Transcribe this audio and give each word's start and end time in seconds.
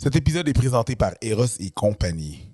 Cet 0.00 0.14
épisode 0.14 0.48
est 0.48 0.52
présenté 0.52 0.94
par 0.94 1.10
Eros 1.20 1.58
et 1.58 1.70
compagnie. 1.70 2.46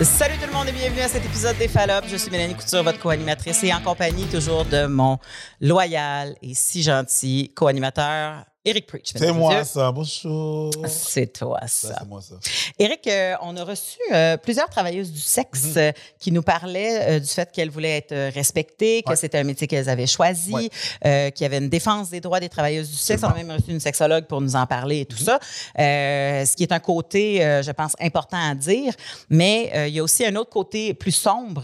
Salut 0.00 0.38
tout 0.38 0.46
le 0.46 0.52
monde 0.54 0.68
et 0.68 0.72
bienvenue 0.72 1.02
à 1.02 1.08
cet 1.08 1.22
épisode 1.26 1.58
des 1.58 1.68
Fallops. 1.68 2.08
Je 2.08 2.16
suis 2.16 2.30
Mélanie 2.30 2.54
Couture, 2.54 2.82
votre 2.82 2.98
co-animatrice 2.98 3.62
et 3.62 3.74
en 3.74 3.82
compagnie 3.82 4.24
toujours 4.24 4.64
de 4.64 4.86
mon 4.86 5.18
loyal 5.60 6.34
et 6.40 6.54
si 6.54 6.82
gentil 6.82 7.52
co-animateur 7.54 8.46
Eric 8.68 8.86
Preach. 8.86 9.12
C'est 9.16 9.32
moi 9.32 9.64
ça, 9.64 9.90
bonjour. 9.92 10.70
C'est 10.86 11.32
toi 11.32 11.58
Ça, 11.62 11.88
ça. 11.88 11.96
c'est 12.00 12.06
moi 12.08 12.20
ça. 12.20 12.34
Eric, 12.78 13.06
euh, 13.06 13.34
on 13.42 13.56
a 13.56 13.64
reçu 13.64 13.98
euh, 14.12 14.36
plusieurs 14.36 14.68
travailleuses 14.68 15.10
du 15.10 15.20
sexe 15.20 15.64
Mhm. 15.64 15.78
euh, 15.78 15.92
qui 16.18 16.32
nous 16.32 16.42
parlaient 16.42 17.18
du 17.20 17.26
fait 17.26 17.50
qu'elles 17.50 17.70
voulaient 17.70 17.96
être 17.96 18.14
respectées, 18.34 19.02
que 19.02 19.10
Ouais. 19.10 19.16
c'était 19.16 19.38
un 19.38 19.44
métier 19.44 19.66
qu'elles 19.66 19.88
avaient 19.88 20.06
choisi, 20.06 20.52
Ouais. 20.52 21.32
qu'il 21.32 21.44
y 21.44 21.46
avait 21.46 21.58
une 21.58 21.70
défense 21.70 22.10
des 22.10 22.20
droits 22.20 22.40
des 22.40 22.48
travailleuses 22.50 22.90
du 22.90 22.96
sexe. 22.96 23.22
On 23.22 23.28
a 23.28 23.34
même 23.34 23.50
reçu 23.50 23.70
une 23.70 23.80
sexologue 23.80 24.26
pour 24.26 24.40
nous 24.42 24.54
en 24.54 24.66
parler 24.66 25.00
et 25.00 25.06
tout 25.06 25.16
Mhm. 25.18 25.24
ça. 25.24 25.38
Ce 25.76 26.54
qui 26.56 26.62
est 26.62 26.72
un 26.72 26.78
côté, 26.80 27.38
je 27.64 27.70
pense, 27.70 27.92
important 28.00 28.38
à 28.50 28.54
dire. 28.54 28.92
Mais 29.30 29.88
il 29.88 29.94
y 29.94 30.00
a 30.00 30.02
aussi 30.02 30.26
un 30.26 30.36
autre 30.36 30.50
côté 30.50 30.92
plus 30.94 31.12
sombre. 31.12 31.62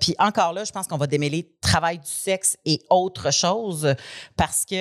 Puis 0.00 0.14
encore 0.18 0.52
là, 0.52 0.64
je 0.64 0.72
pense 0.72 0.86
qu'on 0.88 0.96
va 0.98 1.06
démêler 1.06 1.48
travail 1.60 1.98
du 1.98 2.10
sexe 2.10 2.56
et 2.66 2.80
autre 2.90 3.30
chose 3.32 3.94
parce 4.36 4.64
que 4.64 4.74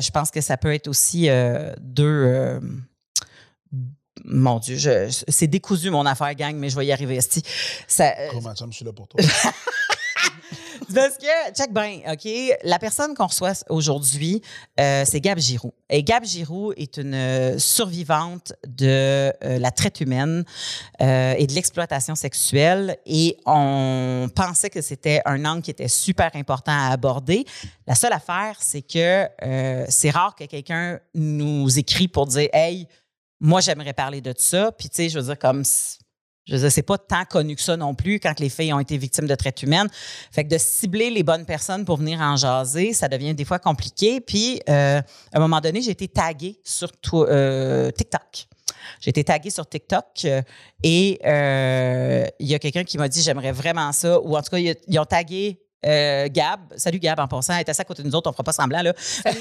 je 0.00 0.10
pense 0.10 0.30
que 0.30 0.40
ça 0.40 0.56
peut 0.56 0.72
être 0.72 0.88
aussi 0.88 0.93
euh, 1.28 1.74
deux. 1.80 2.04
euh, 2.04 2.60
mon 4.24 4.58
Dieu, 4.58 4.76
je, 4.76 5.22
c'est 5.28 5.46
décousu 5.46 5.90
mon 5.90 6.06
affaire, 6.06 6.34
gang, 6.34 6.56
mais 6.56 6.70
je 6.70 6.76
vais 6.76 6.86
y 6.86 6.92
arriver. 6.92 7.18
Ça, 7.86 8.12
Comment 8.30 8.54
chum, 8.54 8.72
je 8.72 8.76
suis 8.76 8.84
là 8.84 8.92
pour 8.92 9.06
toi. 9.08 9.20
parce 10.92 11.16
que, 11.18 11.52
check 11.54 11.72
bien, 11.72 12.00
OK, 12.10 12.28
la 12.64 12.78
personne 12.78 13.14
qu'on 13.14 13.26
reçoit 13.26 13.52
aujourd'hui, 13.68 14.42
euh, 14.80 15.04
c'est 15.06 15.20
Gab 15.20 15.38
Giroux. 15.38 15.72
Et 15.88 16.02
Gab 16.02 16.24
Giroux 16.24 16.72
est 16.76 16.96
une 16.96 17.14
euh, 17.14 17.58
survivante 17.58 18.52
de 18.66 19.32
euh, 19.44 19.58
la 19.58 19.70
traite 19.70 20.00
humaine 20.00 20.44
et 21.00 21.46
de 21.46 21.52
l'exploitation 21.54 22.14
sexuelle. 22.14 22.96
Et 23.06 23.36
on 23.46 24.28
pensait 24.34 24.70
que 24.70 24.80
c'était 24.80 25.20
un 25.24 25.44
angle 25.44 25.62
qui 25.62 25.70
était 25.70 25.88
super 25.88 26.30
important 26.34 26.72
à 26.72 26.92
aborder. 26.92 27.44
La 27.86 27.94
seule 27.94 28.12
affaire, 28.12 28.56
c'est 28.60 28.82
que 28.82 29.28
c'est 29.88 30.10
rare 30.10 30.34
que 30.34 30.44
quelqu'un 30.44 30.98
nous 31.14 31.78
écrit 31.78 32.08
pour 32.08 32.26
dire 32.26 32.48
Hey, 32.52 32.88
moi, 33.40 33.60
j'aimerais 33.60 33.92
parler 33.92 34.20
de 34.20 34.32
ça. 34.36 34.72
Puis, 34.72 34.88
tu 34.88 34.96
sais, 34.96 35.08
je 35.08 35.18
veux 35.18 35.26
dire, 35.26 35.38
comme. 35.38 35.62
Je 36.46 36.68
c'est 36.68 36.82
pas 36.82 36.98
tant 36.98 37.24
connu 37.24 37.56
que 37.56 37.62
ça 37.62 37.76
non 37.76 37.94
plus 37.94 38.20
quand 38.20 38.38
les 38.38 38.50
filles 38.50 38.72
ont 38.74 38.80
été 38.80 38.98
victimes 38.98 39.26
de 39.26 39.34
traite 39.34 39.62
humaine. 39.62 39.88
Fait 40.30 40.44
que 40.44 40.50
de 40.50 40.58
cibler 40.58 41.08
les 41.08 41.22
bonnes 41.22 41.46
personnes 41.46 41.84
pour 41.86 41.96
venir 41.96 42.20
en 42.20 42.36
jaser, 42.36 42.92
ça 42.92 43.08
devient 43.08 43.34
des 43.34 43.46
fois 43.46 43.58
compliqué. 43.58 44.20
Puis, 44.20 44.60
euh, 44.68 45.00
à 45.32 45.36
un 45.36 45.40
moment 45.40 45.60
donné, 45.60 45.80
j'ai 45.80 45.92
été 45.92 46.06
taguée 46.06 46.60
sur 46.62 46.90
euh, 47.14 47.90
TikTok. 47.90 48.46
J'ai 49.00 49.10
été 49.10 49.24
taguée 49.24 49.48
sur 49.48 49.66
TikTok 49.66 50.04
euh, 50.26 50.42
et 50.82 51.18
euh, 51.24 52.26
il 52.38 52.48
y 52.48 52.54
a 52.54 52.58
quelqu'un 52.58 52.84
qui 52.84 52.98
m'a 52.98 53.08
dit 53.08 53.22
j'aimerais 53.22 53.52
vraiment 53.52 53.90
ça. 53.92 54.20
Ou 54.20 54.36
en 54.36 54.42
tout 54.42 54.50
cas, 54.50 54.58
ils, 54.58 54.98
ont 54.98 55.06
tagué 55.06 55.60
Gab. 55.82 56.60
Salut 56.76 56.98
Gab 56.98 57.20
en 57.20 57.28
passant. 57.28 57.54
Elle 57.54 57.60
est 57.60 57.68
assise 57.70 57.80
à 57.80 57.84
côté 57.84 58.02
de 58.02 58.08
nous 58.08 58.14
autres, 58.14 58.28
on 58.28 58.32
fera 58.32 58.44
pas 58.44 58.52
semblant 58.52 58.82
là. 58.82 58.92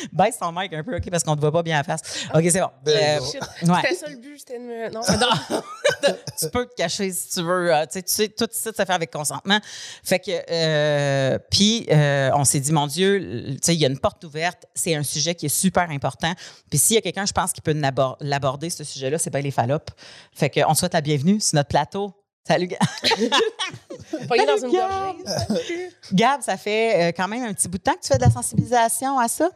Baisse 0.12 0.38
ton 0.38 0.52
mic 0.52 0.72
un 0.72 0.82
peu, 0.82 0.96
OK, 0.96 1.10
parce 1.10 1.22
qu'on 1.24 1.34
te 1.36 1.40
voit 1.40 1.52
pas 1.52 1.62
bien 1.62 1.76
à 1.76 1.78
la 1.78 1.84
face. 1.84 2.00
OK, 2.34 2.42
c'est 2.50 2.60
bon. 2.60 2.70
You 2.86 2.92
Euh, 2.92 3.18
ouais. 3.20 3.80
C'était 3.82 3.94
ça 3.94 4.08
le 4.08 4.16
but, 4.16 4.38
c'était 4.38 4.58
de 4.58 4.64
me. 4.64 4.90
Non, 4.90 5.00
Non. 5.20 6.14
tu 6.38 6.50
peux 6.50 6.66
te 6.66 6.74
cacher 6.74 7.10
si 7.12 7.28
tu 7.34 7.42
veux. 7.42 7.74
euh, 7.74 7.84
tu 7.84 7.92
sais, 7.92 8.02
tu 8.02 8.12
sais, 8.14 8.28
tout 8.28 8.48
ça, 8.50 8.70
ça 8.74 8.86
fait 8.86 8.92
avec 8.92 9.10
consentement. 9.10 9.58
Fait 10.02 10.18
que, 10.18 10.30
euh, 10.50 11.38
puis, 11.50 11.86
euh, 11.90 12.30
on 12.34 12.44
s'est 12.44 12.60
dit, 12.60 12.72
mon 12.72 12.86
Dieu, 12.86 13.20
tu 13.52 13.58
sais, 13.62 13.74
il 13.74 13.80
y 13.80 13.84
a 13.84 13.88
une 13.88 13.98
porte 13.98 14.24
ouverte. 14.24 14.66
C'est 14.74 14.94
un 14.94 15.02
sujet 15.02 15.34
qui 15.34 15.46
est 15.46 15.50
super 15.50 15.90
important. 15.90 16.32
Puis, 16.70 16.78
s'il 16.78 16.94
y 16.96 16.98
a 16.98 17.02
quelqu'un, 17.02 17.26
je 17.26 17.32
pense, 17.32 17.52
qui 17.52 17.60
peut 17.60 17.74
l'aborder, 18.20 18.70
ce 18.70 18.84
sujet-là, 18.84 19.18
c'est 19.18 19.30
bien 19.30 19.40
les 19.42 19.50
fallops. 19.50 19.92
Fait 20.34 20.50
que, 20.50 20.60
on 20.66 20.72
te 20.72 20.78
souhaite 20.78 20.94
la 20.94 21.00
bienvenue 21.00 21.40
sur 21.40 21.56
notre 21.56 21.68
plateau. 21.68 22.14
Salut, 22.46 22.66
Gab. 22.68 22.80
Pogné 24.28 24.46
dans 24.46 24.56
une 24.56 24.72
Gab. 24.72 25.16
gorgée. 25.48 25.90
Gab, 26.12 26.40
ça 26.42 26.56
fait 26.56 27.08
euh, 27.10 27.12
quand 27.14 27.28
même 27.28 27.44
un 27.44 27.52
petit 27.52 27.68
bout 27.68 27.78
de 27.78 27.82
temps 27.82 27.92
que 27.94 28.00
tu 28.00 28.08
fais 28.08 28.16
de 28.18 28.24
la 28.24 28.30
sensibilisation 28.30 29.18
à 29.18 29.28
ça? 29.28 29.50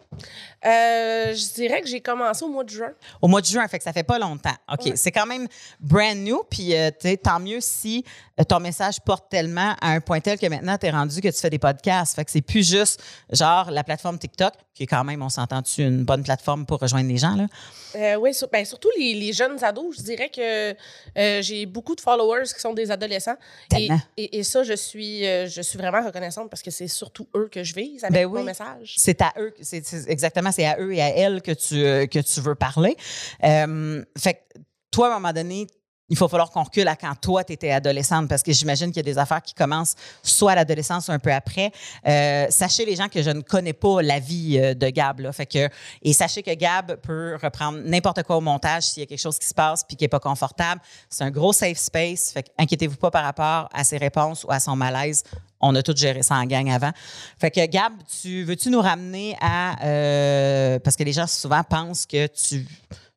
Euh, 0.66 1.34
je 1.34 1.54
dirais 1.54 1.80
que 1.80 1.88
j'ai 1.88 2.00
commencé 2.00 2.44
au 2.44 2.48
mois 2.48 2.62
de 2.62 2.68
juin. 2.70 2.92
Au 3.22 3.28
mois 3.28 3.40
de 3.40 3.46
juin, 3.46 3.66
fait 3.68 3.78
que 3.78 3.84
ça 3.84 3.92
fait 3.92 4.02
pas 4.04 4.18
longtemps. 4.18 4.54
OK, 4.72 4.84
Ouais. 4.86 4.96
c'est 4.96 5.12
quand 5.12 5.26
même 5.26 5.48
brand 5.80 6.16
new, 6.16 6.42
puis 6.50 6.76
euh, 6.76 6.90
tant 7.22 7.40
mieux 7.40 7.60
si 7.60 8.04
ton 8.42 8.58
message 8.58 9.00
porte 9.00 9.30
tellement 9.30 9.76
à 9.80 9.90
un 9.90 10.00
point 10.00 10.20
tel 10.20 10.38
que 10.38 10.46
maintenant 10.46 10.76
tu 10.76 10.86
es 10.86 10.90
rendu 10.90 11.20
que 11.20 11.28
tu 11.28 11.38
fais 11.38 11.50
des 11.50 11.60
podcasts. 11.60 12.16
Fait 12.16 12.24
que 12.24 12.30
c'est 12.32 12.42
plus 12.42 12.68
juste 12.68 13.00
genre 13.30 13.70
la 13.70 13.84
plateforme 13.84 14.18
TikTok, 14.18 14.52
qui 14.74 14.82
est 14.82 14.86
quand 14.86 15.04
même, 15.04 15.22
on 15.22 15.28
s'entend-tu, 15.28 15.82
une 15.82 16.04
bonne 16.04 16.24
plateforme 16.24 16.66
pour 16.66 16.80
rejoindre 16.80 17.08
les 17.08 17.16
gens, 17.16 17.36
là? 17.36 17.46
Euh, 17.94 18.16
oui, 18.16 18.34
sur- 18.34 18.48
ben, 18.48 18.64
surtout 18.64 18.88
les, 18.98 19.14
les 19.14 19.32
jeunes 19.32 19.62
ados. 19.62 19.98
Je 19.98 20.02
dirais 20.02 20.28
que 20.28 20.72
euh, 21.16 21.42
j'ai 21.42 21.64
beaucoup 21.64 21.94
de 21.94 22.00
followers 22.00 22.48
qui 22.52 22.60
sont 22.60 22.72
des 22.74 22.90
adolescents. 22.90 23.36
Et, 23.76 23.88
et, 24.16 24.38
et 24.38 24.42
ça, 24.42 24.64
je 24.64 24.74
suis, 24.74 25.24
euh, 25.24 25.46
je 25.46 25.62
suis 25.62 25.78
vraiment 25.78 26.04
reconnaissante 26.04 26.50
parce 26.50 26.62
que 26.62 26.72
c'est 26.72 26.88
surtout 26.88 27.28
eux 27.36 27.48
que 27.52 27.62
je 27.62 27.72
vise 27.72 28.02
avec 28.02 28.14
Ben 28.14 28.28
mon 28.28 28.42
message. 28.42 28.94
C'est 28.96 29.22
à 29.22 29.32
eux, 29.38 29.54
c'est 29.60 29.84
exactement, 30.08 30.50
c'est 30.50 30.66
à 30.66 30.76
eux 30.80 30.92
et 30.92 31.00
à 31.00 31.10
elles 31.10 31.40
que 31.40 31.52
tu, 31.52 31.84
euh, 31.84 32.06
que 32.08 32.18
tu 32.18 32.40
veux 32.40 32.56
parler. 32.56 32.96
Euh, 33.44 34.04
fait 34.18 34.34
que 34.34 34.58
toi, 34.90 35.06
à 35.06 35.10
un 35.12 35.20
moment 35.20 35.32
donné, 35.32 35.68
il 36.10 36.16
faut 36.16 36.28
falloir 36.28 36.50
qu'on 36.50 36.62
recule 36.62 36.86
à 36.88 36.96
quand 36.96 37.14
toi, 37.20 37.44
tu 37.44 37.54
étais 37.54 37.70
adolescente, 37.70 38.28
parce 38.28 38.42
que 38.42 38.52
j'imagine 38.52 38.88
qu'il 38.88 38.98
y 38.98 39.00
a 39.00 39.12
des 39.12 39.18
affaires 39.18 39.42
qui 39.42 39.54
commencent 39.54 39.94
soit 40.22 40.52
à 40.52 40.54
l'adolescence 40.56 41.08
un 41.08 41.18
peu 41.18 41.32
après. 41.32 41.72
Euh, 42.06 42.46
sachez, 42.50 42.84
les 42.84 42.96
gens, 42.96 43.08
que 43.08 43.22
je 43.22 43.30
ne 43.30 43.40
connais 43.40 43.72
pas 43.72 44.02
la 44.02 44.18
vie 44.18 44.58
euh, 44.58 44.74
de 44.74 44.88
Gab. 44.90 45.20
Là, 45.20 45.32
fait 45.32 45.46
que, 45.46 45.68
et 46.02 46.12
sachez 46.12 46.42
que 46.42 46.52
Gab 46.54 46.96
peut 46.96 47.38
reprendre 47.42 47.78
n'importe 47.84 48.22
quoi 48.22 48.36
au 48.36 48.40
montage 48.40 48.84
s'il 48.84 49.02
y 49.02 49.04
a 49.04 49.06
quelque 49.06 49.20
chose 49.20 49.38
qui 49.38 49.46
se 49.46 49.54
passe 49.54 49.84
puis 49.84 49.96
qui 49.96 50.04
n'est 50.04 50.08
pas 50.08 50.20
confortable. 50.20 50.80
C'est 51.08 51.24
un 51.24 51.30
gros 51.30 51.52
safe 51.52 51.78
space. 51.78 52.32
Fait 52.32 52.50
inquiétez-vous 52.58 52.96
pas 52.96 53.10
par 53.10 53.24
rapport 53.24 53.68
à 53.72 53.84
ses 53.84 53.96
réponses 53.96 54.44
ou 54.44 54.50
à 54.50 54.60
son 54.60 54.76
malaise. 54.76 55.22
On 55.60 55.74
a 55.74 55.82
tout 55.82 55.96
géré 55.96 56.22
ça 56.22 56.34
en 56.34 56.44
gang 56.44 56.70
avant. 56.70 56.90
Fait 57.38 57.50
que 57.50 57.64
Gab, 57.66 57.92
tu 58.20 58.44
veux-tu 58.44 58.68
nous 58.68 58.80
ramener 58.80 59.36
à 59.40 59.82
euh, 59.84 60.78
parce 60.80 60.96
que 60.96 61.04
les 61.04 61.12
gens 61.12 61.26
souvent 61.26 61.62
pensent 61.62 62.04
que 62.04 62.26
tu, 62.26 62.66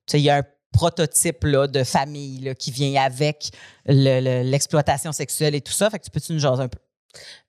tu 0.06 0.20
y 0.20 0.30
a 0.30 0.44
prototype 0.72 1.44
là, 1.44 1.68
de 1.68 1.84
famille 1.84 2.40
là, 2.42 2.56
qui 2.56 2.72
vient 2.72 3.02
avec 3.04 3.50
le- 3.86 4.20
le- 4.20 4.50
l'exploitation 4.50 5.12
sexuelle 5.12 5.56
et 5.56 5.62
tout 5.62 5.72
ça. 5.72 5.90
Fait 5.90 6.00
que 6.00 6.04
tu 6.06 6.12
peux-tu 6.12 6.34
nous 6.34 6.40
jaser 6.40 6.64
un 6.64 6.68
peu? 6.68 6.80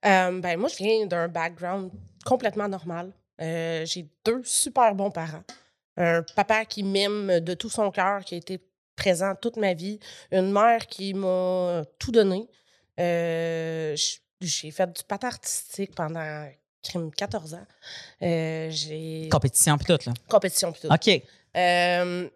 Euh, 0.07 0.41
ben, 0.41 0.59
moi, 0.59 0.69
je 0.69 0.77
viens 0.77 1.07
d'un 1.07 1.29
background 1.29 1.91
complètement 2.25 2.69
normal. 2.69 3.13
Euh, 3.41 3.85
j'ai 3.85 4.07
deux 4.25 4.43
super 4.45 4.95
bons 4.95 5.11
parents. 5.11 5.43
Un 5.97 6.23
papa 6.37 6.65
qui 6.65 6.83
m'aime 6.83 7.41
de 7.41 7.55
tout 7.55 7.69
son 7.71 7.91
cœur, 7.91 8.25
qui 8.25 8.35
a 8.35 8.39
été 8.39 8.61
présent 8.97 9.35
toute 9.41 9.57
ma 9.57 9.75
vie. 9.75 9.99
Une 10.33 10.51
mère 10.53 10.87
qui 10.87 11.13
m'a 11.15 11.83
tout 11.99 12.13
donné. 12.13 12.49
Euh, 12.99 13.97
j'ai 14.41 14.71
fait 14.71 14.87
du 14.93 15.03
patin 15.05 15.29
artistique 15.29 15.95
pendant 15.95 16.49
crime, 16.83 17.11
14 17.13 17.55
ans. 17.55 17.67
Compétition 19.31 19.77
puis 19.79 19.87
tout, 19.87 20.09
là. 20.09 20.15
compétition 20.29 20.73
plutôt. 20.73 20.89
OK. 20.93 21.23
Euh, 21.57 22.25
tu 22.27 22.33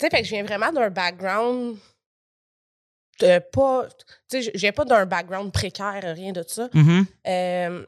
sais, 0.00 0.10
fait 0.10 0.18
que 0.22 0.24
je 0.24 0.30
viens 0.34 0.44
vraiment 0.44 0.72
d'un 0.72 0.90
background 0.90 1.76
de 3.20 3.38
pas. 3.52 3.86
Tu 4.30 4.42
sais, 4.42 4.50
je 4.54 4.58
viens 4.58 4.72
pas 4.72 4.84
d'un 4.84 5.06
background 5.06 5.52
précaire, 5.52 6.00
rien 6.02 6.32
de 6.32 6.44
ça. 6.46 6.68
Mhm. 6.74 7.06
Euh, 7.26 7.86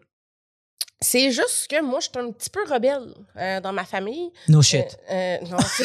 c'est 1.00 1.30
juste 1.30 1.68
que 1.68 1.80
moi, 1.82 2.00
je 2.00 2.08
suis 2.08 2.18
un 2.18 2.32
petit 2.32 2.50
peu 2.50 2.64
rebelle 2.64 3.14
euh, 3.36 3.60
dans 3.60 3.72
ma 3.72 3.84
famille. 3.84 4.30
No 4.48 4.62
shit. 4.62 4.98
Euh, 5.10 5.36
euh, 5.42 5.46
non, 5.48 5.58
c'est- 5.58 5.84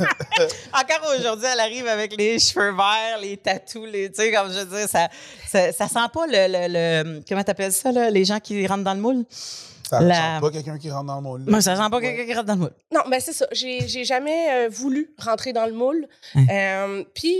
Encore 0.72 1.14
aujourd'hui, 1.18 1.46
elle 1.52 1.60
arrive 1.60 1.86
avec 1.86 2.16
les 2.16 2.38
cheveux 2.38 2.74
verts, 2.74 3.18
les 3.20 3.36
tatous, 3.36 3.86
les, 3.86 4.10
tu 4.10 4.16
sais, 4.22 4.32
comme 4.32 4.50
je 4.52 4.60
veux 4.60 4.78
dire, 4.78 4.88
ça, 4.88 5.08
ça, 5.46 5.72
ça 5.72 5.86
sent 5.88 6.08
pas 6.12 6.26
le, 6.26 6.32
le, 6.48 7.12
le- 7.12 7.20
comment 7.28 7.44
t'appelles 7.44 7.72
ça, 7.72 7.92
là, 7.92 8.10
les 8.10 8.24
gens 8.24 8.40
qui 8.40 8.66
rentrent 8.66 8.84
dans 8.84 8.94
le 8.94 9.00
moule? 9.00 9.24
Ça 9.90 10.00
La- 10.00 10.14
sent 10.36 10.40
pas 10.40 10.50
quelqu'un 10.50 10.78
qui 10.78 10.90
rentre 10.90 11.06
dans 11.06 11.16
le 11.16 11.22
moule. 11.22 11.44
Moi, 11.46 11.60
ça 11.60 11.76
sent 11.76 11.90
pas 11.90 12.00
quelqu'un 12.00 12.24
qui 12.26 12.34
rentre 12.34 12.46
dans 12.46 12.54
le 12.54 12.60
moule. 12.60 12.74
non, 12.92 13.00
mais 13.08 13.20
c'est 13.20 13.32
ça. 13.32 13.46
J'ai 13.52 13.86
j'ai 13.88 14.04
jamais 14.04 14.66
euh, 14.66 14.68
voulu 14.70 15.14
rentrer 15.18 15.52
dans 15.52 15.66
le 15.66 15.72
moule. 15.72 16.06
Hein. 16.34 16.46
Euh, 16.50 17.04
Puis, 17.14 17.36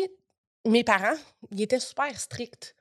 mes 0.66 0.84
parents, 0.84 1.16
ils 1.52 1.62
étaient 1.62 1.80
super 1.80 2.18
stricts. 2.18 2.74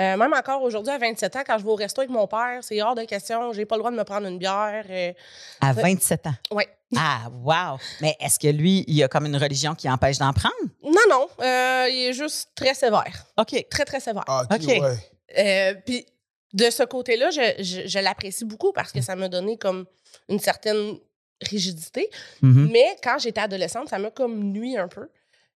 Euh, 0.00 0.16
même 0.16 0.32
encore 0.34 0.60
aujourd'hui, 0.62 0.92
à 0.92 0.98
27 0.98 1.36
ans, 1.36 1.42
quand 1.46 1.56
je 1.58 1.62
vais 1.64 1.70
au 1.70 1.76
resto 1.76 2.00
avec 2.00 2.10
mon 2.10 2.26
père, 2.26 2.58
c'est 2.62 2.82
hors 2.82 2.96
de 2.96 3.04
question. 3.04 3.52
J'ai 3.52 3.64
pas 3.64 3.76
le 3.76 3.80
droit 3.80 3.92
de 3.92 3.96
me 3.96 4.02
prendre 4.02 4.26
une 4.26 4.38
bière. 4.38 4.84
euh, 4.90 5.12
À 5.60 5.72
Ouais. 5.72 5.82
27 5.82 6.26
ans? 6.26 6.34
ouais. 6.52 6.68
Ah, 6.96 7.22
wow! 7.42 7.78
Mais 8.00 8.16
est-ce 8.20 8.38
que 8.38 8.46
lui, 8.46 8.84
il 8.86 9.02
a 9.02 9.08
comme 9.08 9.26
une 9.26 9.36
religion 9.36 9.74
qui 9.74 9.90
empêche 9.90 10.18
d'en 10.18 10.32
prendre? 10.32 10.54
Non, 10.84 10.92
non. 11.10 11.26
euh, 11.40 11.86
il 11.90 12.08
est 12.08 12.12
juste 12.12 12.50
très 12.54 12.72
sévère. 12.74 13.26
OK. 13.36 13.66
Très, 13.68 13.84
très 13.84 13.98
sévère. 13.98 14.22
Ah, 14.28 14.44
ok, 14.48 14.62
ouais. 14.66 14.96
Euh, 15.38 15.74
Puis 15.84 16.06
de 16.54 16.70
ce 16.70 16.82
côté-là, 16.84 17.30
je, 17.30 17.62
je- 17.62 17.86
je 17.86 17.98
l'apprécie 17.98 18.44
beaucoup 18.46 18.72
parce 18.72 18.90
que 18.92 19.00
ça 19.02 19.14
m'a 19.16 19.28
donné 19.28 19.58
comme 19.58 19.84
une 20.30 20.38
certaine 20.38 20.96
rigidité. 21.42 22.08
Mhm. 22.42 22.70
Mais 22.72 22.96
quand 23.02 23.18
j'étais 23.18 23.40
adolescente, 23.42 23.88
ça 23.88 23.98
m'a 23.98 24.10
comme 24.10 24.38
nuit 24.42 24.76
un 24.78 24.88
peu. 24.88 25.08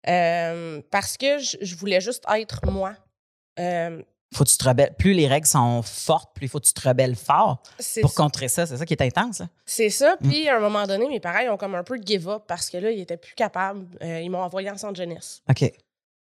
Euh, 0.07 0.81
parce 0.91 1.17
que 1.17 1.37
je, 1.39 1.57
je 1.61 1.75
voulais 1.75 2.01
juste 2.01 2.23
être 2.33 2.59
moi. 2.65 2.93
Euh, 3.59 4.01
Faut 4.33 4.43
que 4.43 4.49
tu 4.49 4.57
te 4.57 4.67
rebelles. 4.67 4.93
Plus 4.97 5.13
les 5.13 5.27
règles 5.27 5.47
sont 5.47 5.81
fortes, 5.81 6.33
plus 6.35 6.45
il 6.45 6.49
faut 6.49 6.59
que 6.59 6.65
tu 6.65 6.73
te 6.73 6.87
rebelles 6.87 7.15
fort 7.15 7.61
C'est 7.79 8.01
pour 8.01 8.13
contrer 8.13 8.47
ça. 8.47 8.65
C'est 8.65 8.77
ça 8.77 8.85
qui 8.85 8.93
est 8.93 9.01
intense. 9.01 9.41
hein? 9.41 9.49
C'est 9.65 9.89
ça. 9.89 10.17
Mm. 10.21 10.29
Puis, 10.29 10.47
à 10.49 10.57
un 10.57 10.59
moment 10.59 10.85
donné, 10.85 11.07
mes 11.07 11.19
parents, 11.19 11.39
ils 11.39 11.49
ont 11.49 11.57
comme 11.57 11.75
un 11.75 11.83
peu 11.83 11.97
give 12.03 12.27
up 12.29 12.43
parce 12.47 12.69
que 12.69 12.77
là, 12.77 12.91
ils 12.91 13.01
étaient 13.01 13.17
plus 13.17 13.35
capables. 13.35 13.85
Euh, 14.01 14.19
ils 14.21 14.29
m'ont 14.29 14.41
envoyé 14.41 14.69
en 14.69 14.77
centre 14.77 14.95
jeunesse. 14.95 15.41
OK. 15.49 15.71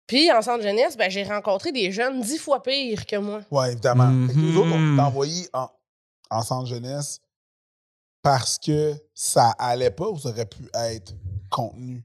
Puis, 0.09 0.31
en 0.31 0.41
centre 0.41 0.63
jeunesse, 0.63 0.97
ben, 0.97 1.09
j'ai 1.11 1.23
rencontré 1.23 1.71
des 1.71 1.91
jeunes 1.91 2.19
dix 2.21 2.39
fois 2.39 2.63
pires 2.63 3.06
que 3.06 3.15
moi. 3.15 3.41
Ouais, 3.51 3.71
évidemment. 3.73 4.07
Que 4.27 4.33
Nous 4.33 4.57
autres, 4.57 4.71
on 4.73 4.77
Mhm. 4.79 4.97
t'a 4.97 5.06
envoyé 5.06 5.47
en, 5.53 5.69
en 6.31 6.41
centre 6.41 6.65
jeunesse 6.67 7.19
parce 8.23 8.57
que 8.57 8.94
ça 9.13 9.51
allait 9.59 9.91
pas 9.91 10.07
ou 10.09 10.17
ça 10.17 10.29
aurait 10.29 10.47
pu 10.47 10.63
être 10.73 11.13
contenu? 11.51 12.03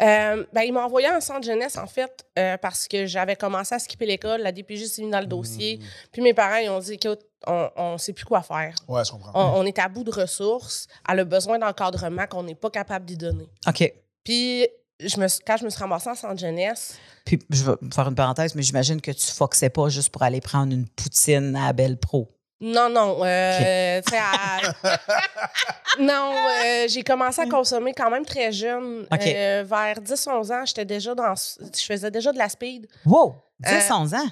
Euh, 0.00 0.44
ben, 0.52 0.62
ils 0.62 0.72
m'ont 0.72 0.80
envoyé 0.84 1.08
en 1.10 1.20
centre 1.20 1.44
jeunesse, 1.44 1.76
en 1.76 1.86
fait, 1.86 2.24
euh, 2.38 2.56
parce 2.58 2.86
que 2.86 3.06
j'avais 3.06 3.34
commencé 3.34 3.74
à 3.74 3.78
skipper 3.80 4.06
l'école. 4.06 4.42
La 4.42 4.52
DPJ 4.52 4.86
s'est 4.86 5.02
mis 5.02 5.10
dans 5.10 5.20
le 5.20 5.26
dossier. 5.26 5.78
Mhm. 5.78 5.84
Puis, 6.12 6.22
mes 6.22 6.34
parents, 6.34 6.56
ils 6.58 6.68
ont 6.70 6.78
dit, 6.78 6.92
écoute, 6.94 7.20
on, 7.48 7.68
on 7.76 7.98
sait 7.98 8.12
plus 8.12 8.24
quoi 8.26 8.42
faire. 8.42 8.74
Ouais, 8.86 9.04
je 9.04 9.10
comprends. 9.10 9.32
On, 9.34 9.60
on 9.60 9.66
est 9.66 9.78
à 9.80 9.88
bout 9.88 10.04
de 10.04 10.12
ressources. 10.12 10.86
Elle 11.08 11.18
a 11.20 11.24
besoin 11.24 11.58
d'encadrement 11.58 12.26
qu'on 12.28 12.42
n'est 12.44 12.54
pas 12.54 12.70
capable 12.70 13.06
d'y 13.06 13.16
donner. 13.16 13.48
OK. 13.66 13.92
Puis, 14.22 14.68
je 15.06 15.18
me, 15.20 15.28
suis- 15.28 15.42
quand 15.46 15.56
je 15.56 15.64
me 15.64 15.70
suis 15.70 15.80
ramassée 15.80 16.08
en 16.10 16.14
centre 16.14 16.38
jeunesse, 16.38 16.96
Puis, 17.24 17.38
je 17.50 17.64
vais 17.64 17.72
faire 17.92 18.08
une 18.08 18.14
parenthèse, 18.14 18.54
mais 18.54 18.62
j'imagine 18.62 19.00
que 19.00 19.10
tu 19.10 19.26
foxais 19.26 19.70
pas 19.70 19.88
juste 19.88 20.10
pour 20.10 20.22
aller 20.22 20.40
prendre 20.40 20.72
une 20.72 20.86
poutine 20.88 21.56
à 21.56 21.72
Belle 21.72 21.98
Pro. 21.98 22.28
non, 22.60 22.88
non. 22.90 23.24
euh, 23.24 24.00
à- 24.12 24.60
non, 25.98 26.32
euh, 26.64 26.86
j'ai 26.88 27.02
commencé 27.02 27.40
à 27.40 27.46
consommer 27.46 27.92
quand 27.94 28.10
même 28.10 28.24
très 28.24 28.52
jeune. 28.52 29.06
Euh, 29.12 29.64
vers 29.66 30.00
10-11 30.00 30.52
ans, 30.52 30.64
j'étais 30.66 30.84
déjà 30.84 31.14
dans. 31.14 31.34
Je 31.34 31.84
faisais 31.84 32.10
déjà 32.10 32.32
de 32.32 32.38
la 32.38 32.48
speed. 32.48 32.86
Wow! 33.06 33.34
10, 33.60 33.70
Euh, 33.90 33.94
11 33.94 34.14
ans? 34.14 34.28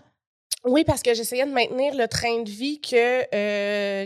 Oui, 0.65 0.85
parce 0.85 1.03
que 1.03 1.15
j'essayais 1.15 1.47
de 1.47 1.53
maintenir 1.53 1.95
le 1.95 2.09
train 2.09 2.43
de 2.43 2.51
vie 2.51 2.81
que, 2.81 3.23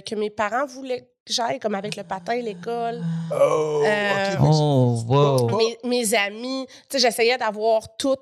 que 0.01 0.15
mes 0.15 0.31
parents 0.31 0.67
voulaient 0.67 1.09
que 1.33 1.37
j'aille, 1.49 1.59
comme 1.59 1.75
avec 1.75 1.97
le 1.97 2.05
patin, 2.05 2.37
l'école. 2.37 3.03
Oh, 3.33 3.83
Euh, 3.85 4.35
ok. 4.35 4.39
Oh, 4.43 5.03
wow! 5.07 5.57
Mes, 5.57 5.79
mes 5.85 6.15
amis, 6.15 6.67
tu 6.69 6.75
sais, 6.91 6.99
j'essayais 6.99 7.39
d'avoir 7.39 7.97
tout. 7.97 8.17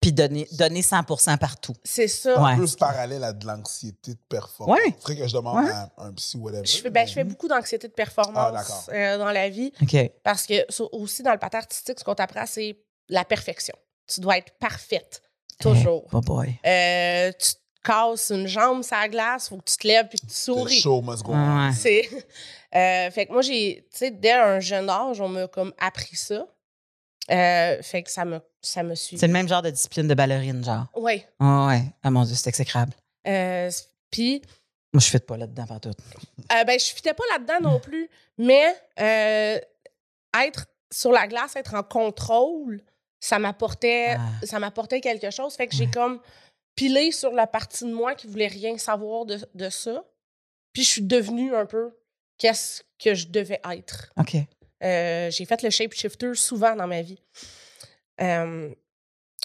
Puis 0.00 0.12
donner, 0.12 0.46
donner 0.52 0.82
100% 0.82 1.38
partout. 1.38 1.72
C'est 1.82 2.08
ça. 2.08 2.38
Ouais. 2.42 2.56
Plus 2.56 2.76
parallèle 2.76 3.24
à 3.24 3.32
de 3.32 3.46
l'anxiété 3.46 4.12
de 4.12 4.18
performance. 4.28 4.76
Ouais. 4.78 4.94
Faudrait 5.00 5.16
que 5.16 5.26
je 5.26 5.32
demande 5.34 5.64
Ouais. 5.64 5.70
à 5.70 5.88
un 5.96 6.12
psy 6.12 6.36
whatever. 6.36 6.66
Je 6.66 6.76
fais, 6.76 6.90
ben, 6.90 7.06
je 7.08 7.14
fais 7.14 7.24
beaucoup 7.24 7.48
d'anxiété 7.48 7.88
de 7.88 7.92
Ah, 7.94 7.96
performance 7.96 8.52
d'accord. 8.52 8.84
euh, 8.92 9.16
dans 9.16 9.30
la 9.30 9.48
vie 9.48 9.72
OK. 9.80 9.96
parce 10.22 10.46
que 10.46 10.54
aussi 10.92 11.22
dans 11.22 11.32
le 11.32 11.38
patin 11.38 11.58
artistique, 11.58 11.98
ce 12.00 12.04
qu'on 12.04 12.14
t'apprend, 12.14 12.44
c'est 12.46 12.76
la 13.08 13.24
perfection. 13.24 13.74
Tu 14.06 14.20
dois 14.20 14.36
être 14.36 14.52
parfaite, 14.58 15.22
toujours. 15.58 16.04
Oh 16.12 16.20
boy. 16.20 16.54
Euh, 16.66 17.32
tu 17.40 17.54
te 17.54 17.60
casses 17.84 18.30
une 18.30 18.46
jambe 18.48 18.82
sur 18.82 18.96
la 18.96 19.08
glace, 19.08 19.48
faut 19.48 19.58
que 19.58 19.70
tu 19.70 19.76
te 19.76 19.86
lèves 19.86 20.08
puis 20.08 20.18
que 20.18 20.26
tu 20.26 20.32
The 20.32 20.34
souris. 20.34 20.80
show 20.80 21.00
must 21.02 21.22
go 21.22 21.32
on. 21.32 21.66
Ouais. 21.68 21.72
C'est. 21.72 22.08
Euh, 22.76 23.08
fait 23.12 23.26
que 23.26 23.32
moi, 23.32 23.40
j'ai. 23.40 23.86
Tu 23.92 23.98
sais, 23.98 24.10
dès 24.10 24.32
un 24.32 24.58
jeune 24.58 24.90
âge, 24.90 25.20
on 25.20 25.28
m'a 25.28 25.46
comme 25.46 25.72
appris 25.78 26.16
ça. 26.16 26.44
Euh, 27.30 27.80
fait 27.82 28.02
que 28.02 28.10
ça 28.10 28.24
me, 28.24 28.40
ça 28.60 28.82
me 28.82 28.96
suit. 28.96 29.16
C'est 29.16 29.28
le 29.28 29.32
même 29.32 29.46
genre 29.48 29.62
de 29.62 29.70
discipline 29.70 30.08
de 30.08 30.14
ballerine, 30.14 30.64
genre. 30.64 30.86
Oui. 30.96 31.24
Oh, 31.38 31.66
ouais. 31.68 31.84
Ah 32.02 32.10
mon 32.10 32.24
Dieu, 32.24 32.34
c'est 32.34 32.48
exécrable. 32.48 32.92
Euh, 33.28 33.70
puis, 34.10 34.42
Moi, 34.92 35.00
je 35.00 35.16
ne 35.16 35.18
pas 35.20 35.36
là-dedans, 35.36 35.66
pas 35.68 35.78
tout. 35.78 35.90
euh, 35.90 36.64
ben, 36.64 36.76
je 36.76 36.84
fitais 36.86 37.14
pas 37.14 37.22
là-dedans 37.32 37.70
non 37.70 37.78
plus, 37.78 38.10
mais 38.38 38.74
euh, 39.00 39.60
être 40.44 40.66
sur 40.90 41.12
la 41.12 41.28
glace, 41.28 41.54
être 41.54 41.74
en 41.74 41.84
contrôle, 41.84 42.82
ça 43.20 43.38
m'apportait, 43.38 44.16
Ah. 44.18 44.46
ça 44.46 44.58
m'apportait 44.58 45.00
quelque 45.00 45.30
chose. 45.30 45.54
Fait 45.54 45.68
que 45.68 45.76
j'ai 45.76 45.86
comme 45.88 46.20
pilé 46.74 47.12
sur 47.12 47.32
la 47.32 47.46
partie 47.46 47.84
de 47.84 47.92
moi 47.92 48.14
qui 48.14 48.26
voulait 48.26 48.46
rien 48.48 48.76
savoir 48.78 49.24
de, 49.26 49.38
de 49.54 49.70
ça. 49.70 50.04
Puis 50.72 50.82
je 50.84 50.88
suis 50.88 51.02
devenue 51.02 51.54
un 51.54 51.66
peu 51.66 51.90
qu'est-ce 52.38 52.82
que 53.02 53.14
je 53.14 53.28
devais 53.28 53.60
être. 53.70 54.12
OK. 54.16 54.36
Euh, 54.82 55.30
j'ai 55.30 55.44
fait 55.44 55.62
le 55.62 55.70
shapeshifter 55.70 56.34
souvent 56.34 56.74
dans 56.76 56.86
ma 56.86 57.00
vie. 57.02 57.22
Euh, 58.20 58.70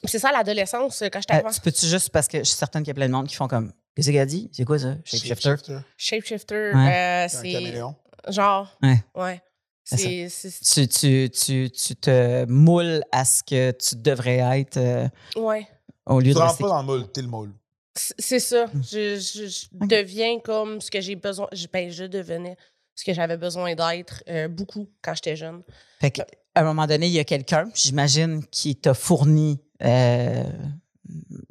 c'est 0.05 0.19
ça 0.19 0.31
l'adolescence 0.31 1.03
quand 1.11 1.19
j'étais 1.21 1.33
Euh, 1.35 1.39
avant. 1.39 1.49
tu 1.51 1.61
peux-tu 1.61 1.85
juste, 1.85 2.09
parce 2.09 2.27
que 2.27 2.39
je 2.39 2.43
suis 2.43 2.55
certaine 2.57 2.83
qu'il 2.83 2.89
y 2.89 2.91
a 2.91 2.95
plein 2.95 3.07
de 3.07 3.13
monde 3.13 3.27
qui 3.27 3.35
font 3.35 3.47
comme 3.47 3.73
Qu'est-ce 3.95 4.11
qu'elle 4.11 4.19
a 4.21 4.25
dit? 4.25 4.49
C'est 4.53 4.63
quoi 4.65 4.79
ça? 4.79 4.95
Shapeshifter? 5.03 5.49
Shapeshifter. 5.49 5.77
Shapeshifter, 5.97 6.71
Ouais. 6.73 6.93
euh, 6.93 7.25
Un 7.25 7.27
c'est 7.27 7.51
caméléon. 7.51 7.95
genre. 8.29 8.77
Ouais. 8.81 9.03
Ouais. 9.15 9.41
C'est 9.83 9.97
ça. 9.97 10.07
C'est. 10.29 10.49
c'est- 10.51 10.87
Tu, 10.87 10.87
tu, 10.87 11.29
tu, 11.31 11.71
tu 11.71 11.95
te 11.95 12.45
moules 12.45 13.03
à 13.11 13.25
ce 13.25 13.43
que 13.43 13.71
tu 13.71 13.95
devrais 13.97 14.37
être 14.59 14.77
euh, 14.77 15.07
Ouais. 15.35 15.67
Au 16.09 16.19
lieu 16.19 16.27
Tu 16.27 16.33
de 16.33 16.39
rentres 16.39 16.49
rester. 16.51 16.63
pas 16.63 16.69
dans 16.69 16.79
le 16.81 16.85
moule, 16.85 17.07
t'es 17.11 17.21
le 17.21 17.27
moule. 17.27 17.53
C'est 17.95 18.39
ça. 18.39 18.65
Hmm. 18.67 18.81
Je, 18.83 19.15
je- 19.19 19.47
je 19.47 19.65
Ok. 19.81 19.87
deviens 19.89 20.39
comme 20.39 20.79
ce 20.81 20.89
que 20.91 21.01
j'ai 21.01 21.15
besoin. 21.15 21.47
Je, 21.51 21.67
ben, 21.71 21.89
je 21.89 22.03
devenais 22.05 22.55
ce 22.95 23.03
que 23.03 23.13
j'avais 23.13 23.37
besoin 23.37 23.73
d'être 23.75 24.23
euh, 24.29 24.47
beaucoup 24.47 24.89
quand 25.01 25.13
j'étais 25.15 25.35
jeune. 25.35 25.63
Fait 26.01 26.11
qu'à 26.11 26.25
un 26.55 26.63
moment 26.63 26.85
donné, 26.87 27.07
il 27.07 27.13
y 27.13 27.19
a 27.19 27.23
quelqu'un, 27.23 27.69
j'imagine, 27.73 28.45
qui 28.51 28.75
t'a 28.75 28.93
fourni 28.93 29.61
euh, 29.83 30.43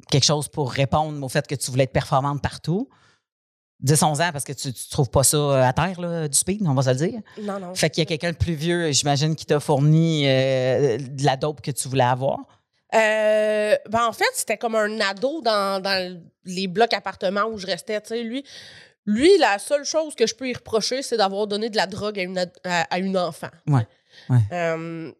quelque 0.09 0.23
chose 0.25 0.47
pour 0.47 0.71
répondre 0.71 1.23
au 1.23 1.29
fait 1.29 1.45
que 1.47 1.55
tu 1.55 1.69
voulais 1.71 1.83
être 1.83 1.91
performante 1.93 2.41
partout. 2.41 2.89
10-11 3.83 4.21
ans, 4.27 4.31
parce 4.33 4.43
que 4.43 4.51
tu 4.51 4.67
ne 4.69 4.73
trouves 4.91 5.09
pas 5.09 5.23
ça 5.23 5.37
euh, 5.37 5.61
à 5.63 5.71
terre, 5.71 6.01
là, 6.01 6.27
du 6.27 6.37
speed, 6.37 6.61
on 6.67 6.73
va 6.73 6.81
se 6.81 6.89
le 6.89 6.95
dire. 6.95 7.21
Non, 7.41 7.59
non. 7.59 7.73
Fait 7.75 7.89
qu'il 7.89 8.01
y 8.01 8.03
a 8.03 8.05
quelqu'un 8.05 8.31
de 8.33 8.37
plus 8.37 8.53
vieux, 8.53 8.91
j'imagine, 8.91 9.35
qui 9.35 9.45
t'a 9.45 9.59
fourni 9.61 10.27
euh, 10.27 10.97
de 10.97 11.23
la 11.23 11.37
dope 11.37 11.61
que 11.61 11.71
tu 11.71 11.87
voulais 11.87 12.03
avoir. 12.03 12.39
Euh, 12.95 13.75
ben 13.89 14.05
en 14.07 14.13
fait, 14.13 14.25
c'était 14.33 14.57
comme 14.57 14.75
un 14.75 14.99
ado 14.99 15.41
dans, 15.41 15.81
dans 15.81 16.19
les 16.45 16.67
blocs 16.67 16.93
appartements 16.93 17.45
où 17.45 17.57
je 17.57 17.67
restais. 17.67 18.01
tu 18.01 18.07
sais. 18.09 18.23
Lui, 18.23 18.43
lui, 19.05 19.37
la 19.37 19.59
seule 19.59 19.85
chose 19.85 20.15
que 20.15 20.25
je 20.27 20.35
peux 20.35 20.49
y 20.49 20.53
reprocher, 20.53 21.01
c'est 21.03 21.17
d'avoir 21.17 21.47
donné 21.47 21.69
de 21.69 21.77
la 21.77 21.87
drogue 21.87 22.19
à 22.19 22.23
une, 22.23 22.37
ad- 22.37 22.51
à, 22.63 22.81
à 22.93 22.97
une 22.99 23.17
enfant. 23.17 23.49
Ouais, 23.67 23.87
ouais. 24.29 24.37
Euh, 24.51 25.11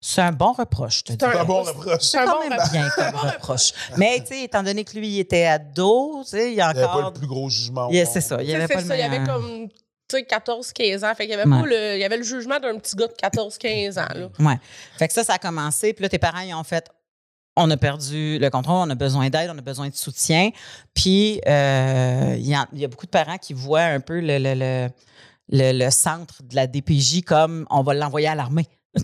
C'est 0.00 0.20
un 0.22 0.32
bon 0.32 0.52
reproche, 0.52 0.98
je 0.98 1.04
te 1.04 1.12
dis. 1.14 1.18
C'est 1.20 1.36
un- 1.38 1.44
bon 1.44 1.62
reproche. 1.62 2.02
c'est 2.02 2.18
un 2.18 2.26
quand 2.26 2.34
bon 2.42 2.48
même 2.48 2.52
reproche. 2.58 2.70
bien 2.72 2.88
comme 2.94 3.14
reproche. 3.16 3.72
Mais 3.96 4.20
tu 4.20 4.26
sais, 4.28 4.42
étant 4.44 4.62
donné 4.62 4.84
que 4.84 4.96
lui, 4.96 5.08
il 5.08 5.18
était 5.20 5.46
ado, 5.46 6.20
tu 6.22 6.30
sais, 6.30 6.52
il 6.52 6.56
y 6.56 6.60
a 6.60 6.70
Il 6.70 6.76
n'y 6.76 6.80
avait 6.80 6.82
pas 6.82 6.88
encore... 6.96 7.10
le 7.12 7.18
plus 7.18 7.26
gros 7.26 7.48
jugement. 7.48 7.90
Yeah, 7.90 8.06
c'est 8.06 8.20
ça, 8.20 8.40
il 8.40 8.48
y 8.48 8.54
avait 8.54 8.68
pas 8.68 8.80
le 8.80 8.94
il 8.94 8.98
y 8.98 9.02
avait 9.02 9.24
comme 9.24 9.68
tu 10.08 10.16
sais, 10.18 10.22
14-15 10.22 11.04
ans. 11.04 11.14
Fait 11.16 11.24
qu'il 11.24 11.30
y 11.30 11.34
avait 11.34 11.50
Ouais. 11.50 11.60
pas 11.60 11.66
le, 11.66 11.94
il 11.96 12.00
y 12.00 12.04
avait 12.04 12.16
le 12.18 12.22
jugement 12.22 12.60
d'un 12.60 12.78
petit 12.78 12.94
gars 12.94 13.08
de 13.08 13.14
14-15 13.14 13.98
ans. 13.98 14.06
Là. 14.14 14.28
Ouais. 14.38 14.54
Fait 14.96 15.08
que 15.08 15.12
ça, 15.14 15.24
ça 15.24 15.32
a 15.34 15.38
commencé. 15.38 15.92
Puis 15.92 16.04
là, 16.04 16.08
tes 16.08 16.18
parents, 16.20 16.38
ils 16.40 16.54
ont 16.54 16.62
fait 16.62 16.88
on 17.56 17.70
a 17.70 17.76
perdu 17.76 18.38
le 18.38 18.48
contrôle, 18.50 18.76
on 18.86 18.90
a 18.90 18.94
besoin 18.94 19.28
d'aide, 19.30 19.50
on 19.54 19.58
a 19.58 19.62
besoin 19.62 19.88
de 19.88 19.94
soutien. 19.94 20.50
Puis, 20.94 21.40
euh, 21.46 22.34
il 22.38 22.46
y, 22.46 22.54
a- 22.54 22.68
il 22.72 22.80
y 22.80 22.84
a 22.84 22.88
beaucoup 22.88 23.06
de 23.06 23.10
parents 23.10 23.38
qui 23.38 23.54
voient 23.54 23.82
un 23.84 24.00
peu 24.00 24.20
le, 24.20 24.38
le, 24.38 24.88
le, 25.72 25.90
centre 25.90 26.42
de 26.42 26.54
la 26.54 26.66
DPJ 26.66 27.22
comme 27.22 27.66
on 27.70 27.82
va 27.82 27.94
l'envoyer 27.94 28.28
à 28.28 28.34
l'armée. 28.34 28.66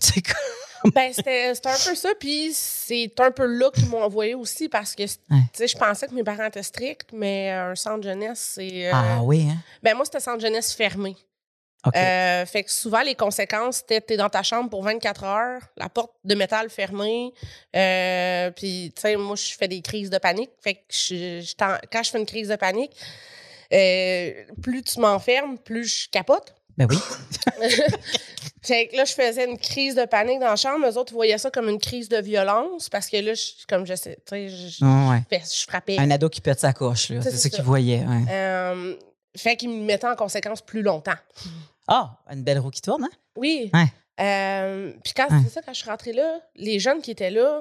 Ben, 0.97 1.13
c'était 1.13 1.51
un 1.51 1.77
peu 1.87 1.95
ça. 1.95 2.09
Puis 2.19 2.51
c'est 2.55 3.13
un 3.21 3.31
peu 3.31 3.47
là 3.47 3.71
qu'ils 3.73 3.87
m'ont 3.89 4.03
envoyé 4.03 4.35
aussi 4.35 4.69
parce 4.69 4.97
que, 4.97 5.05
tu 5.05 5.17
sais, 5.53 5.69
je 5.69 5.77
pensais 5.79 6.09
que 6.09 6.15
mes 6.15 6.25
parents 6.25 6.47
étaient 6.47 6.61
stricts, 6.65 7.07
mais 7.13 7.51
un 7.51 7.77
centre 7.77 8.03
jeunesse, 8.03 8.55
c'est. 8.57 8.89
euh, 8.89 8.93
Ah 8.93 9.21
oui, 9.23 9.47
hein? 9.49 9.59
Ben, 9.81 9.95
moi, 9.95 10.05
c'était 10.05 10.19
centre 10.19 10.41
jeunesse 10.41 10.73
fermé. 10.73 11.17
Euh, 11.97 12.47
fait 12.47 12.63
que 12.63 12.71
souvent, 12.71 13.03
les 13.03 13.15
conséquences, 13.17 13.79
c'était 13.79 14.01
t'es 14.01 14.17
dans 14.17 14.29
ta 14.29 14.43
chambre 14.45 14.71
pour 14.71 14.85
24 14.85 15.25
heures, 15.25 15.63
la 15.77 15.89
porte 15.89 16.13
de 16.25 16.35
métal 16.37 16.71
fermée. 16.71 17.33
Euh, 17.75 18.51
puis, 18.53 18.93
tu 18.95 19.01
sais, 19.03 19.17
moi, 19.17 19.35
je 19.37 19.53
fais 19.57 19.67
des 19.69 19.81
crises 19.83 20.09
de 20.11 20.19
panique. 20.19 20.51
Fait 20.61 20.75
que 20.75 20.81
je, 20.91 21.41
je 21.45 21.55
t'en- 21.57 21.79
quand 21.93 22.03
je 22.05 22.11
fais 22.11 22.19
une 22.19 22.27
crise 22.27 22.49
de 22.49 22.57
panique, 22.57 22.93
euh, 23.73 24.33
plus 24.63 24.83
tu 24.83 25.01
m'enfermes, 25.01 25.59
plus 25.59 26.05
je 26.05 26.09
capote. 26.11 26.55
ben 26.79 26.87
oui. 26.89 26.99
Fait 28.65 28.87
que 28.87 28.97
là, 28.97 29.05
je 29.05 29.13
faisais 29.13 29.45
une 29.45 29.59
crise 29.59 29.97
de 29.97 30.05
panique 30.05 30.39
dans 30.39 30.47
la 30.51 30.57
chambre. 30.57 30.87
Eux 30.89 30.97
autres 30.97 31.13
voyaient 31.13 31.37
ça 31.39 31.51
comme 31.51 31.69
une 31.69 31.81
crise 31.81 32.09
de 32.09 32.19
violence 32.19 32.89
parce 32.89 33.09
que 33.09 33.17
là, 33.17 33.35
je- 33.35 33.67
comme 33.69 33.85
je 33.87 33.95
sais, 33.97 34.17
tu 34.25 34.31
sais, 34.31 34.49
je, 34.49 34.85
Ouais, 34.85 35.43
frappais. 35.67 35.99
Un 35.99 36.11
ado 36.13 36.29
qui 36.29 36.41
pète 36.41 36.61
sa 36.61 36.73
coche, 36.73 37.11
là. 37.11 37.23
C'est 37.23 37.33
ça 37.33 37.39
ça. 37.39 37.49
qu'ils 37.51 37.65
voyaient. 37.65 38.05
ouais. 38.05 38.97
Fait 39.37 39.57
qu'ils 39.57 39.71
me 39.71 39.83
mettaient 39.85 40.07
en 40.07 40.15
conséquence 40.15 40.61
plus 40.61 40.83
longtemps. 40.83 41.15
Ah, 41.89 42.19
une 42.31 42.43
belle 42.45 42.59
roue 42.59 42.71
qui 42.71 42.81
tourne, 42.83 43.05
hein? 43.05 43.11
Oui. 43.37 43.71
Ouais. 43.75 43.87
Euh, 44.21 44.93
puis 45.03 45.13
quand 45.15 45.29
Ouais. 45.31 45.41
c'est 45.45 45.51
ça, 45.51 45.63
quand 45.63 45.73
je 45.73 45.81
suis 45.81 45.89
rentrée 45.91 46.13
là, 46.13 46.41
les 46.55 46.79
jeunes 46.79 47.01
qui 47.03 47.11
étaient 47.11 47.31
là, 47.31 47.61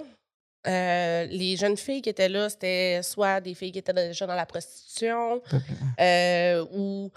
euh, 0.68 1.26
les 1.26 1.56
jeunes 1.58 1.78
filles 1.78 2.02
qui 2.02 2.10
étaient 2.10 2.30
là, 2.30 2.50
c'était 2.50 3.02
soit 3.04 3.42
des 3.42 3.54
filles 3.56 3.72
qui 3.72 3.80
étaient 3.80 3.94
déjà 3.94 4.28
dans 4.28 4.36
la 4.36 4.46
prostitution 4.46 5.42
euh, 6.00 6.66
ou 6.74 7.10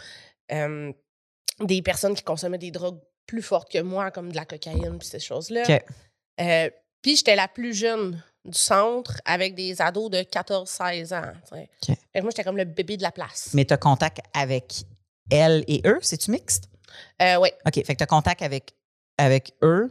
des 1.61 1.83
personnes 1.83 2.15
qui 2.15 2.23
consommaient 2.23 2.59
des 2.59 2.71
drogues 2.71 3.01
plus 3.27 3.43
fortes 3.43 3.71
que 3.71 3.81
moi, 3.81 4.11
comme 4.11 4.31
de 4.31 4.37
la 4.37 4.45
cocaïne 4.45 4.99
puis 4.99 5.09
ces 5.09 5.21
choses-là. 5.21 5.63
Puis 7.03 7.17
j'étais 7.17 7.37
la 7.37 7.49
plus 7.49 7.75
jeune 7.75 8.23
du 8.47 8.59
centre 8.59 9.21
avec 9.25 9.55
des 9.55 9.81
ados 9.83 10.11
de 10.11 10.19
14-16 10.19 11.15
ans. 11.15 11.33
tu 11.51 11.57
sais. 11.57 11.71
OK. 11.91 11.97
Fait 12.13 12.19
que 12.19 12.21
moi, 12.21 12.31
j'étais 12.31 12.45
comme 12.45 12.57
le 12.57 12.65
bébé 12.65 12.97
de 12.97 13.03
la 13.03 13.13
place. 13.13 13.51
Mais 13.55 13.65
tu 13.65 13.75
as 13.75 13.79
contact 13.79 14.21
avec 14.35 14.85
elle 15.31 15.65
et 15.67 15.83
eux, 15.87 15.99
c'est-tu 16.03 16.31
mixte? 16.31 16.65
Euh, 17.23 17.37
ouais. 17.39 17.55
OK, 17.67 17.75
fait 17.75 17.83
que 17.95 17.99
tu 17.99 18.03
as 18.03 18.07
contact 18.07 18.43
avec, 18.43 18.75
avec 19.19 19.53
eux 19.63 19.91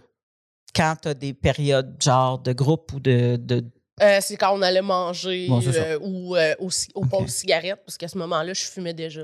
quand 0.75 0.95
tu 1.01 1.07
as 1.09 1.13
des 1.13 1.33
périodes 1.33 1.95
genre 2.01 2.39
de 2.39 2.51
groupe 2.53 2.93
ou 2.93 2.99
de, 2.99 3.35
de, 3.39 3.63
Euh, 4.01 4.19
c'est 4.21 4.37
quand 4.37 4.57
on 4.57 4.61
allait 4.61 4.81
manger 4.81 5.47
Bon, 5.47 5.61
euh, 5.65 5.99
ou 6.01 6.35
au, 6.59 6.69
ci- 6.71 6.91
au 6.95 7.03
Ok. 7.03 7.09
pause 7.09 7.29
cigarette, 7.29 7.79
parce 7.85 7.97
qu'à 7.97 8.07
ce 8.07 8.17
moment-là, 8.17 8.53
je 8.53 8.63
fumais 8.65 8.93
déjà. 8.93 9.21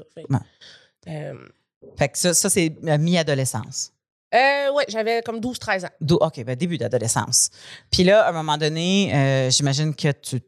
Fait, 1.97 2.09
que 2.09 2.17
ça, 2.17 2.33
ça 2.33 2.49
c'est 2.49 2.73
mi-adolescence. 2.81 3.91
euh, 4.35 4.71
ouais, 4.73 4.85
j'avais 4.89 5.21
comme 5.23 5.39
12-13 5.39 5.85
ans. 5.85 5.89
D'où- 6.01 6.17
OK, 6.21 6.43
ben 6.43 6.55
début 6.55 6.77
d'adolescence. 6.77 7.49
Puis 7.89 8.03
là, 8.03 8.25
à 8.25 8.29
un 8.29 8.33
moment 8.33 8.57
donné, 8.57 9.11
euh, 9.15 9.49
j'imagine 9.49 9.95
que 9.95 10.11
tu 10.11 10.39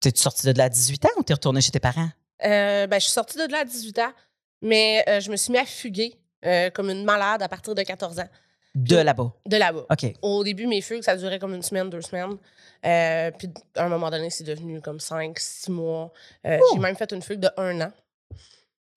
t'es 0.00 0.12
sorti 0.14 0.46
de 0.46 0.58
là 0.58 0.64
à 0.64 0.68
18 0.68 1.04
ans 1.06 1.10
ou 1.16 1.22
t'es 1.22 1.32
retourné 1.32 1.60
chez 1.60 1.70
tes 1.70 1.80
parents? 1.80 2.10
Euh, 2.44 2.86
ben, 2.88 2.98
je 2.98 3.04
suis 3.04 3.12
sortie 3.12 3.38
de 3.38 3.50
là 3.50 3.60
à 3.60 3.64
18 3.64 3.98
ans, 4.00 4.12
mais 4.60 5.04
euh, 5.08 5.20
je 5.20 5.30
me 5.30 5.36
suis 5.36 5.52
mis 5.52 5.58
à 5.58 5.64
fuguer 5.64 6.18
euh, 6.44 6.70
comme 6.70 6.90
une 6.90 7.04
malade 7.04 7.42
à 7.42 7.48
partir 7.48 7.74
de 7.74 7.82
14 7.82 8.18
ans, 8.20 8.28
De 8.74 8.96
là-bas. 8.96 9.32
de 9.46 9.56
là-bas. 9.56 9.86
OK. 9.90 10.14
Au 10.22 10.42
début, 10.44 10.66
mes 10.66 10.80
fugues, 10.80 11.02
ça 11.02 11.16
durait 11.16 11.38
comme 11.38 11.54
une 11.54 11.62
semaine, 11.62 11.88
deux 11.90 12.02
semaines. 12.02 12.36
Euh, 12.84 13.30
puis 13.38 13.48
à 13.76 13.84
un 13.84 13.88
moment 13.88 14.10
donné, 14.10 14.28
c'est 14.30 14.44
devenu 14.44 14.80
comme 14.80 14.98
cinq, 15.00 15.38
six 15.38 15.70
mois. 15.70 16.12
Euh, 16.46 16.58
Oh! 16.60 16.70
J'ai 16.74 16.80
même 16.80 16.96
fait 16.96 17.12
une 17.12 17.22
fugue 17.22 17.40
de 17.40 17.50
un 17.56 17.80
an. 17.80 17.92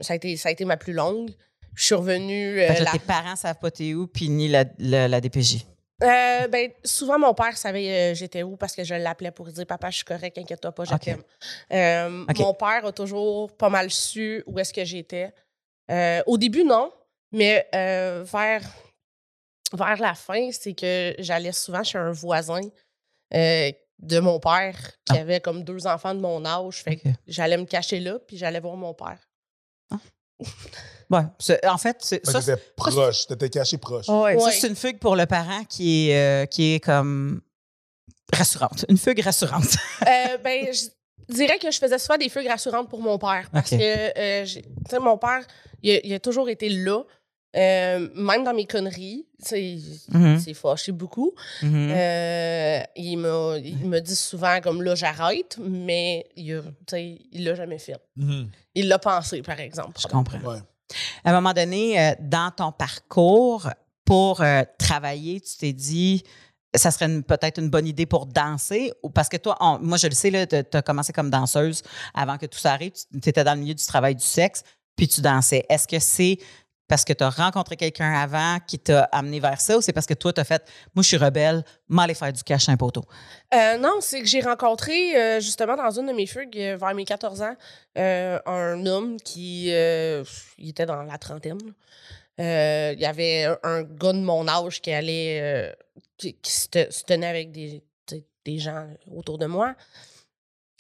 Ça 0.01 0.13
a 0.13 0.15
été, 0.15 0.35
ça 0.37 0.49
a 0.49 0.51
été 0.51 0.65
ma 0.65 0.77
plus 0.77 0.93
longue. 0.93 1.31
Je 1.75 1.83
suis 1.85 1.95
revenue. 1.95 2.59
euh, 2.59 2.73
la- 2.79 2.91
tes 2.91 2.99
parents 2.99 3.35
savent 3.35 3.59
pas 3.59 3.69
t'es 3.71 3.93
où, 3.93 4.07
puis 4.07 4.29
ni 4.29 4.47
la, 4.47 4.63
la, 4.79 5.07
la 5.07 5.21
DPJ. 5.21 5.65
Ben, 5.99 6.71
souvent, 6.83 7.17
mon 7.19 7.33
père 7.33 7.57
savait 7.57 8.13
j'étais 8.15 8.43
où 8.43 8.55
parce 8.57 8.75
que 8.75 8.83
je 8.83 8.95
l'appelais 8.95 9.31
pour 9.31 9.47
dire 9.47 9.65
Papa, 9.65 9.89
je 9.89 9.97
suis 9.97 10.05
correct, 10.05 10.37
inquiète-toi 10.37 10.71
pas, 10.73 10.83
je 10.85 10.95
t'aime. 10.95 11.23
Mon 12.37 12.53
père 12.53 12.85
a 12.85 12.91
toujours 12.91 13.51
pas 13.55 13.69
mal 13.69 13.89
su 13.91 14.43
où 14.47 14.59
est-ce 14.59 14.73
que 14.73 14.83
j'étais. 14.85 15.33
Au 16.25 16.37
début, 16.37 16.63
non, 16.63 16.91
mais 17.35 17.67
euh, 17.75 18.23
vers, 18.25 18.61
vers 19.73 19.97
la 19.97 20.13
fin, 20.15 20.49
c'est 20.51 20.73
que 20.73 21.15
j'allais 21.19 21.51
souvent 21.51 21.83
chez 21.83 21.97
un 21.97 22.11
voisin 22.11 22.61
euh, 23.33 23.71
de 23.99 24.19
mon 24.19 24.39
père 24.39 24.77
qui 25.05 25.17
Ah. 25.17 25.21
avait 25.21 25.39
comme 25.41 25.63
deux 25.63 25.87
enfants 25.87 26.13
de 26.13 26.19
mon 26.19 26.43
âge. 26.45 26.83
Fait 26.83 26.97
que 26.97 27.09
j'allais 27.27 27.57
me 27.57 27.65
cacher 27.65 27.99
là, 27.99 28.19
puis 28.19 28.37
j'allais 28.37 28.59
voir 28.59 28.75
mon 28.75 28.93
père. 28.93 29.19
Ouais. 31.09 31.21
c'est- 31.39 31.65
En 31.67 31.77
fait, 31.77 31.97
c'est- 32.01 32.25
ça, 32.25 32.39
t'étais 32.39 32.57
proche, 32.75 33.27
t'étais 33.27 33.49
caché 33.49 33.77
proche. 33.77 34.09
Ouais, 34.09 34.37
ça, 34.39 34.45
Ouais. 34.45 34.51
c'est 34.51 34.67
une 34.67 34.75
fugue 34.75 34.99
pour 34.99 35.15
le 35.15 35.25
parent 35.27 35.63
qui 35.65 36.09
est, 36.09 36.43
euh, 36.43 36.45
qui 36.47 36.73
est 36.75 36.79
comme 36.79 37.41
rassurante. 38.33 38.85
Une 38.89 38.97
fugue 38.97 39.19
rassurante. 39.21 39.75
Euh, 40.07 40.37
ben, 40.39 40.67
je 40.73 41.33
dirais 41.33 41.59
que 41.59 41.69
je 41.71 41.77
faisais 41.77 41.99
souvent 41.99 42.17
des 42.17 42.27
fugues 42.29 42.47
rassurantes 42.47 42.89
pour 42.89 43.01
mon 43.01 43.17
père. 43.19 43.47
Parce 43.51 43.69
que, 43.69 43.75
euh, 44.19 44.45
j'ai- 44.45 44.63
tu 44.63 44.69
sais, 44.89 44.99
mon 44.99 45.17
père, 45.17 45.45
il 45.83 45.95
a, 45.95 45.99
il 46.03 46.13
a 46.13 46.19
toujours 46.19 46.49
été 46.49 46.69
là. 46.69 47.03
Euh, 47.55 48.09
même 48.15 48.43
dans 48.43 48.53
mes 48.53 48.65
conneries, 48.65 49.25
tu 49.39 49.45
sais, 49.47 49.63
il 49.63 49.99
Mhm. 50.09 50.39
s'est 50.39 50.53
fâché 50.53 50.91
beaucoup. 50.91 51.33
Euh, 51.63 52.81
il 52.95 53.17
m'a 53.17 53.57
il 53.57 53.87
me 53.87 53.99
dit 53.99 54.15
souvent 54.15 54.59
comme 54.61 54.81
là, 54.81 54.95
j'arrête, 54.95 55.57
mais 55.59 56.25
il 56.35 56.53
a- 56.53 56.61
tu 56.61 56.69
sais, 56.89 57.17
il 57.31 57.43
l'a 57.43 57.55
jamais 57.55 57.77
fait. 57.79 57.95
Mhm. 58.15 58.49
Il 58.75 58.87
l'a 58.87 58.99
pensé, 58.99 59.41
par 59.41 59.59
exemple. 59.59 59.99
Je 59.99 60.07
comprends. 60.07 60.39
Ouais. 60.39 60.59
À 61.23 61.31
un 61.31 61.33
moment 61.33 61.53
donné, 61.53 61.99
euh, 61.99 62.13
dans 62.19 62.51
ton 62.51 62.71
parcours, 62.71 63.69
pour 64.05 64.41
euh, 64.41 64.61
travailler, 64.77 65.41
tu 65.41 65.57
t'es 65.57 65.73
dit, 65.73 66.23
ça 66.75 66.91
serait 66.91 67.21
peut-être 67.23 67.59
une 67.59 67.69
bonne 67.69 67.87
idée 67.87 68.05
pour 68.05 68.25
danser? 68.27 68.91
Ou 69.01 69.09
parce 69.09 69.29
que 69.29 69.37
toi, 69.37 69.57
on- 69.61 69.79
moi, 69.79 69.97
je 69.97 70.07
le 70.07 70.13
sais, 70.13 70.45
tu 70.47 70.77
as 70.77 70.81
commencé 70.83 71.11
comme 71.13 71.29
danseuse 71.31 71.81
avant 72.13 72.37
que 72.37 72.45
tout 72.45 72.59
ça 72.59 72.73
arrive. 72.73 72.91
Tu 73.21 73.29
étais 73.29 73.43
dans 73.43 73.53
le 73.55 73.61
milieu 73.61 73.73
du 73.73 73.85
travail 73.85 74.13
du 74.15 74.23
sexe, 74.23 74.61
puis 74.95 75.07
tu 75.07 75.21
dansais. 75.21 75.65
Est-ce 75.69 75.87
que 75.87 75.97
c'est 75.99 76.37
parce 76.87 77.03
que 77.03 77.13
tu 77.13 77.23
as 77.23 77.29
rencontré 77.29 77.75
quelqu'un 77.75 78.13
avant 78.13 78.59
qui 78.65 78.77
t'a 78.79 79.03
amené 79.05 79.39
vers 79.39 79.59
ça 79.59 79.77
ou 79.77 79.81
c'est 79.81 79.93
parce 79.93 80.05
que 80.05 80.13
toi, 80.13 80.31
tu 80.33 80.41
as 80.41 80.43
fait, 80.43 80.63
moi, 80.93 81.01
je 81.01 81.07
suis 81.07 81.17
rebelle, 81.17 81.63
m'aller 81.87 82.13
faire 82.13 82.31
du 82.31 82.43
cash 82.43 82.69
un 82.69 82.77
poteau? 82.77 83.03
Euh, 83.53 83.77
non, 83.77 83.95
c'est 84.01 84.21
que 84.21 84.27
j'ai 84.27 84.41
rencontré 84.41 85.15
euh, 85.15 85.39
justement 85.39 85.75
dans 85.75 85.91
une 85.99 86.07
de 86.07 86.13
mes 86.13 86.27
fugues 86.27 86.57
euh, 86.57 86.77
vers 86.77 86.93
mes 86.93 87.05
14 87.05 87.41
ans 87.41 87.55
un 87.97 88.85
homme 88.85 89.17
qui 89.17 89.69
était 89.69 90.85
dans 90.85 91.03
la 91.03 91.17
trentaine. 91.17 91.59
Il 92.37 92.99
y 92.99 93.05
avait 93.05 93.45
un, 93.63 93.83
gars 93.83 94.13
de 94.13 94.19
mon 94.19 94.47
âge 94.47 94.81
qui 94.81 94.91
allait 94.91 95.73
qui, 96.17 96.35
se, 96.43 96.67
te- 96.67 96.91
se 96.91 97.03
tenait 97.03 97.27
avec 97.27 97.51
des, 97.51 97.81
des 98.43 98.59
gens 98.59 98.87
autour 99.15 99.37
de 99.37 99.45
moi. 99.45 99.75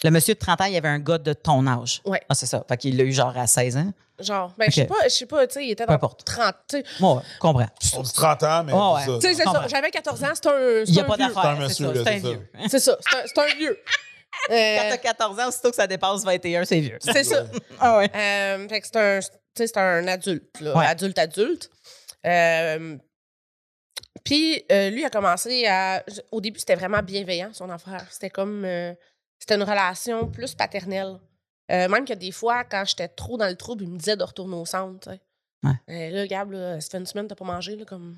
Le 0.03 0.11
monsieur 0.11 0.33
de 0.33 0.39
30 0.39 0.61
ans, 0.61 0.65
il 0.65 0.73
y 0.73 0.77
avait 0.77 0.89
un 0.89 0.99
gars 0.99 1.17
de 1.17 1.33
ton 1.33 1.65
âge. 1.67 2.01
Ouais. 2.05 2.21
Ah, 2.29 2.35
c'est 2.35 2.45
ça. 2.45 2.63
Fait 2.67 2.77
qu'il 2.77 2.97
l'a 2.97 3.03
eu 3.03 3.11
genre 3.13 3.35
à 3.37 3.47
16 3.47 3.77
ans. 3.77 3.91
Genre, 4.19 4.53
ben, 4.57 4.69
je 4.69 4.75
sais 4.75 4.85
pas, 4.85 4.95
je 5.03 5.09
sais 5.09 5.25
pas, 5.25 5.45
tu 5.47 5.53
sais, 5.55 5.65
il 5.65 5.71
était 5.71 5.83
Peu 5.83 5.89
dans 5.89 5.95
importe. 5.95 6.23
30. 6.25 6.55
Tu 6.69 6.77
sais, 6.77 6.83
Moi, 7.01 7.21
comprends. 7.39 7.65
On 7.97 8.01
dit 8.01 8.13
30 8.13 8.43
ans, 8.43 8.63
mais 8.63 8.71
Ouais. 8.73 9.19
Tu 9.19 9.27
sais, 9.27 9.33
c'est 9.33 9.43
ça. 9.43 9.65
J'avais 9.67 9.91
14 9.91 10.23
ans, 10.23 10.27
c'est 10.33 10.45
un. 10.47 10.83
Il 10.85 10.93
n'y 10.93 10.99
a 10.99 11.03
pas 11.03 11.17
d'affaire. 11.17 11.57
C'est 11.69 11.83
un 11.83 11.91
vieux. 11.91 12.49
C'est 12.69 12.79
ça, 12.79 12.97
c'est 13.25 13.37
un, 13.39 13.55
vieux. 13.57 13.77
Euh, 14.51 14.77
Quand 14.77 14.89
t'as 14.89 14.97
14 14.97 15.39
ans, 15.39 15.47
aussitôt 15.47 15.69
que 15.69 15.75
ça 15.77 15.87
dépasse 15.87 16.23
21, 16.25 16.65
c'est 16.65 16.79
vieux. 16.81 16.97
c'est 16.99 17.23
ça. 17.23 17.45
Ah 17.79 17.97
ouais. 17.97 18.11
Euh, 18.13 18.67
fait 18.67 18.81
que 18.81 18.85
c'est 18.87 18.97
un, 18.97 19.19
tu 19.21 19.27
sais, 19.55 19.67
c'est 19.67 19.77
un 19.77 20.05
adulte, 20.09 20.59
là, 20.59 20.77
Ouais. 20.77 20.85
adulte, 20.85 21.17
adulte. 21.17 21.69
Euh, 22.25 22.97
Puis 24.25 24.63
euh, 24.71 24.89
lui 24.89 25.05
a 25.05 25.09
commencé 25.09 25.65
à. 25.67 26.03
Au 26.31 26.41
début, 26.41 26.59
c'était 26.59 26.75
vraiment 26.75 27.01
bienveillant, 27.01 27.49
son 27.53 27.69
affaire. 27.69 28.05
C'était 28.11 28.29
comme. 28.29 28.65
C'était 29.45 29.55
une 29.55 29.63
relation 29.69 30.27
plus 30.27 30.55
paternelle. 30.55 31.19
Euh, 31.71 31.87
même 31.87 32.05
que 32.05 32.13
des 32.13 32.31
fois, 32.31 32.63
quand 32.63 32.83
j'étais 32.85 33.07
trop 33.07 33.37
dans 33.37 33.47
le 33.47 33.55
trouble, 33.55 33.83
il 33.83 33.89
me 33.91 33.97
disait 33.99 34.15
de 34.17 34.23
retourner 34.23 34.55
au 34.55 34.65
centre. 34.65 34.99
tu 34.99 35.09
sais. 35.15 35.21
Ouais. 35.63 36.09
Euh, 36.11 36.15
là, 36.15 36.27
Gab, 36.27 36.51
là, 36.51 36.81
ça 36.81 36.89
fait 36.89 36.97
une 36.97 37.05
semaine 37.05 37.25
que 37.25 37.29
t'as 37.29 37.35
pas 37.35 37.45
mangé, 37.45 37.75
là, 37.75 37.85
comme. 37.85 38.15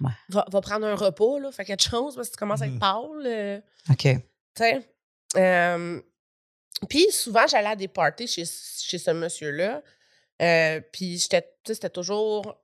Ouais. 0.00 0.10
Va, 0.28 0.44
va 0.50 0.60
prendre 0.60 0.86
un 0.86 0.94
repas, 0.94 1.38
là, 1.40 1.50
fais 1.52 1.64
quelque 1.64 1.82
chose 1.88 2.14
parce 2.14 2.28
que 2.28 2.34
tu 2.34 2.38
commences 2.38 2.60
à 2.62 2.66
être 2.66 2.72
Mhm. 2.74 2.78
pâle. 2.78 3.22
euh, 3.26 3.60
OK. 3.90 3.96
tu 4.02 4.18
sais. 4.56 4.86
Euh, 5.36 6.00
puis 6.88 7.10
souvent, 7.10 7.46
j'allais 7.46 7.68
à 7.68 7.76
des 7.76 7.88
parties 7.88 8.26
chez, 8.26 8.44
chez 8.44 8.98
ce 8.98 9.10
monsieur-là. 9.12 9.82
Euh, 10.42 10.80
puis 10.92 11.18
j'étais, 11.18 11.42
tu 11.42 11.48
sais, 11.68 11.74
c'était 11.74 11.90
toujours 11.90 12.56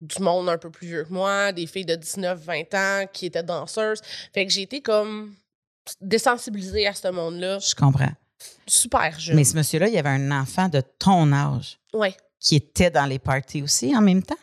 du 0.00 0.20
monde 0.22 0.48
un 0.48 0.58
peu 0.58 0.70
plus 0.70 0.86
vieux 0.88 1.04
que 1.04 1.12
moi, 1.12 1.52
des 1.52 1.66
filles 1.66 1.84
de 1.84 1.94
19, 1.94 2.40
20 2.40 2.74
ans 2.74 3.06
qui 3.12 3.26
étaient 3.26 3.42
danseuses. 3.42 4.00
Fait 4.32 4.46
que 4.46 4.52
j'ai 4.52 4.62
été 4.62 4.80
comme 4.80 5.34
désensibilisée 6.00 6.86
à 6.86 6.94
ce 6.94 7.08
monde-là, 7.08 7.58
Je 7.58 7.74
comprends. 7.74 8.12
super 8.66 9.18
jeune. 9.18 9.36
Mais 9.36 9.44
ce 9.44 9.56
monsieur-là, 9.56 9.88
il 9.88 9.94
y 9.94 9.98
avait 9.98 10.08
un 10.10 10.30
enfant 10.40 10.68
de 10.68 10.82
ton 10.98 11.32
âge 11.32 11.78
Ouais. 11.92 12.14
qui 12.38 12.56
était 12.56 12.90
dans 12.90 13.06
les 13.06 13.18
parties 13.18 13.62
aussi 13.62 13.94
en 13.96 14.00
même 14.00 14.22
temps? 14.22 14.36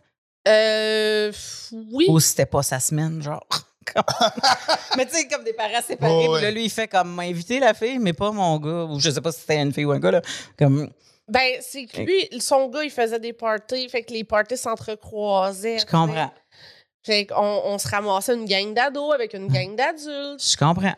Euh, 0.47 1.31
oui. 1.91 2.05
Ou 2.09 2.19
c'était 2.19 2.45
pas 2.45 2.63
sa 2.63 2.79
semaine, 2.79 3.21
genre? 3.21 3.45
mais 4.97 5.05
tu 5.05 5.13
sais, 5.15 5.27
comme 5.29 5.43
des 5.45 5.53
parents 5.53 5.81
séparés, 5.85 6.27
ouais. 6.27 6.41
là, 6.41 6.51
lui, 6.51 6.65
il 6.65 6.69
fait 6.69 6.87
comme 6.89 7.15
m'a 7.15 7.23
invité 7.23 7.59
la 7.59 7.73
fille, 7.73 7.99
mais 7.99 8.11
pas 8.13 8.31
mon 8.31 8.57
gars. 8.59 8.83
Ou 8.85 8.99
je 8.99 9.09
sais 9.09 9.21
pas 9.21 9.31
si 9.31 9.39
c'était 9.41 9.61
une 9.61 9.71
fille 9.73 9.85
ou 9.85 9.91
un 9.91 9.99
gars, 9.99 10.11
là. 10.11 10.21
Comme, 10.59 10.89
Ben, 11.29 11.53
c'est 11.61 11.85
que 11.85 12.01
lui, 12.01 12.27
son 12.41 12.67
gars, 12.67 12.83
il 12.83 12.91
faisait 12.91 13.19
des 13.19 13.31
parties, 13.33 13.87
fait 13.89 14.03
que 14.03 14.11
les 14.13 14.23
parties 14.25 14.57
s'entrecroisaient. 14.57 15.79
je 15.79 15.85
comprends. 15.85 16.31
Fait 17.03 17.25
qu'on 17.27 17.61
on 17.63 17.77
se 17.77 17.87
ramassait 17.87 18.33
une 18.33 18.43
gang 18.45 18.73
d'ados 18.73 19.13
avec 19.13 19.33
une 19.33 19.47
gang 19.47 19.73
d'adultes. 19.77 20.43
Je 20.45 20.57
comprends. 20.57 20.95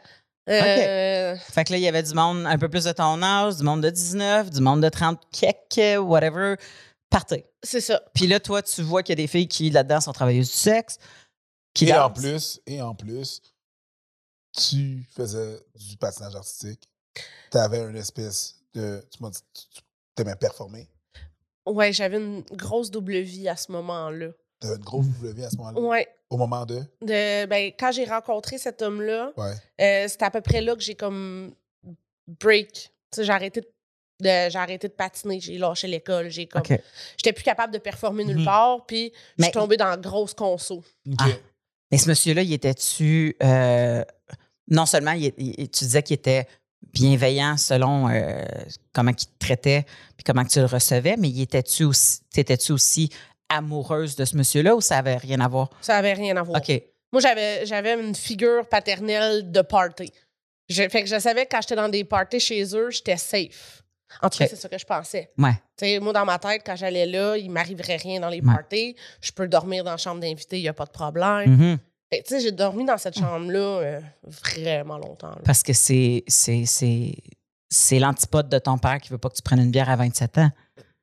Euh, 0.47 1.35
Fait 1.37 1.63
que 1.63 1.73
là, 1.73 1.77
il 1.77 1.83
y 1.83 1.87
avait 1.87 2.03
du 2.03 2.13
monde 2.13 2.45
un 2.45 2.57
peu 2.57 2.69
plus 2.69 2.85
de 2.85 2.91
ton 2.91 3.21
âge, 3.21 3.57
du 3.57 3.63
monde 3.63 3.81
de 3.81 3.89
19, 3.89 4.49
du 4.49 4.61
monde 4.61 4.81
de 4.81 4.89
30 4.89 5.21
quelques, 5.31 6.01
whatever. 6.01 6.55
Partez. 7.09 7.45
C'est 7.63 7.81
ça. 7.81 8.01
Puis 8.13 8.27
là, 8.27 8.39
toi, 8.39 8.61
tu 8.61 8.81
vois 8.81 9.03
qu'il 9.03 9.13
y 9.13 9.21
a 9.21 9.23
des 9.23 9.27
filles 9.27 9.47
qui, 9.47 9.69
là-dedans, 9.69 10.01
sont 10.01 10.13
travailleuses 10.13 10.49
du 10.49 10.55
sexe. 10.55 10.97
Qui 11.73 11.89
Et 11.89 11.93
en 11.93 12.09
plus, 12.09 12.59
et 12.65 12.81
en 12.81 12.95
plus, 12.95 13.41
tu 14.57 15.05
faisais 15.15 15.59
du 15.75 15.97
patinage 15.97 16.35
artistique. 16.35 16.89
Tu 17.51 17.57
avais 17.57 17.81
une 17.81 17.95
espèce 17.95 18.55
de. 18.73 19.03
Tu 19.11 19.21
m'as 19.21 19.29
dit 19.29 19.39
tu 19.53 19.81
t'aimais 20.15 20.35
performer. 20.35 20.89
Ouais, 21.65 21.93
j'avais 21.93 22.17
une 22.17 22.41
grosse 22.51 22.89
double 22.89 23.19
vie 23.19 23.47
à 23.47 23.55
ce 23.55 23.71
moment-là. 23.71 24.29
Tu 24.61 24.67
avais 24.67 24.75
une 24.77 24.83
grosse 24.83 25.05
W 25.21 25.43
à 25.43 25.49
ce 25.49 25.57
moment-là? 25.57 25.79
Ouais. 25.79 26.07
Au 26.29 26.37
moment 26.37 26.65
de? 26.65 26.79
De, 27.01 27.45
ben, 27.45 27.71
quand 27.79 27.91
j'ai 27.91 28.05
rencontré 28.05 28.57
cet 28.57 28.81
homme-là, 28.81 29.31
Ouais. 29.37 29.53
euh, 29.81 30.07
c'était 30.07 30.25
à 30.25 30.31
peu 30.31 30.41
près 30.41 30.61
là 30.61 30.75
que 30.75 30.81
j'ai 30.81 30.95
comme 30.95 31.53
break. 32.39 32.71
Tu 32.73 32.89
sais, 33.15 33.23
j'ai 33.23 33.31
arrêté 33.31 33.61
de, 33.61 33.67
de- 34.21 34.49
j'ai 34.51 34.59
arrêté 34.59 34.87
de 34.87 34.93
patiner, 34.93 35.39
j'ai 35.39 35.57
lâché 35.57 35.87
l'école, 35.87 36.29
j'ai 36.29 36.45
comme 36.45 36.61
j'étais 37.17 37.33
plus 37.33 37.43
capable 37.43 37.73
de 37.73 37.79
performer 37.79 38.25
nulle 38.25 38.39
Mhm. 38.39 38.45
part, 38.45 38.85
puis 38.85 39.11
je 39.37 39.43
suis 39.43 39.51
tombée 39.53 39.77
dans 39.77 39.87
la 39.87 39.97
grosse 39.97 40.33
conso. 40.33 40.83
Ah. 41.17 41.27
Mais 41.91 41.97
ce 41.97 42.07
monsieur-là, 42.09 42.43
il 42.43 42.53
était-tu. 42.53 43.35
euh, 43.41 44.03
non 44.67 44.85
seulement 44.85 45.13
il- 45.13 45.33
il- 45.37 45.69
tu 45.71 45.83
disais 45.85 46.03
qu'il 46.03 46.13
était 46.13 46.47
bienveillant 46.93 47.57
selon 47.57 48.07
euh, 48.09 48.43
comment 48.93 49.09
il 49.11 49.15
te 49.15 49.25
traitait 49.39 49.85
puis 50.15 50.23
comment 50.23 50.43
que 50.43 50.49
tu 50.49 50.59
le 50.59 50.65
recevais, 50.65 51.15
mais 51.17 51.29
il 51.29 51.41
était-tu 51.41 51.85
aussi, 51.85 52.19
t'étais-tu 52.31 52.71
aussi 52.73 53.09
amoureuse 53.49 54.15
de 54.15 54.25
ce 54.25 54.35
monsieur-là 54.37 54.75
ou 54.75 54.81
ça 54.81 54.97
avait 54.97 55.17
rien 55.17 55.39
à 55.41 55.47
voir? 55.47 55.69
Ça 55.81 55.97
avait 55.97 56.13
rien 56.13 56.37
à 56.37 56.43
voir. 56.43 56.59
OK. 56.61 56.81
Moi, 57.11 57.21
j'avais, 57.21 57.65
j'avais 57.65 57.99
une 57.99 58.13
figure 58.15 58.67
paternelle 58.67 59.51
de 59.51 59.61
party. 59.61 60.11
Je, 60.69 60.87
fait 60.89 61.03
que 61.03 61.09
je 61.09 61.19
savais 61.19 61.45
que 61.45 61.49
quand 61.51 61.61
j'étais 61.61 61.75
dans 61.75 61.89
des 61.89 62.03
parties 62.03 62.39
chez 62.39 62.63
eux, 62.75 62.91
j'étais 62.91 63.17
safe. 63.17 63.81
En 64.21 64.29
tout 64.29 64.37
cas, 64.39 64.47
c'est 64.47 64.55
ça 64.55 64.69
que 64.69 64.77
je 64.77 64.85
pensais. 64.85 65.31
Ouais. 65.37 65.99
Moi, 65.99 66.13
dans 66.13 66.25
ma 66.25 66.37
tête, 66.39 66.61
quand 66.65 66.75
j'allais 66.75 67.05
là, 67.05 67.37
il 67.37 67.49
m'arriverait 67.49 67.95
rien 67.97 68.19
dans 68.19 68.29
les 68.29 68.41
Ouais. 68.41 68.53
parties. 68.53 68.95
Je 69.21 69.31
peux 69.31 69.47
dormir 69.47 69.83
dans 69.83 69.91
la 69.91 69.97
chambre 69.97 70.19
d'invité, 70.21 70.57
il 70.59 70.63
n'y 70.63 70.67
a 70.67 70.73
pas 70.73 70.85
de 70.85 70.91
problème. 70.91 71.77
Tu 72.11 72.19
sais, 72.25 72.39
j'ai 72.39 72.51
dormi 72.51 72.85
dans 72.85 72.97
cette 72.97 73.17
chambre-là 73.19 73.59
euh, 73.59 73.99
vraiment 74.23 74.97
longtemps. 74.97 75.29
là. 75.29 75.41
Parce 75.45 75.61
que 75.61 75.73
c'est, 75.73 76.23
c'est, 76.27 76.65
c'est, 76.65 77.13
c'est 77.69 77.99
l'antipode 77.99 78.49
de 78.49 78.57
ton 78.57 78.79
père 78.79 78.97
qui 78.99 79.09
veut 79.09 79.19
pas 79.19 79.29
que 79.29 79.35
tu 79.35 79.43
prennes 79.43 79.59
une 79.61 79.69
bière 79.71 79.89
à 79.89 79.95
27 79.95 80.37
ans. 80.39 80.49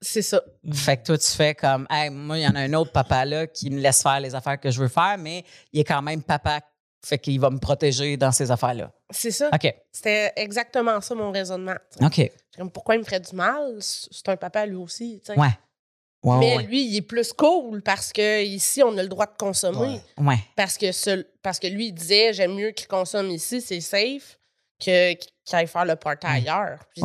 C'est 0.08 0.22
ça. 0.22 0.40
Fait 0.72 0.96
que 0.98 1.02
toi, 1.04 1.18
tu 1.18 1.28
fais 1.30 1.54
comme, 1.54 1.86
hey, 1.90 2.10
moi, 2.10 2.38
il 2.38 2.42
y 2.42 2.46
en 2.46 2.54
a 2.54 2.60
un 2.60 2.72
autre 2.74 2.92
papa 2.92 3.24
là 3.24 3.46
qui 3.48 3.70
me 3.70 3.80
laisse 3.80 4.02
faire 4.02 4.20
les 4.20 4.34
affaires 4.34 4.60
que 4.60 4.70
je 4.70 4.80
veux 4.80 4.88
faire, 4.88 5.16
mais 5.18 5.44
il 5.72 5.80
est 5.80 5.84
quand 5.84 6.00
même 6.02 6.22
papa. 6.22 6.60
Fait 7.04 7.18
qu'il 7.18 7.38
va 7.40 7.50
me 7.50 7.58
protéger 7.58 8.16
dans 8.16 8.32
ces 8.32 8.50
affaires-là. 8.50 8.92
C'est 9.10 9.30
ça. 9.30 9.48
OK. 9.52 9.72
C'était 9.92 10.32
exactement 10.36 11.00
ça 11.00 11.14
mon 11.14 11.30
raisonnement. 11.32 11.76
OK. 12.02 12.30
Comme, 12.56 12.70
Pourquoi 12.70 12.94
il 12.94 12.98
me 12.98 13.04
ferait 13.04 13.20
du 13.20 13.34
mal? 13.34 13.76
C'est 13.80 14.28
un 14.28 14.36
papa 14.36 14.64
lui 14.66 14.76
aussi. 14.76 15.20
tu 15.24 15.32
sais. 15.32 15.38
Ouais, 15.38 15.48
Mais 16.24 16.56
ouais. 16.56 16.62
lui, 16.64 16.84
il 16.84 16.96
est 16.96 17.02
plus 17.02 17.32
cool 17.32 17.82
parce 17.82 18.12
que 18.12 18.42
ici, 18.44 18.82
on 18.82 18.96
a 18.98 19.02
le 19.02 19.08
droit 19.08 19.26
de 19.26 19.36
consommer. 19.38 20.00
Ouais. 20.18 20.24
ouais. 20.26 20.38
Parce, 20.56 20.76
que 20.78 20.90
ce- 20.92 21.26
parce 21.42 21.58
que 21.60 21.66
lui, 21.68 21.88
il 21.88 21.92
disait 21.92 22.32
j'aime 22.32 22.54
mieux 22.54 22.70
qu'il 22.72 22.88
consomme 22.88 23.30
ici, 23.30 23.60
c'est 23.60 23.80
safe, 23.80 24.38
que- 24.84 25.14
qu'il 25.14 25.28
aille 25.56 25.68
faire 25.68 25.84
le 25.84 25.94
party 25.96 26.26
ailleurs. 26.26 26.80
Puis. 26.92 27.02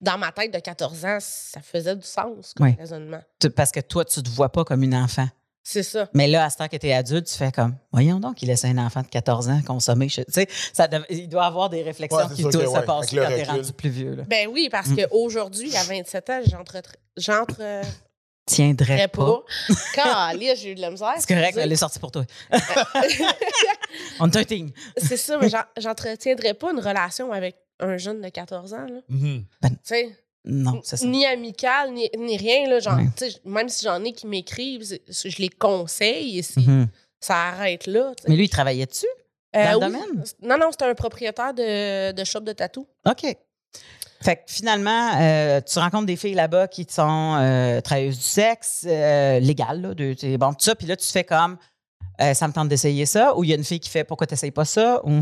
Dans 0.00 0.18
ma 0.18 0.30
tête 0.32 0.52
de 0.52 0.58
14 0.58 1.04
ans, 1.06 1.18
ça 1.20 1.60
faisait 1.62 1.96
du 1.96 2.06
sens 2.06 2.52
comme 2.54 2.74
raisonnement. 2.78 3.20
Tu- 3.40 3.50
Parce 3.50 3.72
que 3.72 3.80
toi, 3.80 4.04
tu 4.04 4.22
te 4.22 4.28
vois 4.28 4.50
pas 4.50 4.64
comme 4.64 4.82
une 4.82 4.94
enfant. 4.94 5.26
C'est 5.68 5.82
ça. 5.82 6.08
Mais 6.14 6.28
là, 6.28 6.44
à 6.44 6.50
ce 6.50 6.58
temps 6.58 6.68
que 6.68 6.76
tu 6.76 6.86
es 6.86 6.92
adulte, 6.92 7.26
tu 7.26 7.34
fais 7.36 7.50
comme, 7.50 7.74
voyons 7.90 8.20
donc, 8.20 8.40
il 8.40 8.46
laisse 8.46 8.64
un 8.64 8.78
enfant 8.78 9.02
de 9.02 9.08
14 9.08 9.48
ans 9.48 9.60
consommer. 9.66 10.06
Tu 10.06 10.22
sais, 10.28 10.46
ça 10.72 10.86
dev- 10.86 11.04
il 11.10 11.28
doit 11.28 11.44
avoir 11.46 11.70
des 11.70 11.82
réflexions 11.82 12.18
Ouais, 12.18 12.34
qui 12.36 12.42
doivent 12.42 12.52
se 12.52 12.68
ouais, 12.68 12.84
passer 12.84 13.16
quand 13.16 13.26
t'es 13.26 13.42
recul. 13.42 13.48
rendu 13.56 13.72
plus 13.72 13.90
vieux. 13.90 14.14
Là. 14.14 14.22
Ben 14.28 14.48
oui, 14.48 14.68
parce 14.70 14.88
Mm. 14.88 14.96
qu'aujourd'hui, 14.96 15.74
à 15.76 15.82
27 15.82 16.30
ans, 16.30 16.40
j'entre 16.46 16.76
j'entre 17.16 17.60
Tiendrais 18.44 19.08
pas. 19.08 19.24
pas. 19.24 19.42
Quand 19.96 20.38
j'ai 20.38 20.70
eu 20.70 20.74
de 20.76 20.80
la 20.82 20.90
misère. 20.92 21.14
C'est 21.18 21.26
correct, 21.34 21.56
elle 21.60 21.72
est 21.72 21.76
sortie 21.76 21.98
pour 21.98 22.12
toi. 22.12 22.24
On 24.20 24.30
est 24.30 24.36
un 24.36 24.44
team. 24.44 24.70
C'est 24.96 25.16
ça, 25.16 25.38
mais 25.38 25.48
j'en- 25.48 25.64
j'entretiendrais 25.76 26.54
pas 26.54 26.70
une 26.72 26.78
relation 26.80 27.32
avec 27.32 27.56
un 27.80 27.96
jeune 27.96 28.20
de 28.20 28.28
14 28.28 28.74
ans. 28.74 28.86
là. 28.86 29.00
Tu 29.10 29.44
sais, 29.82 30.16
Non, 30.44 30.80
c'est 30.84 30.96
ça. 30.96 31.06
ni 31.06 31.26
amical, 31.26 31.92
ni, 31.92 32.08
ni 32.18 32.36
rien. 32.36 32.68
Là, 32.68 32.78
genre, 32.80 32.96
Ouais. 32.96 33.06
tu 33.16 33.30
sais, 33.30 33.36
Même 33.44 33.68
si 33.68 33.84
j'en 33.84 34.02
ai 34.04 34.12
qui 34.12 34.26
m'écrivent, 34.26 34.82
je 35.08 35.36
les 35.42 35.48
conseille 35.48 36.38
et 36.38 36.42
si 36.42 36.60
Mhm. 36.60 36.88
ça 37.20 37.34
arrête 37.48 37.86
là. 37.86 38.12
Mais 38.28 38.36
lui, 38.36 38.44
il 38.44 38.48
travaillait 38.48 38.86
dessus? 38.86 39.06
Euh, 39.56 39.64
dans 39.64 39.88
le 39.88 39.94
oui. 39.94 40.00
domaine? 40.00 40.24
Non, 40.42 40.58
non, 40.58 40.68
c'était 40.70 40.84
un 40.84 40.94
propriétaire 40.94 41.54
de, 41.54 42.12
de 42.12 42.24
shop 42.24 42.40
de 42.40 42.52
tatou. 42.52 42.86
OK. 43.06 43.36
Fait 44.22 44.36
que 44.36 44.42
finalement, 44.46 45.10
euh, 45.20 45.60
tu 45.60 45.78
rencontres 45.78 46.06
des 46.06 46.16
filles 46.16 46.34
là-bas 46.34 46.68
qui 46.68 46.86
sont 46.88 47.36
euh, 47.38 47.80
travailleuses 47.80 48.16
du 48.16 48.22
sexe, 48.24 48.84
euh, 48.88 49.38
légales, 49.40 49.80
là, 49.82 49.94
de, 49.94 50.36
bon, 50.36 50.50
tout 50.50 50.56
ça, 50.60 50.74
puis 50.74 50.86
là, 50.86 50.96
tu 50.96 51.06
fais 51.06 51.24
comme, 51.24 51.58
euh, 52.20 52.32
ça 52.34 52.48
me 52.48 52.52
tente 52.52 52.68
d'essayer 52.68 53.04
ça, 53.06 53.36
ou 53.36 53.44
il 53.44 53.50
y 53.50 53.52
a 53.52 53.56
une 53.56 53.64
fille 53.64 53.78
qui 53.80 53.90
fait, 53.90 54.04
pourquoi 54.04 54.26
tu 54.26 54.32
n'essayes 54.34 54.50
pas 54.50 54.64
ça? 54.64 55.00
Ou... 55.04 55.20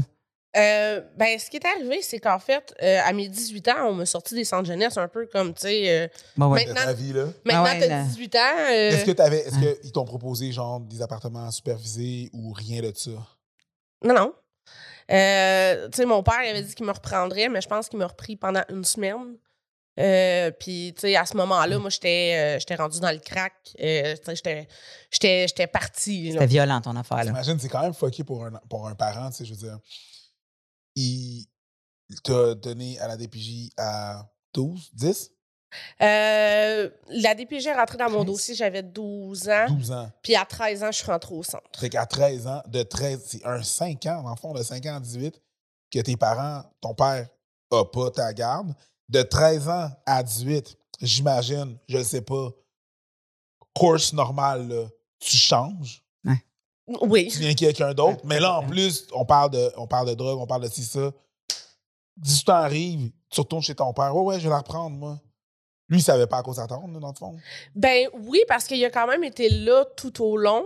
Euh, 0.57 1.01
ben, 1.17 1.39
ce 1.39 1.51
qui 1.51 1.57
est 1.57 1.67
arrivé, 1.67 2.01
c'est 2.03 2.21
qu'en 2.21 2.39
fait, 2.39 2.73
euh, 2.83 3.01
à 3.05 3.13
mes 3.13 3.29
18 3.29 3.67
ans, 3.69 3.89
on 3.89 3.93
m'a 3.95 4.07
sorti 4.07 4.35
des 4.37 4.45
centres 4.45 4.67
jeunesse 4.69 4.97
un 4.97 5.09
peu 5.09 5.27
comme, 5.27 5.53
tu 5.53 5.63
sais, 5.63 5.91
euh, 5.91 6.09
Bon, 6.37 6.47
ouais. 6.49 6.65
Maintenant- 6.67 6.85
ta 6.85 6.93
vie, 6.93 7.13
là. 7.13 7.25
maintenant, 7.45 7.65
ouais, 7.65 7.79
t'as 7.81 7.87
là. 7.89 8.03
18 8.05 8.35
ans. 8.37 8.39
euh, 8.71 8.91
Est-ce 8.91 9.05
que 9.05 9.11
t'avais, 9.11 9.39
est-ce 9.41 9.81
qu'ils 9.81 9.91
t'ont 9.93 10.05
proposé, 10.05 10.53
genre, 10.53 10.79
des 10.81 11.03
appartements 11.03 11.51
supervisés 11.51 12.31
ou 12.33 12.53
rien 12.53 12.81
de 12.83 12.93
ça? 12.95 13.11
Non, 14.05 14.15
non. 14.15 14.33
Euh, 15.11 15.89
tu 15.91 15.97
sais, 15.99 16.07
mon 16.07 16.23
père 16.23 16.43
il 16.45 16.51
avait 16.51 16.63
dit 16.63 16.75
qu'il 16.75 16.87
me 16.87 16.93
reprendrait, 16.93 17.49
mais 17.49 17.61
je 17.61 17.69
pense 17.69 17.89
qu'il 17.89 17.99
m'a 17.99 18.07
repris 18.07 18.37
pendant 18.37 18.63
une 18.71 18.85
semaine. 18.85 19.37
Euh, 20.01 20.51
Puis, 20.59 20.93
tu 20.97 21.03
sais, 21.03 21.17
à 21.17 21.25
ce 21.27 21.37
moment-là, 21.37 21.79
moi, 21.79 21.89
j'étais 21.91 22.33
euh, 22.57 22.59
j'étais 22.59 22.75
rendue 22.75 22.99
dans 23.01 23.13
le 23.13 23.19
crack. 23.19 23.53
Euh, 23.81 24.15
tu 24.17 24.25
sais, 24.25 24.35
j'étais- 24.37 24.69
j'étais 25.11 25.47
j'étais 25.49 25.67
partie. 25.69 26.27
là. 26.29 26.33
C'était 26.33 26.47
violent, 26.47 26.81
ton 26.81 26.97
affaire, 26.97 27.19
là. 27.19 27.25
T'imagines, 27.27 27.59
c'est 27.61 27.69
quand 27.69 27.83
même 27.83 27.95
fucké 27.95 28.25
pour 28.25 28.45
un, 28.45 28.53
pour 28.69 28.89
un 28.89 28.95
parent, 28.95 29.31
tu 29.31 29.37
sais, 29.37 29.45
je 29.45 29.51
veux 29.53 29.59
dire. 29.59 29.79
Il 30.97 31.47
t'a 32.23 32.55
donné 32.55 32.99
à 33.01 33.09
la 33.09 33.17
DPJ 33.17 33.71
à 33.77 34.27
12, 34.53 34.91
10, 34.95 35.31
Euh, 36.01 36.89
la 37.09 37.35
DPG 37.35 37.69
est 37.71 37.75
rentrée 37.75 37.99
dans 37.99 38.09
mon 38.09 38.23
13. 38.23 38.27
dossier, 38.27 38.55
j'avais 38.55 38.83
12 38.85 39.49
ans. 39.49 39.67
12 39.69 39.91
ans. 39.91 40.09
Puis 40.23 40.37
à 40.37 40.45
13 40.45 40.85
ans, 40.85 40.93
je 40.93 40.99
suis 40.99 41.07
rentrée 41.11 41.35
au 41.35 41.43
centre. 41.43 41.65
Fait 41.77 41.89
qu'à 41.91 42.07
13 42.07 42.47
ans, 42.47 42.63
de 42.69 42.85
13, 42.85 43.23
c'est 43.27 43.45
un 43.45 43.61
5 43.61 44.07
ans, 44.07 44.23
dans 44.23 44.31
le 44.31 44.37
fond, 44.37 44.53
de 44.53 44.63
5 44.63 44.87
ans 44.87 44.97
à 44.97 45.01
18, 45.01 45.41
que 45.93 45.99
tes 45.99 46.17
parents, 46.17 46.63
ton 46.81 46.95
père 46.95 47.29
a 47.73 47.85
pas 47.85 48.11
ta 48.13 48.33
garde. 48.33 48.73
De 49.09 49.23
13 49.23 49.69
ans 49.69 49.91
à 50.07 50.23
18, 50.23 50.77
j'imagine, 51.01 51.77
je 51.89 52.01
sais 52.05 52.23
pas, 52.23 52.51
course 53.75 54.13
normale, 54.13 54.69
là, 54.69 54.87
tu 55.19 55.37
changes. 55.37 56.04
Oui. 56.87 57.29
tu 57.29 57.39
viens 57.39 57.55
quelqu'un 57.55 57.95
d'autre. 57.95 58.21
Mais 58.25 58.41
là, 58.41 58.59
en 58.59 58.67
plus, 58.67 59.07
on 59.13 59.25
parle 59.25 59.51
de, 59.51 59.73
on 59.77 59.87
parle 59.87 60.09
de 60.09 60.15
drogue, 60.15 60.39
on 60.39 60.47
parle 60.47 60.65
de 60.65 60.69
ci, 60.69 60.83
ça. 60.83 61.13
18 62.19 62.49
ans 62.51 62.53
arrive, 62.55 63.11
tu 63.31 63.41
retournes 63.41 63.63
chez 63.63 63.75
ton 63.75 63.93
père. 63.93 64.15
Ouais, 64.15 64.23
ouais, 64.23 64.39
je 64.39 64.45
vais 64.45 64.51
la 64.51 64.59
reprendre, 64.59 64.97
moi. 64.97 65.21
Lui, 65.89 65.99
il 65.99 66.03
savait 66.03 66.27
pas 66.27 66.39
à 66.39 66.43
quoi 66.43 66.55
s'attendre, 66.55 66.99
dans 66.99 67.09
le 67.09 67.15
fond. 67.15 67.37
Ben 67.75 68.09
oui, 68.15 68.41
parce 68.49 68.65
qu'il 68.65 68.83
a 68.85 68.91
quand 68.91 69.07
même 69.07 69.25
été 69.25 69.49
là 69.49 69.85
tout 69.97 70.23
au 70.25 70.37
long. 70.37 70.65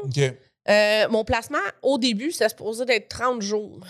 Euh, 0.68 1.08
mon 1.08 1.24
placement, 1.24 1.58
au 1.82 1.98
début, 1.98 2.30
c'était 2.30 2.50
supposé 2.50 2.84
d'être 2.84 3.08
30 3.08 3.40
jours. 3.40 3.80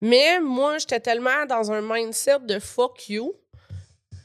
Mais 0.00 0.40
moi, 0.40 0.78
j'étais 0.78 1.00
tellement 1.00 1.46
dans 1.48 1.70
un 1.70 1.80
mindset 1.82 2.40
de 2.40 2.58
fuck 2.58 3.08
you. 3.08 3.34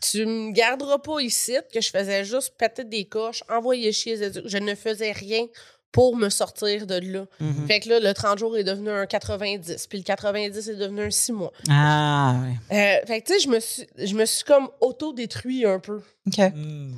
Tu 0.01 0.25
me 0.25 0.51
garderas 0.51 0.99
pas 0.99 1.19
ici, 1.19 1.57
que 1.73 1.81
je 1.81 1.89
faisais 1.89 2.23
juste 2.23 2.55
péter 2.57 2.83
des 2.83 3.05
coches, 3.05 3.43
envoyer 3.49 3.91
chier. 3.91 4.17
Je 4.45 4.57
ne 4.57 4.75
faisais 4.75 5.11
rien 5.11 5.47
pour 5.91 6.15
me 6.15 6.29
sortir 6.29 6.85
de 6.85 6.95
là. 6.95 7.25
Mhm. 7.39 7.65
Fait 7.67 7.79
que 7.79 7.89
là, 7.89 7.99
le 7.99 8.13
30 8.13 8.37
jours 8.37 8.55
est 8.57 8.63
devenu 8.63 8.89
un 8.89 9.05
90, 9.05 9.87
puis 9.87 9.97
le 9.99 10.03
90 10.03 10.67
est 10.69 10.75
devenu 10.75 11.01
un 11.03 11.09
6 11.11 11.31
mois. 11.31 11.51
Ah, 11.69 12.39
ouais. 12.43 12.75
Euh, 12.77 13.05
fait 13.07 13.21
que 13.21 13.27
tu 13.27 13.33
sais, 13.33 13.39
je 13.39 13.49
me 13.49 13.59
suis, 13.59 13.87
je 13.97 14.13
me 14.15 14.25
suis 14.25 14.43
comme 14.43 14.69
auto-détruit 14.81 15.65
un 15.65 15.79
peu 15.79 16.01
OK. 16.27 16.37
Hmm. 16.37 16.95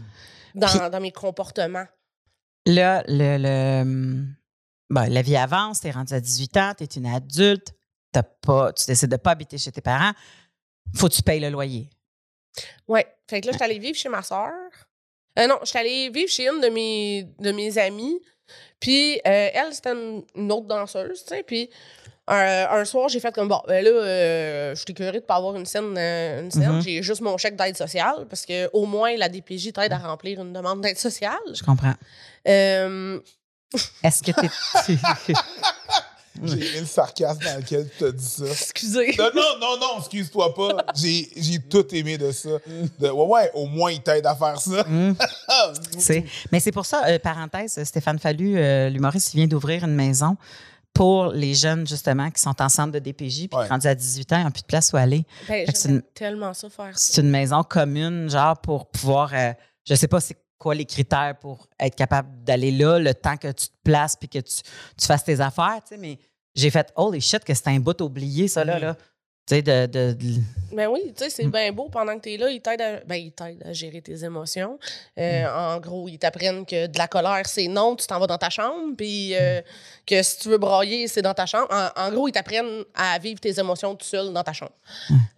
dans, 0.56 0.68
Puis- 0.68 0.90
dans 0.92 1.00
mes 1.02 1.12
comportements. 1.12 1.86
Là, 2.66 3.04
le, 3.08 3.38
le, 3.38 3.82
hum, 3.82 4.36
bon, 4.90 5.10
la 5.12 5.22
vie 5.22 5.38
avance, 5.38 5.82
tu 5.82 5.88
es 5.88 5.92
rendu 5.92 6.14
à 6.14 6.20
18 6.20 6.58
ans, 6.58 6.74
tu 6.78 6.84
es 6.84 6.88
une 6.88 7.06
adulte, 7.08 7.74
t'as 8.12 8.24
pas, 8.24 8.74
tu 8.74 8.86
décides 8.86 9.10
de 9.12 9.18
pas 9.18 9.32
habiter 9.32 9.58
chez 9.58 9.72
tes 9.72 9.82
parents, 9.82 10.12
faut 10.96 11.08
que 11.08 11.14
tu 11.14 11.22
payes 11.24 11.40
le 11.40 11.50
loyer. 11.50 11.90
Ouais. 12.88 13.08
Fait 13.30 13.40
que 13.42 13.46
là, 13.48 13.52
je 13.54 13.58
suis 13.58 13.64
allée 13.66 13.80
vivre 13.80 13.98
chez 13.98 14.10
ma 14.10 14.24
soeur. 14.24 14.52
Euh, 15.38 15.48
non, 15.48 15.58
je 15.62 15.68
suis 15.70 15.80
allée 15.80 16.10
vivre 16.10 16.30
chez 16.30 16.48
une 16.48 16.60
de 16.60 16.68
mes, 16.68 17.24
de 17.40 17.52
mes 17.52 17.78
amies. 17.78 18.20
Puis 18.80 19.16
euh, 19.26 19.50
elle, 19.54 19.74
c'était 19.74 19.92
une, 19.94 20.24
une 20.36 20.52
autre 20.52 20.68
danseuse, 20.68 21.24
tu 21.26 21.36
sais. 21.36 21.44
Puis 21.44 21.70
un, 22.28 22.68
un 22.70 22.86
soir, 22.86 23.10
j'ai 23.10 23.20
fait 23.20 23.34
comme, 23.34 23.48
bon, 23.48 23.60
ben 23.68 23.84
là, 23.84 23.90
euh, 23.90 24.76
je 24.76 24.80
suis 24.82 24.92
écœurée 24.92 25.20
de 25.20 25.26
pas 25.26 25.36
avoir 25.36 25.56
une 25.56 25.66
scène. 25.66 25.96
euh, 25.98 26.42
une 26.42 26.52
scène. 26.52 26.74
Mhm. 26.74 26.82
J'ai 26.82 27.02
juste 27.02 27.22
mon 27.22 27.38
chèque 27.38 27.56
d'aide 27.56 27.76
sociale 27.76 28.26
parce 28.30 28.46
que 28.46 28.70
au 28.74 28.86
moins 28.86 29.16
la 29.18 29.30
DPJ 29.30 29.74
t'aide 29.74 29.94
à 29.94 29.98
remplir 29.98 30.40
une 30.42 30.54
demande 30.54 30.82
d'aide 30.82 30.98
sociale. 31.00 31.40
Je 31.54 31.64
comprends. 31.64 31.94
Euh, 32.48 33.20
Est-ce 34.04 34.22
que 34.24 34.32
tu 34.86 34.98
J'ai 36.44 36.54
aimé 36.58 36.80
le 36.82 36.86
sarcasme 36.86 37.40
dans 37.44 37.58
lequel 37.58 37.90
tu 37.98 38.06
as 38.06 38.12
dit 38.12 38.24
ça. 38.26 38.46
excusez. 38.46 39.16
Non, 39.18 39.30
non, 39.36 39.60
non, 39.60 39.78
non, 39.80 40.00
excuse-toi 40.00 40.54
pas. 40.54 40.86
J'ai, 40.96 41.30
j'ai 41.36 41.60
tout 41.60 41.86
aimé 41.96 42.18
de 42.18 42.32
ça. 42.32 42.50
De, 43.00 43.10
ouais, 43.10 43.26
ouais, 43.26 43.52
au 43.54 43.66
moins, 43.66 43.92
il 43.92 44.02
t'aide 44.02 44.26
à 44.26 44.36
faire 44.36 44.60
ça. 44.60 44.86
C'est- 45.98 46.24
Mais 46.52 46.60
c'est 46.60 46.72
pour 46.72 46.86
ça, 46.86 47.04
euh, 47.08 47.20
parenthèse, 47.20 47.82
Stéphane 47.84 48.20
Fallu, 48.20 48.58
euh, 48.58 48.90
l'humoriste, 48.90 49.34
il 49.34 49.38
vient 49.38 49.48
d'ouvrir 49.48 49.84
une 49.84 49.96
maison 49.96 50.38
pour 50.94 51.28
les 51.28 51.54
jeunes, 51.54 51.88
justement, 51.88 52.30
qui 52.32 52.42
sont 52.42 52.60
en 52.62 52.68
centre 52.70 52.92
de 52.92 53.00
DPJ, 53.00 53.48
puis 53.48 53.58
Ouais. 53.60 53.68
rendus 53.68 53.88
à 53.88 53.96
18 53.96 54.34
ans, 54.34 54.40
ils 54.40 54.44
n'ont 54.44 54.52
plus 54.52 54.62
de 54.64 54.68
place 54.68 54.92
où 54.92 54.98
aller. 54.98 55.24
Ben, 55.48 55.66
c'est 55.74 55.90
une- 55.90 56.02
tellement 56.14 56.54
ça 56.54 56.70
faire 56.70 56.98
ça. 56.98 57.14
C'est 57.14 57.22
une 57.22 57.30
maison 57.30 57.64
commune, 57.64 58.30
genre, 58.30 58.58
pour 58.60 58.88
pouvoir. 58.88 59.32
euh, 59.34 59.54
je 59.88 59.96
sais 59.96 60.08
pas 60.08 60.20
c'est 60.20 60.38
quoi 60.58 60.76
les 60.76 60.86
critères 60.86 61.36
pour 61.40 61.68
être 61.80 61.96
capable 61.96 62.44
d'aller 62.44 62.72
là, 62.72 63.00
le 63.00 63.14
temps 63.14 63.38
que 63.38 63.48
tu 63.50 63.68
te 63.68 63.74
places 63.84 64.16
puis 64.18 64.28
que 64.28 64.40
tu, 64.40 64.56
tu 64.98 65.06
fasses 65.08 65.24
tes 65.24 65.40
affaires, 65.40 65.80
tu 65.88 65.96
sais, 65.96 65.98
mais 65.98 66.20
j'ai 66.60 66.70
fait 66.70 66.92
holy 66.96 67.22
shit 67.22 67.44
que 67.44 67.54
c'était 67.54 67.70
un 67.72 67.80
bout 67.80 68.00
oublié, 68.02 68.48
ça, 68.48 68.64
là. 68.64 68.80
Là. 68.80 68.96
Tu 69.48 69.56
sais, 69.56 69.62
de, 69.64 69.88
de- 69.88 70.14
de- 70.14 70.42
Ben 70.76 70.88
oui, 70.88 71.12
tu 71.18 71.24
sais, 71.24 71.30
c'est 71.32 71.46
Mm. 71.46 71.52
bien 71.52 71.72
beau 71.72 71.90
pendant 71.90 72.16
que 72.18 72.22
tu 72.22 72.34
es 72.34 72.38
là, 72.38 72.52
ils 72.52 72.62
t'aident 72.62 72.82
à, 72.82 73.00
ben, 73.08 73.16
ils 73.16 73.34
à 73.66 73.74
gérer 73.74 74.00
tes 74.02 74.24
émotions. 74.24 74.78
Euh, 75.18 75.46
En 75.48 75.80
gros, 75.80 76.08
ils 76.08 76.20
t'apprennent 76.20 76.66
que 76.68 76.86
de 76.86 76.98
la 77.00 77.08
colère, 77.08 77.42
c'est 77.48 77.68
non, 77.68 77.96
tu 77.96 78.06
t'en 78.06 78.20
vas 78.20 78.28
dans 78.28 78.38
ta 78.38 78.52
chambre, 78.52 78.96
puis 78.96 79.34
euh, 79.34 79.62
que 80.06 80.22
si 80.22 80.38
tu 80.38 80.50
veux 80.50 80.60
brailler, 80.60 81.08
c'est 81.08 81.24
dans 81.24 81.34
ta 81.34 81.48
chambre. 81.48 81.68
En, 81.72 81.90
en 82.00 82.12
gros, 82.12 82.28
ils 82.28 82.32
t'apprennent 82.32 82.84
à 82.94 83.18
vivre 83.18 83.40
tes 83.40 83.60
émotions 83.60 83.96
tout 83.96 84.06
seul 84.06 84.32
dans 84.32 84.44
ta 84.44 84.54
chambre. 84.54 84.74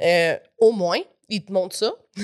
Euh, 0.02 0.36
au 0.60 0.74
moins, 0.74 1.00
ils 1.30 1.46
te 1.46 1.52
montrent 1.54 1.76
ça. 1.78 1.94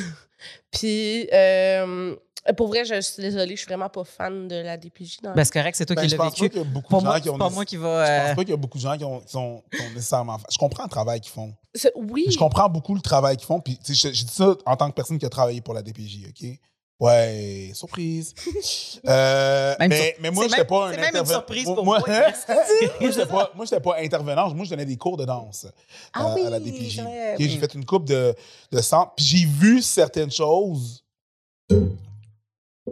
puis, 0.77 1.27
euh, 1.33 2.15
pour 2.55 2.67
vrai, 2.69 2.85
je 2.85 3.01
suis 3.01 3.21
désolée, 3.21 3.55
je 3.55 3.61
suis 3.61 3.67
vraiment 3.67 3.89
pas 3.89 4.03
fan 4.05 4.47
de 4.47 4.55
la 4.55 4.77
DPJ. 4.77 5.17
Dans 5.21 5.33
Ben, 5.33 5.43
c'est 5.43 5.51
correct, 5.53 5.75
c'est 5.75 5.85
toi 5.85 5.95
Ben, 5.95 6.03
qui 6.03 6.09
je 6.09 6.15
l'as 6.15 6.23
pense 6.23 6.35
pas 6.35 6.43
vécu. 6.43 6.49
qu'il 6.53 6.59
y 6.59 6.65
a 6.65 6.67
beaucoup 6.73 6.89
Pour 6.89 6.99
de 7.01 7.05
moi, 7.05 7.15
gens 7.15 7.19
qui 7.19 7.23
c'est 7.25 7.29
ont. 7.31 7.37
pas 7.37 7.45
nécess- 7.49 7.53
moi 7.55 7.65
qui 7.65 7.75
Je 7.75 7.81
va. 7.81 7.87
pense 8.21 8.31
euh, 8.31 8.35
pas 8.35 8.41
qu'il 8.43 8.49
y 8.51 8.53
a 8.53 8.57
beaucoup 8.57 8.77
de 8.77 8.83
gens 8.83 8.97
qui 8.97 9.03
ont, 9.03 9.19
qui 9.19 9.31
sont, 9.31 9.63
qui 9.71 9.81
ont 9.81 9.89
nécessairement. 9.89 10.37
Je 10.49 10.57
comprends 10.57 10.83
le 10.83 10.89
travail 10.89 11.19
qu'ils 11.19 11.31
font. 11.33 11.53
Oui, 11.95 12.25
Je 12.29 12.37
comprends 12.37 12.69
beaucoup 12.69 12.95
le 12.95 13.01
travail 13.01 13.35
qu'ils 13.37 13.45
font. 13.45 13.59
Puis, 13.59 13.77
tu 13.77 13.93
sais, 13.95 14.09
je, 14.09 14.15
je 14.17 14.23
dis 14.25 14.33
ça 14.33 14.55
en 14.65 14.75
tant 14.77 14.89
que 14.89 14.95
personne 14.95 15.17
qui 15.19 15.25
a 15.25 15.29
travaillé 15.29 15.61
pour 15.61 15.73
la 15.73 15.81
DPJ, 15.81 16.27
OK? 16.29 16.49
Ouais, 16.99 17.71
surprise. 17.73 18.33
Euh, 19.07 19.75
Même 19.79 19.89
mais, 19.89 19.97
sur- 20.11 20.21
mais 20.21 20.31
moi, 20.31 20.43
j'étais 20.45 20.57
même- 20.57 20.65
pas 20.67 20.87
un 20.87 20.91
c'est 20.91 20.97
même 20.97 21.03
une 21.03 21.09
intervenant. 21.17 21.33
surprise 21.39 21.63
pour 21.65 21.85
moi. 21.85 21.99
moi. 22.05 22.07
pas, 23.29 23.51
moi, 23.55 23.65
j'étais 23.65 23.79
pas 23.79 23.97
intervenant. 23.99 24.53
Moi, 24.53 24.65
je 24.65 24.69
donnais 24.71 24.85
des 24.85 24.97
cours 24.97 25.15
de 25.17 25.23
danse 25.25 25.67
Ah 26.13 26.31
euh, 26.31 26.33
oui, 26.35 26.45
à 26.45 26.49
la 26.49 26.59
DPJ. 26.59 26.95
J'ai 27.37 27.45
oui. 27.45 27.57
fait 27.59 27.73
une 27.75 27.85
coupe 27.85 28.05
de, 28.05 28.35
de 28.71 28.81
centres. 28.81 29.13
Puis 29.15 29.25
j'ai 29.25 29.45
vu 29.45 29.81
certaines 29.83 30.31
choses. 30.31 31.03
Tu 31.69 31.77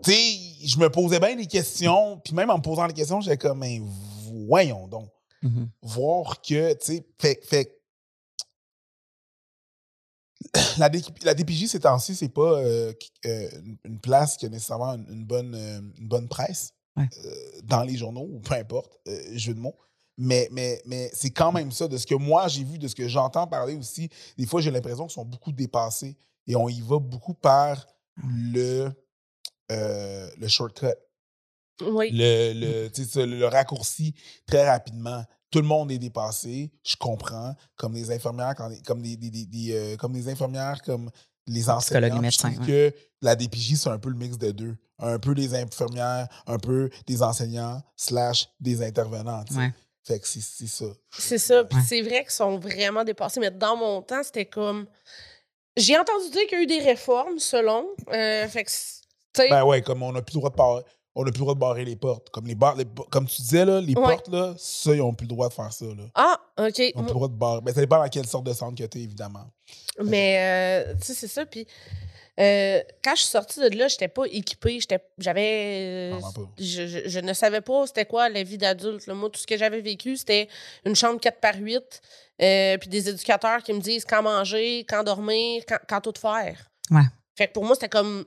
sais, 0.03 0.37
je 0.63 0.77
me 0.77 0.89
posais 0.89 1.19
bien 1.19 1.35
des 1.35 1.47
questions. 1.47 2.21
Puis 2.23 2.33
même 2.35 2.49
en 2.51 2.57
me 2.57 2.63
posant 2.63 2.85
des 2.87 2.93
questions, 2.93 3.19
j'étais 3.21 3.37
comme, 3.37 3.59
mais 3.59 3.81
voyons 4.47 4.87
donc. 4.87 5.09
Mhm. 5.41 5.67
Voir 5.81 6.39
que, 6.41 6.73
tu 6.73 6.85
sais, 6.97 7.05
fait, 7.19 7.39
fait 7.43 7.77
la, 10.77 10.89
D- 10.89 11.01
la 11.23 11.33
DPJ 11.33 11.67
ces 11.67 11.79
temps-ci, 11.79 12.15
c'est 12.15 12.29
pas 12.29 12.59
euh, 12.59 12.93
euh, 13.25 13.49
une- 13.63 13.77
une 13.85 13.99
place 13.99 14.37
qui 14.37 14.45
a 14.45 14.49
nécessairement 14.49 14.93
une, 14.93 15.07
une 15.09 15.25
bonne, 15.25 15.55
euh, 15.55 15.79
une 15.97 16.07
bonne 16.07 16.27
presse 16.27 16.71
Ouais. 16.97 17.09
euh, 17.25 17.59
dans 17.63 17.83
les 17.83 17.97
journaux, 17.97 18.25
ou 18.31 18.39
peu 18.39 18.53
importe, 18.55 18.99
euh, 19.09 19.19
jeu 19.33 19.53
de 19.53 19.59
mots. 19.59 19.75
Mais, 20.17 20.47
mais, 20.53 20.81
mais 20.85 21.09
c'est 21.13 21.31
quand 21.31 21.51
même 21.51 21.71
ça, 21.71 21.89
de 21.89 21.97
ce 21.97 22.05
que 22.07 22.15
moi 22.15 22.47
j'ai 22.47 22.63
vu, 22.63 22.77
de 22.77 22.87
ce 22.87 22.95
que 22.95 23.05
j'entends 23.09 23.47
parler 23.47 23.75
aussi. 23.75 24.09
Des 24.37 24.45
fois, 24.45 24.61
j'ai 24.61 24.71
l'impression 24.71 25.05
qu'ils 25.07 25.13
sont 25.15 25.25
beaucoup 25.25 25.51
dépassés 25.51 26.15
et 26.47 26.55
on 26.55 26.69
y 26.69 26.79
va 26.79 26.99
beaucoup 26.99 27.33
par 27.33 27.85
le, 28.25 28.89
euh, 29.71 30.29
le 30.37 30.47
shortcut 30.47 30.85
Oui. 31.81 32.11
le, 32.13 32.53
le, 32.53 32.87
tu 32.89 33.03
sais, 33.03 33.09
ça, 33.09 33.25
le 33.25 33.45
raccourci 33.45 34.13
très 34.45 34.65
rapidement. 34.69 35.23
Tout 35.55 35.61
le 35.61 35.67
monde 35.67 35.89
est 35.89 35.97
dépassé, 35.97 36.69
je 36.85 36.97
comprends. 36.97 37.55
Comme 37.77 37.93
les 37.93 38.11
infirmières, 38.11 38.55
quand- 38.57 38.69
comme 38.85 39.01
des, 39.01 39.15
des- 39.15 39.29
des- 39.29 39.45
des, 39.45 39.71
euh, 39.73 39.95
comme 39.95 40.13
les 40.13 40.27
infirmières, 40.27 40.81
comme 40.81 41.09
les 41.47 41.69
enseignants. 41.69 42.01
Et 42.21 42.29
je 42.31 42.37
trouve 42.37 42.49
médecins, 42.51 42.65
que 42.65 42.93
la 43.21 43.37
DPJ, 43.37 43.75
c'est 43.77 43.87
un 43.89 43.97
peu 43.97 44.09
le 44.09 44.15
mix 44.17 44.37
de 44.37 44.51
deux. 44.51 44.75
Un 44.99 45.17
peu 45.17 45.33
des 45.33 45.55
infirmières, 45.55 46.27
un 46.45 46.57
peu 46.57 46.89
des 47.07 47.23
enseignants, 47.23 47.81
slash 47.95 48.49
des 48.59 48.83
intervenants. 48.83 49.45
Ouais. 49.55 49.73
Fait 50.03 50.19
que 50.19 50.27
c'est 50.27 50.41
c'est 50.41 50.67
ça. 50.67 50.85
C'est 51.17 51.37
ça. 51.37 51.63
Puis 51.63 51.77
Ouais. 51.79 51.83
c'est 51.87 52.01
vrai 52.01 52.23
qu'ils 52.23 52.31
sont 52.31 52.59
vraiment 52.59 53.05
dépassés. 53.05 53.39
Mais 53.39 53.49
dans 53.51 53.77
mon 53.77 54.01
temps, 54.01 54.23
c'était 54.23 54.45
comme. 54.45 54.87
J'ai 55.77 55.97
entendu 55.97 56.29
dire 56.31 56.41
qu'il 56.47 56.57
y 56.57 56.61
a 56.61 56.63
eu 56.63 56.67
des 56.67 56.79
réformes, 56.79 57.39
selon. 57.39 57.85
Euh, 58.13 58.47
fait 58.49 58.65
que, 58.65 58.71
c'est- 58.71 59.01
tu 59.33 59.41
sais, 59.43 59.49
Ben 59.49 59.63
ouais, 59.63 59.81
comme 59.81 60.03
on 60.03 60.11
n'a 60.11 60.21
plus 60.21 60.35
le 60.35 60.39
droit 60.39 60.49
de 60.49 60.55
barrer. 60.55 60.83
On 61.17 61.23
n'a 61.23 61.31
plus 61.31 61.39
le 61.39 61.43
droit 61.45 61.53
de 61.53 61.59
barrer 61.59 61.85
les 61.85 61.95
portes. 61.95 62.29
Comme, 62.29 62.45
les 62.47 62.55
bar- 62.55 62.75
les 62.75 62.83
po- 62.85 63.07
comme 63.09 63.25
tu 63.27 63.41
disais, 63.41 63.63
là, 63.65 63.79
les 63.79 63.95
Ouais. 63.95 64.01
portes, 64.15 64.27
là, 64.27 64.53
ça, 64.57 64.91
ils 64.93 64.97
n'ont 64.97 65.13
plus 65.13 65.25
le 65.25 65.29
droit 65.29 65.47
de 65.47 65.53
faire 65.53 65.71
ça. 65.71 65.85
Là. 65.85 66.03
Ah, 66.13 66.39
OK. 66.59 66.79
Ils 66.79 66.91
n'ont 66.95 67.03
plus 67.03 67.07
le 67.07 67.13
droit 67.13 67.27
de 67.29 67.33
barrer. 67.35 67.61
Ben, 67.61 67.73
ça 67.73 67.79
dépend 67.81 67.97
dans 67.99 68.09
quelle 68.09 68.27
sorte 68.27 68.45
de 68.45 68.53
centre 68.53 68.75
que 68.77 68.85
tu 68.87 68.97
es, 68.99 69.01
évidemment. 69.03 69.45
Mais, 70.03 70.83
euh, 70.89 70.93
tu 70.95 71.05
sais, 71.05 71.13
c'est 71.13 71.27
ça. 71.29 71.45
Puis, 71.45 71.65
euh, 72.37 72.81
quand 73.01 73.15
je 73.15 73.21
suis 73.21 73.29
sortie 73.31 73.61
de 73.61 73.77
là, 73.77 73.87
j'étais 73.87 74.09
pas 74.09 74.23
équipée. 74.25 74.79
J'étais, 74.81 74.99
j'avais. 75.17 76.11
euh, 76.13 76.19
je, 76.59 76.85
je- 76.85 77.07
je 77.07 77.19
ne 77.21 77.31
savais 77.31 77.61
pas 77.61 77.87
c'était 77.87 78.05
quoi 78.05 78.27
la 78.27 78.43
vie 78.43 78.57
d'adulte. 78.57 79.07
là. 79.07 79.13
Moi, 79.13 79.29
tout 79.29 79.39
ce 79.39 79.47
que 79.47 79.57
j'avais 79.57 79.79
vécu, 79.79 80.17
c'était 80.17 80.49
une 80.85 80.95
chambre 80.97 81.19
4 81.21 81.39
par 81.39 81.55
8, 81.55 82.01
euh, 82.41 82.77
puis 82.77 82.89
des 82.89 83.07
éducateurs 83.07 83.63
qui 83.63 83.71
me 83.71 83.79
disent 83.79 84.03
quand 84.03 84.21
manger, 84.21 84.85
quand 84.89 85.03
dormir, 85.03 85.63
quand, 85.65 85.77
quand 85.87 86.01
tout 86.01 86.13
faire. 86.19 86.69
Ouais. 86.91 87.03
Fait 87.37 87.47
que 87.47 87.53
pour 87.53 87.63
moi, 87.63 87.75
c'était 87.75 87.89
comme 87.89 88.25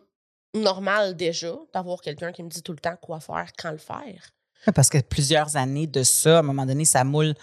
normal 0.55 1.17
déjà 1.17 1.55
d'avoir 1.73 2.01
quelqu'un 2.01 2.33
qui 2.33 2.43
me 2.43 2.49
dit 2.49 2.63
tout 2.63 2.73
le 2.73 2.79
temps 2.79 2.97
quoi 2.97 3.21
faire, 3.21 3.51
quand 3.59 3.71
le 3.71 3.79
faire. 3.79 4.31
Parce 4.75 4.89
que 4.89 4.99
plusieurs 4.99 5.57
années 5.57 5.87
de 5.87 6.03
ça, 6.03 6.37
à 6.37 6.39
un 6.41 6.43
moment 6.43 6.67
donné, 6.67 6.85
ça 6.85 7.05
moule 7.05 7.35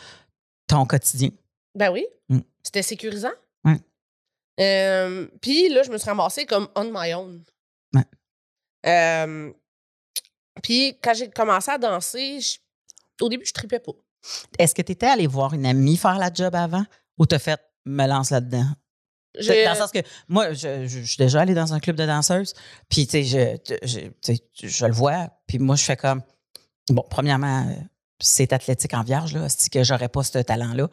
ton 0.67 0.85
quotidien. 0.85 1.29
Ben 1.75 1.89
oui. 1.91 2.05
Mm. 2.29 2.39
C'était 2.63 2.81
sécurisant. 2.81 3.31
Euh, 4.59 5.27
Puis 5.41 5.67
là, 5.69 5.83
je 5.83 5.91
me 5.91 5.97
suis 5.97 6.07
ramassée 6.09 6.45
comme 6.45 6.69
on 6.75 6.85
my 6.91 7.13
own. 7.13 7.43
Ouais. 7.93 8.05
Euh, 8.85 9.51
Puis 10.63 10.97
quand 11.03 11.13
j'ai 11.13 11.29
commencé 11.29 11.69
à 11.71 11.77
danser, 11.77 12.39
je- 12.39 12.57
au 13.23 13.27
début, 13.27 13.45
je 13.45 13.51
tripais 13.53 13.79
pas. 13.79 13.91
Est-ce 14.57 14.73
que 14.73 14.81
tu 14.81 14.93
étais 14.93 15.07
allé 15.07 15.27
voir 15.27 15.53
une 15.53 15.65
amie 15.65 15.97
faire 15.97 16.17
la 16.17 16.31
job 16.33 16.55
avant 16.55 16.85
ou 17.17 17.25
t'as 17.25 17.39
fait 17.39 17.59
me 17.85 18.07
lance 18.07 18.31
là-dedans? 18.31 18.65
Dans 19.65 19.71
le 19.73 19.77
sens 19.77 19.91
que 19.91 19.99
moi, 20.27 20.53
je, 20.53 20.87
je- 20.87 20.99
je 21.01 21.05
suis 21.05 21.17
déjà 21.17 21.41
allée 21.41 21.53
dans 21.53 21.73
un 21.73 21.79
club 21.79 21.95
de 21.95 22.05
danseuses, 22.05 22.53
puis 22.89 23.07
tu 23.07 23.23
sais, 23.23 23.23
je, 23.23 23.75
je, 23.83 23.99
tu 23.99 24.11
sais, 24.21 24.39
je 24.63 24.85
le 24.85 24.93
vois, 24.93 25.29
puis 25.47 25.59
moi, 25.59 25.75
je 25.75 25.83
fais 25.83 25.95
comme, 25.97 26.21
bon, 26.89 27.03
premièrement, 27.09 27.65
c'est 28.19 28.53
athlétique 28.53 28.93
en 28.93 29.03
vierge, 29.03 29.33
là, 29.33 29.49
c'est 29.49 29.69
que 29.69 29.83
j'aurais 29.83 30.07
pas 30.07 30.23
ce 30.23 30.37
talent-là. 30.39 30.87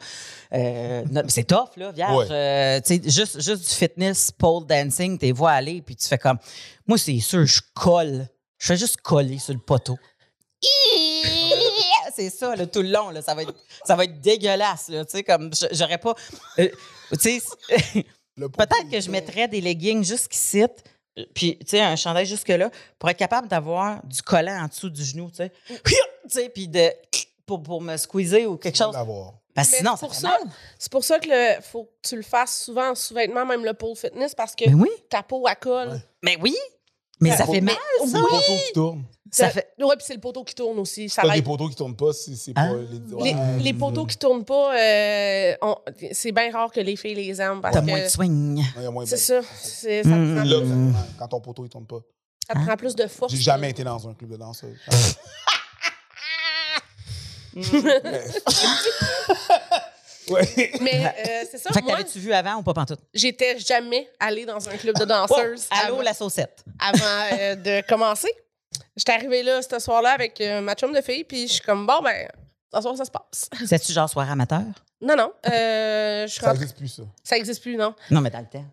Euh, 0.53 1.03
c'est 1.29 1.45
tough, 1.47 1.69
là, 1.77 1.91
vierge. 1.91 2.27
Ouais. 2.29 2.35
Euh, 2.35 2.81
tu 2.85 2.95
sais, 2.95 3.01
juste, 3.09 3.39
juste 3.41 3.63
du 3.69 3.73
fitness, 3.75 4.31
pole 4.31 4.65
dancing, 4.67 5.17
t'es 5.17 5.31
vois 5.31 5.51
aller, 5.51 5.81
puis 5.81 5.95
tu 5.95 6.05
fais 6.07 6.17
comme, 6.17 6.37
moi, 6.85 6.97
c'est 6.97 7.19
sûr, 7.19 7.45
je 7.45 7.61
colle. 7.73 8.27
Je 8.59 8.67
fais 8.67 8.77
juste 8.77 8.97
coller 8.97 9.39
sur 9.39 9.53
le 9.53 9.59
poteau. 9.59 9.97
C'est 12.15 12.29
ça, 12.29 12.55
là, 12.55 12.67
tout 12.67 12.81
le 12.83 12.89
long, 12.89 13.09
là, 13.09 13.21
ça, 13.23 13.33
va 13.33 13.41
être, 13.41 13.55
ça 13.85 13.95
va 13.95 14.03
être 14.03 14.21
dégueulasse, 14.21 14.89
là, 14.89 15.03
tu 15.03 15.17
sais, 15.17 15.23
comme, 15.23 15.49
j'aurais 15.71 15.97
pas... 15.97 16.13
euh, 16.59 16.69
tu 17.19 17.39
sais, 17.41 18.05
Peut-être 18.35 18.89
que 18.89 18.99
je 18.99 19.09
mettrais 19.11 19.47
des 19.47 19.61
leggings 19.61 20.03
jusqu'ici, 20.03 20.63
puis 21.35 21.57
tu 21.59 21.65
sais 21.67 21.81
un 21.81 21.95
chandail 21.95 22.25
jusque 22.25 22.47
là 22.49 22.69
pour 22.97 23.09
être 23.09 23.17
capable 23.17 23.47
d'avoir 23.47 24.03
du 24.05 24.21
collant 24.21 24.63
en 24.63 24.67
dessous 24.67 24.89
du 24.89 25.03
genou, 25.03 25.29
tu 25.29 25.37
sais. 25.37 25.51
Sais 26.27 26.47
puis 26.47 26.69
de 26.69 26.89
pour, 27.45 27.61
pour 27.61 27.81
me 27.81 27.97
squeezer 27.97 28.47
ou 28.47 28.55
quelque 28.55 28.77
chose. 28.77 28.93
l'avoir. 28.93 29.33
Parce 29.53 29.67
que 29.67 29.73
Mais 29.73 29.77
sinon 29.79 29.91
c'est 29.95 29.99
ça 29.99 30.07
pour 30.07 30.15
ça, 30.15 30.37
c'est 30.79 30.91
pour 30.91 31.03
ça 31.03 31.19
que 31.19 31.27
le, 31.27 31.61
faut 31.61 31.83
que 31.83 32.07
tu 32.09 32.15
le 32.15 32.23
fasses 32.23 32.63
souvent 32.63 32.91
en 32.91 32.95
sous-vêtements, 32.95 33.45
même 33.45 33.65
le 33.65 33.73
pole 33.73 33.95
fitness, 33.95 34.33
parce 34.33 34.55
que 34.55 34.67
oui, 34.69 34.89
ta 35.09 35.21
peau 35.21 35.45
à 35.45 35.55
colle. 35.55 35.89
Ouais. 35.89 35.97
mais 36.23 36.37
oui. 36.41 36.55
Mais 37.23 37.37
ça 37.37 37.45
fait 37.45 37.61
mal. 37.61 37.75
C'est 38.01 38.07
ça. 38.09 38.17
le 38.17 38.23
poteau 38.23 38.53
qui 38.67 38.73
tourne. 38.73 39.03
Ça 39.31 39.49
fait 39.49 39.67
Ouais, 39.79 39.95
puis 39.95 40.05
c'est 40.05 40.13
le 40.13 40.19
poteau 40.19 40.43
qui 40.43 40.53
tourne 40.53 40.77
aussi. 40.77 41.09
Ça 41.09 41.23
T'as 41.23 41.29
va 41.29 41.33
des 41.33 41.39
être- 41.39 41.45
poteaux 41.45 41.67
qui 41.67 41.73
tournent 41.75 41.95
pas, 41.95 42.13
c'est 42.13 42.35
c'est 42.35 42.51
Ah. 42.55 42.67
pas... 42.67 42.73
Les, 42.75 42.99
les, 42.99 43.15
ouais. 43.33 43.59
les 43.61 43.73
poteaux 43.73 44.05
qui 44.05 44.15
tournent 44.17 44.45
pas, 44.45 44.77
euh, 44.77 45.55
on- 45.63 45.75
c'est 46.11 46.31
bien 46.31 46.51
rare 46.51 46.71
que 46.71 46.79
les 46.81 46.95
filles 46.95 47.15
les 47.15 47.41
aiment 47.41 47.59
parce 47.61 47.73
t'as 47.73 47.81
que 47.81 47.85
moins 47.87 48.03
de 48.03 48.07
swing. 48.09 48.57
Ouais, 48.59 48.63
il 48.77 48.83
y 48.83 48.85
a 48.85 48.91
moins 48.91 49.05
c'est 49.07 49.15
de- 49.15 49.19
ça. 49.21 49.41
C'est- 49.61 50.03
ça, 50.03 50.09
Mm. 50.09 50.35
prend, 50.35 50.43
Là, 50.43 50.59
ça- 50.59 51.05
quand 51.17 51.27
ton 51.29 51.41
poteau 51.41 51.65
il 51.65 51.69
tourne 51.69 51.87
pas. 51.87 52.01
ça 52.47 52.53
prend 52.53 52.75
plus 52.77 52.93
de 52.95 53.07
force. 53.07 53.33
J'ai 53.33 53.41
jamais 53.41 53.71
été 53.71 53.83
dans 53.83 54.07
un 54.07 54.13
club 54.13 54.29
de 54.31 54.37
danseurs. 54.37 54.69
ouais. 60.29 60.71
Mais 60.81 61.05
euh, 61.07 61.45
c'est 61.49 61.57
ça. 61.57 61.71
Fait 61.71 61.79
que 61.81 61.85
Moi, 61.85 61.97
t'avais-tu 61.97 62.19
vu 62.19 62.33
avant 62.33 62.55
ou 62.57 62.63
pas 62.63 62.73
pantoute? 62.73 62.99
j'étais 63.13 63.57
jamais 63.59 64.09
allée 64.19 64.45
dans 64.45 64.67
un 64.69 64.77
club 64.77 64.95
de 64.97 65.03
Oh, 65.03 65.05
danseuses 65.05 65.67
allô 65.71 65.95
avant, 65.95 66.01
la 66.03 66.13
saucette. 66.13 66.63
avant, 66.79 67.37
euh, 67.39 67.55
de 67.55 67.87
commencer. 67.87 68.31
J'étais 68.95 69.11
arrivée 69.13 69.43
là 69.43 69.61
ce 69.61 69.79
soir-là 69.79 70.11
avec 70.11 70.39
euh, 70.41 70.61
ma 70.61 70.75
chum 70.75 70.93
de 70.93 71.01
fille, 71.01 71.23
puis 71.23 71.47
je 71.47 71.53
suis 71.53 71.61
comme 71.61 71.85
bon 71.87 72.01
ben, 72.03 72.27
ce 72.73 72.81
soir 72.81 72.95
ça 72.97 73.05
se 73.05 73.11
passe. 73.11 73.49
C'est-tu 73.65 73.91
genre 73.91 74.09
soirée 74.09 74.31
amateur? 74.31 74.63
Non 75.01 75.15
non, 75.15 75.31
euh, 75.47 76.25
je 76.27 76.31
suis 76.31 76.41
Ça 76.41 76.53
n'existe 76.53 76.77
plus, 76.77 76.87
ça. 76.87 77.03
ça 77.23 77.37
existe 77.37 77.61
plus 77.61 77.75
non. 77.75 77.93
Non, 78.09 78.21
mais 78.21 78.29
dans 78.29 78.39
le 78.39 78.45
temps. 78.47 78.65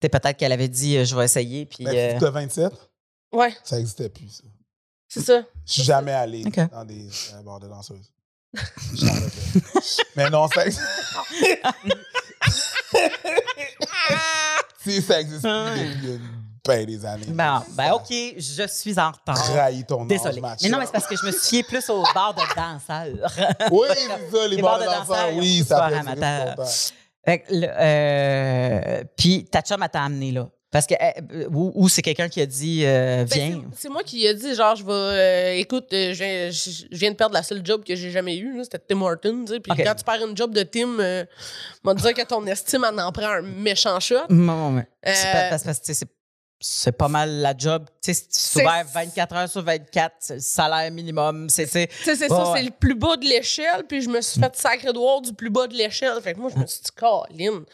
T'es 0.00 0.08
peut-être 0.08 0.36
qu'elle 0.36 0.52
avait 0.52 0.68
dit 0.68 0.98
euh, 0.98 1.04
je 1.04 1.16
vais 1.16 1.24
essayer 1.24 1.66
puis 1.66 1.84
Mais 1.84 2.14
euh, 2.14 2.18
tu 2.18 2.24
as 2.26 2.30
27, 2.30 2.72
Ouais, 3.32 3.54
ça 3.64 3.76
n'existait 3.76 4.08
plus, 4.08 4.28
ça. 4.28 4.44
c'est 5.08 5.20
ça. 5.20 5.42
Je 5.66 5.72
suis 5.72 5.82
jamais 5.82 6.12
allé 6.12 6.44
Ok. 6.46 6.70
dans 6.70 6.84
des 6.84 7.08
euh, 7.34 7.42
bars 7.42 7.58
de 7.58 7.68
danseuses. 7.68 8.12
Mais 10.16 10.30
non, 10.30 10.48
ça 10.48 10.66
existe. 10.66 10.82
si 14.82 15.02
ça 15.02 15.20
existe 15.20 15.44
depuis 15.44 16.06
une 16.14 16.20
ben 16.66 16.84
des 16.84 17.04
années. 17.06 17.26
Bon, 17.28 17.60
ben 17.70 17.92
OK, 17.92 18.08
je 18.10 18.66
suis 18.68 18.98
en 18.98 19.12
retard. 19.12 19.40
Trahit 19.40 19.86
ton 19.86 20.02
âge, 20.02 20.08
Désolée. 20.08 20.40
Mathieu. 20.40 20.68
Mais 20.68 20.72
non, 20.72 20.78
mais 20.80 20.86
c'est 20.86 20.92
parce 20.92 21.06
que 21.06 21.16
je 21.16 21.24
me 21.26 21.30
suis 21.30 21.48
fiée 21.48 21.62
plus 21.62 21.88
aux 21.90 22.02
bars 22.14 22.34
de 22.34 22.42
danseurs. 22.56 23.30
Oui, 23.70 23.86
c'est 23.94 24.36
ça, 24.36 24.48
les, 24.48 24.56
Les 24.56 24.62
bars 24.62 24.78
bars 24.78 24.80
de 24.80 24.84
danseurs, 24.86 25.06
danseurs, 25.06 25.34
oui, 25.36 25.64
ça 25.66 25.88
fait 25.88 25.94
amateur. 25.96 26.56
euh, 27.28 29.04
puis 29.16 29.44
ta 29.44 29.60
chum, 29.62 29.80
elle 29.82 29.88
t'a 29.88 30.02
amené 30.02 30.32
là. 30.32 30.48
Parce 30.76 30.86
que, 30.86 30.94
euh, 30.94 31.48
ou, 31.50 31.72
ou 31.74 31.88
c'est 31.88 32.02
quelqu'un 32.02 32.28
qui 32.28 32.38
a 32.42 32.44
dit, 32.44 32.82
euh, 32.84 33.24
Ben, 33.24 33.26
viens. 33.32 33.62
c'est- 33.72 33.80
c'est 33.82 33.88
moi 33.88 34.02
qui 34.02 34.26
ai 34.26 34.34
dit, 34.34 34.54
genre, 34.54 34.76
je 34.76 34.84
vais. 34.84 34.92
euh, 34.92 35.52
écoute, 35.54 35.86
euh, 35.94 36.12
je, 36.12 36.22
viens, 36.22 36.50
je- 36.50 36.70
je 36.92 36.98
viens 36.98 37.10
de 37.12 37.16
perdre 37.16 37.32
la 37.34 37.42
seule 37.42 37.64
job 37.64 37.82
que 37.82 37.96
j'ai 37.96 38.10
jamais 38.10 38.36
eue, 38.36 38.54
là, 38.58 38.62
c'était 38.64 38.78
Tim 38.78 39.00
tu 39.22 39.46
sais, 39.54 39.60
Puis 39.60 39.72
Ok. 39.72 39.82
quand 39.82 39.94
tu 39.94 40.04
perds 40.04 40.26
une 40.28 40.36
job 40.36 40.52
de 40.52 40.62
Tim, 40.64 41.00
euh, 41.00 41.24
on 41.82 41.88
va 41.88 41.94
te 41.94 42.02
dire 42.02 42.12
que 42.12 42.28
ton 42.28 42.46
estime 42.46 42.84
en 42.84 42.98
en 42.98 43.10
prend 43.10 43.26
un 43.26 43.40
méchant 43.40 43.98
shot. 44.00 44.16
Non, 44.28 44.70
mais 44.72 44.86
c'est 45.02 45.28
Euh, 45.28 45.32
pas- 45.32 45.48
parce 45.48 45.62
que 45.62 45.70
tu 45.70 45.76
sais, 45.86 45.94
c'est- 45.94 46.08
c'est 46.60 46.92
pas 46.92 47.08
mal 47.08 47.30
la 47.40 47.54
job. 47.56 47.86
Tu 48.02 48.12
sais, 48.12 48.14
si 48.14 48.22
tu 48.28 48.34
C'est- 48.34 48.60
ouvert 48.62 48.84
24 48.92 49.34
heures 49.34 49.48
sur 49.48 49.62
24, 49.62 50.14
c'est 50.20 50.34
le 50.34 50.40
salaire 50.40 50.90
minimum. 50.90 51.48
C'est, 51.48 51.64
Tu 51.64 51.70
sais, 51.70 51.88
c'est 52.16 52.22
Ouais, 52.22 52.28
ça, 52.28 52.50
ouais. 52.52 52.58
c'est 52.58 52.64
le 52.64 52.70
plus 52.70 52.94
bas 52.94 53.16
de 53.16 53.24
l'échelle, 53.24 53.84
puis 53.88 54.02
je 54.02 54.10
me 54.10 54.20
suis 54.20 54.38
fait 54.40 54.54
sacré 54.56 54.92
dehors 54.92 55.22
du 55.22 55.32
plus 55.32 55.50
bas 55.50 55.66
de 55.66 55.74
l'échelle. 55.74 56.20
Fait 56.22 56.34
que 56.34 56.38
moi, 56.38 56.50
je 56.54 56.58
me 56.60 56.66
suis 56.66 56.80
dit, 56.82 56.90
Caroline. 56.94 57.64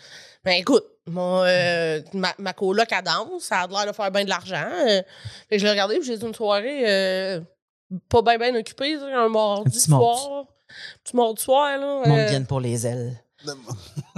Ben 0.45 0.53
écoute, 0.59 0.85
mon, 1.07 1.43
euh, 1.45 2.01
ma, 2.15 2.33
ma 2.39 2.53
coloc 2.53 2.93
à 2.93 3.03
danse, 3.03 3.43
ça 3.45 3.61
a 3.61 3.67
l'air 3.67 3.87
de 3.87 3.93
faire 3.93 4.11
bien 4.11 4.25
de 4.25 4.29
l'argent. 4.29 4.69
euh. 4.87 5.03
fait 5.49 5.57
que 5.57 5.59
je 5.59 5.65
l'ai 5.65 5.71
regardé, 5.71 5.99
puis 5.99 6.07
j'ai 6.07 6.17
dit 6.17 6.25
une 6.27 6.35
soirée 6.35 6.83
euh, 6.87 7.41
pas 8.09 8.23
bien 8.23 8.39
bien 8.39 8.55
occupée, 8.59 8.95
un 8.95 9.29
mardi 9.29 9.71
petit 9.71 9.91
mardi. 9.91 10.21
soir. 10.23 10.45
Petit 11.05 11.17
mardi 11.17 11.43
soir, 11.43 11.79
là. 11.79 12.03
le 12.05 12.09
monde 12.09 12.19
euh, 12.19 12.27
vient 12.29 12.43
pour 12.45 12.61
les 12.61 12.87
ailes. 12.87 13.13
Mais 13.45 13.53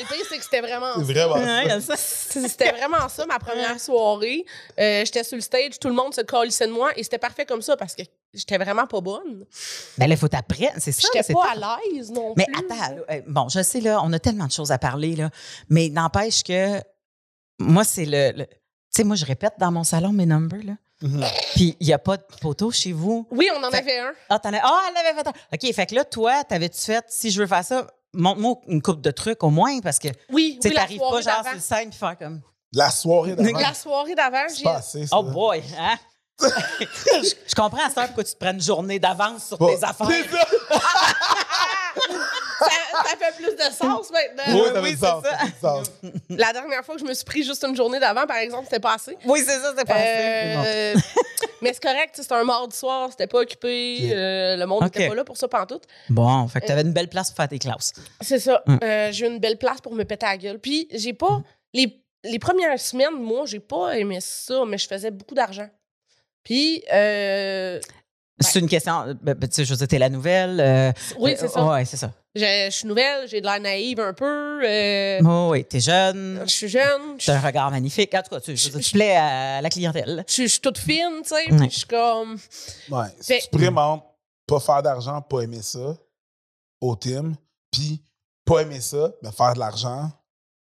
le 0.00 0.06
pire, 0.08 0.26
c'est 0.28 0.38
que 0.38 0.44
c'était 0.44 0.62
vraiment 0.62 0.94
C'est 0.96 1.12
vraiment 1.12 1.34
Ouais, 1.34 1.80
ça. 1.80 1.94
C'était 1.96 2.72
vraiment 2.72 3.06
ça, 3.08 3.26
ma 3.26 3.38
première 3.38 3.78
soirée. 3.78 4.44
Euh, 4.80 5.04
j'étais 5.04 5.22
sur 5.24 5.36
le 5.36 5.42
stage, 5.42 5.78
tout 5.78 5.88
le 5.88 5.94
monde 5.94 6.14
se 6.14 6.22
calissait 6.22 6.66
de 6.66 6.72
moi 6.72 6.90
et 6.96 7.02
c'était 7.02 7.18
parfait 7.18 7.44
comme 7.44 7.60
ça 7.62 7.76
parce 7.76 7.94
que 7.94 8.02
j'étais 8.34 8.58
vraiment 8.58 8.86
pas 8.86 9.00
bonne. 9.00 9.44
Ben 9.98 10.06
là, 10.06 10.14
il 10.14 10.18
faut 10.18 10.28
t'apprendre, 10.28 10.72
c'est 10.78 10.92
ça. 10.92 11.02
J'étais 11.12 11.22
c'est 11.22 11.32
pas 11.34 11.50
à 11.52 11.78
l'aise 11.94 12.10
non 12.10 12.34
Mais 12.36 12.46
plus. 12.46 12.54
attends, 12.66 12.96
euh, 13.10 13.20
bon, 13.26 13.48
je 13.48 13.62
sais, 13.62 13.80
là, 13.80 14.00
on 14.02 14.12
a 14.12 14.18
tellement 14.18 14.46
de 14.46 14.52
choses 14.52 14.72
à 14.72 14.78
parler, 14.78 15.16
là, 15.16 15.30
mais 15.68 15.88
n'empêche 15.88 16.42
que 16.42 16.80
moi, 17.58 17.84
c'est 17.84 18.04
le. 18.04 18.32
le- 18.36 18.46
tu 18.46 18.96
sais, 18.98 19.04
moi, 19.04 19.16
je 19.16 19.24
répète 19.24 19.54
dans 19.58 19.70
mon 19.72 19.84
salon 19.84 20.12
mes 20.12 20.26
numbers, 20.26 20.62
là. 20.64 20.72
Mhm. 21.02 21.24
Puis, 21.54 21.76
il 21.80 21.86
n'y 21.86 21.92
a 21.92 21.98
pas 21.98 22.16
de 22.16 22.22
poteau 22.40 22.70
chez 22.70 22.92
vous. 22.92 23.26
Oui, 23.30 23.48
on 23.58 23.64
en 23.64 23.70
Fait- 23.70 23.78
avait 23.78 23.98
un. 23.98 24.12
Ah, 24.28 24.38
t'en 24.38 24.52
as. 24.52 24.60
Ah, 24.62 24.82
elle 24.90 25.06
avait 25.06 25.18
fait 25.20 25.26
un. 25.28 25.32
OK, 25.52 25.74
fait 25.74 25.86
que 25.86 25.94
là, 25.94 26.04
toi, 26.04 26.44
t'avais-tu 26.44 26.78
fait, 26.80 27.04
si 27.08 27.30
je 27.30 27.40
veux 27.40 27.46
faire 27.48 27.64
ça, 27.64 27.86
montre-moi 28.12 28.56
une 28.68 28.80
coupe 28.82 29.00
de 29.00 29.10
trucs 29.10 29.42
au 29.42 29.50
moins, 29.50 29.80
parce 29.80 29.98
que, 29.98 30.08
Oui, 30.30 30.58
oui, 30.62 30.70
la 30.70 30.80
t'arrives 30.82 30.98
pas 30.98 31.08
soirée 31.08 31.22
genre 31.22 31.44
sur 31.44 31.54
le 31.54 31.60
scène 31.60 31.90
puis 31.90 31.98
faire 31.98 32.16
comme. 32.18 32.40
La 32.74 32.90
soirée 32.90 33.34
d'avant. 33.34 33.58
La 33.58 33.74
soirée 33.74 34.14
d'avant, 34.14 34.46
j'ai... 34.56 35.04
Oh 35.12 35.22
boy, 35.24 35.62
hein? 35.78 35.96
Je, 36.40 37.34
je 37.48 37.54
comprends 37.54 37.86
à 37.86 37.90
ça 37.90 38.06
pourquoi 38.06 38.24
tu 38.24 38.32
te 38.32 38.38
prends 38.38 38.52
une 38.52 38.60
journée 38.60 38.98
d'avance 38.98 39.48
sur 39.48 39.58
tes 39.58 39.84
affaires. 39.84 40.08
C'est 40.08 40.28
ça. 40.28 40.46
ça, 42.58 42.70
ça 43.04 43.16
fait 43.16 43.36
plus 43.36 43.54
de 43.54 43.72
sens 43.74 44.10
maintenant. 44.10 44.54
Oui, 44.54 44.80
Oui, 44.82 44.96
ça 44.96 45.18
oui, 45.18 45.22
fait 45.28 45.46
du 45.46 45.52
c'est 45.52 45.60
sens. 45.60 45.90
La 46.30 46.52
dernière 46.52 46.84
fois 46.84 46.94
que 46.94 47.00
je 47.00 47.06
me 47.06 47.14
suis 47.14 47.24
pris 47.24 47.42
juste 47.42 47.64
une 47.64 47.76
journée 47.76 48.00
d'avant, 48.00 48.26
par 48.26 48.38
exemple, 48.38 48.64
c'était 48.64 48.80
pas 48.80 48.94
assez. 48.94 49.16
Oui, 49.24 49.40
c'est 49.44 49.58
ça, 49.58 49.74
c'est 49.76 49.84
pas 49.84 49.94
assez. 49.94 50.56
Bon. 50.56 50.64
Euh, 50.66 50.94
mais 51.62 51.72
c'est 51.72 51.82
correct, 51.82 52.10
c'était 52.14 52.34
un 52.34 52.44
mardi 52.44 52.76
soir, 52.76 53.08
c'était 53.10 53.26
pas 53.26 53.40
occupé, 53.40 54.10
euh, 54.12 54.56
le 54.56 54.66
monde 54.66 54.84
n'était 54.84 55.08
pas 55.08 55.14
là 55.14 55.24
pour 55.24 55.36
ça 55.36 55.48
pantoute. 55.48 55.84
Bon, 56.08 56.48
fait 56.48 56.60
que 56.60 56.66
t'avais 56.66 56.82
une 56.82 56.92
belle 56.92 57.08
place 57.08 57.30
pour 57.30 57.36
faire 57.36 57.48
tes 57.48 57.58
classes. 57.58 57.92
C'est 58.20 58.38
ça. 58.40 58.62
Mm. 58.66 58.78
Euh, 58.82 59.12
j'ai 59.12 59.26
eu 59.26 59.28
une 59.28 59.38
belle 59.40 59.58
place 59.58 59.80
pour 59.80 59.94
me 59.94 60.04
péter 60.04 60.26
la 60.26 60.36
gueule. 60.36 60.58
Puis 60.58 60.88
j'ai 60.92 61.12
pas. 61.12 61.42
Les, 61.74 62.02
les 62.24 62.38
premières 62.38 62.78
semaines, 62.78 63.14
moi, 63.14 63.46
j'ai 63.46 63.60
pas 63.60 63.96
aimé 63.96 64.18
ça, 64.20 64.64
mais 64.66 64.76
je 64.78 64.86
faisais 64.86 65.10
beaucoup 65.10 65.34
d'argent. 65.34 65.68
Puis, 66.44 66.82
euh, 66.92 67.80
C'est 68.40 68.58
une 68.58 68.68
question. 68.68 69.02
euh, 69.06 69.14
ben, 69.22 69.34
ben, 69.34 69.48
tu 69.48 69.54
sais, 69.56 69.64
je 69.64 69.70
veux 69.70 69.76
dire, 69.76 69.86
t'es 69.88 69.98
la 69.98 70.08
nouvelle. 70.08 70.58
euh, 70.60 70.92
oui, 71.18 71.34
c'est 71.38 71.48
ça. 71.48 71.64
Ouais, 71.64 71.84
c'est 71.84 71.96
ça. 71.96 72.12
Je, 72.34 72.40
je 72.40 72.70
suis 72.70 72.88
nouvelle, 72.88 73.28
j'ai 73.28 73.40
de 73.40 73.46
l'air 73.46 73.60
naïve 73.60 74.00
un 74.00 74.12
peu. 74.14 74.60
euh, 74.66 75.20
Oh, 75.24 75.50
oui, 75.52 75.64
t'es 75.64 75.80
jeune. 75.80 76.40
Je 76.46 76.52
suis 76.52 76.68
jeune. 76.68 77.18
Je 77.20 77.26
T'as 77.26 77.36
un 77.36 77.40
regard 77.40 77.70
magnifique. 77.70 78.12
En 78.14 78.22
tout 78.22 78.30
cas, 78.30 78.40
tu, 78.40 78.56
je 78.56 78.70
veux 78.70 78.78
dire, 78.80 78.88
tu 78.88 78.92
plais 78.94 79.14
à 79.16 79.60
la 79.60 79.68
clientèle. 79.70 80.24
je- 80.28 80.42
je 80.42 80.46
suis 80.48 80.60
toute 80.60 80.78
fine, 80.78 81.20
tu 81.22 81.28
sais. 81.28 81.52
Ouais. 81.52 81.68
Je 81.70 81.76
suis 81.78 81.86
comme. 81.86 82.38
Ouais. 82.90 83.06
Fait- 83.20 83.40
Si 83.40 83.48
tu 83.50 83.70
m'en- 83.70 84.02
pas 84.46 84.60
faire 84.60 84.82
d'argent, 84.82 85.20
pas 85.20 85.40
aimer 85.42 85.62
ça, 85.62 85.96
au 86.80 86.96
team, 86.96 87.36
puis 87.70 88.02
pas 88.44 88.62
aimer 88.62 88.80
ça, 88.80 89.12
ben 89.22 89.30
faire 89.30 89.54
de 89.54 89.58
l'argent, 89.60 90.10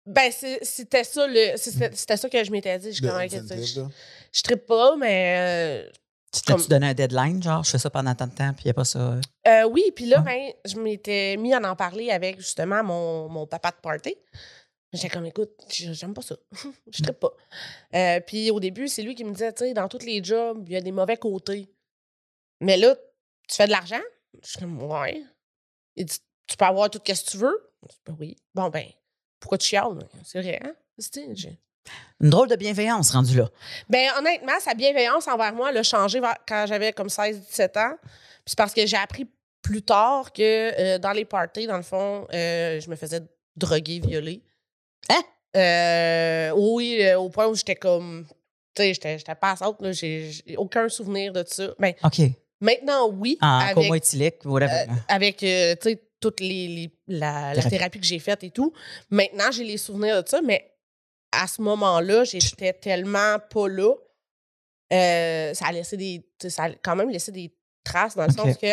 Ben, 0.05 0.33
c'est- 0.37 0.59
c'était 0.63 1.05
ça, 1.05 1.27
le, 1.29 1.53
c'était 1.57 1.91
c'était 1.95 2.17
ça 2.17 2.29
que 2.29 2.43
je 2.43 2.51
m'étais 2.51 2.77
dit. 2.81 2.93
Je, 2.93 3.81
je, 4.33 4.43
trippe 4.43 4.67
pas, 4.67 4.97
mais. 4.97 5.85
euh, 5.87 5.91
Tu 6.33 6.41
t'as-tu 6.43 6.61
Comme- 6.63 6.67
donné 6.69 6.87
un 6.89 6.95
deadline, 6.95 7.43
genre, 7.43 7.63
je 7.65 7.71
fais 7.71 7.79
ça 7.79 7.91
pendant 7.91 8.15
tant 8.15 8.27
de 8.27 8.35
temps, 8.35 8.53
puis 8.55 8.63
il 8.65 8.69
n'y 8.69 8.71
a 8.71 8.75
pas 8.75 8.85
ça. 8.87 9.19
euh, 9.47 9.65
oui, 9.65 9.93
puis 9.95 10.07
là, 10.07 10.17
Ah. 10.21 10.23
ben, 10.23 10.53
je 10.65 10.77
m'étais 10.77 11.37
mis 11.37 11.53
à 11.53 11.59
en 11.61 11.77
parler 11.77 12.11
avec 12.11 12.39
justement 12.39 12.83
mon, 12.83 13.29
mon 13.29 13.47
papa 13.47 13.71
de 13.71 13.77
party. 13.83 14.17
J'étais 14.95 15.09
comme, 15.11 15.25
écoute, 15.27 15.51
j'aime 15.71 16.13
pas 16.15 16.23
ça. 16.23 16.37
je 16.93 17.03
trippe 17.03 17.19
pas. 17.21 17.33
Euh, 17.95 18.21
puis 18.21 18.51
au 18.51 18.61
début, 18.61 18.89
c'est 18.89 19.03
lui 19.03 19.15
qui 19.15 19.25
me 19.25 19.33
disait, 19.33 19.53
tu 19.53 19.65
sais, 19.65 19.75
dans 19.75 19.89
tous 19.89 20.05
les 20.05 20.23
jobs, 20.25 20.63
il 20.67 20.73
y 20.73 20.77
a 20.77 20.81
des 20.83 20.93
mauvais 20.93 21.17
côtés. 21.17 21.69
Mais 22.61 22.77
là, 22.77 22.95
tu 23.49 23.57
fais 23.57 23.67
de 23.67 23.71
l'argent? 23.73 24.01
Je 24.43 24.49
suis 24.51 24.59
comme, 24.61 24.83
ouais. 24.83 25.23
Il 25.97 26.05
dit, 26.07 26.19
tu 26.47 26.57
peux 26.57 26.65
avoir 26.65 26.89
tout 26.91 27.01
ce 27.07 27.13
que 27.25 27.31
tu 27.31 27.37
veux? 27.39 27.73
Je 27.83 27.89
dis, 27.95 28.01
Ben 28.07 28.17
oui. 28.21 28.37
Bon, 28.55 28.69
ben, 28.71 28.87
pourquoi 29.41 29.59
tu 29.59 29.67
chiales? 29.69 29.99
C'est 30.25 30.41
vrai, 30.41 30.61
hein? 30.63 30.75
Une 32.21 32.31
drôle 32.31 32.49
de 32.49 32.57
bienveillance 32.57 33.11
rendue 33.11 33.39
là. 33.39 33.49
Ben, 33.89 34.09
honnêtement, 34.19 34.53
sa 34.61 34.75
bienveillance 34.75 35.27
envers 35.27 35.53
moi 35.55 35.71
elle 35.71 35.79
a 35.79 35.83
changé 35.83 36.21
quand 36.47 36.67
j'avais 36.69 36.93
comme 36.93 37.09
16-17 37.09 37.79
ans. 37.79 37.97
Puis 38.01 38.11
c'est 38.47 38.57
parce 38.59 38.73
que 38.73 38.87
j'ai 38.87 38.97
appris 38.97 39.27
plus 39.61 39.83
tard 39.83 40.33
que 40.33 40.43
euh, 40.43 40.99
dans 40.99 41.13
les 41.13 41.25
parties, 41.25 41.67
dans 41.67 41.77
le 41.77 41.83
fond, 41.83 42.27
euh, 42.33 42.81
je 42.81 42.89
me 42.91 42.97
faisais 42.97 43.21
droguer, 43.57 44.01
violer. 44.01 44.43
Hein? 45.11 45.23
Euh, 45.57 46.53
oui, 46.57 47.05
au 47.15 47.29
point 47.29 47.47
où 47.47 47.55
j'étais 47.55 47.77
comme. 47.77 48.25
Tu 48.75 48.83
sais, 48.83 48.95
j'étais 48.95 49.19
j'étais 49.19 49.35
pas 49.35 49.55
out, 49.67 49.77
là. 49.81 49.93
J'ai 49.93 50.31
j'ai 50.31 50.57
aucun 50.57 50.89
souvenir 50.89 51.33
de 51.33 51.45
ça. 51.47 51.69
Ben, 51.79 51.93
OK. 52.05 52.21
maintenant, 52.61 53.09
oui. 53.11 53.37
En 53.41 53.59
avec, 53.59 53.75
coma 53.75 53.97
éthylique, 53.97 54.37
whatever. 54.45 54.87
avec 55.09 55.37
tu 55.39 55.45
sais, 55.47 56.03
toute 56.21 56.41
les, 56.41 56.69
les- 56.69 56.95
la, 57.09 57.49
la 57.49 57.55
Thérapie. 57.55 57.71
thérapie 57.71 58.01
que 58.01 58.07
j'ai 58.07 58.19
faite 58.19 58.45
et 58.45 58.51
tout. 58.51 58.73
Maintenant, 59.11 59.51
j'ai 59.53 59.65
les 59.65 59.77
souvenirs 59.77 60.23
de 60.23 60.29
ça, 60.29 60.41
mais 60.41 60.72
à 61.33 61.47
ce 61.47 61.61
moment-là, 61.63 62.25
j'étais 62.25 62.73
tellement 62.73 63.39
pas 63.51 63.69
là. 63.69 63.95
Euh, 64.93 65.55
ça 65.55 65.67
a 65.67 65.73
laissé 65.73 65.97
des. 65.97 66.23
Ça 66.49 66.65
a 66.65 66.71
quand 66.75 66.95
même 66.97 67.09
laissé 67.11 67.33
des 67.33 67.55
traces 67.85 68.15
dans 68.15 68.27
le 68.27 68.33
sens 68.33 68.57
que 68.59 68.67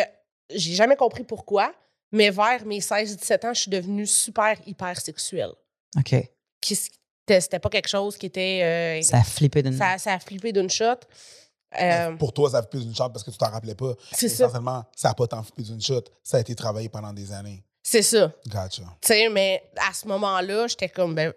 j'ai 0.50 0.74
jamais 0.74 0.96
compris 0.96 1.24
pourquoi, 1.24 1.72
mais 2.12 2.30
vers 2.30 2.64
mes 2.66 2.80
16-17 2.80 3.46
ans, 3.48 3.54
je 3.54 3.60
suis 3.62 3.70
devenue 3.70 4.06
super 4.06 4.56
hyper 4.66 5.00
sexuelle. 5.00 5.52
OK. 5.96 6.14
C'était 6.62 7.58
pas 7.60 7.68
quelque 7.70 7.88
chose 7.88 8.16
qui 8.18 8.26
était. 8.26 8.60
euh, 8.62 9.02
Ça 9.02 9.18
a 9.18 9.22
flippé 9.22 9.62
d'une. 9.62 9.76
ça, 9.76 9.96
ça 9.98 10.14
a 10.14 10.18
flippé 10.18 10.52
d'une 10.52 10.68
shot. 10.68 10.96
Euh, 11.80 12.16
Pour 12.16 12.32
toi, 12.32 12.50
ça 12.50 12.60
fait 12.62 12.68
plus 12.70 12.84
d'une 12.84 12.94
shot 12.94 13.08
parce 13.10 13.22
que 13.22 13.30
tu 13.30 13.38
t'en 13.38 13.50
rappelais 13.50 13.76
pas. 13.76 13.94
c'est 14.12 14.28
ça. 14.28 14.44
Essentiellement, 14.46 14.84
ça 14.96 15.08
n'a 15.08 15.14
pas 15.14 15.28
tant 15.28 15.42
plus 15.44 15.70
d'une 15.70 15.80
shot. 15.80 16.02
Ça 16.24 16.38
a 16.38 16.40
été 16.40 16.54
travaillé 16.56 16.88
pendant 16.88 17.12
des 17.12 17.30
années. 17.32 17.62
C'est 17.82 18.02
ça. 18.02 18.32
Gotcha. 18.48 18.82
Tu 19.00 19.08
sais, 19.08 19.28
mais 19.28 19.62
à 19.88 19.94
ce 19.94 20.06
moment-là, 20.08 20.66
j'étais 20.66 20.88
comme. 20.88 21.14
Ben, 21.14 21.32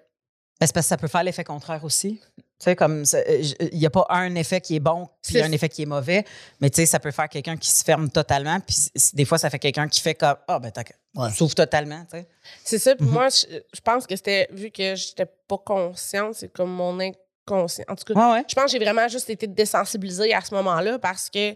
parce 0.71 0.85
que 0.85 0.89
ça 0.89 0.97
peut 0.97 1.07
faire 1.07 1.23
l'effet 1.23 1.43
contraire 1.43 1.83
aussi. 1.83 2.21
Tu 2.37 2.43
sais, 2.69 2.75
comme 2.77 3.03
euh, 3.13 3.43
il 3.71 3.77
n'y 3.79 3.85
a 3.85 3.89
pas 3.89 4.05
un 4.09 4.35
effet 4.35 4.61
qui 4.61 4.75
est 4.77 4.79
bon 4.79 5.09
puis 5.21 5.41
un 5.41 5.51
effet 5.51 5.67
qui 5.67 5.81
est 5.81 5.85
mauvais, 5.85 6.23
mais 6.61 6.69
tu 6.69 6.77
sais, 6.77 6.85
ça 6.85 6.99
peut 6.99 7.11
faire 7.11 7.27
quelqu'un 7.27 7.57
qui 7.57 7.69
se 7.69 7.83
ferme 7.83 8.09
totalement, 8.09 8.59
puis 8.61 8.75
des 9.13 9.25
fois, 9.25 9.37
ça 9.37 9.49
fait 9.49 9.59
quelqu'un 9.59 9.87
qui 9.89 9.99
fait 9.99 10.15
comme 10.15 10.35
Ah, 10.47 10.59
ben, 10.59 10.71
t'as 10.71 10.83
Ouais. 11.15 11.29
s'ouvre 11.31 11.53
totalement, 11.55 12.03
tu 12.05 12.17
sais. 12.17 12.27
C'est 12.63 12.79
ça. 12.79 12.95
Puis 12.95 13.05
Mhm. 13.05 13.11
moi, 13.11 13.27
je, 13.29 13.57
je 13.73 13.81
pense 13.81 14.07
que 14.07 14.15
c'était, 14.15 14.47
vu 14.51 14.71
que 14.71 14.95
j'étais 14.95 15.25
pas 15.25 15.57
consciente, 15.57 16.35
c'est 16.35 16.51
comme 16.53 16.71
mon 16.71 16.99
inconscient. 16.99 17.83
En 17.89 17.95
tout 17.95 18.13
cas, 18.13 18.19
Ouais, 18.19 18.33
ouais. 18.39 18.45
je 18.47 18.55
pense 18.55 18.65
que 18.65 18.71
j'ai 18.71 18.79
vraiment 18.83 19.07
juste 19.07 19.29
été 19.29 19.45
désensibilisée 19.45 20.33
à 20.33 20.41
ce 20.41 20.53
moment-là 20.55 20.97
parce 20.99 21.29
que, 21.29 21.51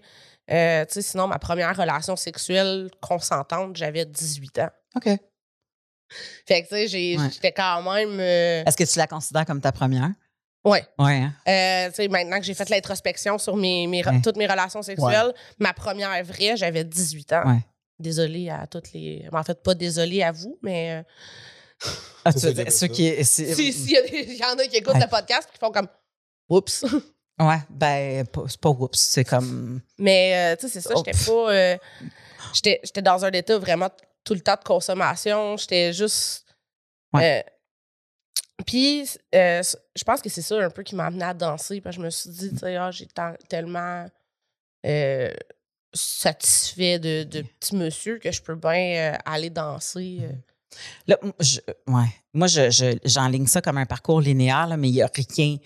euh, 0.52 0.86
tu 0.86 0.93
sais, 0.93 1.02
sinon, 1.02 1.28
ma 1.28 1.39
première 1.39 1.76
relation 1.76 2.15
sexuelle 2.15 2.89
consentante, 3.02 3.76
j'avais 3.78 4.06
18 4.06 4.60
ans. 4.60 4.70
OK. 4.96 5.10
Fait 6.46 6.63
que, 6.63 6.67
tu 6.70 6.88
sais, 6.89 7.17
Ouais. 7.17 7.30
j'étais 7.34 7.52
quand 7.52 7.82
même. 7.84 8.20
euh, 8.20 8.63
Est-ce 8.65 8.78
que 8.78 8.84
tu 8.84 8.98
la 8.98 9.08
considères 9.08 9.46
comme 9.46 9.62
ta 9.62 9.72
première? 9.72 10.10
ouais. 10.63 10.86
Ouais. 11.00 11.22
hein? 11.22 11.34
Euh, 11.48 11.89
tu 11.89 11.96
sais, 11.96 12.08
maintenant 12.08 12.39
que 12.39 12.46
j'ai 12.46 12.54
fait 12.54 12.70
l'introspection 12.70 13.38
sur 13.38 13.56
mes, 13.56 13.88
mes 13.88 14.06
Ouais. 14.06 14.22
toutes 14.22 14.38
mes 14.38 14.48
relations 14.48 14.82
sexuelles, 14.82 15.34
ma 15.60 15.74
première 15.74 16.24
vraie, 16.24 16.56
j'avais 16.58 16.84
18 16.84 17.34
ans. 17.34 17.43
Ouais. 17.54 17.60
Désolée 18.00 18.50
à 18.50 18.67
toutes 18.67 18.91
les. 18.93 19.26
En 19.32 19.43
fait, 19.43 19.62
pas 19.63 19.74
désolée 19.74 20.22
à 20.24 20.32
vous, 20.32 20.58
mais. 20.62 20.91
euh, 21.00 21.04
Ah, 22.26 22.34
tu 22.34 22.39
veux 22.39 22.54
dire, 22.54 22.72
ceux 22.72 22.88
qui. 22.88 23.24
c'est- 23.24 23.54
Si, 23.54 23.72
s'il 23.74 23.91
y, 23.91 23.98
a 23.98 24.02
des- 24.02 24.26
il 24.34 24.36
y 24.38 24.43
en 24.43 24.58
a 24.58 24.65
qui 24.67 24.78
écoutent 24.78 24.96
Ouais. 24.96 25.00
le 25.02 25.08
podcast 25.10 25.48
et 25.50 25.54
qui 25.54 25.60
font 25.60 25.72
comme 25.72 25.88
Oups. 26.50 26.84
Ouais, 27.39 27.60
ben, 27.70 28.26
c'est 28.48 28.60
pas 28.60 28.70
oups, 28.70 28.98
c'est 28.98 29.24
comme. 29.24 29.80
Mais 30.00 30.54
euh, 30.54 30.56
tu 30.56 30.67
sais, 30.67 30.74
c'est 30.74 30.82
ça, 30.88 30.93
Oh, 30.96 31.04
j'étais 31.06 31.17
pas. 31.26 31.52
euh, 31.54 31.78
j'étais, 32.52 32.80
j'étais 32.84 33.04
dans 33.04 33.24
un 33.26 33.30
état 33.32 33.60
vraiment 33.60 33.89
tout 34.28 34.34
le 34.34 34.42
temps 34.42 34.56
de 34.60 34.63
consommation. 34.63 35.56
J'étais 35.58 35.94
juste. 35.94 36.46
Ouais. 37.13 37.44
euh, 37.48 37.52
Puis, 38.66 39.08
euh, 39.34 39.62
je 39.96 40.04
pense 40.04 40.22
que 40.22 40.30
c'est 40.30 40.42
ça 40.42 40.58
un 40.63 40.70
peu 40.70 40.84
qui 40.84 40.96
m'a 40.96 41.06
amené 41.06 41.24
à 41.24 41.34
danser. 41.34 41.80
Parce 41.82 41.96
que 41.96 42.02
je 42.02 42.06
me 42.06 42.10
suis 42.10 42.30
dit, 42.30 42.50
tu 42.52 42.58
sais, 42.58 42.76
ah, 42.76 42.92
j'ai 42.92 43.08
tellement 43.48 44.06
euh, 44.86 45.34
satisfait 45.94 47.00
de, 47.00 47.24
de 47.24 47.42
petit 47.42 47.76
monsieur 47.76 48.20
que 48.20 48.32
je 48.32 48.42
peux 48.42 48.56
bien 48.56 49.18
aller 49.26 49.50
danser. 49.50 50.20
euh. 50.24 50.32
Là, 51.08 51.18
je- 51.40 51.60
ouais. 51.88 52.08
Moi, 52.34 52.48
je, 52.48 52.70
je- 52.70 52.98
j'enligne 53.06 53.48
ça 53.48 53.62
comme 53.62 53.78
un 53.78 53.86
parcours 53.86 54.22
linéaire, 54.22 54.68
là, 54.68 54.78
mais 54.78 54.90
il 54.90 54.94
n'y 54.94 55.02
a 55.02 55.10
rien 55.16 55.58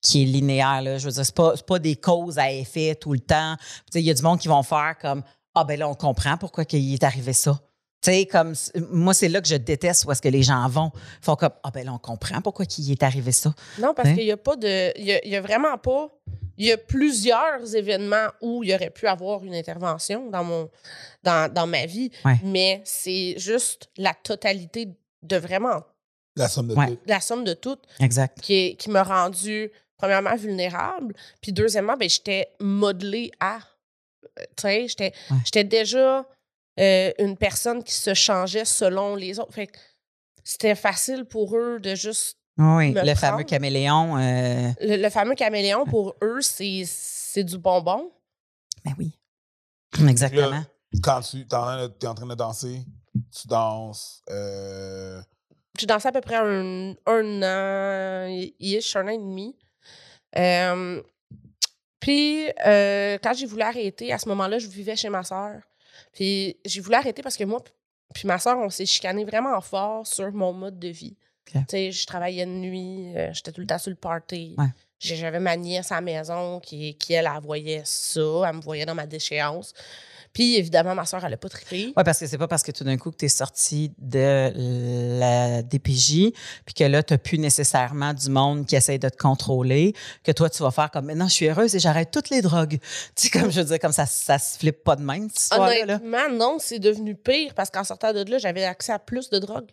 qui 0.00 0.22
est 0.22 0.26
linéaire. 0.26 0.82
Là. 0.82 0.98
Je 0.98 1.06
veux 1.06 1.12
dire, 1.12 1.24
c'est 1.24 1.34
pas, 1.34 1.52
c'est 1.56 1.66
pas 1.66 1.78
des 1.78 1.96
causes 1.96 2.38
à 2.38 2.50
effet 2.52 2.94
tout 2.96 3.12
le 3.12 3.20
temps. 3.20 3.56
Tu 3.58 3.64
sais, 3.92 4.00
Il 4.00 4.06
y 4.06 4.10
a 4.10 4.14
du 4.14 4.22
monde 4.22 4.38
qui 4.40 4.48
vont 4.48 4.62
faire 4.62 4.96
comme 5.00 5.22
Ah, 5.54 5.64
ben 5.64 5.78
là, 5.78 5.88
on 5.88 5.94
comprend 5.94 6.36
pourquoi 6.36 6.64
il 6.72 6.94
est 6.94 7.02
arrivé 7.04 7.32
ça. 7.32 7.58
Tu 8.00 8.12
sais, 8.12 8.26
comme 8.26 8.54
moi, 8.90 9.12
c'est 9.12 9.28
là 9.28 9.40
que 9.40 9.48
je 9.48 9.56
déteste 9.56 10.04
où 10.04 10.12
est-ce 10.12 10.22
que 10.22 10.28
les 10.28 10.44
gens 10.44 10.68
vont. 10.68 10.92
Ils 10.94 11.24
font 11.24 11.34
comme 11.34 11.50
Ah, 11.64 11.70
ben 11.72 11.84
là, 11.84 11.92
on 11.92 11.98
comprend 11.98 12.40
pourquoi 12.40 12.64
il 12.78 12.92
est 12.92 13.02
arrivé 13.02 13.32
ça. 13.32 13.52
Non, 13.80 13.92
parce 13.92 14.10
Hein? 14.10 14.14
qu'il 14.14 14.24
n'y 14.24 14.30
a 14.30 14.36
pas 14.36 14.54
de. 14.56 14.92
Il 14.98 15.04
y 15.04 15.12
a, 15.12 15.24
il 15.24 15.32
y 15.32 15.36
a 15.36 15.40
vraiment 15.40 15.76
pas. 15.78 16.08
Il 16.56 16.66
y 16.66 16.72
a 16.72 16.76
plusieurs 16.76 17.74
événements 17.74 18.28
où 18.40 18.62
il 18.64 18.70
y 18.70 18.74
aurait 18.74 18.90
pu 18.90 19.06
avoir 19.06 19.44
une 19.44 19.54
intervention 19.54 20.28
dans, 20.30 20.42
mon, 20.44 20.68
dans, 21.22 21.52
dans 21.52 21.66
ma 21.68 21.86
vie, 21.86 22.10
Ouais. 22.24 22.36
mais 22.44 22.82
c'est 22.84 23.34
juste 23.38 23.88
la 23.96 24.12
totalité 24.14 24.88
de 25.22 25.36
vraiment 25.36 25.82
La 26.36 26.48
somme 26.48 26.68
de 26.68 26.74
Ouais. 26.74 26.88
tout. 26.88 26.98
la 27.06 27.20
somme 27.20 27.44
de 27.44 27.54
tout 27.54 27.78
Exact. 28.00 28.40
qui, 28.40 28.54
est- 28.54 28.74
qui 28.76 28.90
m'a 28.90 29.02
rendue, 29.04 29.70
premièrement, 29.96 30.34
vulnérable, 30.36 31.14
puis 31.40 31.52
deuxièmement, 31.52 31.96
ben, 31.96 32.08
j'étais 32.08 32.48
modelée 32.60 33.30
à. 33.40 33.58
euh, 34.38 34.44
Tu 34.56 34.62
sais, 34.62 34.88
j'étais 34.88 35.12
Ouais. 35.30 35.36
j'étais 35.44 35.64
déjà 35.64 36.24
euh, 36.78 37.12
une 37.18 37.36
personne 37.36 37.82
qui 37.82 37.92
se 37.94 38.14
changeait 38.14 38.64
selon 38.64 39.14
les 39.16 39.38
autres. 39.38 39.52
Fait 39.52 39.66
que 39.66 39.78
c'était 40.44 40.74
facile 40.74 41.24
pour 41.24 41.56
eux 41.56 41.78
de 41.80 41.94
juste. 41.94 42.38
Oui, 42.56 42.90
me 42.92 43.04
le 43.04 43.14
fameux 43.14 43.44
caméléon. 43.44 44.16
euh, 44.18 44.70
Le, 44.80 44.96
le 44.96 45.10
fameux 45.10 45.34
caméléon, 45.34 45.84
pour 45.84 46.14
eux, 46.22 46.40
c'est 46.40 46.82
c'est 46.86 47.44
du 47.44 47.56
bonbon. 47.58 48.10
Ben 48.84 48.94
oui. 48.98 49.12
Exactement. 50.08 50.62
Quand 51.02 51.20
tu 51.20 51.40
es 51.40 51.54
en 52.06 52.14
train 52.14 52.26
de 52.26 52.34
danser, 52.34 52.80
tu 53.34 53.46
danses. 53.46 54.22
euh, 54.30 55.20
J'ai 55.78 55.86
dansé 55.86 56.08
à 56.08 56.12
peu 56.12 56.20
près 56.20 56.36
un, 56.36 56.94
un 57.06 57.42
an, 57.42 58.48
ish, 58.58 58.96
un 58.96 59.04
an 59.06 59.10
et 59.10 59.18
demi. 59.18 59.56
Euh, 60.36 61.02
puis, 62.00 62.48
euh, 62.66 63.18
quand 63.22 63.34
j'ai 63.34 63.46
voulu 63.46 63.62
arrêter, 63.62 64.12
à 64.12 64.18
ce 64.18 64.28
moment-là, 64.30 64.58
je 64.58 64.66
vivais 64.68 64.96
chez 64.96 65.08
ma 65.10 65.22
soeur. 65.24 65.60
Puis, 66.12 66.56
j'ai 66.64 66.80
voulu 66.80 66.96
arrêter 66.96 67.22
parce 67.22 67.36
que 67.36 67.44
moi, 67.44 67.62
puis 68.14 68.26
ma 68.26 68.38
soeur, 68.38 68.58
on 68.58 68.70
s'est 68.70 68.86
chicané 68.86 69.24
vraiment 69.24 69.60
fort 69.60 70.06
sur 70.06 70.32
mon 70.32 70.52
mode 70.52 70.78
de 70.78 70.88
vie. 70.88 71.16
Tu 71.46 71.58
sais, 71.68 71.92
je 71.92 72.06
travaillais 72.06 72.44
de 72.44 72.50
nuit, 72.50 73.16
euh, 73.16 73.32
j'étais 73.32 73.52
tout 73.52 73.62
le 73.62 73.66
temps 73.66 73.78
sur 73.78 73.90
le 73.90 73.96
party. 73.96 74.54
Ouais. 74.58 74.66
J'avais 74.98 75.40
ma 75.40 75.56
nièce 75.56 75.92
à 75.92 75.96
la 75.96 76.00
maison 76.00 76.60
qui, 76.60 76.94
qui, 76.96 77.12
elle, 77.14 77.30
elle 77.32 77.42
voyait 77.42 77.82
ça. 77.84 78.20
Elle 78.46 78.56
me 78.56 78.60
voyait 78.60 78.84
dans 78.84 78.94
ma 78.94 79.06
déchéance. 79.06 79.72
Puis, 80.32 80.56
évidemment, 80.56 80.94
ma 80.94 81.04
soeur, 81.04 81.24
elle 81.24 81.30
n'a 81.30 81.36
pas 81.36 81.48
trippé. 81.48 81.92
Oui, 81.96 82.02
parce 82.04 82.18
que 82.20 82.26
c'est 82.26 82.38
pas 82.38 82.48
parce 82.48 82.62
que 82.62 82.70
tout 82.72 82.84
d'un 82.84 82.96
coup 82.96 83.10
que 83.10 83.16
tu 83.16 83.24
es 83.24 83.28
sorti 83.28 83.92
de 83.98 84.52
la 85.18 85.62
DPJ, 85.62 86.32
puis 86.64 86.74
que 86.74 86.84
là, 86.84 87.02
tu 87.02 87.14
n'as 87.14 87.18
plus 87.18 87.38
nécessairement 87.38 88.14
du 88.14 88.28
monde 88.30 88.66
qui 88.66 88.76
essaye 88.76 88.98
de 88.98 89.08
te 89.08 89.16
contrôler, 89.16 89.94
que 90.22 90.32
toi, 90.32 90.48
tu 90.50 90.62
vas 90.62 90.70
faire 90.70 90.90
comme 90.90 91.06
maintenant, 91.06 91.28
je 91.28 91.34
suis 91.34 91.48
heureuse 91.48 91.74
et 91.74 91.78
j'arrête 91.78 92.10
toutes 92.10 92.30
les 92.30 92.42
drogues. 92.42 92.78
Tu 93.16 93.28
sais, 93.28 93.30
comme 93.30 93.50
je 93.50 93.60
veux 93.60 93.66
dire, 93.66 93.78
comme 93.78 93.92
ça, 93.92 94.06
ça 94.06 94.38
se 94.38 94.58
flippe 94.58 94.84
pas 94.84 94.96
de 94.96 95.02
même, 95.02 95.28
cette 95.28 95.40
histoire-là. 95.42 95.84
là. 95.86 95.94
Honnêtement, 95.96 96.28
non, 96.36 96.58
c'est 96.60 96.78
devenu 96.78 97.14
pire 97.14 97.54
parce 97.54 97.70
qu'en 97.70 97.84
sortant 97.84 98.12
de 98.12 98.22
là, 98.30 98.38
j'avais 98.38 98.64
accès 98.64 98.92
à 98.92 98.98
plus 98.98 99.28
de 99.30 99.38
drogue. 99.38 99.68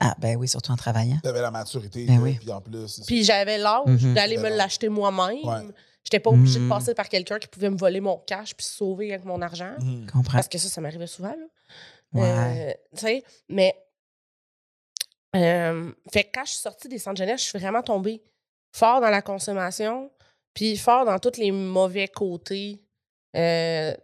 Ah, 0.00 0.14
ben 0.18 0.36
oui, 0.36 0.46
surtout 0.48 0.72
en 0.72 0.76
travaillant. 0.76 1.18
T'avais 1.22 1.40
la 1.40 1.50
maturité, 1.50 2.04
Ben 2.06 2.16
là, 2.16 2.22
oui. 2.22 2.34
puis 2.40 2.50
en 2.52 2.60
plus. 2.60 3.00
Puis 3.06 3.24
j'avais 3.24 3.56
l'âge 3.58 3.82
Mhm. 3.86 4.14
d'aller 4.14 4.36
me 4.36 4.48
l'acheter 4.50 4.88
moi-même. 4.88 5.42
Ouais. 5.44 5.62
J'étais 6.06 6.20
pas 6.20 6.30
obligée 6.30 6.60
de 6.60 6.68
passer 6.68 6.94
par 6.94 7.08
quelqu'un 7.08 7.38
qui 7.40 7.48
pouvait 7.48 7.68
me 7.68 7.76
voler 7.76 8.00
mon 8.00 8.16
cash 8.18 8.54
puis 8.54 8.64
se 8.64 8.74
sauver 8.74 9.12
avec 9.12 9.24
mon 9.26 9.42
argent. 9.42 9.74
Je 9.80 10.10
comprends. 10.10 10.34
Parce 10.34 10.46
que 10.48 10.56
ça, 10.56 10.68
ça 10.68 10.80
m'arrivait 10.80 11.08
souvent. 11.08 11.34
Là. 11.34 11.46
Ouais. 12.12 12.70
Euh, 12.70 12.72
tu 12.96 13.00
sais, 13.00 13.24
mais. 13.48 13.74
euh, 15.34 15.92
fait 16.12 16.24
que 16.24 16.30
quand 16.34 16.44
je 16.44 16.50
suis 16.52 16.60
sortie 16.60 16.88
des 16.88 16.98
centres 16.98 17.18
jeunesse, 17.18 17.42
je 17.42 17.48
suis 17.50 17.58
vraiment 17.58 17.82
tombée 17.82 18.22
fort 18.72 19.00
dans 19.00 19.10
la 19.10 19.22
consommation, 19.22 20.10
puis 20.54 20.76
fort 20.76 21.04
dans 21.04 21.18
tous 21.18 21.38
les 21.38 21.50
mauvais 21.50 22.08
côtés 22.08 22.80
euh, 23.36 23.94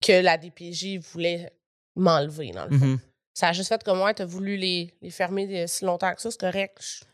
que 0.00 0.20
la 0.20 0.36
DPJ 0.36 0.98
voulait 0.98 1.52
m'enlever, 1.96 2.50
dans 2.50 2.66
le 2.66 2.78
fond. 2.78 2.84
Mhm. 2.86 2.98
Ça 3.34 3.48
a 3.48 3.52
juste 3.52 3.68
fait 3.68 3.82
comme 3.84 3.98
moi, 3.98 4.12
t'as 4.14 4.24
voulu 4.24 4.56
les, 4.56 4.92
les 5.00 5.10
fermer 5.10 5.46
de- 5.46 5.66
si 5.68 5.84
longtemps 5.84 6.12
que 6.12 6.20
ça, 6.20 6.30
c'est 6.30 6.40
correct. 6.40 7.04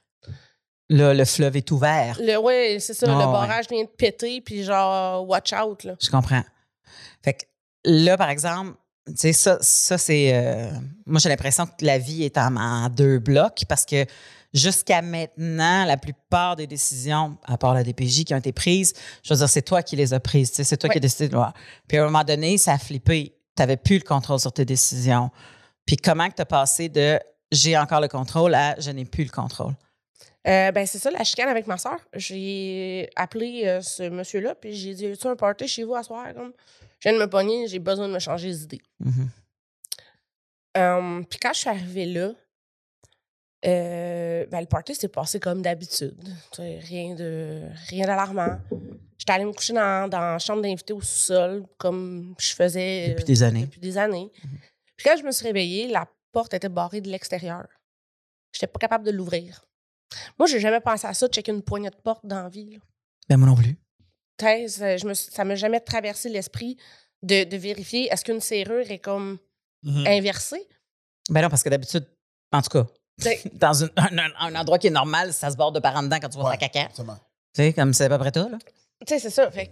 Là, 0.91 1.15
le 1.15 1.25
fleuve 1.25 1.57
est 1.57 1.71
ouvert. 1.71 2.19
Le, 2.21 2.37
ouais, 2.37 2.77
c'est 2.79 2.93
ça, 2.95 3.07
Ah, 3.09 3.13
le 3.13 3.19
ouais. 3.27 3.33
barrage 3.33 3.67
vient 3.71 3.83
de 3.85 3.89
péter, 3.89 4.41
puis 4.43 4.65
genre, 4.65 5.27
watch 5.29 5.53
out, 5.55 5.85
là. 5.85 5.95
Je 6.03 6.11
comprends. 6.11 6.43
Fait 7.23 7.33
que 7.35 7.45
là, 7.85 8.17
par 8.19 8.29
exemple, 8.29 8.73
tu 9.07 9.15
sais, 9.17 9.33
ça, 9.33 9.59
ça 9.61 9.97
c'est. 9.99 10.33
euh, 10.35 10.71
moi, 11.07 11.21
j'ai 11.21 11.29
l'impression 11.31 11.67
que 11.67 11.73
la 11.85 11.99
vie 11.99 12.23
est 12.25 12.37
en, 12.39 12.57
en 12.57 12.89
deux 12.91 13.19
blocs 13.19 13.63
parce 13.69 13.85
que 13.87 14.05
jusqu'à 14.53 15.01
maintenant, 15.03 15.85
la 15.85 15.97
plupart 15.97 16.57
des 16.57 16.67
décisions, 16.67 17.37
à 17.45 17.57
part 17.59 17.75
la 17.75 17.83
DPJ, 17.83 18.25
qui 18.25 18.35
ont 18.35 18.39
été 18.39 18.53
prises, 18.53 18.93
je 19.23 19.33
veux 19.33 19.39
dire, 19.39 19.49
c'est 19.49 19.63
toi 19.63 19.83
qui 19.83 19.97
les 19.97 20.13
as 20.15 20.21
prises. 20.21 20.51
tu 20.51 20.57
sais, 20.57 20.65
C'est 20.65 20.77
toi 20.77 20.89
qui 20.91 20.99
as 20.99 21.01
décidé 21.01 21.29
de 21.29 21.35
voir. 21.35 21.55
Puis 21.89 21.97
à 21.99 22.03
un 22.03 22.05
moment 22.07 22.25
donné, 22.25 22.57
ça 22.59 22.73
a 22.75 22.79
flippé. 22.79 23.35
Tu 23.57 23.63
n'avais 23.63 23.77
plus 23.79 23.97
le 23.99 24.05
contrôle 24.05 24.39
sur 24.41 24.53
tes 24.53 24.65
décisions. 24.65 25.31
Puis 25.87 25.97
comment 25.97 26.29
que 26.29 26.35
tu 26.35 26.43
as 26.43 26.47
passé 26.47 26.89
de 26.89 27.19
j'ai 27.53 27.77
encore 27.77 28.01
le 28.01 28.09
contrôle 28.09 28.55
à 28.55 28.75
je 28.81 28.91
n'ai 28.91 29.05
plus 29.05 29.25
le 29.25 29.31
contrôle? 29.31 29.75
Euh, 30.47 30.73
ben, 30.73 30.87
c'est 30.87 30.99
ça, 30.99 31.11
la 31.11 31.25
chicane 31.25 31.49
avec 31.49 31.67
ma 31.67 31.79
soeur. 31.79 31.99
J'ai 32.15 33.09
appelé 33.17 33.63
euh, 33.67 33.81
ce 33.81 34.03
monsieur-là, 34.09 34.55
puis 34.55 34.75
j'ai 34.75 34.95
dit 34.95 35.07
As-tu 35.07 35.27
un 35.27 35.37
party 35.37 35.67
chez 35.67 35.85
vous 35.85 35.95
à 35.95 36.03
soir? 36.03 36.35
Comme, 36.35 36.53
je 37.01 37.09
viens 37.09 37.19
de 37.19 37.25
me 37.25 37.31
pogner, 37.31 37.67
j'ai 37.67 37.79
besoin 37.79 38.09
de 38.09 38.13
me 38.13 38.19
changer 38.19 38.49
les 38.49 38.63
idées. 38.65 38.83
Mhm. 39.01 39.29
Euh, 40.77 41.23
puis 41.31 41.39
quand 41.39 41.53
je 41.53 41.61
suis 41.61 41.71
arrivée 41.71 42.07
là, 42.07 42.33
euh, 43.67 44.45
ben, 44.47 44.61
le 44.61 44.67
party 44.67 44.95
s'est 44.95 45.09
passé 45.09 45.41
comme 45.41 45.63
d'habitude. 45.63 46.23
Tu 46.53 46.61
Rien 46.61 47.15
de 47.15 47.63
rien 47.89 48.07
d'alarmant. 48.07 48.59
J'étais 49.17 49.33
allée 49.33 49.47
me 49.47 49.53
coucher 49.53 49.73
dans, 49.73 50.11
dans 50.11 50.21
la 50.21 50.39
chambre 50.39 50.61
d'invité 50.61 50.93
au 50.93 51.01
sous-sol, 51.01 51.65
comme 51.79 52.35
je 52.39 52.53
faisais 52.53 53.11
Depuis 53.11 53.25
des 53.25 53.43
années. 53.43 53.63
depuis 53.63 53.81
des 53.81 53.97
années. 53.97 54.31
Puis 54.97 55.05
quand 55.09 55.17
je 55.17 55.23
me 55.23 55.31
suis 55.31 55.47
réveillée, 55.47 55.89
la 55.89 56.07
porte 56.33 56.53
était 56.53 56.69
barrée 56.69 57.01
de 57.01 57.09
l'extérieur. 57.09 57.67
J'étais 58.53 58.67
pas 58.67 58.79
capable 58.79 59.05
de 59.05 59.11
l'ouvrir. 59.13 59.64
Moi, 60.39 60.47
j'ai 60.49 60.61
jamais 60.61 60.81
pensé 60.81 61.07
à 61.07 61.15
ça, 61.15 61.29
de 61.29 61.33
checker 61.33 61.53
une 61.53 61.63
poignée 61.63 61.91
de 61.91 61.97
porte 61.97 62.25
dans 62.27 62.43
la 62.43 62.49
vie. 62.49 62.71
là. 62.73 62.79
Ben, 63.29 63.37
moi 63.37 63.49
non 63.49 63.55
plus. 63.57 63.77
Thèse, 64.37 64.83
euh, 64.83 64.97
je 64.99 65.07
me 65.07 65.15
ça 65.15 65.45
m'a 65.45 65.55
jamais 65.55 65.81
traversé 65.81 66.29
l'esprit 66.29 66.77
de, 67.23 67.45
de 67.45 67.57
vérifier 67.57 68.09
est-ce 68.13 68.25
qu'une 68.25 68.41
serrure 68.41 68.91
est 68.91 68.99
comme 68.99 69.39
Mhm. 69.83 70.07
inversée? 70.07 70.67
Ben 71.31 71.43
non, 71.43 71.49
parce 71.49 71.63
que 71.63 71.69
d'habitude, 71.69 72.05
en 72.53 72.61
tout 72.63 72.71
cas, 72.71 72.87
dans 73.53 73.75
une- 73.85 73.91
un, 73.97 74.19
un- 74.19 74.33
un 74.41 74.55
endroit 74.61 74.79
qui 74.79 74.89
est 74.89 74.91
normal, 74.91 75.33
ça 75.33 75.51
se 75.51 75.57
borde 75.57 75.75
de 75.77 75.81
par 75.81 75.95
en 75.97 76.03
dedans 76.03 76.19
quand 76.21 76.29
tu 76.29 76.39
vas 76.39 76.45
Ouais, 76.51 76.59
faire 76.59 76.71
caca. 76.71 76.89
Tu 76.95 77.03
sais, 77.55 77.73
comme 77.73 77.93
c'est 77.95 78.05
à 78.05 78.09
peu 78.09 78.19
près 78.19 78.33
ça, 78.35 78.49
là. 78.49 78.59
Tu 79.07 79.15
sais, 79.15 79.19
c'est 79.21 79.31
ça. 79.31 79.51
Fait 79.51 79.71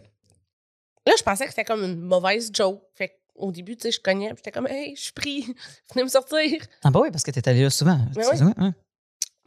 là, 1.07 1.15
je 1.19 1.23
pensais 1.23 1.45
que 1.45 1.51
c'était 1.51 1.65
comme 1.65 1.83
une 1.85 2.01
mauvaise 2.01 2.51
joke. 2.53 2.83
Fait 2.95 3.09
que 3.09 3.15
au 3.35 3.51
début, 3.51 3.77
tu 3.77 3.83
sais, 3.83 3.91
je 3.93 4.01
cognais, 4.01 4.29
puis 4.29 4.37
j'étais 4.39 4.53
comme, 4.53 4.69
hey, 4.69 4.95
je 4.95 5.03
suis 5.03 5.13
pris, 5.13 5.43
venez 5.93 6.05
me 6.05 6.09
sortir. 6.09 6.63
Ah, 6.85 6.91
bah 6.91 7.01
oui, 7.01 7.11
parce 7.11 7.25
que 7.25 7.31
t'es 7.31 7.47
allé 7.49 7.63
là 7.63 7.71
souvent. 7.71 7.99
Mais 8.17 8.23
sais, 8.23 8.45
oui. 8.45 8.71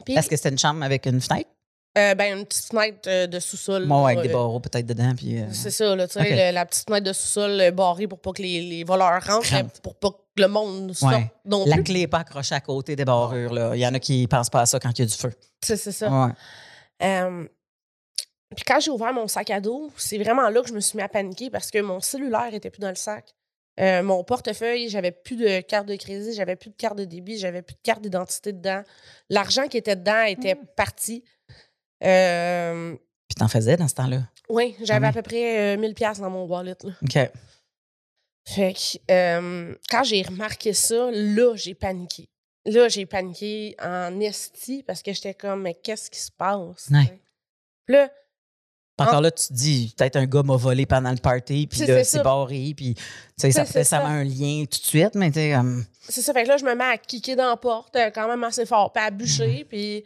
Puis, 0.06 0.14
Est-ce 0.16 0.30
que 0.30 0.36
c'était 0.38 0.50
une 0.50 0.60
chambre 0.60 0.84
avec 0.84 1.06
une 1.08 1.20
fenêtre? 1.20 1.50
euh, 1.98 2.14
ben, 2.14 2.40
une 2.40 2.46
petite 2.46 2.66
fenêtre 2.66 3.00
euh, 3.08 3.26
de 3.26 3.40
sous-sol. 3.40 3.86
Moi, 3.86 4.04
avec 4.06 4.18
là, 4.18 4.24
des 4.24 4.30
euh, 4.30 4.34
barreaux 4.34 4.60
peut-être 4.60 4.86
dedans. 4.86 5.14
Puis, 5.16 5.40
euh, 5.40 5.46
C'est 5.54 5.72
ça, 5.72 5.96
là, 5.96 6.08
tu 6.08 6.14
sais, 6.20 6.52
la 6.52 6.66
petite 6.66 6.86
fenêtre 6.88 7.06
de 7.06 7.14
sous-sol 7.14 7.52
euh, 7.62 7.72
barrée 7.72 8.06
pour 8.08 8.20
pas 8.20 8.34
que 8.34 8.42
les, 8.42 8.62
les 8.62 8.84
voleurs 8.84 9.24
rentrent, 9.26 9.70
pour 9.82 9.96
pas 9.96 10.10
que 10.12 10.42
le 10.42 10.48
monde 10.50 10.94
sorte 10.94 11.14
Ouais. 11.16 11.32
non 11.46 11.64
la 11.66 11.78
clé 11.78 12.02
n'est 12.02 12.08
pas 12.08 12.20
accrochée 12.20 12.54
à 12.56 12.60
côté 12.60 12.98
des 12.98 13.06
barrures. 13.06 13.54
Là. 13.54 13.76
Il 13.76 13.80
y 13.80 13.88
en 13.88 13.94
a 13.94 14.00
qui 14.00 14.28
pensent 14.28 14.50
pas 14.50 14.62
à 14.62 14.66
ça 14.66 14.78
quand 14.80 14.92
il 15.00 15.04
y 15.04 15.06
a 15.06 15.08
du 15.08 15.14
feu. 15.14 15.32
C'est 15.64 15.78
c'est 15.78 15.94
ça. 15.94 16.10
Ouais. 16.10 16.32
Euh, 17.04 17.48
puis 18.56 18.64
quand 18.68 18.80
j'ai 18.82 18.92
ouvert 18.92 19.14
mon 19.14 19.28
sac 19.30 19.50
à 19.50 19.60
dos, 19.62 19.90
c'est 19.98 20.18
vraiment 20.18 20.50
là 20.50 20.62
que 20.62 20.68
je 20.68 20.74
me 20.74 20.80
suis 20.82 20.98
mis 20.98 21.04
à 21.04 21.08
paniquer 21.10 21.50
parce 21.50 21.72
que 21.72 21.80
mon 21.82 22.00
cellulaire 22.02 22.54
était 22.54 22.70
plus 22.70 22.80
dans 22.82 22.90
le 22.90 22.96
sac. 22.96 23.34
Euh, 23.80 24.02
mon 24.04 24.24
portefeuille, 24.24 24.88
j'avais 24.90 25.12
plus 25.12 25.36
de 25.36 25.60
carte 25.62 25.86
de 25.88 25.96
crédit, 25.96 26.34
j'avais 26.34 26.56
plus 26.56 26.70
de 26.70 26.76
carte 26.76 26.98
de 26.98 27.04
débit, 27.06 27.38
j'avais 27.38 27.62
plus 27.62 27.76
de 27.76 27.82
carte 27.84 28.02
d'identité 28.02 28.54
dedans. 28.54 28.84
L'argent 29.30 29.68
qui 29.68 29.78
était 29.78 29.96
dedans 29.98 30.24
était 30.24 30.56
parti. 30.78 31.24
Euh, 32.04 32.96
Puis 33.28 33.36
t'en 33.38 33.48
faisais 33.48 33.78
dans 33.78 33.88
ce 33.88 33.96
temps-là? 33.96 34.22
oui, 34.50 34.76
j'avais 34.84 35.08
Ah 35.08 35.10
à 35.10 35.14
peu 35.14 35.22
près 35.24 35.76
euh, 35.76 35.78
1000 35.80 35.94
pièces 35.96 36.20
dans 36.20 36.30
mon 36.30 36.46
wallet. 36.46 36.76
là. 36.84 36.92
OK. 37.02 37.32
Fait 38.48 38.74
que 38.74 39.12
euh, 39.12 39.76
quand 39.90 40.04
j'ai 40.04 40.22
remarqué 40.22 40.72
ça, 40.74 41.10
là, 41.12 41.56
j'ai 41.56 41.74
paniqué. 41.74 42.30
Là, 42.66 42.88
j'ai 42.90 43.06
paniqué 43.06 43.76
en 43.82 44.20
esti 44.20 44.84
parce 44.84 45.02
que 45.02 45.14
j'étais 45.14 45.34
comme, 45.34 45.64
mais 45.64 45.74
qu'est-ce 45.74 46.10
qui 46.12 46.20
se 46.20 46.32
passe? 46.32 46.90
Ouais. 46.92 47.20
Puis 47.86 47.96
là, 47.96 48.12
Encore 48.98 49.20
là, 49.22 49.30
tu 49.32 49.48
te 49.48 49.54
dis, 49.54 49.94
peut-être 49.98 50.16
un 50.16 50.26
gars 50.26 50.42
m'a 50.44 50.56
volé 50.56 50.86
pendant 50.86 51.12
le 51.12 51.18
party, 51.18 51.68
puis 51.68 51.80
là, 51.86 52.04
c'est 52.06 52.24
barré, 52.24 52.74
puis 52.78 52.96
tu 52.96 53.02
sais, 53.38 53.52
ça 53.52 53.66
fait 53.66 53.94
un 53.94 54.24
lien 54.24 54.64
tout 54.72 54.80
de 54.80 54.86
suite, 54.86 55.16
mais 55.16 55.32
tu 55.32 55.40
sais, 55.40 55.56
c'est 56.08 56.22
ça. 56.22 56.32
Fait 56.34 56.44
que 56.44 56.48
là, 56.48 56.56
je 56.58 56.64
me 56.64 56.74
mets 56.76 56.84
à 56.86 56.98
kicker 56.98 57.36
dans 57.36 57.50
la 57.50 57.58
porte 57.58 57.94
euh, 57.98 58.10
quand 58.14 58.28
même 58.28 58.44
assez 58.46 58.66
fort, 58.66 58.94
puis 58.94 59.04
à 59.04 59.12
bûcher, 59.12 59.60
Mhm. 59.64 59.66
puis 59.66 60.04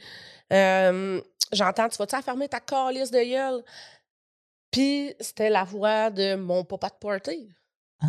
euh, 0.51 1.21
j'entends, 1.51 1.87
tu 1.87 1.97
vas-tu 1.97 2.19
fermer 2.23 2.47
ta 2.49 2.59
calice 2.59 3.11
de 3.11 3.19
gueule? 3.23 3.63
Puis 4.71 5.13
c'était 5.19 5.49
la 5.51 5.63
voix 5.63 6.09
de 6.09 6.35
mon 6.35 6.63
papa 6.63 6.89
de 6.89 6.95
party. 6.99 7.49
Ah, 8.01 8.07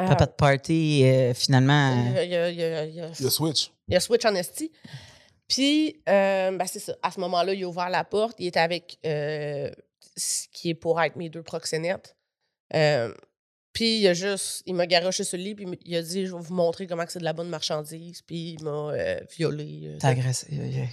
Euh, 0.00 0.06
papa 0.08 0.26
de 0.26 0.32
party, 0.32 1.02
euh, 1.04 1.34
finalement. 1.34 1.94
il 2.06 2.12
y 2.14 2.18
a- 2.18 2.24
il 2.24 2.30
y 2.30 2.34
a- 2.36 2.50
il 2.50 2.56
y 2.58 2.62
a- 2.64 2.84
il 2.86 2.94
y 2.94 3.00
a- 3.00 3.10
Il 3.18 3.24
y 3.24 3.26
a 3.26 3.30
Switch. 3.30 3.70
Il 3.86 3.94
a 3.96 4.00
switch 4.00 4.24
en 4.24 4.34
esti. 4.34 4.72
Puis, 5.50 6.00
euh, 6.08 6.56
ben, 6.56 6.64
c'est 6.66 6.78
ça. 6.78 6.94
À 7.02 7.10
ce 7.10 7.18
moment-là, 7.20 7.52
il 7.52 7.64
a 7.64 7.68
ouvert 7.68 7.90
la 7.90 8.04
porte. 8.04 8.36
Il 8.38 8.46
était 8.46 8.60
avec 8.60 8.98
euh, 9.04 9.68
ce 10.16 10.46
qui 10.52 10.70
est 10.70 10.74
pour 10.74 11.00
être 11.02 11.16
mes 11.16 11.28
deux 11.28 11.42
proxénètes. 11.42 12.16
Euh, 12.72 13.12
puis, 13.72 13.98
il 13.98 14.06
a 14.06 14.14
juste, 14.14 14.62
il 14.64 14.74
m'a 14.76 14.86
garoché 14.86 15.24
sur 15.24 15.36
le 15.36 15.42
lit, 15.42 15.54
puis 15.56 15.66
il 15.84 15.96
a 15.96 16.02
dit 16.02 16.24
Je 16.24 16.36
vais 16.36 16.40
vous 16.40 16.54
montrer 16.54 16.86
comment 16.86 17.04
c'est 17.08 17.18
de 17.18 17.24
la 17.24 17.32
bonne 17.32 17.48
marchandise. 17.48 18.22
Puis, 18.22 18.56
il 18.58 18.62
m'a 18.62 18.92
violé 19.36 19.82
euh, 19.86 19.98
T'as 20.00 20.10
agressé. 20.10 20.46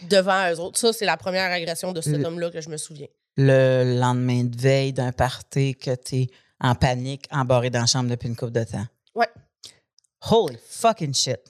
devant 0.10 0.52
eux 0.52 0.60
autres. 0.60 0.80
Ça, 0.80 0.92
c'est 0.92 1.06
la 1.06 1.18
première 1.18 1.52
agression 1.52 1.94
de 1.94 2.02
cet 2.02 2.26
homme-là 2.26 2.50
que 2.50 2.60
je 2.60 2.70
me 2.70 2.78
souviens. 2.78 3.08
Le 3.38 4.00
lendemain 4.00 4.44
de 4.44 4.60
veille 4.60 4.92
d'un 4.92 5.12
party 5.12 5.76
que 5.76 5.94
t'es 5.94 6.28
en 6.60 6.74
panique, 6.74 7.28
embarré 7.30 7.70
dans 7.70 7.82
la 7.82 7.86
chambre 7.86 8.10
depuis 8.10 8.28
une 8.28 8.36
couple 8.36 8.54
de 8.54 8.64
temps. 8.64 8.88
Ouais. 9.14 9.30
Holy 10.32 10.58
fucking 10.68 11.14
shit. 11.14 11.42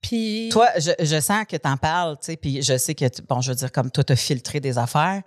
Puis, 0.00 0.48
Toi, 0.52 0.68
je, 0.78 0.90
je 1.00 1.20
sens 1.20 1.44
que 1.48 1.56
t'en 1.56 1.76
parles, 1.76 2.16
tu 2.18 2.26
sais, 2.26 2.36
puis 2.36 2.62
je 2.62 2.76
sais 2.76 2.94
que, 2.94 3.08
tu- 3.08 3.22
bon, 3.22 3.40
je 3.40 3.50
veux 3.50 3.56
dire, 3.56 3.72
comme 3.72 3.90
toi, 3.90 4.04
t'as 4.04 4.16
filtré 4.16 4.60
des 4.60 4.78
affaires. 4.78 5.22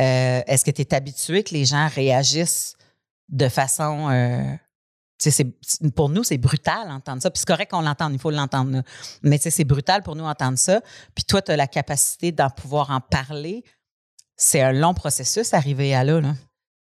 Euh, 0.00 0.40
Est-ce 0.46 0.64
que 0.64 0.70
tu 0.70 0.82
es 0.82 0.94
habitué 0.94 1.42
que 1.42 1.54
les 1.54 1.64
gens 1.64 1.88
réagissent 1.88 2.76
de 3.28 3.48
façon 3.48 4.08
euh, 4.10 4.42
tu 5.18 5.30
sais, 5.30 5.44
pour 5.94 6.08
nous, 6.10 6.22
c'est 6.24 6.36
brutal 6.38 6.88
d'entendre 6.88 7.22
ça. 7.22 7.30
Puis 7.30 7.40
c'est 7.40 7.46
correct 7.48 7.70
qu'on 7.70 7.80
l'entende, 7.80 8.12
il 8.12 8.18
faut 8.18 8.30
l'entendre. 8.30 8.82
Mais 9.22 9.38
tu 9.38 9.44
sais, 9.44 9.50
c'est 9.50 9.64
brutal 9.64 10.02
pour 10.02 10.14
nous 10.14 10.24
d'entendre 10.24 10.58
ça. 10.58 10.80
Puis 11.14 11.24
toi, 11.24 11.40
tu 11.40 11.52
as 11.52 11.56
la 11.56 11.66
capacité 11.66 12.32
d'en 12.32 12.50
pouvoir 12.50 12.90
en 12.90 13.00
parler. 13.00 13.64
C'est 14.36 14.60
un 14.60 14.72
long 14.72 14.92
processus 14.92 15.54
arriver 15.54 15.94
à 15.94 16.04
là. 16.04 16.20
là. 16.20 16.34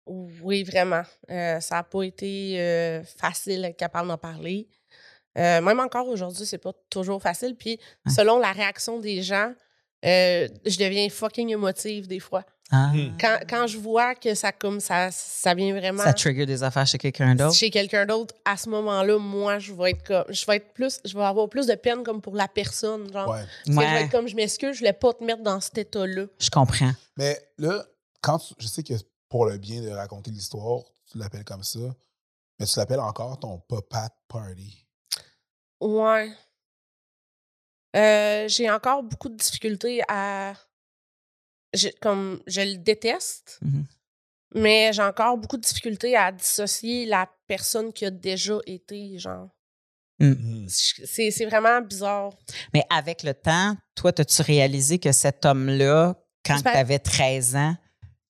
Oui, 0.05 0.63
vraiment. 0.63 1.01
Euh, 1.32 1.59
ça 1.61 1.76
n'a 1.76 1.84
pas 1.84 2.03
été 2.03 3.01
facile 3.17 3.61
d'être 3.61 3.78
capable 3.78 4.09
d'en 4.09 4.17
parler. 4.17 4.67
Euh, 5.38 5.61
même 5.61 5.79
encore 5.79 6.07
aujourd'hui, 6.07 6.45
c'est 6.45 6.57
pas 6.57 6.71
toujours 6.89 7.21
facile. 7.21 7.55
Puis, 7.55 7.79
Ouais. 8.05 8.11
selon 8.13 8.39
la 8.39 8.51
réaction 8.51 8.99
des 8.99 9.21
gens, 9.21 9.53
euh, 10.05 10.47
je 10.65 10.77
deviens 10.77 11.09
fucking 11.09 11.49
émotive 11.49 12.07
des 12.07 12.19
fois. 12.19 12.43
Ah, 12.71 12.88
Hmm. 12.93 13.15
Quand, 13.19 13.38
quand 13.47 13.67
je 13.67 13.77
vois 13.77 14.15
que 14.15 14.33
ça 14.33 14.51
comme 14.51 14.79
ça, 14.79 15.09
ça 15.11 15.53
vient 15.53 15.71
vraiment 15.77 16.01
Ça 16.01 16.13
trigger 16.13 16.47
des 16.47 16.63
affaires 16.63 16.88
chez 16.88 16.97
quelqu'un 16.97 17.36
d'autre. 17.36 17.53
chez 17.53 17.69
quelqu'un 17.69 18.07
d'autre, 18.07 18.33
à 18.43 18.57
ce 18.57 18.69
moment-là, 18.69 19.19
moi, 19.19 19.59
je 19.59 19.71
vais 19.71 19.91
être 19.91 20.03
comme, 20.03 20.25
je 20.33 20.45
vais 20.47 20.55
être 20.55 20.73
plus, 20.73 20.99
je 21.05 21.15
vais 21.15 21.23
avoir 21.23 21.47
plus 21.47 21.67
de 21.67 21.75
peine 21.75 22.01
comme 22.03 22.21
pour 22.21 22.36
la 22.36 22.47
personne, 22.47 23.11
genre. 23.13 23.29
Ouais. 23.29 23.43
Parce 23.67 23.77
que 23.77 23.83
je 23.83 23.93
vais 23.95 24.01
être 24.05 24.11
comme, 24.11 24.27
je 24.27 24.36
m'excuse, 24.36 24.73
je 24.73 24.79
voulais 24.79 24.93
pas 24.93 25.13
te 25.13 25.23
mettre 25.23 25.43
dans 25.43 25.59
cet 25.61 25.77
état-là. 25.77 26.25
je 26.39 26.49
comprends. 26.49 26.91
Mais 27.17 27.39
là, 27.59 27.86
quand 28.21 28.39
tu- 28.39 28.55
je 28.57 28.65
sais 28.67 28.81
que 28.81 28.93
pour 29.29 29.45
le 29.45 29.57
bien 29.59 29.81
de 29.81 29.89
raconter 29.91 30.31
l'histoire, 30.31 30.81
tu 31.11 31.19
l'appelles 31.19 31.43
comme 31.43 31.63
ça, 31.63 31.79
mais 32.59 32.65
tu 32.65 32.79
l'appelles 32.79 32.99
encore 32.99 33.39
ton 33.39 33.59
pop-at 33.59 34.09
party. 34.27 34.84
Ouais. 35.86 36.31
Euh, 37.95 38.47
j'ai 38.47 38.69
encore 38.69 39.03
beaucoup 39.03 39.29
de 39.29 39.36
difficultés 39.36 40.01
à. 40.07 40.53
j'ai- 41.73 41.93
Comme 42.01 42.41
je 42.47 42.61
le 42.61 42.77
déteste, 42.77 43.59
Mhm. 43.61 43.86
mais 44.55 44.91
j'ai 44.93 45.01
encore 45.03 45.38
beaucoup 45.38 45.57
de 45.57 45.61
difficultés 45.61 46.15
à 46.15 46.31
dissocier 46.31 47.05
la 47.05 47.29
personne 47.47 47.93
qui 47.93 48.05
a 48.05 48.11
déjà 48.11 48.57
été, 48.65 49.17
genre. 49.19 49.49
Mhm. 50.19 50.65
C'est 50.69 51.31
c'est 51.31 51.45
vraiment 51.45 51.81
bizarre. 51.81 52.31
Mais 52.73 52.83
avec 52.89 53.23
le 53.23 53.33
temps, 53.33 53.75
toi, 53.95 54.11
as-tu 54.17 54.41
réalisé 54.41 54.97
que 54.99 55.11
cet 55.11 55.45
homme-là, 55.45 56.15
quand 56.45 56.61
tu 56.61 56.67
avais 56.69 56.99
13 56.99 57.55
ans, 57.55 57.75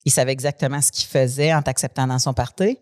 il 0.04 0.12
savait 0.12 0.32
exactement 0.32 0.82
ce 0.82 0.92
qu'il 0.92 1.06
faisait 1.08 1.54
en 1.54 1.62
t'acceptant 1.62 2.08
dans 2.08 2.20
son 2.20 2.34
party? 2.34 2.78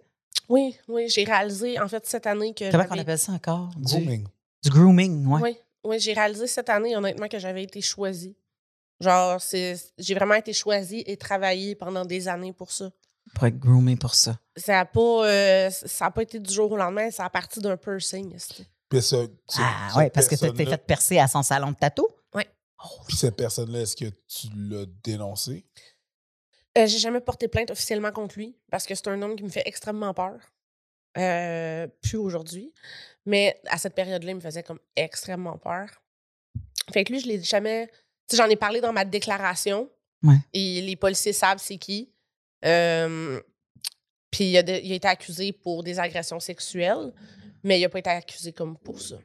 Oui, 0.49 0.77
oui, 0.87 1.07
j'ai 1.09 1.23
réalisé, 1.23 1.79
en 1.79 1.87
fait, 1.87 2.05
cette 2.05 2.27
année 2.27 2.53
que. 2.53 2.71
Comment 2.71 2.85
on 2.91 2.97
appelle 2.99 3.19
ça 3.19 3.31
encore? 3.33 3.69
Du 3.75 3.83
Grooming. 3.83 4.25
Du 4.63 4.69
grooming, 4.69 5.25
ouais. 5.27 5.41
Oui, 5.41 5.57
oui 5.83 5.99
j'ai 5.99 6.13
réalisé 6.13 6.47
cette 6.47 6.69
année, 6.69 6.95
honnêtement, 6.95 7.27
que 7.27 7.39
j'avais 7.39 7.63
été 7.63 7.81
choisie. 7.81 8.35
Genre, 8.99 9.41
c'est 9.41 9.75
j'ai 9.97 10.13
vraiment 10.15 10.35
été 10.35 10.53
choisie 10.53 11.03
et 11.05 11.17
travaillé 11.17 11.75
pendant 11.75 12.05
des 12.05 12.27
années 12.27 12.53
pour 12.53 12.71
ça. 12.71 12.89
Pour 13.35 13.47
être 13.47 13.57
groomé 13.59 13.95
pour 13.95 14.15
ça. 14.15 14.37
Ça 14.55 14.73
n'a 14.73 14.85
pas, 14.85 15.27
euh, 15.27 15.69
ça 15.69 16.05
a 16.07 16.11
pas 16.11 16.21
été 16.23 16.39
du 16.39 16.53
jour 16.53 16.71
au 16.71 16.77
lendemain, 16.77 17.09
ça 17.11 17.25
a 17.25 17.29
parti 17.29 17.59
d'un 17.59 17.77
piercing. 17.77 18.35
Puis 18.89 19.01
ce- 19.01 19.27
ce- 19.49 19.59
Ah, 19.59 19.97
ouais, 19.97 20.09
parce 20.09 20.27
que 20.27 20.35
tu 20.35 20.51
t'es 20.53 20.65
fait 20.65 20.77
percer 20.85 21.19
à 21.19 21.27
son 21.27 21.41
salon 21.41 21.71
de 21.71 21.75
tatou? 21.77 22.07
Ouais. 22.33 22.47
Oh, 22.83 22.87
Puis 23.07 23.17
cette 23.17 23.35
personne-là, 23.35 23.79
est-ce 23.81 23.95
que 23.95 24.05
tu 24.27 24.47
l'as 24.55 24.85
dénoncé? 25.03 25.65
Euh, 26.77 26.87
j'ai 26.87 26.97
jamais 26.99 27.21
porté 27.21 27.47
plainte 27.47 27.71
officiellement 27.71 28.11
contre 28.11 28.37
lui 28.37 28.55
parce 28.71 28.85
que 28.85 28.95
c'est 28.95 29.07
un 29.07 29.21
homme 29.21 29.35
qui 29.35 29.43
me 29.43 29.49
fait 29.49 29.63
extrêmement 29.65 30.13
peur. 30.13 30.37
Euh, 31.17 31.87
plus 32.01 32.17
aujourd'hui. 32.17 32.73
Mais 33.25 33.59
à 33.67 33.77
cette 33.77 33.95
période-là, 33.95 34.31
il 34.31 34.35
me 34.35 34.41
faisait 34.41 34.63
comme 34.63 34.79
extrêmement 34.95 35.57
peur. 35.57 35.87
Fait 36.91 37.03
que 37.03 37.13
lui, 37.13 37.19
je 37.19 37.27
l'ai 37.27 37.41
jamais. 37.41 37.87
Tu 38.27 38.35
sais, 38.35 38.37
j'en 38.43 38.49
ai 38.49 38.55
parlé 38.55 38.81
dans 38.81 38.91
ma 38.93 39.05
déclaration. 39.05 39.89
Ouais. 40.23 40.35
Et 40.53 40.81
les 40.81 40.95
policiers 40.95 41.33
savent 41.33 41.59
c'est 41.59 41.77
qui. 41.77 42.11
Euh, 42.65 43.41
puis 44.31 44.45
il 44.51 44.57
a, 44.57 44.63
de- 44.63 44.79
il 44.83 44.91
a 44.91 44.95
été 44.95 45.07
accusé 45.07 45.51
pour 45.51 45.83
des 45.83 45.99
agressions 45.99 46.39
sexuelles, 46.39 47.13
mais 47.63 47.79
il 47.79 47.83
n'a 47.83 47.89
pas 47.89 47.99
été 47.99 48.09
accusé 48.09 48.51
comme 48.53 48.77
pour 48.77 48.99
ça. 48.99 49.15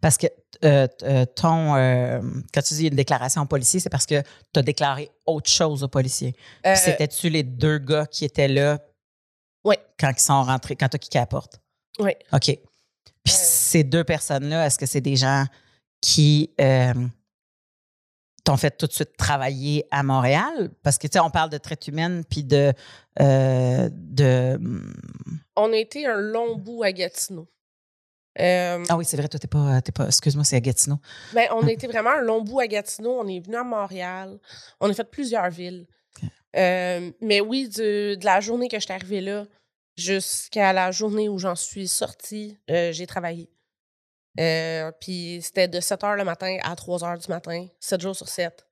Parce 0.00 0.16
que 0.16 0.26
euh, 0.64 0.86
euh, 1.02 1.24
ton. 1.26 1.74
euh, 1.74 2.20
quand 2.54 2.62
tu 2.62 2.74
dis 2.74 2.86
une 2.86 2.94
déclaration 2.94 3.42
au 3.42 3.46
policier, 3.46 3.80
c'est 3.80 3.90
parce 3.90 4.06
que 4.06 4.22
tu 4.52 4.60
as 4.60 4.62
déclaré 4.62 5.10
autre 5.26 5.50
chose 5.50 5.82
au 5.82 5.88
policier. 5.88 6.32
Puis 6.32 6.72
Euh, 6.72 6.76
C'était-tu 6.76 7.28
les 7.30 7.42
deux 7.42 7.78
gars 7.78 8.06
qui 8.06 8.24
étaient 8.24 8.48
là 8.48 8.78
quand 9.98 10.10
ils 10.10 10.20
sont 10.20 10.42
rentrés, 10.42 10.76
quand 10.76 10.88
tu 10.88 10.96
as 10.96 10.98
kické 10.98 11.18
à 11.18 11.22
la 11.22 11.26
porte? 11.26 11.60
Ouais. 11.98 12.16
OK. 12.32 12.58
Ces 13.66 13.82
deux 13.84 14.04
personnes-là, 14.04 14.64
est-ce 14.66 14.78
que 14.78 14.86
c'est 14.86 15.00
des 15.00 15.16
gens 15.16 15.44
qui 16.00 16.50
euh, 16.60 16.94
t'ont 18.44 18.56
fait 18.56 18.76
tout 18.76 18.86
de 18.86 18.92
suite 18.92 19.16
travailler 19.16 19.86
à 19.90 20.02
Montréal? 20.02 20.70
Parce 20.82 20.98
que, 20.98 21.06
tu 21.08 21.14
sais, 21.14 21.20
on 21.20 21.30
parle 21.30 21.50
de 21.50 21.58
traite 21.58 21.88
humaine 21.88 22.22
puis 22.28 22.44
de. 22.44 22.72
euh, 23.20 23.88
de 23.92 24.54
hum, 24.56 24.94
on 25.56 25.72
a 25.72 25.76
été 25.76 26.06
un 26.06 26.20
long 26.20 26.56
bout 26.56 26.82
à 26.84 26.92
Gatineau. 26.92 27.48
Euh, 28.38 28.84
ah 28.88 28.96
oui, 28.98 29.04
c'est 29.04 29.16
vrai, 29.16 29.26
toi, 29.28 29.40
t'es 29.40 29.48
pas. 29.48 29.80
pas 29.94 30.06
excuse-moi, 30.06 30.44
c'est 30.44 30.56
à 30.56 30.60
Gatineau. 30.60 30.98
Ben, 31.32 31.48
on 31.52 31.66
a 31.66 31.72
été 31.72 31.86
vraiment 31.86 32.10
un 32.10 32.20
long 32.20 32.42
bout 32.42 32.60
à 32.60 32.66
Gatineau. 32.68 33.18
On 33.18 33.26
est 33.26 33.40
venu 33.40 33.56
à 33.56 33.64
Montréal. 33.64 34.38
On 34.80 34.88
a 34.90 34.94
fait 34.94 35.10
plusieurs 35.10 35.50
villes. 35.50 35.86
Euh, 36.54 37.10
mais 37.20 37.40
oui, 37.40 37.68
du- 37.68 38.16
de 38.16 38.24
la 38.24 38.40
journée 38.40 38.68
que 38.68 38.76
je 38.78 38.84
suis 38.84 38.92
arrivée 38.92 39.20
là 39.20 39.44
jusqu'à 39.96 40.72
la 40.74 40.90
journée 40.90 41.28
où 41.28 41.38
j'en 41.38 41.54
suis 41.54 41.88
sortie, 41.88 42.56
euh, 42.70 42.92
j'ai 42.92 43.06
travaillé. 43.06 43.48
Euh, 44.40 44.92
Puis 45.00 45.40
c'était 45.42 45.68
de 45.68 45.80
7 45.80 46.00
h 46.02 46.16
le 46.16 46.24
matin 46.24 46.56
à 46.62 46.76
3 46.76 46.98
h 47.00 47.22
du 47.24 47.28
matin, 47.28 47.66
7 47.80 48.00
jours 48.00 48.16
sur 48.16 48.28
7. 48.28 48.66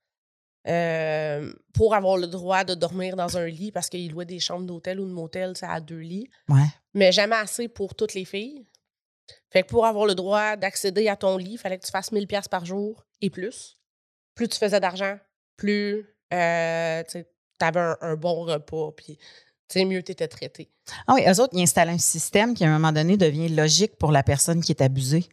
euh, 0.67 1.53
pour 1.75 1.95
avoir 1.95 2.17
le 2.17 2.27
droit 2.27 2.65
de 2.65 2.75
dormir 2.75 3.17
dans 3.17 3.37
un 3.37 3.47
lit 3.47 3.71
parce 3.71 3.89
qu'ils 3.91 4.11
louaient 4.13 4.25
des 4.25 4.41
chambres 4.41 4.65
d'hôtel 4.67 4.99
ou 4.99 5.05
de 5.07 5.13
motel 5.13 5.53
à 5.63 5.79
deux 5.81 5.99
lits 5.99 6.31
Ouais. 6.49 6.65
mais 6.95 7.13
jamais 7.13 7.37
assez 7.37 7.69
pour 7.69 7.95
toutes 7.95 8.15
les 8.15 8.25
filles. 8.25 8.67
Fait 9.51 9.63
que 9.63 9.69
pour 9.69 9.85
avoir 9.87 10.07
le 10.07 10.15
droit 10.15 10.57
d'accéder 10.57 11.09
à 11.09 11.17
ton 11.17 11.37
lit, 11.37 11.53
il 11.53 11.59
fallait 11.59 11.79
que 11.79 11.85
tu 11.85 11.91
fasses 11.91 12.13
1000 12.13 12.27
pièces 12.27 12.49
par 12.49 12.65
jour 12.65 13.05
et 13.21 13.29
plus. 13.31 13.79
Plus 14.35 14.49
tu 14.49 14.59
faisais 14.59 14.81
d'argent, 14.81 15.19
plus 15.57 16.07
euh, 16.33 17.03
tu 17.11 17.25
avais 17.61 17.81
un, 17.81 17.97
un 18.01 18.17
bon 18.17 18.45
repas, 18.45 18.93
puis 18.97 19.19
mieux 19.77 20.03
tu 20.03 20.13
étais 20.13 20.29
traité. 20.29 20.71
Ah 21.07 21.15
oui, 21.15 21.23
eux 21.29 21.41
autres, 21.41 21.53
ils 21.57 21.63
installent 21.63 21.89
un 21.91 21.99
système 21.99 22.55
qui, 22.55 22.65
à 22.65 22.69
un 22.69 22.73
moment 22.79 22.93
donné, 22.93 23.17
devient 23.17 23.49
logique 23.49 23.97
pour 23.97 24.13
la 24.13 24.23
personne 24.23 24.63
qui 24.63 24.73
est 24.73 24.83
abusée. 24.83 25.29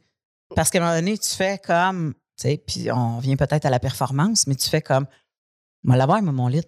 Parce 0.56 0.70
qu'à 0.70 0.80
un 0.80 0.82
moment 0.82 0.96
donné, 0.96 1.18
tu 1.18 1.30
fais 1.30 1.58
comme, 1.60 2.14
tu 2.38 2.48
sais, 2.50 2.58
puis 2.58 2.92
on 2.92 3.20
vient 3.20 3.36
peut-être 3.36 3.66
à 3.66 3.70
la 3.70 3.80
performance, 3.80 4.48
mais 4.48 4.56
tu 4.56 4.70
fais 4.70 4.82
comme, 4.82 5.06
je 5.84 5.92
vais 5.92 5.98
l'avoir, 5.98 6.22
mon 6.22 6.48
lit. 6.48 6.62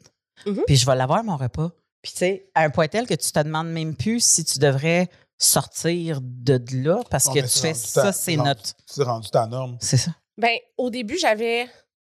Mhm. 0.45 0.63
Puis 0.65 0.75
je 0.77 0.86
vais 0.86 0.95
l'avoir, 0.95 1.23
mon 1.23 1.38
repas. 1.38 1.71
Puis 2.01 2.11
tu 2.11 2.17
sais, 2.19 2.51
à 2.53 2.63
un 2.63 2.69
point 2.69 2.88
tel 2.88 3.07
que 3.07 3.13
tu 3.13 3.31
te 3.31 3.39
demandes 3.39 3.69
même 3.69 3.95
plus 3.95 4.23
si 4.23 4.43
tu 4.43 4.59
devrais 4.59 5.09
sortir 5.38 6.19
de 6.21 6.59
là 6.71 7.01
parce 7.09 7.27
Non, 7.27 7.34
que 7.34 7.39
tu 7.39 7.59
fais 7.59 7.73
ça, 7.73 8.11
c'est 8.11 8.36
notre. 8.36 8.73
C'est 8.86 9.03
rendu 9.03 9.29
ta 9.29 9.47
norme. 9.47 9.77
C'est 9.79 9.97
ça. 9.97 10.11
Ben, 10.38 10.57
au 10.77 10.89
début, 10.89 11.17
j'avais 11.17 11.69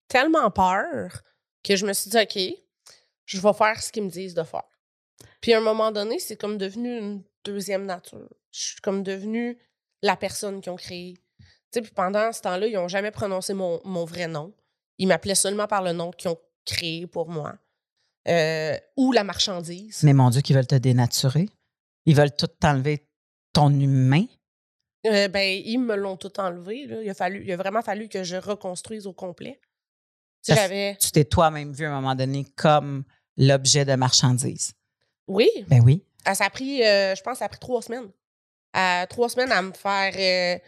tellement 0.07 0.49
peur 0.51 1.22
que 1.63 1.76
je 1.76 1.86
me 1.86 1.93
suis 1.93 2.09
dit, 2.09 2.18
OK, 2.18 2.39
je 3.26 3.39
vais 3.39 3.53
faire 3.53 3.82
ce 3.82 3.91
qu'ils 3.91 4.03
me 4.03 4.09
disent 4.09 4.34
de 4.34 4.43
faire. 4.43 4.63
Puis 5.41 5.53
à 5.53 5.57
un 5.57 5.61
moment 5.61 5.91
donné, 5.91 6.20
c'est 6.20 6.38
comme 6.38 6.57
devenu 6.57 6.97
une 6.97 7.24
deuxième 7.43 7.86
nature. 7.86 8.30
Je 8.51 8.59
suis 8.59 8.82
comme 8.82 9.03
devenue 9.03 9.57
la 10.01 10.15
personne 10.15 10.61
qu'ils 10.61 10.72
ont 10.72 10.78
créée. 10.78 11.15
Sais, 11.78 11.82
puis 11.84 11.91
pendant 11.93 12.32
ce 12.32 12.41
temps-là, 12.41 12.65
ils 12.65 12.73
n'ont 12.73 12.88
jamais 12.88 13.11
prononcé 13.11 13.53
mon, 13.53 13.80
mon 13.86 14.03
vrai 14.03 14.28
nom. 14.28 14.51
Ils 14.97 15.07
m'appelaient 15.07 15.36
seulement 15.36 15.67
par 15.67 15.84
le 15.84 15.91
nom 15.91 16.09
qu'ils 16.11 16.32
ont 16.32 16.39
créé 16.65 17.05
pour 17.05 17.30
moi. 17.30 17.53
Euh, 18.28 18.75
ou 18.97 19.11
la 19.11 19.23
marchandise. 19.23 20.01
Mais 20.03 20.13
mon 20.13 20.32
Dieu, 20.32 20.41
qu'ils 20.41 20.55
veulent 20.55 20.65
te 20.65 20.75
dénaturer. 20.75 21.47
Ils 22.05 22.15
veulent 22.15 22.36
tout 22.36 22.47
t'enlever 22.47 23.07
ton 23.53 23.69
humain. 23.69 24.25
Euh, 25.05 25.28
ben, 25.28 25.61
ils 25.63 25.78
me 25.78 25.95
l'ont 25.95 26.17
tout 26.17 26.39
enlevé. 26.39 26.88
là. 26.88 27.03
Il, 27.03 27.09
a 27.09 27.13
fallu, 27.13 27.43
il 27.45 27.51
a 27.51 27.57
vraiment 27.57 27.84
fallu 27.84 28.09
que 28.09 28.23
je 28.23 28.38
reconstruise 28.38 29.05
au 29.05 29.13
complet. 29.13 29.59
Tu 30.43 31.11
t'es 31.11 31.25
toi-même 31.25 31.73
vu 31.73 31.86
à 31.86 31.91
un 31.91 32.01
moment 32.01 32.15
donné 32.15 32.45
comme 32.55 33.03
l'objet 33.38 33.86
de 33.86 33.93
marchandise. 33.93 34.73
Oui, 35.28 35.49
Ben 35.67 35.82
oui. 35.84 36.03
Ah, 36.25 36.34
ça 36.34 36.45
a 36.45 36.49
pris, 36.49 36.84
euh, 36.84 37.13
je 37.13 37.21
pense, 37.21 37.38
ça 37.38 37.45
a 37.45 37.49
pris 37.49 37.59
trois 37.59 37.84
semaines. 37.84 38.09
Euh, 38.75 39.05
trois 39.05 39.30
semaines 39.30 39.51
à 39.51 39.61
me 39.61 39.73
faire. 39.73 40.59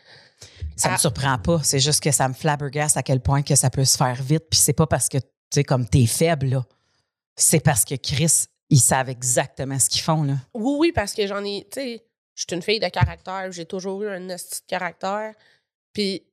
Ça 0.80 0.90
me 0.90 0.94
Ah. 0.96 0.98
surprend 0.98 1.38
pas. 1.38 1.62
C'est 1.64 1.80
juste 1.80 2.02
que 2.02 2.12
ça 2.12 2.28
me 2.28 2.34
flabbergasse 2.34 2.96
à 2.98 3.04
quel 3.04 3.20
point 3.22 3.42
que 3.44 3.56
ça 3.56 3.70
peut 3.70 3.86
se 3.86 3.98
faire 3.98 4.22
vite. 4.22 4.46
Puis 4.50 4.60
c'est 4.60 4.74
pas 4.74 4.88
parce 4.88 5.10
que, 5.10 5.18
tu 5.18 5.26
sais, 5.54 5.64
comme 5.64 5.88
t'es 5.88 6.06
faible, 6.06 6.48
là. 6.48 6.66
C'est 7.36 7.60
parce 7.60 7.86
que 7.86 7.96
Chris, 7.96 8.46
ils 8.70 8.80
savent 8.80 9.10
exactement 9.10 9.78
ce 9.80 9.90
qu'ils 9.90 10.02
font, 10.02 10.24
là. 10.24 10.36
Oui, 10.54 10.76
oui, 10.80 10.92
parce 10.94 11.14
que 11.14 11.26
j'en 11.28 11.44
ai. 11.44 11.68
Tu 11.72 11.82
sais, 11.82 12.06
je 12.36 12.46
suis 12.48 12.56
une 12.56 12.62
fille 12.62 12.80
de 12.80 12.88
caractère. 12.88 13.52
J'ai 13.52 13.66
toujours 13.66 14.02
eu 14.04 14.10
un 14.10 14.22
de 14.22 14.36
caractère. 14.68 15.34
Puis, 15.94 16.24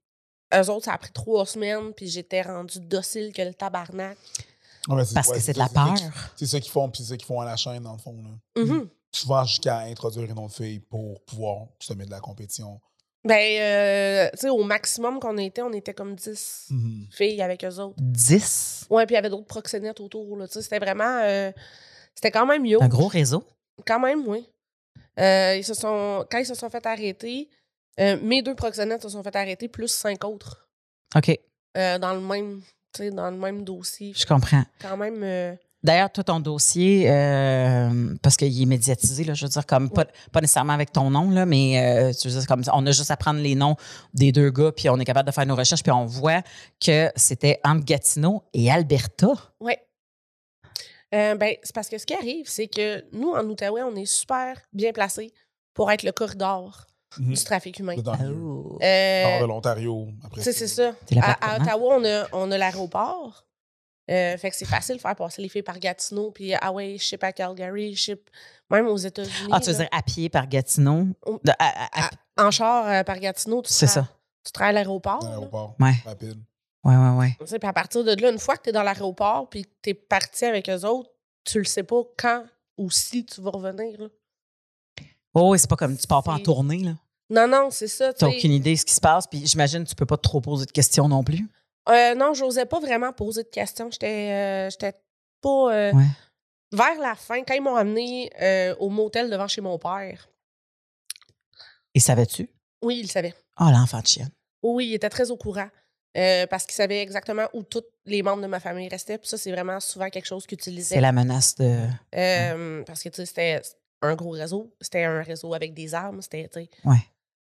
eux 0.54 0.70
autres, 0.70 0.84
ça 0.84 0.92
a 0.94 0.98
pris 0.98 1.12
trois 1.12 1.44
semaines. 1.46 1.92
Puis, 1.94 2.08
j'étais 2.08 2.42
rendue 2.42 2.78
docile 2.80 3.32
que 3.32 3.42
le 3.42 3.54
tabarnak. 3.54 4.16
Ouais, 4.88 5.02
Parce 5.14 5.28
ouais, 5.28 5.38
que 5.38 5.42
c'est 5.42 5.54
de 5.54 5.58
la 5.58 5.68
peur. 5.68 5.94
C'est 6.36 6.46
ça 6.46 6.60
qu'ils 6.60 6.70
font, 6.70 6.88
puis 6.88 7.02
c'est 7.02 7.08
ça 7.08 7.16
qu'ils 7.16 7.26
font 7.26 7.40
à 7.40 7.44
la 7.44 7.56
chaîne, 7.56 7.82
dans 7.82 7.92
le 7.94 7.98
fond. 7.98 8.14
Là. 8.22 8.62
Mhm. 8.62 8.88
Souvent 9.10 9.44
jusqu'à 9.44 9.78
introduire 9.80 10.30
une 10.30 10.38
autre 10.38 10.54
fille 10.54 10.78
pour 10.78 11.20
pouvoir 11.24 11.66
se 11.80 11.92
mettre 11.94 12.10
de 12.10 12.14
la 12.14 12.20
compétition. 12.20 12.80
Ben, 13.26 13.60
euh, 13.60 14.30
tu 14.32 14.38
sais, 14.38 14.48
au 14.48 14.62
maximum 14.62 15.18
qu'on 15.20 15.36
était, 15.38 15.62
on 15.62 15.72
était 15.72 15.94
comme 15.94 16.14
10 16.14 16.66
Mhm. 16.70 17.06
filles 17.10 17.42
avec 17.42 17.64
eux 17.64 17.78
autres. 17.80 17.96
10. 17.98 18.86
Ouais, 18.90 19.04
puis 19.06 19.14
il 19.14 19.16
y 19.16 19.18
avait 19.18 19.30
d'autres 19.30 19.46
proxénètes 19.46 20.00
autour. 20.00 20.36
là. 20.36 20.46
Tu 20.46 20.54
sais, 20.54 20.62
C'était 20.62 20.78
vraiment. 20.78 21.20
euh, 21.24 21.50
c'était 22.14 22.30
quand 22.30 22.46
même 22.46 22.64
yo. 22.64 22.82
Un 22.82 22.88
gros 22.88 23.08
réseau? 23.08 23.44
Quand 23.86 24.00
même, 24.00 24.26
oui. 24.26 24.48
Euh, 25.18 25.56
ils 25.56 25.64
se 25.64 25.74
sont, 25.74 26.24
quand 26.30 26.38
ils 26.38 26.46
se 26.46 26.54
sont 26.54 26.70
fait 26.70 26.84
arrêter, 26.86 27.48
euh, 28.00 28.18
mes 28.22 28.42
deux 28.42 28.54
proxénètes 28.54 29.02
se 29.02 29.08
sont 29.08 29.22
fait 29.22 29.34
arrêter, 29.36 29.68
plus 29.68 29.88
cinq 29.88 30.24
autres, 30.24 30.68
OK, 31.14 31.38
euh, 31.76 31.98
dans, 31.98 32.14
le 32.14 32.20
même, 32.20 32.60
tu 32.92 33.02
sais, 33.04 33.10
dans 33.10 33.30
le 33.30 33.36
même 33.36 33.64
dossier. 33.64 34.12
je 34.14 34.24
comprends. 34.26 34.64
Quand 34.80 34.96
même. 34.96 35.56
D'ailleurs, 35.86 36.10
toi, 36.10 36.24
ton 36.24 36.40
dossier, 36.40 37.08
euh, 37.08 38.14
parce 38.20 38.36
qu'il 38.36 38.60
est 38.60 38.66
médiatisé, 38.66 39.22
là, 39.22 39.34
je 39.34 39.44
veux 39.44 39.48
dire, 39.48 39.64
comme 39.66 39.88
pas, 39.88 40.04
pas 40.32 40.40
nécessairement 40.40 40.72
avec 40.72 40.90
ton 40.90 41.10
nom, 41.10 41.30
là, 41.30 41.46
mais 41.46 41.80
euh, 41.80 42.12
tu 42.12 42.26
veux 42.28 42.38
dire, 42.38 42.46
comme 42.48 42.62
on 42.72 42.84
a 42.86 42.90
juste 42.90 43.12
à 43.12 43.16
prendre 43.16 43.38
les 43.40 43.54
noms 43.54 43.76
des 44.12 44.32
deux 44.32 44.50
gars, 44.50 44.72
puis 44.72 44.88
on 44.90 44.98
est 44.98 45.04
capable 45.04 45.28
de 45.28 45.32
faire 45.32 45.46
nos 45.46 45.54
recherches, 45.54 45.84
puis 45.84 45.92
on 45.92 46.04
voit 46.04 46.42
que 46.84 47.08
c'était 47.14 47.60
entre 47.64 47.84
Gatineau 47.84 48.42
et 48.52 48.68
Alberta. 48.68 49.28
Ouais. 49.60 49.78
Euh, 51.14 51.36
ben, 51.36 51.54
c'est 51.62 51.72
parce 51.74 51.88
que 51.88 51.98
ce 51.98 52.04
qui 52.04 52.14
arrive, 52.14 52.46
c'est 52.48 52.66
que 52.66 53.04
nous, 53.12 53.30
en 53.30 53.44
Outaouais, 53.44 53.82
on 53.84 53.94
est 53.94 54.06
super 54.06 54.56
bien 54.72 54.92
placés 54.92 55.32
pour 55.72 55.90
être 55.92 56.02
le 56.02 56.10
corridor 56.10 56.86
Mhm. 57.18 57.32
du 57.34 57.44
trafic 57.44 57.78
humain. 57.78 57.94
Dans 57.98 58.14
le 58.16 58.34
Oh. 58.34 58.78
Euh, 58.82 59.40
de 59.40 59.46
l'Ontario. 59.46 60.08
Après 60.24 60.42
c'est 60.42 60.52
c'est 60.52 60.66
ça. 60.66 60.92
À, 61.22 61.32
à 61.32 61.54
hein? 61.56 61.62
Ottawa, 61.62 61.96
on 61.98 62.04
a, 62.04 62.26
on 62.32 62.50
a 62.50 62.58
l'aéroport. 62.58 63.45
Euh, 64.08 64.36
fait 64.36 64.50
que 64.50 64.56
c'est 64.56 64.64
facile 64.66 64.96
de 64.96 65.00
faire 65.00 65.16
passer 65.16 65.42
les 65.42 65.48
filles 65.48 65.62
par 65.62 65.78
Gatineau, 65.80 66.30
puis 66.30 66.54
ah 66.54 66.70
ouais, 66.72 66.96
je 66.96 67.02
ship 67.02 67.24
à 67.24 67.32
Calgary, 67.32 67.92
je 67.94 68.00
ship 68.00 68.30
même 68.70 68.86
aux 68.86 68.96
États-Unis. 68.96 69.50
Ah, 69.50 69.58
tu 69.58 69.66
veux 69.66 69.72
là. 69.72 69.78
dire 69.80 69.88
à 69.90 70.02
pied 70.02 70.28
par 70.28 70.46
Gatineau? 70.46 71.06
De- 71.44 71.50
à- 71.58 71.86
à- 72.02 72.06
à- 72.06 72.10
En 72.46 72.50
char 72.52 72.86
euh, 72.86 73.02
par 73.02 73.18
Gatineau, 73.18 73.62
tu 73.62 73.72
C'est 73.72 73.86
ça. 73.88 74.06
Tu 74.44 74.52
rends 74.58 74.66
à 74.66 74.72
l'aéroport. 74.72 75.24
L'aéroport. 75.24 75.74
Ouais. 75.80 75.94
Rapide. 76.04 76.38
Ouais, 76.84 76.94
ouais, 76.96 77.10
ouais. 77.18 77.36
Tu 77.40 77.46
sais, 77.48 77.58
Puis 77.58 77.68
à 77.68 77.72
partir 77.72 78.04
de 78.04 78.14
là, 78.22 78.30
une 78.30 78.38
fois 78.38 78.56
que 78.56 78.62
tu 78.62 78.68
es 78.68 78.72
dans 78.72 78.84
l'aéroport, 78.84 79.48
puis 79.50 79.64
que 79.64 79.70
tu 79.82 79.90
es 79.90 79.94
parti 79.94 80.44
avec 80.44 80.68
eux 80.68 80.84
autres, 80.84 81.10
tu 81.42 81.58
le 81.58 81.64
sais 81.64 81.82
pas 81.82 82.02
quand 82.16 82.44
ou 82.78 82.90
si 82.90 83.24
tu 83.26 83.40
vas 83.40 83.50
revenir. 83.50 83.98
là. 84.00 84.06
Oh, 85.34 85.50
oui, 85.50 85.58
c'est 85.58 85.68
pas 85.68 85.76
comme 85.76 85.96
tu 85.96 86.06
pars 86.06 86.22
pas 86.22 86.32
en 86.34 86.38
tournée, 86.38 86.78
là. 86.78 86.92
Non, 87.28 87.48
non, 87.48 87.68
c'est 87.72 87.88
ça. 87.88 88.12
tu 88.12 88.20
T'as 88.20 88.30
sais. 88.30 88.36
aucune 88.36 88.52
idée 88.52 88.74
de 88.74 88.78
ce 88.78 88.84
qui 88.84 88.94
se 88.94 89.00
passe, 89.00 89.26
puis 89.26 89.44
j'imagine 89.46 89.82
que 89.84 89.88
tu 89.88 89.94
peux 89.96 90.06
pas 90.06 90.16
trop 90.16 90.40
poser 90.40 90.64
de 90.64 90.70
questions 90.70 91.08
non 91.08 91.24
plus. 91.24 91.44
Euh, 91.88 92.14
non, 92.14 92.34
j'osais 92.34 92.66
pas 92.66 92.80
vraiment 92.80 93.12
poser 93.12 93.42
de 93.44 93.48
questions. 93.48 93.90
J'étais 93.90 94.32
euh, 94.32 94.70
j'étais 94.70 94.94
pas. 95.40 95.72
euh, 95.74 95.92
Ouais. 95.92 96.06
Vers 96.72 96.98
la 97.00 97.14
fin, 97.14 97.42
quand 97.44 97.54
ils 97.54 97.62
m'ont 97.62 97.76
amené 97.76 98.30
euh, 98.42 98.74
au 98.80 98.88
motel 98.88 99.30
devant 99.30 99.46
chez 99.46 99.60
mon 99.60 99.78
père, 99.78 100.28
Et 101.94 102.00
savais-tu? 102.00 102.50
oui, 102.82 102.98
il 102.98 103.02
le 103.02 103.08
savait. 103.08 103.34
Ah, 103.56 103.70
l'enfant 103.70 104.00
de 104.00 104.06
chienne. 104.06 104.30
Oui, 104.62 104.88
il 104.88 104.94
était 104.94 105.08
très 105.08 105.30
au 105.30 105.36
courant. 105.36 105.68
parce 106.50 106.64
qu'il 106.66 106.74
savait 106.74 107.00
exactement 107.02 107.46
où 107.52 107.62
tous 107.62 107.84
les 108.04 108.22
membres 108.22 108.42
de 108.42 108.46
ma 108.48 108.58
famille 108.60 108.88
restaient. 108.88 109.16
Puis 109.18 109.28
ça, 109.28 109.38
c'est 109.38 109.52
vraiment 109.52 109.78
souvent 109.80 110.10
quelque 110.10 110.26
chose 110.26 110.46
qu'il 110.46 110.56
utilisait. 110.58 110.96
C'est 110.96 111.00
la 111.00 111.12
menace 111.12 111.54
de. 111.54 111.86
Parce 112.84 113.02
que, 113.02 113.08
tu 113.10 113.16
sais, 113.16 113.26
c'était 113.26 113.62
un 114.02 114.14
gros 114.16 114.30
réseau. 114.30 114.74
C'était 114.80 115.04
un 115.04 115.22
réseau 115.22 115.54
avec 115.54 115.72
des 115.72 115.94
armes. 115.94 116.20
C'était, 116.20 116.48
tu 116.48 116.60
sais, 116.60 116.70
Ouais. 116.84 116.98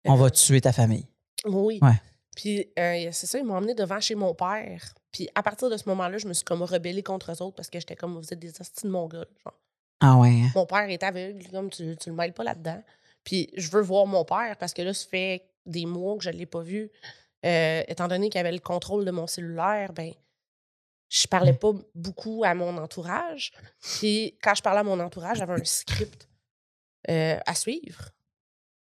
On 0.07 0.15
va 0.17 0.31
tuer 0.31 0.61
ta 0.61 0.73
famille. 0.73 1.07
Oui. 1.45 1.79
Ouais. 1.83 2.01
Puis, 2.37 2.71
euh, 2.79 3.09
c'est 3.13 3.27
ça, 3.27 3.39
ils 3.39 3.45
m'ont 3.45 3.57
emmené 3.57 3.75
devant 3.75 4.01
chez 4.01 4.15
mon 4.15 4.35
père. 4.35 4.95
Puis, 5.11 5.29
à 5.35 5.43
partir 5.43 5.69
de 5.69 5.77
ce 5.77 5.89
moment-là, 5.89 6.19
je 6.19 6.27
me 6.27 6.33
suis 6.33 6.45
comme 6.45 6.63
rebellée 6.63 7.03
contre 7.03 7.33
eux 7.33 7.43
autres 7.43 7.57
parce 7.57 7.69
que 7.69 7.79
j'étais 7.79 7.97
comme, 7.97 8.17
vous 8.17 8.33
êtes 8.33 8.39
des 8.39 8.61
hosties 8.61 8.87
de 8.87 8.91
mongols. 8.91 9.29
Genre. 9.45 9.61
Ah, 10.01 10.17
ouais. 10.17 10.43
hein? 10.45 10.51
Mon 10.55 10.67
père 10.67 10.89
est 10.89 11.03
aveugle, 11.03 11.47
comme 11.51 11.71
tu, 11.71 11.97
tu 11.97 12.11
le 12.11 12.17
mêles 12.17 12.33
pas 12.33 12.45
là-dedans. 12.45 12.83
Puis, 13.25 13.51
je 13.57 13.71
veux 13.71 13.83
voir 13.83 14.07
mon 14.07 14.25
père 14.25 14.57
parce 14.59 14.73
que 14.73 14.83
là, 14.83 14.95
ça 14.95 15.07
fait 15.09 15.45
des 15.67 15.87
mois 15.87 16.17
que 16.17 16.25
je 16.25 16.31
ne 16.31 16.37
l'ai 16.37 16.47
pas 16.47 16.61
vu. 16.61 16.91
Euh, 17.45 17.83
étant 17.87 18.09
donné 18.09 18.31
qu'il 18.31 18.41
avait 18.41 18.53
le 18.53 18.61
contrôle 18.61 19.05
de 19.05 19.11
mon 19.11 19.27
cellulaire, 19.27 19.93
ben, 19.93 20.13
je 21.09 21.27
parlais 21.27 21.53
pas 21.53 21.73
beaucoup 21.95 22.43
à 22.45 22.55
mon 22.55 22.79
entourage. 22.79 23.53
Puis, 23.81 24.39
quand 24.43 24.55
je 24.55 24.63
parlais 24.63 24.81
à 24.81 24.85
mon 24.85 24.99
entourage, 24.99 25.39
j'avais 25.39 25.53
un 25.53 25.65
script 25.65 26.29
euh, 27.11 27.39
à 27.45 27.55
suivre. 27.55 28.11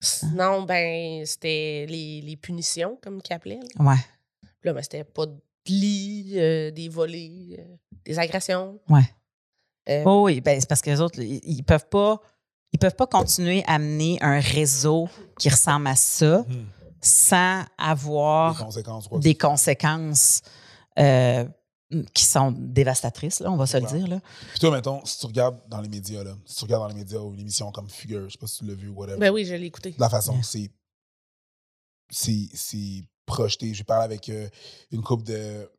Sinon, 0.05 0.63
ben, 0.63 1.25
c'était 1.27 1.87
les, 1.89 2.21
les 2.21 2.37
punitions, 2.37 2.99
comme 3.03 3.21
qu'ils 3.23 3.35
appelaient. 3.37 3.61
là. 3.79 3.85
Ouais. 3.85 3.97
Là, 4.63 4.73
ben, 4.73 4.83
c'était 4.83 5.05
pas 5.05 5.27
de 5.27 5.37
lit, 5.67 6.33
euh, 6.37 6.71
des 6.71 6.89
volets, 6.89 7.57
euh, 7.59 7.77
des 8.05 8.19
agressions. 8.19 8.79
Ouais. 8.89 9.03
Euh, 9.89 10.03
Oh 10.07 10.23
oui, 10.25 10.41
ben, 10.41 10.59
c'est 10.61 10.69
parce 10.69 10.81
que 10.81 10.91
les 10.91 11.01
autres, 11.01 11.21
ils, 11.21 11.41
ils 11.43 11.63
peuvent 11.63 11.89
pas. 11.89 12.21
Ils 12.73 12.79
peuvent 12.79 12.97
pas 12.97 13.07
continuer 13.07 13.63
à 13.69 13.75
amener 13.75 14.19
un 14.21 14.41
réseau 14.41 15.09
qui 15.39 15.49
ressemble 15.49 15.87
à 15.87 15.95
ça 15.95 16.45
Mhm. 16.49 16.67
sans 17.01 17.63
avoir 17.79 18.59
conséquences. 18.59 19.07
quoi. 19.09 19.19
des 19.21 19.35
conséquences 19.37 20.43
euh, 20.99 21.45
qui 22.15 22.25
sont 22.25 22.53
dévastatrices, 22.53 23.41
là, 23.41 23.51
on 23.51 23.57
va 23.57 23.67
se 23.67 23.77
le 23.77 23.87
dire. 23.87 24.07
Là. 24.09 24.21
Puis 24.51 24.61
toi, 24.61 24.71
mettons, 24.71 25.05
si 25.05 25.19
tu 25.19 25.27
regardes 25.27 25.59
dans 25.69 25.81
les 25.81 25.89
médias, 25.89 26.25
là, 26.25 26.37
si 26.47 26.57
tu 26.57 26.65
regardes 26.65 26.83
dans 26.83 26.89
les 26.89 26.95
médias 26.95 27.19
ou 27.21 27.33
une 27.35 27.41
émission 27.41 27.71
comme 27.73 27.89
Figure, 27.89 28.25
je 28.29 28.33
sais 28.33 28.39
pas 28.39 28.47
si 28.47 28.59
tu 28.59 28.65
l'as 28.67 28.75
vu 28.75 28.89
ou 28.89 28.95
whatever, 28.95 29.19
Ben 29.19 29.31
oui, 29.33 29.45
je 29.45 29.55
l'ai 29.55 29.67
écouté. 29.67 29.93
de 29.93 30.01
la 30.01 30.09
façon 30.11 30.39
que 30.41 30.47
c'est 30.47 30.71
c'est 32.11 32.49
c'est 32.55 33.05
projeté. 33.27 33.73
J'ai 33.75 33.85
parlé 33.85 34.05
avec 34.05 34.29
euh, 34.29 34.49
une 34.91 35.03
couple 35.03 35.25
de, 35.25 35.71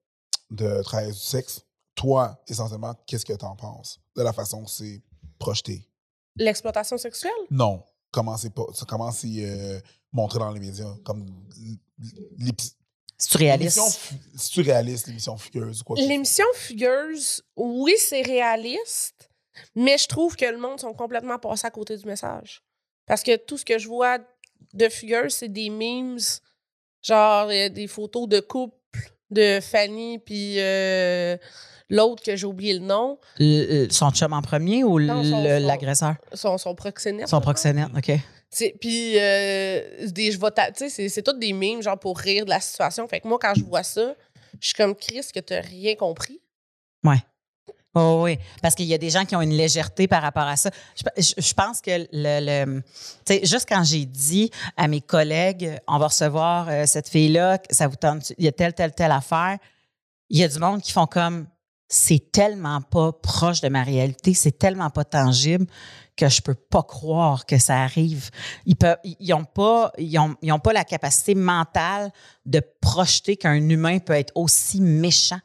de 0.51 0.81
travailleurs 0.83 1.13
du 1.13 1.19
sexe. 1.19 1.61
Toi, 1.95 2.41
essentiellement, 2.47 2.93
qu'est-ce 3.07 3.25
que 3.25 3.33
tu 3.33 3.45
en 3.45 3.55
penses 3.55 3.99
de 4.15 4.21
la 4.23 4.33
façon 4.33 4.63
que 4.65 4.71
c'est 4.71 5.01
projeté? 5.39 5.87
L'exploitation 6.35 6.97
sexuelle? 6.97 7.31
Non. 7.49 7.83
Comment 8.11 8.35
c'est 8.37 8.49
pas 8.49 8.63
comment 8.87 9.11
c'est 9.11 9.27
euh, 9.39 9.79
montré 10.11 10.39
dans 10.39 10.51
les 10.51 10.59
médias? 10.59 10.93
Comme 11.03 11.25
C'est 13.17 13.37
réaliste? 13.37 13.79
C'est-tu 14.35 14.61
réaliste, 14.61 15.07
l'émission 15.07 15.37
Fugueuse 15.37 15.81
ou 15.81 15.83
quoi? 15.83 15.95
que 15.95 16.01
ce 16.01 16.05
soit? 16.05 16.13
L'émission 16.13 16.45
Fugueuse, 16.55 17.43
oui, 17.55 17.93
c'est 17.97 18.21
réaliste, 18.21 19.29
mais 19.75 19.97
je 19.97 20.07
trouve 20.07 20.35
que 20.35 20.45
le 20.45 20.57
monde 20.57 20.79
sont 20.79 20.93
complètement 20.93 21.39
passés 21.39 21.65
à 21.67 21.71
côté 21.71 21.95
du 21.97 22.05
message. 22.05 22.61
Parce 23.05 23.23
que 23.23 23.35
tout 23.37 23.57
ce 23.57 23.63
que 23.65 23.77
je 23.79 23.87
vois 23.87 24.17
de 24.73 24.89
Fugueuse, 24.89 25.33
c'est 25.33 25.47
des 25.49 25.69
memes, 25.69 26.17
genre 27.01 27.47
euh, 27.49 27.69
des 27.69 27.87
photos 27.87 28.27
de 28.27 28.39
couple 28.41 28.75
de 29.31 29.59
Fanny 29.61 30.19
puis 30.19 30.55
euh, 30.59 31.37
l'autre 31.89 32.21
que 32.23 32.35
j'ai 32.35 32.45
oublié 32.45 32.73
le 32.73 32.79
nom, 32.85 33.17
Le- 33.39 33.85
le- 33.85 33.89
son 33.91 34.11
chum 34.11 34.33
en 34.33 34.41
premier 34.41 34.83
ou 34.83 34.99
son- 34.99 35.23
son- 35.23 35.43
l'agresseur? 35.65 36.15
son, 36.33 36.57
son 36.57 36.75
proxénète. 36.75 37.27
Son 37.27 37.39
proxénète, 37.41 37.87
OK. 37.95 38.11
Puis, 38.79 39.19
euh, 39.19 40.07
des, 40.07 40.31
je 40.31 40.37
tu 40.37 40.89
sais, 40.89 41.09
c'est, 41.09 41.21
toutes 41.21 41.39
des 41.39 41.53
mimes, 41.53 41.81
genre 41.81 41.99
pour 41.99 42.17
rire 42.17 42.45
de 42.45 42.49
la 42.49 42.59
situation. 42.59 43.07
Fait 43.07 43.19
que 43.19 43.27
moi, 43.27 43.37
quand 43.41 43.53
je 43.55 43.63
vois 43.63 43.83
ça, 43.83 44.15
je 44.59 44.67
suis 44.67 44.75
comme 44.75 44.95
Chris, 44.95 45.25
que 45.33 45.39
t'as 45.39 45.61
rien 45.61 45.95
compris. 45.95 46.39
Oh, 47.97 48.23
oui, 48.25 48.37
parce 48.61 48.75
qu'il 48.75 48.87
y 48.87 48.93
a 48.93 48.97
des 48.97 49.09
gens 49.09 49.23
qui 49.23 49.37
ont 49.37 49.41
une 49.41 49.53
légèreté 49.55 50.05
par 50.05 50.21
rapport 50.21 50.43
à 50.43 50.57
ça. 50.57 50.69
Je, 50.97 51.21
je- 51.23 51.41
je 51.41 51.53
pense 51.53 51.79
que 51.79 51.91
le, 52.11 52.65
le- 52.65 52.81
tu 53.25 53.33
sais, 53.35 53.45
juste 53.45 53.69
quand 53.69 53.85
j'ai 53.85 54.05
dit 54.05 54.51
à 54.75 54.89
mes 54.89 54.99
collègues, 54.99 55.79
on 55.87 55.97
va 55.97 56.07
recevoir 56.07 56.67
euh, 56.67 56.83
cette 56.85 57.07
fille-là, 57.07 57.57
ça 57.69 57.87
vous 57.87 57.95
tente, 57.95 58.33
il 58.37 58.43
y 58.43 58.47
a 58.49 58.51
telle, 58.51 58.73
telle, 58.73 58.93
telle 58.93 59.11
affaire, 59.13 59.57
il 60.29 60.39
y 60.39 60.43
a 60.43 60.47
du 60.49 60.59
monde 60.59 60.81
qui 60.81 60.91
font 60.91 61.05
comme, 61.07 61.47
c'est 61.87 62.33
tellement 62.33 62.81
pas 62.81 63.13
proche 63.13 63.61
de 63.61 63.69
ma 63.69 63.83
réalité, 63.83 64.33
c'est 64.33 64.57
tellement 64.57 64.89
pas 64.89 65.05
tangible 65.05 65.65
que 66.15 66.29
je 66.29 66.41
peux 66.41 66.55
pas 66.55 66.83
croire 66.83 67.45
que 67.45 67.57
ça 67.57 67.81
arrive. 67.81 68.29
Ils 68.65 68.75
peuvent, 68.75 68.97
ils 69.03 69.33
ont 69.33 69.43
pas, 69.43 69.91
ils 69.97 70.17
ont, 70.17 70.35
ils 70.41 70.51
ont 70.51 70.59
pas 70.59 70.73
la 70.73 70.83
capacité 70.83 71.35
mentale 71.35 72.11
de 72.45 72.61
projeter 72.81 73.35
qu'un 73.35 73.69
humain 73.69 73.99
peut 73.99 74.13
être 74.13 74.31
aussi 74.35 74.81
méchant 74.81 75.39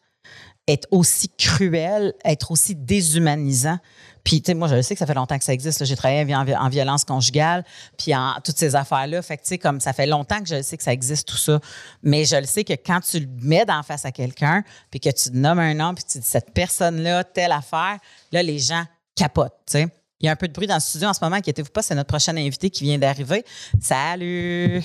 être 0.68 0.86
aussi 0.90 1.28
cruel, 1.28 2.14
être 2.24 2.50
aussi 2.50 2.74
déshumanisant. 2.74 3.78
Puis, 4.22 4.42
tu 4.42 4.46
sais, 4.46 4.54
moi, 4.54 4.68
je 4.68 4.82
sais 4.82 4.94
que 4.94 4.98
ça 4.98 5.06
fait 5.06 5.14
longtemps 5.14 5.38
que 5.38 5.44
ça 5.44 5.52
existe. 5.52 5.84
J'ai 5.84 5.96
travaillé 5.96 6.34
en, 6.34 6.44
vi- 6.44 6.56
en 6.56 6.68
violence 6.68 7.04
conjugale, 7.04 7.64
puis 7.98 8.14
en 8.14 8.34
toutes 8.44 8.58
ces 8.58 8.76
affaires-là. 8.76 9.22
Fait 9.22 9.36
que, 9.36 9.42
tu 9.42 9.48
sais, 9.48 9.58
comme 9.58 9.80
ça 9.80 9.92
fait 9.92 10.06
longtemps 10.06 10.40
que 10.40 10.48
je 10.48 10.62
sais 10.62 10.76
que 10.76 10.82
ça 10.82 10.92
existe, 10.92 11.26
tout 11.26 11.36
ça. 11.36 11.58
Mais 12.02 12.24
je 12.24 12.36
le 12.36 12.44
sais 12.44 12.62
que 12.62 12.74
quand 12.74 13.00
tu 13.00 13.20
le 13.20 13.28
mets 13.40 13.64
d'en 13.64 13.82
face 13.82 14.04
à 14.04 14.12
quelqu'un, 14.12 14.62
puis 14.90 15.00
que 15.00 15.10
tu 15.10 15.32
nommes 15.32 15.58
un 15.58 15.74
nom, 15.74 15.94
puis 15.94 16.04
tu 16.04 16.18
dis 16.18 16.26
cette 16.26 16.52
personne-là, 16.52 17.24
telle 17.24 17.52
affaire, 17.52 17.98
là, 18.30 18.42
les 18.42 18.58
gens 18.58 18.84
capotent, 19.16 19.58
tu 19.66 19.78
sais. 19.78 19.88
Il 20.20 20.26
y 20.26 20.28
a 20.28 20.32
un 20.32 20.36
peu 20.36 20.48
de 20.48 20.52
bruit 20.52 20.66
dans 20.66 20.74
le 20.74 20.80
studio 20.80 21.08
en 21.08 21.14
ce 21.14 21.20
moment, 21.22 21.36
inquiétez-vous 21.36 21.70
pas, 21.70 21.82
c'est 21.82 21.94
notre 21.94 22.08
prochain 22.08 22.36
invité 22.36 22.68
qui 22.68 22.84
vient 22.84 22.98
d'arriver. 22.98 23.44
Salut! 23.80 24.82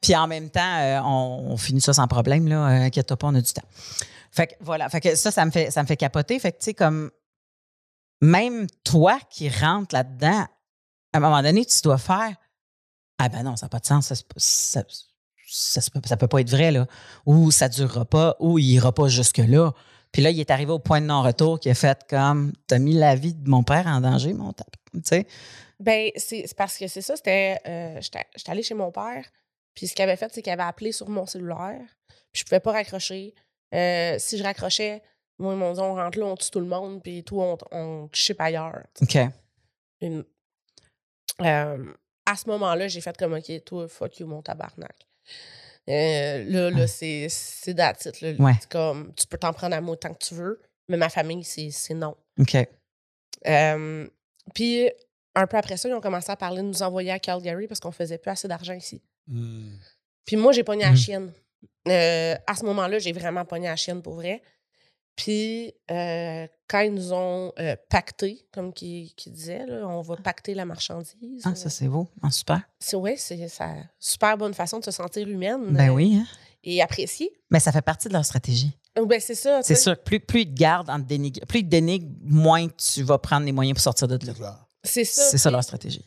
Puis 0.00 0.14
en 0.14 0.28
même 0.28 0.50
temps, 0.50 0.78
euh, 0.78 1.00
on, 1.02 1.56
finit 1.56 1.80
ça 1.80 1.92
sans 1.92 2.06
problème, 2.06 2.46
là. 2.46 2.68
Euh, 2.68 2.84
inquiète-toi 2.84 3.16
pas, 3.16 3.26
on 3.26 3.34
a 3.34 3.40
du 3.40 3.52
temps. 3.52 3.66
Fait 4.30 4.48
que 4.48 4.54
voilà, 4.60 4.88
fait 4.88 5.00
que 5.00 5.16
ça, 5.16 5.30
ça 5.30 5.44
me 5.44 5.50
fait, 5.50 5.70
ça 5.70 5.82
me 5.82 5.86
fait 5.86 5.96
capoter. 5.96 6.38
Fait 6.38 6.52
que, 6.52 6.58
tu 6.58 6.66
sais, 6.66 6.74
comme 6.74 7.10
même 8.20 8.66
toi 8.84 9.18
qui 9.30 9.48
rentres 9.48 9.94
là-dedans, 9.94 10.46
à 11.12 11.16
un 11.16 11.20
moment 11.20 11.42
donné, 11.42 11.64
tu 11.64 11.80
dois 11.82 11.98
faire 11.98 12.36
Ah 13.18 13.28
ben 13.28 13.42
non, 13.42 13.56
ça 13.56 13.66
n'a 13.66 13.70
pas 13.70 13.80
de 13.80 13.86
sens, 13.86 14.06
ça, 14.06 14.14
ça, 14.36 14.84
ça, 15.48 15.80
ça 15.80 16.16
peut 16.16 16.28
pas 16.28 16.40
être 16.40 16.50
vrai, 16.50 16.70
là. 16.70 16.86
Ou 17.26 17.50
ça 17.50 17.68
durera 17.68 18.04
pas, 18.04 18.36
ou 18.38 18.58
il 18.58 18.66
ira 18.66 18.92
pas 18.92 19.08
jusque-là. 19.08 19.72
Puis 20.14 20.22
là, 20.22 20.30
il 20.30 20.38
est 20.38 20.50
arrivé 20.52 20.70
au 20.70 20.78
point 20.78 21.00
de 21.00 21.06
non-retour 21.06 21.58
qui 21.58 21.68
a 21.68 21.74
fait 21.74 21.98
comme 22.08 22.52
T'as 22.68 22.78
mis 22.78 22.94
la 22.94 23.16
vie 23.16 23.34
de 23.34 23.50
mon 23.50 23.64
père 23.64 23.86
en 23.88 24.00
danger, 24.00 24.32
mon 24.32 24.52
tape. 24.52 24.76
Tu 24.94 25.00
sais? 25.04 25.26
Ben, 25.80 26.10
c'est, 26.16 26.46
parce 26.56 26.78
que 26.78 26.86
c'est 26.86 27.02
ça, 27.02 27.16
c'était. 27.16 27.58
euh, 27.66 28.00
j'étais, 28.00 28.24
allée 28.46 28.62
chez 28.62 28.74
mon 28.74 28.92
père, 28.92 29.26
puis 29.74 29.88
ce 29.88 29.94
qu'il 29.94 30.04
avait 30.04 30.14
fait, 30.16 30.32
c'est 30.32 30.40
qu'il 30.40 30.52
avait 30.52 30.62
appelé 30.62 30.92
sur 30.92 31.08
mon 31.08 31.26
cellulaire, 31.26 31.80
puis 32.32 32.40
je 32.40 32.44
pouvais 32.44 32.60
pas 32.60 32.70
raccrocher. 32.72 33.34
Euh, 33.74 34.14
si 34.20 34.38
je 34.38 34.44
raccrochais, 34.44 35.02
moi, 35.40 35.52
ils 35.54 35.58
m'ont 35.58 35.72
dit 35.72 35.80
on 35.80 35.96
rentre 35.96 36.16
là, 36.16 36.26
on 36.26 36.36
tue 36.36 36.48
tout 36.50 36.60
le 36.60 36.66
monde, 36.66 37.02
puis 37.02 37.24
tout, 37.24 37.40
on, 37.40 37.58
on 37.72 38.06
te 38.06 38.16
ship 38.16 38.40
ailleurs. 38.40 38.84
OK. 39.02 39.18
Une- 40.00 40.24
Euh, 41.40 41.92
à 42.24 42.36
ce 42.36 42.48
moment-là, 42.50 42.86
j'ai 42.86 43.00
fait 43.00 43.16
comme, 43.16 43.34
OK, 43.34 43.64
toi, 43.64 43.88
fuck 43.88 44.16
you, 44.20 44.28
mon 44.28 44.42
tabarnak. 44.42 44.94
Euh, 45.90 46.44
là, 46.44 46.70
là, 46.70 46.86
c'est 46.86 47.28
that's 47.76 48.06
it, 48.06 48.20
là. 48.22 48.32
Ouais. 48.38 48.52
Comme, 48.70 49.12
tu 49.14 49.26
peux 49.26 49.36
t'en 49.38 49.52
prendre 49.52 49.74
à 49.76 49.80
moi 49.80 49.96
tant 49.96 50.14
que 50.14 50.24
tu 50.24 50.34
veux, 50.34 50.60
mais 50.88 50.96
ma 50.96 51.08
famille, 51.10 51.44
c'est 51.44 51.94
non. 51.94 52.16
OK. 52.38 52.56
Euh, 53.46 54.08
puis, 54.54 54.90
un 55.34 55.46
peu 55.46 55.56
après 55.58 55.76
ça, 55.76 55.88
ils 55.88 55.94
ont 55.94 56.00
commencé 56.00 56.30
à 56.32 56.36
parler 56.36 56.62
de 56.62 56.66
nous 56.68 56.82
envoyer 56.82 57.10
à 57.10 57.18
Calgary 57.18 57.66
parce 57.66 57.80
qu'on 57.80 57.92
faisait 57.92 58.18
plus 58.18 58.30
assez 58.30 58.48
d'argent 58.48 58.72
ici. 58.72 59.02
Hmm. 59.26 59.72
Puis 60.24 60.36
moi, 60.36 60.52
j'ai 60.52 60.64
pogné 60.64 60.84
la 60.84 60.90
Mhm. 60.90 60.96
chienne. 60.96 61.32
Euh, 61.88 62.34
à 62.46 62.54
ce 62.54 62.64
moment-là, 62.64 62.98
j'ai 62.98 63.12
vraiment 63.12 63.44
pogné 63.44 63.66
la 63.68 63.76
chienne 63.76 64.00
pour 64.00 64.14
vrai. 64.14 64.42
Puis, 65.16 65.74
euh, 65.90 66.46
quand 66.68 66.80
ils 66.80 66.92
nous 66.94 67.12
ont 67.12 67.52
euh, 67.58 67.76
pacté, 67.88 68.46
comme 68.52 68.72
qui, 68.72 69.12
qui 69.16 69.30
disait, 69.30 69.66
là, 69.66 69.86
on 69.86 70.00
va 70.00 70.16
pacter 70.16 70.54
la 70.54 70.64
marchandise. 70.64 71.42
Ah, 71.44 71.54
ça, 71.54 71.68
c'est 71.70 71.88
beau. 71.88 72.08
Ah, 72.22 72.30
super. 72.30 72.62
c'est 72.78 72.96
ouais, 72.96 73.16
c'est 73.16 73.48
ça 73.48 73.70
super 73.98 74.36
bonne 74.38 74.54
façon 74.54 74.78
de 74.78 74.84
se 74.84 74.90
sentir 74.90 75.28
humaine 75.28 75.72
Ben 75.72 75.90
euh, 75.90 75.94
oui. 75.94 76.16
Hein? 76.16 76.26
et 76.62 76.80
appréciée. 76.80 77.30
Mais 77.50 77.60
ça 77.60 77.70
fait 77.72 77.82
partie 77.82 78.08
de 78.08 78.14
leur 78.14 78.24
stratégie. 78.24 78.72
Oh, 78.98 79.04
Ben 79.06 79.20
c'est 79.20 79.34
ça. 79.34 79.60
C'est 79.62 79.74
sûr 79.74 79.96
que 79.98 80.02
plus, 80.04 80.20
plus 80.20 80.42
ils 80.42 80.54
te 80.54 80.58
gardent 80.58 80.88
en 80.88 80.98
te 81.00 81.06
dénigre- 81.06 81.44
plus 81.46 81.58
ils 81.60 81.64
te 81.64 81.68
dénigrent, 81.68 82.08
moins 82.22 82.66
tu 82.68 83.02
vas 83.02 83.18
prendre 83.18 83.44
les 83.44 83.52
moyens 83.52 83.74
pour 83.76 83.82
sortir 83.82 84.08
de 84.08 84.18
là. 84.40 84.66
C'est 84.82 85.04
ça. 85.04 85.22
C'est 85.24 85.38
ça 85.38 85.50
leur 85.50 85.62
stratégie. 85.62 86.04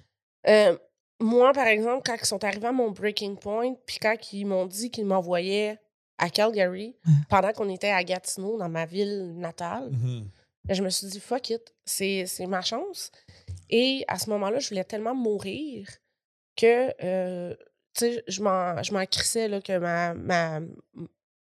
euh, 0.48 0.78
moi, 1.20 1.52
par 1.52 1.66
exemple, 1.68 2.04
quand 2.06 2.16
ils 2.22 2.26
sont 2.28 2.44
arrivés 2.44 2.68
à 2.68 2.72
mon 2.72 2.92
breaking 2.92 3.36
point, 3.38 3.74
puis 3.88 3.98
quand 4.00 4.16
ils 4.34 4.46
m'ont 4.46 4.68
dit 4.68 4.92
qu'ils 4.92 5.06
m'envoyaient 5.06 5.80
à 6.20 6.30
Calgary, 6.30 6.96
pendant 7.30 7.52
qu'on 7.54 7.70
était 7.70 7.90
à 7.90 8.04
Gatineau, 8.04 8.58
dans 8.58 8.70
ma 8.70 8.86
ville 8.86 9.34
natale, 9.36 9.90
Mhm. 9.92 10.28
Je 10.70 10.82
me 10.84 10.90
suis 10.90 11.08
dit, 11.08 11.20
fuck 11.20 11.50
it, 11.50 11.74
c'est 11.86 12.26
ma 12.48 12.62
chance. 12.62 13.12
Et 13.70 14.04
à 14.08 14.18
ce 14.20 14.30
moment-là, 14.30 14.60
je 14.60 14.70
voulais 14.70 14.84
tellement 14.84 15.16
mourir 15.16 15.88
que, 16.56 16.94
euh, 17.04 17.56
tu 17.94 18.14
sais, 18.14 18.24
je 18.28 18.42
m'en 18.42 19.06
crissais 19.06 19.48
là, 19.48 19.62
que 19.62 19.78
ma, 19.78 20.14
ma, 20.14 20.60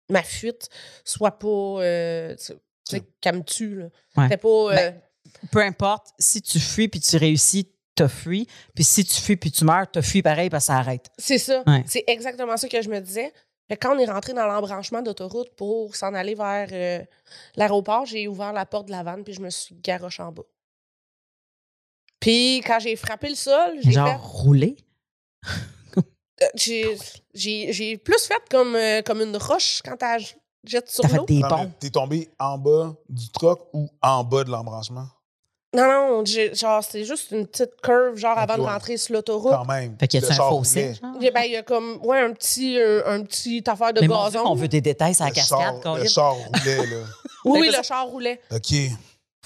ma 0.10 0.24
fuite 0.24 0.70
soit 1.04 1.38
pas, 1.38 1.48
euh, 1.48 2.36
tu 2.36 2.54
sais, 2.86 3.02
qu'elle 3.22 3.38
me 3.38 3.44
tue. 3.44 3.82
Ouais. 4.16 4.38
Pas. 4.38 4.48
euh, 4.48 4.92
Ben, 4.92 5.02
Peu 5.52 5.60
importe, 5.60 6.08
si 6.20 6.42
tu 6.42 6.60
fuis 6.60 6.88
puis 6.88 7.00
tu 7.02 7.18
réussis, 7.18 7.70
t'as 7.96 8.08
fui. 8.08 8.48
Puis 8.76 8.84
si 8.84 9.04
tu 9.04 9.20
fuis 9.22 9.36
puis 9.36 9.52
tu 9.52 9.66
meurs, 9.66 9.90
t'as 9.92 10.02
fui 10.02 10.22
pareil 10.22 10.50
parce 10.50 10.66
que 10.66 10.68
ça 10.68 10.78
arrête. 10.78 11.10
c'est 11.18 11.38
ça. 11.38 11.64
Ouais. 11.68 11.84
C'est 11.88 12.04
exactement 12.08 12.56
ça 12.58 12.68
que 12.70 12.82
je 12.82 12.90
me 12.90 13.00
disais. 13.02 13.34
Quand 13.76 13.96
on 13.96 14.00
est 14.00 14.06
rentré 14.10 14.34
dans 14.34 14.48
l'embranchement 14.48 15.02
d'autoroute 15.02 15.54
pour 15.56 15.96
s'en 15.96 16.14
aller 16.14 16.36
vers 16.36 16.70
euh, 16.72 17.04
l'aéroport, 17.56 18.06
j'ai 18.06 18.28
ouvert 18.28 18.54
la 18.54 18.66
porte 18.66 18.86
de 18.88 18.92
la 18.92 19.04
vanne 19.04 19.24
puis 19.26 19.34
je 19.34 19.42
me 19.42 19.50
suis 19.50 19.76
garoché 19.76 20.24
en 20.24 20.32
bas. 20.32 20.44
Puis 22.20 22.62
quand 22.66 22.80
j'ai 22.80 22.96
frappé 22.96 23.30
le 23.30 23.36
sol, 23.36 23.78
j'ai 23.82 23.92
Genre 23.92 24.08
fait. 24.08 24.16
rouler. 24.26 24.76
Euh, 26.42 26.46
j'ai- 26.56 26.98
j'ai 27.34 27.74
j'ai 27.74 27.98
plus 27.98 28.22
fait 28.26 28.42
comme, 28.50 28.76
euh, 28.76 29.02
comme 29.02 29.22
une 29.22 29.36
roche 29.38 29.82
quand 29.84 29.98
elle 30.04 30.24
jette 30.64 30.90
sur 30.90 31.04
T'as 31.04 31.18
l'eau. 31.18 31.26
T'es 31.80 31.90
tombé 31.90 32.30
en 32.40 32.58
bas 32.60 32.96
du 33.10 33.30
truck 33.32 33.62
ou 33.74 33.90
en 34.02 34.24
bas 34.24 34.44
de 34.44 34.52
l'embranchement? 34.52 35.08
Non, 35.78 35.86
non, 35.88 36.26
j'ai- 36.26 36.54
genre, 36.56 36.84
c'est 36.84 37.04
juste 37.06 37.32
une 37.32 37.46
petite 37.48 37.80
curve, 37.84 38.16
genre, 38.18 38.38
avant 38.38 38.56
de 38.58 38.62
ouais. 38.62 38.70
rentrer 38.70 38.98
sur 38.98 39.14
l'autoroute. 39.14 39.52
Quand 39.52 39.66
même. 39.66 39.96
Fait 40.00 40.08
qu'il 40.08 40.20
y 40.20 40.22
Le 40.24 40.28
a 40.30 40.32
un 40.32 40.36
char 40.36 40.50
fossé? 40.50 40.82
roulait. 40.82 40.94
genre? 40.96 41.12
Il 41.20 41.24
y 41.24 41.28
a- 41.28 41.32
ben, 41.32 41.42
il 41.46 41.52
y 41.52 41.56
a 41.56 41.64
comme, 41.64 42.00
ouais, 42.04 42.20
un 42.20 42.34
petit, 42.34 42.80
un, 42.80 43.04
un 43.06 43.24
petit 43.24 43.64
affaire 43.68 43.94
de 43.94 44.02
Mais 44.02 44.08
mon 44.08 44.16
Dieu, 44.30 44.40
gazon. 44.40 44.50
on 44.52 44.56
veut 44.56 44.68
des 44.68 44.82
détails 44.82 45.14
sur 45.14 45.24
la 45.26 45.30
Le 45.30 45.36
cascade, 45.36 45.60
char, 45.60 45.74
le 45.76 45.82
Colin. 45.82 46.06
char 46.08 46.34
roulait, 46.36 46.78
là. 46.78 47.06
Oui, 47.46 47.68
le 47.78 47.84
char 47.84 48.08
roulait. 48.08 48.42
OK. 48.52 48.74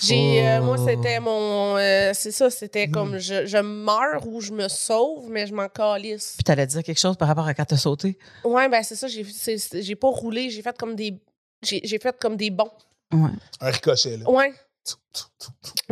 J'ai, 0.01 0.47
euh, 0.47 0.61
moi, 0.61 0.77
Oh. 0.79 0.87
c'était 0.87 1.19
mon, 1.19 1.77
euh, 1.77 2.11
c'est 2.15 2.31
ça, 2.31 2.49
c'était 2.49 2.87
Hmm. 2.87 2.91
comme, 2.91 3.17
je, 3.19 3.45
je 3.45 3.57
meurs 3.57 4.25
ou 4.25 4.41
je 4.41 4.51
me 4.51 4.67
sauve, 4.67 5.29
mais 5.29 5.45
je 5.45 5.53
m'en 5.53 5.67
calisse. 5.67 6.33
Puis 6.37 6.43
t'allais 6.43 6.65
dire 6.65 6.81
quelque 6.81 6.99
chose 6.99 7.17
par 7.17 7.27
rapport 7.27 7.45
à 7.45 7.53
quand 7.53 7.65
t'as 7.65 7.77
sauté? 7.77 8.17
Ouais, 8.43 8.67
ben, 8.67 8.81
c'est 8.81 8.95
ça, 8.95 9.07
j'ai, 9.07 9.23
c'est- 9.25 9.57
c'est- 9.59 9.81
j'ai 9.83 9.95
pas 9.95 10.07
roulé, 10.07 10.49
j'ai 10.49 10.63
fait 10.63 10.75
comme 10.75 10.95
des, 10.95 11.13
j'ai, 11.61 11.81
j'ai 11.83 11.99
fait 11.99 12.17
comme 12.19 12.35
des 12.35 12.49
bons. 12.49 12.71
Ouais. 13.13 13.29
Un 13.59 13.69
ricochet, 13.69 14.17
là. 14.17 14.27
Ouais. 14.29 14.53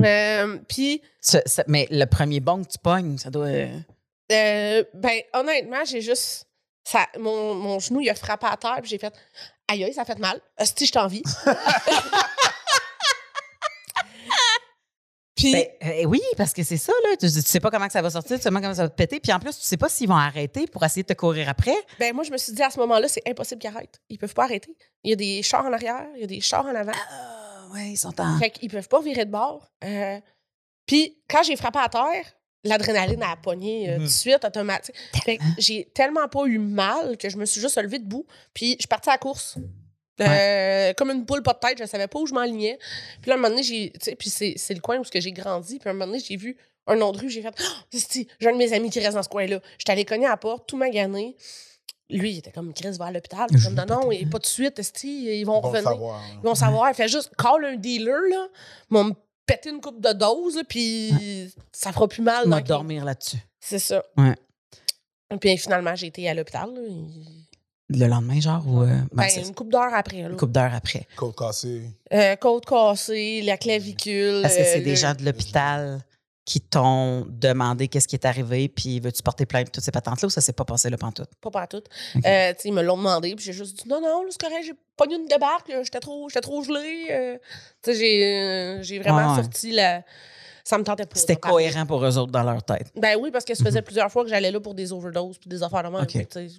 Euh, 0.03 0.57
Puis, 0.67 1.01
mais 1.67 1.87
le 1.91 2.05
premier 2.05 2.39
bon 2.39 2.63
que 2.63 2.69
tu 2.69 2.77
pognes, 2.77 3.17
ça 3.17 3.29
doit. 3.29 3.45
euh, 3.47 3.79
Euh, 4.31 4.83
ben, 4.93 5.21
honnêtement, 5.33 5.83
j'ai 5.85 6.01
juste. 6.01 6.45
Ça, 6.83 7.05
mon, 7.19 7.53
mon 7.55 7.79
genou, 7.79 7.99
il 8.01 8.09
a 8.09 8.15
frappé 8.15 8.47
à 8.47 8.57
terre, 8.57 8.77
puis 8.81 8.89
j'ai 8.89 8.97
fait 8.97 9.13
Aïe, 9.67 9.83
aïe, 9.83 9.93
ça 9.93 10.05
fait 10.05 10.17
mal. 10.17 10.41
Si 10.77 10.85
je 10.87 10.91
t'envie. 10.91 11.21
puis, 15.35 15.53
Ben, 15.53 15.67
euh, 15.85 16.03
oui, 16.05 16.21
parce 16.37 16.51
que 16.53 16.63
c'est 16.63 16.77
ça, 16.77 16.91
là. 17.03 17.15
Tu, 17.17 17.27
tu 17.31 17.41
sais 17.41 17.59
pas 17.59 17.69
comment 17.71 17.85
que 17.87 17.93
ça 17.93 18.01
va 18.01 18.09
sortir, 18.09 18.37
tu 18.37 18.43
sais 18.43 18.49
pas 18.51 18.59
comment 18.61 18.73
ça 18.73 18.83
va 18.83 18.89
te 18.89 18.95
péter. 18.95 19.19
Puis 19.19 19.31
en 19.31 19.39
plus, 19.39 19.57
tu 19.57 19.63
sais 19.65 19.77
pas 19.77 19.87
s'ils 19.87 20.07
vont 20.09 20.15
arrêter 20.15 20.65
pour 20.67 20.83
essayer 20.83 21.03
de 21.03 21.07
te 21.07 21.13
courir 21.13 21.47
après. 21.47 21.75
ben, 21.99 22.13
moi, 22.15 22.23
je 22.23 22.31
me 22.31 22.37
suis 22.37 22.51
dit 22.53 22.61
à 22.63 22.69
ce 22.69 22.79
moment-là, 22.79 23.07
c'est 23.07 23.21
impossible 23.27 23.61
qu'ils 23.61 23.69
arrêtent. 23.69 24.01
Ils 24.09 24.17
peuvent 24.17 24.33
pas 24.33 24.43
arrêter. 24.45 24.75
Il 25.03 25.11
y 25.11 25.13
a 25.13 25.15
des 25.15 25.41
chars 25.43 25.65
en 25.65 25.71
arrière, 25.73 26.07
il 26.15 26.21
y 26.21 26.23
a 26.23 26.27
des 26.27 26.41
chars 26.41 26.65
en 26.65 26.75
avant. 26.75 26.91
Ah, 26.93 27.38
ouais, 27.74 27.91
ils 27.91 27.97
sont 27.97 28.20
en. 28.20 28.38
Fait 28.39 28.49
qu'ils 28.51 28.70
peuvent 28.70 28.88
pas 28.88 29.01
virer 29.01 29.26
de 29.26 29.32
bord. 29.32 29.70
Euh, 29.84 30.20
puis, 30.86 31.17
quand 31.30 31.43
j'ai 31.43 31.55
frappé 31.55 31.80
à 31.80 31.89
terre, 31.89 32.26
l'adrénaline 32.63 33.24
a 33.24 33.36
pogné 33.38 33.89
euh, 33.89 33.93
Mhm. 33.93 33.97
tout 33.99 34.03
de 34.05 34.09
suite, 34.09 34.45
automatique. 34.45 34.95
Fait 35.24 35.38
que 35.38 35.43
j'ai 35.57 35.86
tellement 35.93 36.28
pas 36.28 36.45
eu 36.45 36.57
mal 36.57 37.17
que 37.17 37.30
je 37.30 37.38
me 37.38 37.45
suis 37.45 37.61
juste 37.61 37.78
levée 37.82 37.99
debout. 37.99 38.26
Puis, 38.53 38.72
je 38.74 38.80
suis 38.82 38.88
partie 38.88 39.09
à 39.09 39.13
la 39.13 39.17
course. 39.17 39.57
Euh, 40.22 40.91
Comme 40.95 41.11
une 41.11 41.26
poule 41.26 41.41
pas 41.43 41.53
de 41.53 41.59
tête, 41.59 41.78
je 41.80 41.86
savais 41.86 42.07
pas 42.07 42.20
où 42.20 42.26
je 42.26 42.34
m'alignais. 42.34 42.78
Puis 43.22 43.30
là, 43.30 43.36
un 43.36 43.38
moment 43.38 43.49
donné, 43.49 43.63
j'ai. 43.63 43.91
tu 43.93 43.99
sais, 44.01 44.15
Puis 44.15 44.30
c'est 44.30 44.53
c'est 44.57 44.74
le 44.74 44.82
coin 44.82 44.97
où 44.99 45.03
ce 45.05 45.11
que 45.11 45.22
j'ai 45.22 45.32
grandi. 45.32 45.80
Puis 45.80 45.88
à 45.88 45.91
un 45.91 45.93
moment 45.93 46.07
donné, 46.07 46.20
j'ai 46.20 46.36
vu 46.36 46.57
un 46.88 46.95
nom 46.97 47.11
de 47.13 47.20
rue, 47.20 47.30
j'ai 47.30 47.41
fait 47.41 47.53
oh, 47.57 47.97
j'ai 48.39 48.47
un 48.47 48.51
de 48.51 48.57
mes 48.57 48.74
amis 48.74 48.89
qui 48.89 48.99
reste 48.99 49.13
dans 49.15 49.24
ce 49.24 49.30
coin-là. 49.30 49.61
J'étais 49.78 49.91
allée 49.93 50.03
cogner 50.05 50.26
à 50.26 50.30
la 50.32 50.38
porte, 50.38 50.67
tout 50.67 50.76
magané. 50.76 51.38
Lui, 52.10 52.32
il 52.34 52.38
était 52.39 52.51
comme 52.51 52.74
Chris 52.74 52.91
va 52.97 53.05
à 53.05 53.12
l'hôpital. 53.12 53.47
Je 53.53 53.64
Comme 53.66 53.76
non, 53.76 53.86
non, 53.86 54.12
et 54.12 54.26
pas 54.26 54.39
de 54.39 54.45
suite, 54.45 54.80
ils 55.03 55.43
vont 55.45 55.60
Ils 55.60 55.62
vont 55.62 55.62
le 55.62 55.68
revenir? 55.68 55.84
savoir. 55.91 56.22
Ils 56.41 56.47
vont 56.47 56.55
savoir. 56.55 56.95
Fait 56.95 57.07
juste, 57.07 57.32
call 57.38 57.66
un 57.66 57.76
dealer, 57.76 58.16
là. 58.32 58.47
Ils 58.89 58.93
vont 58.95 59.03
me 59.05 59.14
péter 59.45 59.70
une 59.70 59.80
coupe 59.80 60.01
de 60.01 60.14
dose, 60.14 60.60
puis 60.68 61.51
ça 61.72 61.91
fera 61.91 62.07
plus 62.07 62.24
mal. 62.24 62.43
On 62.47 62.49
va 62.49 62.62
dormir 62.62 63.05
là-dessus. 63.05 63.38
C'est 63.60 63.80
ça. 63.80 64.03
Ouais. 64.18 64.36
Puis 65.39 65.57
finalement, 65.57 65.95
j'ai 65.95 66.07
été 66.07 66.28
à 66.28 66.34
l'hôpital. 66.34 66.70
Il- 66.88 67.45
Le 67.99 68.05
lendemain, 68.07 68.39
genre, 68.39 68.64
ou. 68.68 68.82
euh, 68.82 68.86
ben, 68.88 69.07
Ben, 69.14 69.30
c'est 69.30 69.41
une 69.41 69.53
coupe 69.53 69.72
d'heure 69.72 69.93
après. 69.93 70.22
Là. 70.24 70.30
une 70.30 70.38
couple 70.38 70.51
d'heures 70.53 70.74
après. 70.74 71.07
Côte 71.16 71.36
cassée. 71.38 71.84
Euh, 72.14 72.36
côte 72.36 72.66
cassée, 72.66 73.41
la 73.43 73.57
clavicule. 73.57 74.41
Parce 74.43 74.55
que 74.55 74.64
c'est 74.64 74.80
euh, 74.80 74.84
des 74.84 74.91
le- 74.91 74.95
gens 74.95 75.14
de 75.16 75.24
l'hôpital? 75.26 75.99
Qui 76.49 76.61
t'ont 76.61 77.27
demandé 77.29 77.87
qu'est-ce 77.87 78.07
qui 78.07 78.15
est 78.15 78.25
arrivé, 78.25 78.69
puis 78.69 78.99
veux-tu 78.99 79.21
porter 79.21 79.45
plainte, 79.45 79.71
toutes 79.71 79.83
ces 79.83 79.91
patentes-là, 79.91 80.25
ou 80.25 80.29
ça 80.31 80.41
s'est 80.41 80.51
pas 80.51 80.65
passé 80.65 80.89
le 80.89 80.97
pantoute? 80.97 81.29
Pas 81.39 81.51
partout. 81.51 81.77
Ok. 82.15 82.25
Euh, 82.25 82.53
tu 82.53 82.61
sais, 82.61 82.69
ils 82.69 82.73
me 82.73 82.81
l'ont 82.81 82.97
demandé, 82.97 83.35
puis 83.35 83.45
j'ai 83.45 83.53
juste 83.53 83.83
dit 83.83 83.87
non, 83.87 84.01
non, 84.01 84.23
là, 84.23 84.29
c'est 84.31 84.41
correct, 84.41 84.63
j'ai 84.65 84.73
pogné 84.97 85.17
une 85.17 85.27
débarque, 85.27 85.69
là, 85.69 85.83
j'étais 85.83 85.99
trop, 85.99 86.27
j'étais 86.27 86.41
trop 86.41 86.63
gelée. 86.63 87.07
euh. 87.11 87.37
Tu 87.83 87.91
sais, 87.91 87.95
j'ai, 87.99 88.25
euh, 88.25 88.81
j'ai 88.81 88.97
vraiment 88.97 89.35
sorti 89.35 89.71
la. 89.73 90.01
Ça 90.63 90.79
me 90.79 90.83
tentait 90.83 91.05
pas. 91.05 91.19
C'était 91.19 91.35
cohérent 91.35 91.85
pour 91.85 92.03
eux 92.03 92.17
autres 92.17 92.31
dans 92.31 92.43
leur 92.43 92.63
tête. 92.63 92.91
Ben 92.95 93.15
oui, 93.19 93.29
parce 93.29 93.45
que 93.45 93.53
ça 93.53 93.63
faisait 93.63 93.83
plusieurs 93.83 94.11
fois 94.11 94.23
que 94.23 94.29
j'allais 94.29 94.49
là 94.49 94.59
pour 94.59 94.73
des 94.73 94.91
overdoses 94.91 95.37
puis 95.37 95.49
des 95.49 95.61
affaires 95.61 95.83
de 95.83 95.89
même. 95.89 96.01
Mhm. 96.01 96.49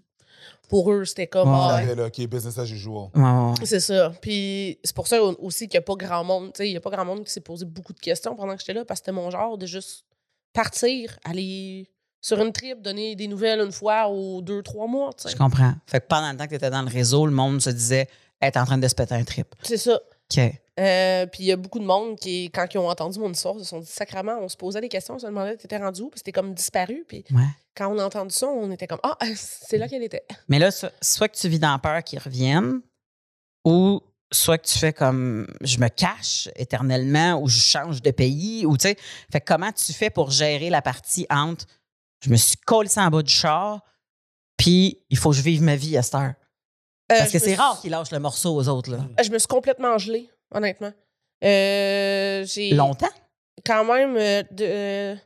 Pour 0.68 0.92
eux, 0.92 1.04
c'était 1.04 1.26
comme. 1.26 1.48
Ouais. 1.48 1.86
ah, 1.90 1.94
là, 1.94 2.06
OK, 2.06 2.26
business 2.26 2.58
as 2.58 2.70
usual. 2.70 3.08
Ouais, 3.14 3.22
ouais, 3.22 3.50
ouais. 3.50 3.54
C'est 3.64 3.80
ça. 3.80 4.12
Puis 4.20 4.78
c'est 4.84 4.94
pour 4.94 5.06
ça 5.06 5.22
aussi 5.22 5.68
qu'il 5.68 5.78
n'y 5.78 5.82
a 5.82 5.86
pas 5.86 5.94
grand 5.94 6.24
monde. 6.24 6.52
Tu 6.52 6.58
sais, 6.58 6.68
il 6.68 6.72
n'y 6.72 6.76
a 6.76 6.80
pas 6.80 6.90
grand 6.90 7.04
monde 7.04 7.24
qui 7.24 7.32
s'est 7.32 7.40
posé 7.40 7.64
beaucoup 7.64 7.92
de 7.92 8.00
questions 8.00 8.36
pendant 8.36 8.54
que 8.54 8.60
j'étais 8.60 8.74
là 8.74 8.84
parce 8.84 9.00
que 9.00 9.06
c'était 9.06 9.16
mon 9.16 9.30
genre 9.30 9.58
de 9.58 9.66
juste 9.66 10.04
partir, 10.52 11.18
aller 11.24 11.88
sur 12.20 12.40
une 12.40 12.52
trip, 12.52 12.82
donner 12.82 13.16
des 13.16 13.26
nouvelles 13.28 13.60
une 13.60 13.72
fois 13.72 14.10
ou 14.10 14.42
deux, 14.42 14.62
trois 14.62 14.86
mois. 14.86 15.10
tu 15.16 15.24
sais. 15.24 15.30
Je 15.30 15.36
comprends. 15.36 15.74
Fait 15.86 16.00
que 16.00 16.06
pendant 16.06 16.30
le 16.30 16.36
temps 16.36 16.44
que 16.44 16.50
tu 16.50 16.56
étais 16.56 16.70
dans 16.70 16.82
le 16.82 16.90
réseau, 16.90 17.26
le 17.26 17.32
monde 17.32 17.60
se 17.60 17.70
disait 17.70 18.08
être 18.42 18.56
en 18.56 18.64
train 18.64 18.78
de 18.78 18.88
se 18.88 18.94
péter 18.94 19.14
un 19.14 19.24
trip. 19.24 19.54
C'est 19.62 19.76
ça. 19.76 19.94
OK. 20.30 20.40
Euh, 20.80 21.26
puis 21.26 21.42
il 21.44 21.46
y 21.46 21.52
a 21.52 21.56
beaucoup 21.56 21.78
de 21.78 21.84
monde 21.84 22.16
qui, 22.18 22.50
quand 22.50 22.66
ils 22.72 22.78
ont 22.78 22.88
entendu 22.88 23.18
mon 23.18 23.30
histoire, 23.30 23.58
se 23.58 23.64
sont 23.64 23.80
dit 23.80 23.86
sacrement, 23.86 24.38
on 24.40 24.48
se 24.48 24.56
posait 24.56 24.80
des 24.80 24.88
questions, 24.88 25.14
on 25.14 25.18
se 25.18 25.26
demandait 25.26 25.56
t'étais 25.56 25.76
rendu 25.76 26.00
où, 26.02 26.08
puis 26.08 26.18
c'était 26.18 26.32
comme 26.32 26.54
disparu. 26.54 27.04
Puis 27.06 27.24
Ouais. 27.32 27.42
quand 27.76 27.92
on 27.94 27.98
a 27.98 28.04
entendu 28.04 28.34
ça, 28.34 28.46
on 28.48 28.70
était 28.70 28.86
comme 28.86 29.00
ah, 29.02 29.18
c'est 29.36 29.76
là 29.78 29.88
qu'elle 29.88 30.02
était. 30.02 30.24
Mais 30.48 30.58
là, 30.58 30.70
so- 30.70 30.88
soit 31.02 31.28
que 31.28 31.36
tu 31.36 31.48
vis 31.48 31.58
dans 31.58 31.78
peur 31.78 32.02
qu'ils 32.02 32.18
reviennent, 32.20 32.80
ou 33.66 34.00
soit 34.32 34.58
que 34.58 34.66
tu 34.66 34.78
fais 34.78 34.92
comme 34.92 35.46
je 35.60 35.78
me 35.78 35.88
cache 35.88 36.48
éternellement, 36.56 37.40
ou 37.42 37.48
je 37.48 37.58
change 37.58 38.00
de 38.00 38.10
pays, 38.12 38.64
ou 38.64 38.76
tu 38.76 38.88
sais. 38.88 38.96
Fait 39.30 39.40
comment 39.40 39.72
tu 39.72 39.92
fais 39.92 40.08
pour 40.08 40.30
gérer 40.30 40.70
la 40.70 40.80
partie 40.82 41.26
entre 41.28 41.66
je 42.24 42.30
me 42.30 42.36
suis 42.36 42.56
collé 42.56 42.88
en 42.96 43.08
bas 43.10 43.22
du 43.22 43.32
char, 43.32 43.82
puis 44.56 45.02
il 45.10 45.18
faut 45.18 45.30
que 45.30 45.36
je 45.36 45.42
vive 45.42 45.62
ma 45.62 45.76
vie 45.76 45.96
à 45.96 46.02
cette 46.02 46.14
heure? 46.14 46.34
Euh, 47.12 47.18
Parce 47.18 47.32
que 47.32 47.38
c'est 47.38 47.46
suis- 47.46 47.54
rare 47.54 47.80
qu'ils 47.80 47.90
lâchent 47.90 48.12
le 48.12 48.18
morceau 48.20 48.54
aux 48.54 48.68
autres, 48.68 48.90
là. 48.92 48.98
Je 49.22 49.30
me 49.30 49.38
suis 49.38 49.48
complètement 49.48 49.98
gelée, 49.98 50.30
honnêtement. 50.50 50.92
Euh, 51.44 52.44
j'ai 52.44 52.70
Longtemps? 52.70 53.08
quand 53.64 53.84
même 53.84 54.16
euh, 54.16 54.42
de, 54.50 54.64
euh, 54.64 55.16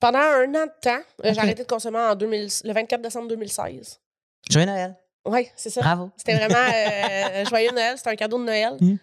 pendant 0.00 0.18
un 0.18 0.54
an 0.54 0.66
de 0.66 0.80
temps, 0.80 1.00
j'ai 1.22 1.38
arrêté 1.38 1.62
de 1.62 1.68
consommer 1.68 1.98
en 1.98 2.14
2000, 2.14 2.48
le 2.64 2.72
24 2.72 3.02
décembre 3.02 3.28
2016. 3.28 4.00
Joyeux 4.50 4.66
Noël. 4.66 4.96
Oui, 5.24 5.48
c'est 5.54 5.70
ça. 5.70 5.80
Bravo. 5.80 6.10
C'était 6.16 6.36
vraiment 6.36 7.44
joyeux 7.48 7.70
Noël, 7.70 7.96
c'était 7.96 8.10
un 8.10 8.16
cadeau 8.16 8.38
de 8.38 8.44
Noël. 8.44 8.76
Mm. 8.80 8.96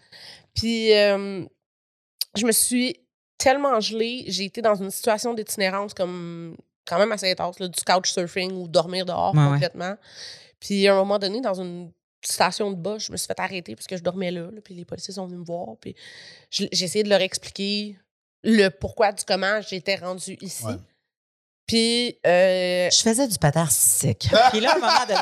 Puis 0.54 0.90
je 0.90 2.46
me 2.46 2.52
suis 2.52 3.00
tellement 3.38 3.80
gelé, 3.80 4.26
j'ai 4.28 4.46
été 4.46 4.62
dans 4.62 4.76
une 4.76 4.92
situation 4.92 5.34
d'itinérance 5.34 5.94
comme 5.94 6.58
quand 6.86 7.00
même 7.00 7.12
assez 7.12 7.32
intense, 7.32 7.60
là, 7.60 7.68
du 7.68 7.80
couchsurfing 7.82 8.52
ou 8.54 8.68
dormir 8.68 9.06
dehors 9.06 9.34
Ouais, 9.34 9.44
ouais. 9.44 9.52
complètement. 9.52 9.96
Puis 10.60 10.88
à 10.88 10.94
un 10.94 10.98
moment 10.98 11.20
donné, 11.20 11.40
dans 11.40 11.54
une 11.54 11.92
station 12.22 12.72
de 12.72 12.76
bas, 12.76 12.98
je 12.98 13.12
me 13.12 13.18
suis 13.18 13.28
fait 13.28 13.40
arrêter 13.40 13.76
parce 13.76 13.88
que 13.88 13.98
je 13.98 14.04
dormais 14.04 14.32
là, 14.32 14.50
là, 14.52 14.62
puis 14.64 14.74
les 14.74 14.86
policiers 14.86 15.14
sont 15.14 15.26
venus 15.26 15.40
me 15.40 15.46
voir, 15.46 15.78
puis 15.80 15.96
j'ai 16.52 16.68
essayé 16.72 17.04
de 17.04 17.10
leur 17.10 17.22
expliquer 17.22 17.98
le 18.44 18.70
pourquoi 18.70 19.12
du 19.12 19.24
comment 19.26 19.62
j'étais 19.62 19.96
rendue 19.96 20.38
ici. 20.42 20.66
Ouais. 20.66 20.76
Puis 21.66 22.18
euh, 22.26 22.90
Je 22.90 23.02
faisais 23.02 23.28
du 23.28 23.38
patin 23.38 23.62
artistique. 23.62 24.28
Puis 24.52 24.60
là, 24.60 24.72
à 24.72 24.76
un 24.76 24.80
moment 24.80 25.06
donné, 25.08 25.22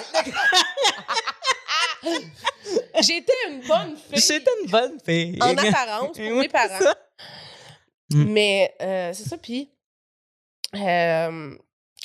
j'étais 3.01 3.33
une 3.49 3.67
bonne 3.67 3.97
fille 3.97 4.21
j'étais 4.21 4.51
une 4.63 4.71
bonne 4.71 4.97
fille. 5.03 5.37
en 5.41 5.57
apparence 5.57 6.17
pour 6.17 6.25
Oui, 6.25 6.37
mes 6.39 6.47
parents. 6.47 6.93
Mm. 8.11 8.23
Mais 8.31 8.73
euh, 8.81 9.11
c'est 9.13 9.27
ça, 9.27 9.37
puis 9.37 9.69
euh, 10.75 11.57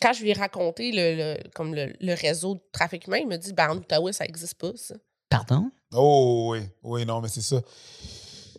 quand 0.03 0.13
je 0.13 0.23
lui 0.23 0.31
ai 0.31 0.35
raconté 0.35 0.93
le, 0.93 1.15
le- 1.17 1.39
comme 1.55 1.75
le, 1.75 1.93
le 2.01 2.15
réseau 2.15 2.55
de 2.57 2.61
trafic 2.73 3.07
humain, 3.07 3.19
il 3.19 3.29
m'a 3.29 3.39
dit 3.39 3.53
ben, 3.53 3.71
en 3.71 3.77
Outaouais, 3.79 4.13
ça 4.13 4.25
n'existe 4.25 4.55
pas, 4.55 4.73
ça. 4.77 4.95
Pardon? 5.29 5.71
Oh, 5.95 6.49
oui. 6.53 6.61
Oui, 6.83 7.07
non, 7.07 7.21
mais 7.21 7.29
c'est 7.29 7.41
ça. 7.41 7.61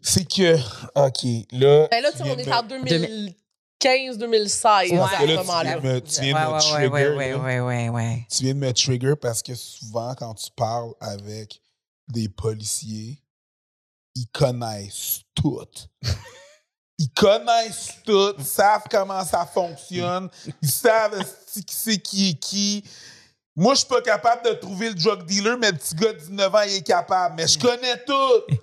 C'est 0.02 0.26
que, 0.28 0.56
OK, 0.96 1.24
là. 1.52 1.88
Ben 1.92 2.02
là, 2.02 2.12
tu 2.12 2.24
on 2.24 2.38
est 2.38 2.52
en 2.52 2.64
2015-2016 2.64 4.92
Ouais. 4.92 5.00
à 5.00 5.22
ce 5.22 5.26
là, 5.28 5.36
moment-là. 5.44 5.76
tu 5.76 5.82
viens 5.82 5.82
de 5.82 5.88
me, 5.96 6.00
tu 6.02 6.22
viens 6.22 6.34
de 6.34 6.38
Ouais, 6.38 6.46
me 6.46 6.52
ouais, 6.54 6.60
trigger. 6.60 6.88
ouais, 6.90 7.16
ouais, 7.16 7.32
là. 7.32 7.38
ouais, 7.44 7.60
ouais, 7.60 7.90
ouais. 7.90 8.28
Tu 8.32 8.44
viens 8.44 8.54
de 8.54 8.60
me 8.60 8.74
trigger 8.74 9.14
parce 9.22 9.42
que 9.44 9.54
souvent, 9.56 10.14
quand 10.16 10.34
tu 10.36 10.50
parles 10.56 10.94
avec 11.00 11.60
des 12.08 12.30
policiers, 12.30 13.20
ils 14.16 14.28
connaissent 14.28 15.22
tout. 15.36 15.60
Ils 17.04 17.10
connaissent 17.10 17.96
tout, 18.06 18.34
ils 18.38 18.46
savent 18.46 18.84
comment 18.90 19.24
ça 19.26 19.46
fonctionne, 19.46 20.30
ils 20.62 20.72
savent 20.72 21.22
c'est 21.46 21.98
qui 21.98 22.30
est 22.30 22.34
qui. 22.36 22.84
Moi, 23.56 23.74
je 23.74 23.80
suis 23.80 23.88
pas 23.90 24.02
capable 24.02 24.46
de 24.46 24.54
trouver 24.54 24.88
le 24.90 24.96
drug 24.96 25.26
dealer, 25.26 25.58
mais 25.60 25.72
le 25.72 25.78
petit 25.78 25.96
gars 25.96 26.14
de 26.14 26.18
19 26.20 26.56
ans, 26.56 26.62
il 26.66 26.76
est 26.76 26.82
capable. 26.82 27.36
Mais 27.36 27.48
je 27.48 27.60
connais 27.60 27.98
tout. 28.06 28.56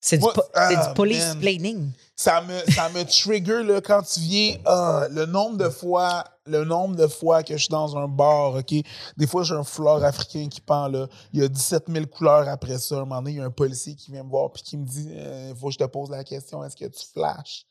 C'est 0.00 0.16
du, 0.18 0.24
po- 0.24 0.32
c'est 0.54 0.76
ah, 0.76 0.86
du 0.86 0.94
police 0.94 1.26
man. 1.26 1.40
planning. 1.40 1.90
Ça 2.14 2.40
me, 2.40 2.58
ça 2.70 2.88
me 2.90 3.02
trigger 3.04 3.64
là, 3.64 3.80
quand 3.80 4.00
tu 4.02 4.20
viens. 4.20 4.56
ah, 4.64 5.06
le 5.10 5.26
nombre 5.26 5.56
de 5.56 5.68
fois, 5.68 6.24
le 6.46 6.64
nombre 6.64 6.94
de 6.94 7.08
fois 7.08 7.42
que 7.42 7.54
je 7.56 7.62
suis 7.64 7.68
dans 7.68 7.96
un 7.96 8.06
bar, 8.06 8.54
OK? 8.54 8.74
Des 9.16 9.26
fois, 9.26 9.42
j'ai 9.42 9.54
un 9.54 9.64
foulard 9.64 10.02
africain 10.04 10.46
qui 10.48 10.60
pend 10.60 10.86
là. 10.86 11.08
Il 11.32 11.40
y 11.40 11.44
a 11.44 11.48
17 11.48 11.86
000 11.88 12.06
couleurs 12.06 12.48
après 12.48 12.78
ça. 12.78 12.94
Un 12.94 12.98
moment 13.00 13.16
donné, 13.16 13.32
il 13.32 13.36
y 13.38 13.40
a 13.40 13.44
un 13.44 13.50
policier 13.50 13.96
qui 13.96 14.12
vient 14.12 14.22
me 14.22 14.30
voir 14.30 14.52
puis 14.52 14.62
qui 14.62 14.76
me 14.78 14.86
dit 14.86 15.10
Il 15.12 15.54
faut 15.58 15.66
que 15.66 15.72
je 15.74 15.78
te 15.78 15.84
pose 15.84 16.10
la 16.10 16.22
question, 16.24 16.64
est-ce 16.64 16.76
que 16.76 16.86
tu 16.86 17.04
flashes? 17.12 17.66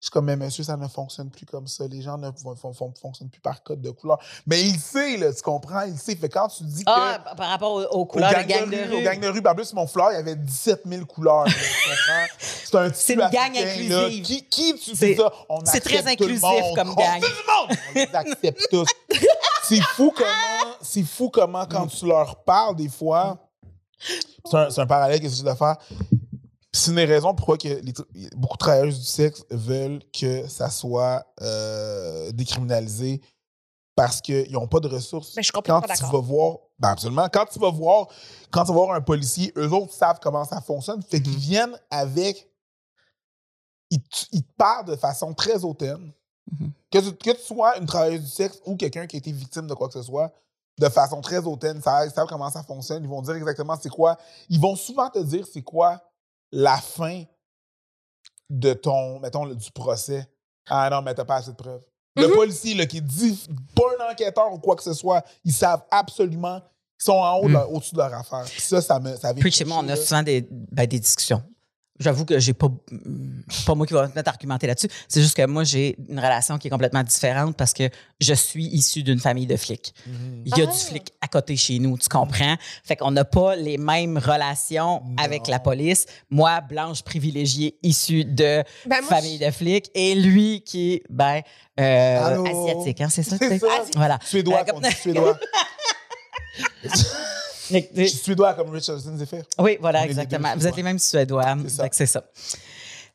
Je 0.00 0.04
suis 0.06 0.10
comme, 0.12 0.26
mais 0.26 0.36
monsieur, 0.36 0.62
ça 0.62 0.76
ne 0.76 0.86
fonctionne 0.86 1.28
plus 1.28 1.44
comme 1.44 1.66
ça. 1.66 1.84
Les 1.88 2.00
gens 2.02 2.16
ne 2.16 2.30
fon- 2.30 2.54
fon- 2.54 2.72
fon- 2.72 2.94
fonctionnent 3.00 3.30
plus 3.30 3.40
par 3.40 3.64
code 3.64 3.80
de 3.80 3.90
couleur. 3.90 4.16
Mais 4.46 4.62
il 4.62 4.78
sait, 4.78 5.16
là, 5.16 5.32
tu 5.32 5.42
comprends? 5.42 5.82
Il 5.82 5.98
sait. 5.98 6.14
Fait 6.14 6.28
quand 6.28 6.46
tu 6.46 6.62
dis 6.62 6.84
que. 6.84 6.90
Ah, 6.94 7.18
par 7.36 7.48
rapport 7.48 7.72
aux, 7.72 7.82
aux 7.82 8.00
Au 8.02 8.06
couleurs 8.06 8.30
gang, 8.30 8.44
de 8.44 8.48
gang 8.48 8.70
de 8.70 8.76
rue, 8.76 8.84
rue. 8.84 8.96
Au 8.96 9.02
gang 9.02 9.18
de 9.20 9.26
rue. 9.28 9.42
En 9.44 9.54
plus, 9.56 9.72
mon 9.72 9.88
fleur, 9.88 10.12
il 10.12 10.14
y 10.14 10.18
avait 10.18 10.36
17 10.36 10.82
000 10.86 11.04
couleurs. 11.04 11.46
là, 11.46 11.50
tu 11.50 11.58
comprends? 11.90 12.36
C'est 12.38 12.74
un 12.76 12.92
C'est 12.92 13.14
une 13.14 13.20
gang 13.20 13.52
là. 13.54 13.72
inclusive. 13.72 14.22
Qui, 14.22 14.44
qui 14.44 14.74
tu 14.78 14.92
dis 14.92 15.16
ça? 15.16 15.32
On 15.48 15.64
c'est 15.64 15.80
très 15.80 15.98
tout 15.98 16.04
le 16.04 16.10
inclusif 16.12 16.42
monde. 16.42 16.76
comme 16.76 16.90
On 16.90 16.94
gang. 16.94 17.20
fait 17.20 17.20
du 17.20 17.26
monde! 17.26 17.78
On 17.90 17.94
les 17.94 18.14
accepte 18.14 18.68
tous. 18.70 18.86
C'est 19.64 19.82
fou 19.82 20.10
comment, 20.16 20.74
c'est 20.80 21.02
fou 21.02 21.28
comment 21.28 21.66
quand 21.66 21.86
tu 21.88 22.06
leur 22.06 22.36
parles 22.44 22.74
des 22.76 22.88
fois, 22.88 23.36
c'est 23.98 24.56
un, 24.56 24.70
c'est 24.70 24.80
un 24.80 24.86
parallèle 24.86 25.20
que 25.20 25.28
j'essaie 25.28 25.42
de 25.42 25.52
faire. 25.52 25.76
C'est 26.78 26.90
une 26.90 26.96
des 26.96 27.04
raisons 27.04 27.34
pourquoi 27.34 27.58
que 27.58 27.68
les 27.68 27.92
beaucoup 28.36 28.56
de 28.56 28.58
travailleuses 28.58 28.98
du 29.00 29.04
sexe 29.04 29.44
veulent 29.50 30.00
que 30.12 30.46
ça 30.48 30.70
soit 30.70 31.26
euh, 31.42 32.30
décriminalisé 32.32 33.20
parce 33.96 34.20
qu'ils 34.20 34.52
n'ont 34.52 34.68
pas 34.68 34.78
de 34.78 34.86
ressources. 34.88 35.34
Mais 35.36 35.42
je 35.42 35.46
suis 35.46 35.52
complètement 35.52 35.80
quand 35.80 35.94
tu 35.94 36.12
vas 36.12 36.20
voir, 36.20 36.56
ben 36.78 36.88
absolument, 36.90 37.28
quand 37.32 37.46
tu 37.46 37.58
vas 37.58 37.70
voir, 37.70 38.06
quand 38.50 38.62
tu 38.62 38.68
vas 38.68 38.74
voir 38.74 38.92
un 38.94 39.00
policier, 39.00 39.52
eux 39.56 39.72
autres 39.72 39.92
savent 39.92 40.20
comment 40.22 40.44
ça 40.44 40.60
fonctionne, 40.60 41.02
fait 41.02 41.20
qu'ils 41.20 41.36
viennent 41.36 41.76
avec, 41.90 42.48
ils, 43.90 44.00
te- 44.00 44.26
ils 44.32 44.44
te 44.44 44.52
parlent 44.56 44.84
de 44.86 44.94
façon 44.96 45.34
très 45.34 45.64
hautaine. 45.64 46.12
Mhm. 46.52 46.70
Que, 46.92 46.98
tu, 47.00 47.12
que 47.16 47.30
tu 47.36 47.42
sois 47.42 47.76
une 47.78 47.86
travailleuse 47.86 48.22
du 48.22 48.30
sexe 48.30 48.60
ou 48.64 48.76
quelqu'un 48.76 49.06
qui 49.06 49.16
a 49.16 49.18
été 49.18 49.32
victime 49.32 49.66
de 49.66 49.74
quoi 49.74 49.88
que 49.88 49.94
ce 49.94 50.02
soit, 50.02 50.32
de 50.78 50.88
façon 50.88 51.20
très 51.20 51.38
hautaine, 51.38 51.82
ça- 51.82 52.06
ils 52.06 52.12
savent 52.12 52.28
comment 52.28 52.50
ça 52.50 52.62
fonctionne, 52.62 53.02
ils 53.02 53.08
vont 53.10 53.20
dire 53.22 53.34
exactement 53.34 53.76
c'est 53.82 53.88
quoi. 53.90 54.16
Ils 54.48 54.60
vont 54.60 54.76
souvent 54.76 55.10
te 55.10 55.18
dire 55.18 55.44
c'est 55.52 55.62
quoi 55.62 56.00
la 56.52 56.76
fin 56.78 57.24
de 58.50 58.72
ton, 58.72 59.18
mettons, 59.20 59.46
du 59.46 59.70
procès. 59.72 60.26
Ah 60.68 60.88
non, 60.90 61.02
mais 61.02 61.14
t'as 61.14 61.24
pas 61.24 61.36
assez 61.36 61.50
de 61.52 61.56
preuves. 61.56 61.84
Le 62.16 62.26
Mhm. 62.28 62.34
policier, 62.34 62.74
là, 62.74 62.86
qui 62.86 63.00
dit, 63.00 63.46
pas 63.74 63.84
un 64.00 64.10
enquêteur 64.12 64.52
ou 64.52 64.58
quoi 64.58 64.74
que 64.76 64.82
ce 64.82 64.92
soit, 64.94 65.24
ils 65.44 65.52
savent 65.52 65.84
absolument, 65.90 66.60
ils 67.00 67.04
sont 67.04 67.12
en 67.12 67.36
haut, 67.38 67.48
leur- 67.48 67.72
au-dessus 67.72 67.94
de 67.94 67.98
leur 68.00 68.12
affaire. 68.14 68.44
Puis 68.44 68.60
ça, 68.60 68.80
ça 68.80 68.98
me. 68.98 69.14
Ça 69.16 69.32
vient 69.32 69.40
Puis 69.40 69.52
chez 69.52 69.64
moi, 69.64 69.78
on 69.80 69.88
a 69.88 69.96
souvent 69.96 70.22
des, 70.22 70.46
ben, 70.50 70.86
des 70.86 70.98
discussions. 70.98 71.42
J'avoue 72.00 72.24
que 72.24 72.38
j'ai 72.38 72.52
pas, 72.52 72.68
pas 73.66 73.74
moi 73.74 73.84
qui 73.86 73.92
va 73.92 74.08
mettre 74.14 74.28
argumenter 74.28 74.66
là-dessus. 74.68 74.88
C'est 75.08 75.20
juste 75.20 75.36
que 75.36 75.44
moi, 75.46 75.64
j'ai 75.64 75.96
une 76.08 76.18
relation 76.18 76.56
qui 76.56 76.68
est 76.68 76.70
complètement 76.70 77.02
différente 77.02 77.56
parce 77.56 77.72
que 77.72 77.90
je 78.20 78.34
suis 78.34 78.66
issue 78.66 79.02
d'une 79.02 79.18
famille 79.18 79.46
de 79.46 79.56
flics. 79.56 79.92
Il 80.46 80.56
y 80.56 80.62
a 80.62 80.66
Ah. 80.68 80.72
du 80.72 80.78
flic 80.78 81.12
à 81.20 81.26
côté 81.28 81.56
chez 81.56 81.78
nous, 81.80 81.98
tu 81.98 82.08
comprends? 82.08 82.54
Fait 82.84 82.94
qu'on 82.96 83.10
n'a 83.10 83.24
pas 83.24 83.56
les 83.56 83.78
mêmes 83.78 84.16
relations 84.18 85.02
Non. 85.04 85.16
avec 85.22 85.48
la 85.48 85.58
police. 85.58 86.06
Moi, 86.30 86.60
blanche 86.60 87.02
privilégiée 87.02 87.76
issue 87.82 88.24
de 88.24 88.62
Ben, 88.86 89.00
moi, 89.00 89.08
famille 89.08 89.38
de 89.38 89.50
flics 89.50 89.90
et 89.94 90.14
lui 90.14 90.62
qui 90.64 90.94
est, 90.94 91.02
ben, 91.10 91.40
euh, 91.80 92.44
asiatique, 92.44 93.00
hein, 93.00 93.08
c'est 93.10 93.22
ça? 93.24 93.36
Ça. 93.38 93.46
Voilà. 93.96 94.18
Suédois, 94.24 94.64
Euh, 94.68 94.90
suédois. 95.02 95.38
Je 97.70 98.02
suis 98.04 98.18
suédois 98.18 98.54
comme 98.54 98.70
Richardson 98.70 99.16
Zephyr. 99.16 99.42
Oui, 99.58 99.76
voilà, 99.80 100.04
exactement. 100.04 100.54
Vous 100.56 100.66
êtes 100.66 100.76
les 100.76 100.82
mêmes 100.82 100.98
Suédois. 100.98 101.56
C'est 101.64 101.68
ça. 101.70 101.82
Fait 101.84 101.88
que 101.90 101.96
c'est 101.96 102.06
ça. 102.06 102.24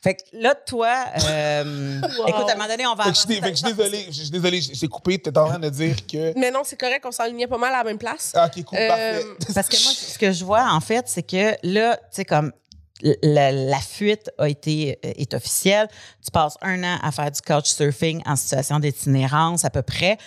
Fait 0.01 0.15
que 0.15 0.21
là, 0.33 0.53
toi, 0.53 0.93
euh, 1.29 2.01
Wow. 2.19 2.27
écoute, 2.27 2.49
à 2.49 2.51
un 2.51 2.55
moment 2.55 2.67
donné, 2.67 2.85
on 2.85 2.93
va 2.93 3.05
Fait 3.05 3.09
que 3.11 3.15
je 3.15 3.19
suis 3.21 3.27
dé- 3.29 3.35
fait 3.35 3.51
que 3.51 3.57
je 3.57 3.65
suis 3.65 3.73
désolé, 3.73 4.05
je 4.07 4.11
suis 4.11 4.29
désolé, 4.29 4.59
je 4.61 4.77
t'ai 4.77 4.87
coupé, 4.89 5.17
tu 5.17 5.29
es 5.29 5.37
en 5.37 5.47
train 5.47 5.59
de 5.59 5.69
dire 5.69 5.95
que. 6.05 6.37
Mais 6.37 6.51
non, 6.51 6.59
c'est 6.65 6.75
correct, 6.77 7.05
on 7.05 7.11
s'alignait 7.13 7.47
pas 7.47 7.57
mal 7.57 7.73
à 7.73 7.77
la 7.77 7.83
même 7.85 7.97
place. 7.97 8.33
Ah, 8.35 8.47
ok, 8.53 8.65
cool, 8.65 8.77
Euh, 8.79 8.87
parfait. 8.89 9.23
Parce 9.55 9.69
que 9.69 9.81
moi, 9.81 9.93
ce 9.95 10.19
que 10.19 10.31
je 10.33 10.43
vois, 10.43 10.67
en 10.73 10.81
fait, 10.81 11.05
c'est 11.07 11.23
que 11.23 11.55
là, 11.63 11.95
tu 11.95 12.03
sais, 12.11 12.25
comme 12.25 12.51
la, 13.21 13.53
la 13.53 13.79
fuite 13.79 14.29
a 14.37 14.49
été 14.49 14.99
euh, 15.05 15.11
est 15.15 15.33
officielle. 15.33 15.87
Tu 16.23 16.31
passes 16.31 16.57
un 16.61 16.83
an 16.83 16.97
à 17.01 17.11
faire 17.13 17.31
du 17.31 17.39
couchsurfing 17.41 18.21
en 18.25 18.35
situation 18.35 18.79
d'itinérance 18.79 19.63
à 19.63 19.69
peu 19.69 19.83
près. 19.83 20.17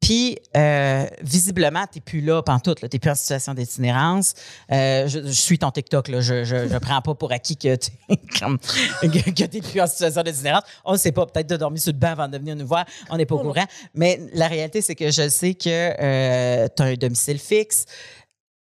Puis, 0.00 0.38
euh, 0.56 1.06
visiblement, 1.22 1.84
tu 1.90 1.98
n'es 1.98 2.02
plus 2.02 2.20
là 2.20 2.42
pantoute. 2.42 2.78
Tu 2.78 2.86
n'es 2.92 2.98
plus 2.98 3.10
en 3.10 3.14
situation 3.14 3.52
d'itinérance. 3.54 4.34
Euh, 4.70 5.08
je, 5.08 5.20
je 5.20 5.32
suis 5.32 5.58
ton 5.58 5.70
TikTok. 5.70 6.08
Là. 6.08 6.20
Je 6.20 6.72
ne 6.72 6.78
prends 6.78 7.02
pas 7.02 7.14
pour 7.14 7.32
acquis 7.32 7.56
que 7.56 7.74
tu 7.74 7.90
n'es 8.08 8.16
plus 9.60 9.80
en 9.80 9.86
situation 9.86 10.22
d'itinérance. 10.22 10.62
On 10.84 10.92
ne 10.92 10.98
sait 10.98 11.12
pas. 11.12 11.26
Peut-être 11.26 11.48
de 11.48 11.56
dormir 11.56 11.82
sur 11.82 11.92
le 11.92 11.98
banc 11.98 12.12
avant 12.12 12.28
de 12.28 12.38
venir 12.38 12.54
nous 12.54 12.66
voir. 12.66 12.84
On 13.10 13.16
n'est 13.16 13.26
pas 13.26 13.34
au 13.34 13.40
courant. 13.40 13.66
Mais 13.94 14.20
la 14.32 14.46
réalité, 14.46 14.82
c'est 14.82 14.94
que 14.94 15.10
je 15.10 15.28
sais 15.28 15.54
que 15.54 16.68
tu 16.68 16.82
as 16.82 16.86
un 16.86 16.94
domicile 16.94 17.38
fixe 17.38 17.86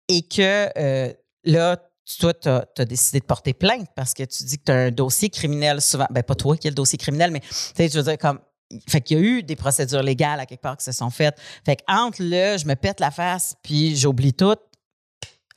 et 0.08 0.22
que 0.22 0.70
euh, 0.78 1.14
là, 1.44 1.78
toi, 2.20 2.34
tu 2.34 2.50
as, 2.50 2.86
décidé 2.86 3.20
de 3.20 3.26
porter 3.26 3.54
plainte 3.54 3.88
parce 3.96 4.14
que 4.14 4.24
tu 4.24 4.44
dis 4.44 4.58
que 4.58 4.64
tu 4.66 4.72
as 4.72 4.76
un 4.76 4.92
dossier 4.92 5.30
criminel 5.30 5.82
souvent. 5.82 6.08
Ben, 6.10 6.22
pas 6.24 6.36
toi 6.36 6.58
qui 6.58 6.68
as 6.68 6.72
le 6.72 6.76
dossier 6.76 6.98
criminel, 6.98 7.32
mais 7.32 7.40
tu 7.40 7.48
sais, 7.50 7.90
je 7.90 7.98
veux 7.98 8.04
dire, 8.04 8.18
comme. 8.18 8.40
Fait 8.88 9.02
qu'il 9.02 9.18
y 9.18 9.20
a 9.20 9.24
eu 9.24 9.44
des 9.44 9.56
procédures 9.56 10.04
légales 10.04 10.40
à 10.40 10.46
quelque 10.46 10.62
part 10.62 10.78
qui 10.78 10.84
se 10.86 10.92
sont 10.92 11.10
faites. 11.10 11.36
Fait 11.66 11.76
que 11.78 11.84
entre 11.88 12.18
le 12.22 12.58
je 12.58 12.66
me 12.66 12.76
pète 12.76 13.00
la 13.00 13.12
face 13.12 13.56
puis 13.64 13.96
j'oublie 13.96 14.34
tout, 14.34 14.56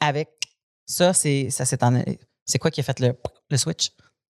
avec 0.01 0.29
ça, 0.87 1.13
c'est 1.13 1.51
ça 1.51 1.65
c'est 1.65 1.83
en- 1.83 2.03
C'est 2.45 2.59
quoi 2.59 2.71
qui 2.71 2.81
a 2.81 2.85
fait 2.85 3.01
le, 3.01 3.15
le 3.51 3.57
switch? 3.57 3.91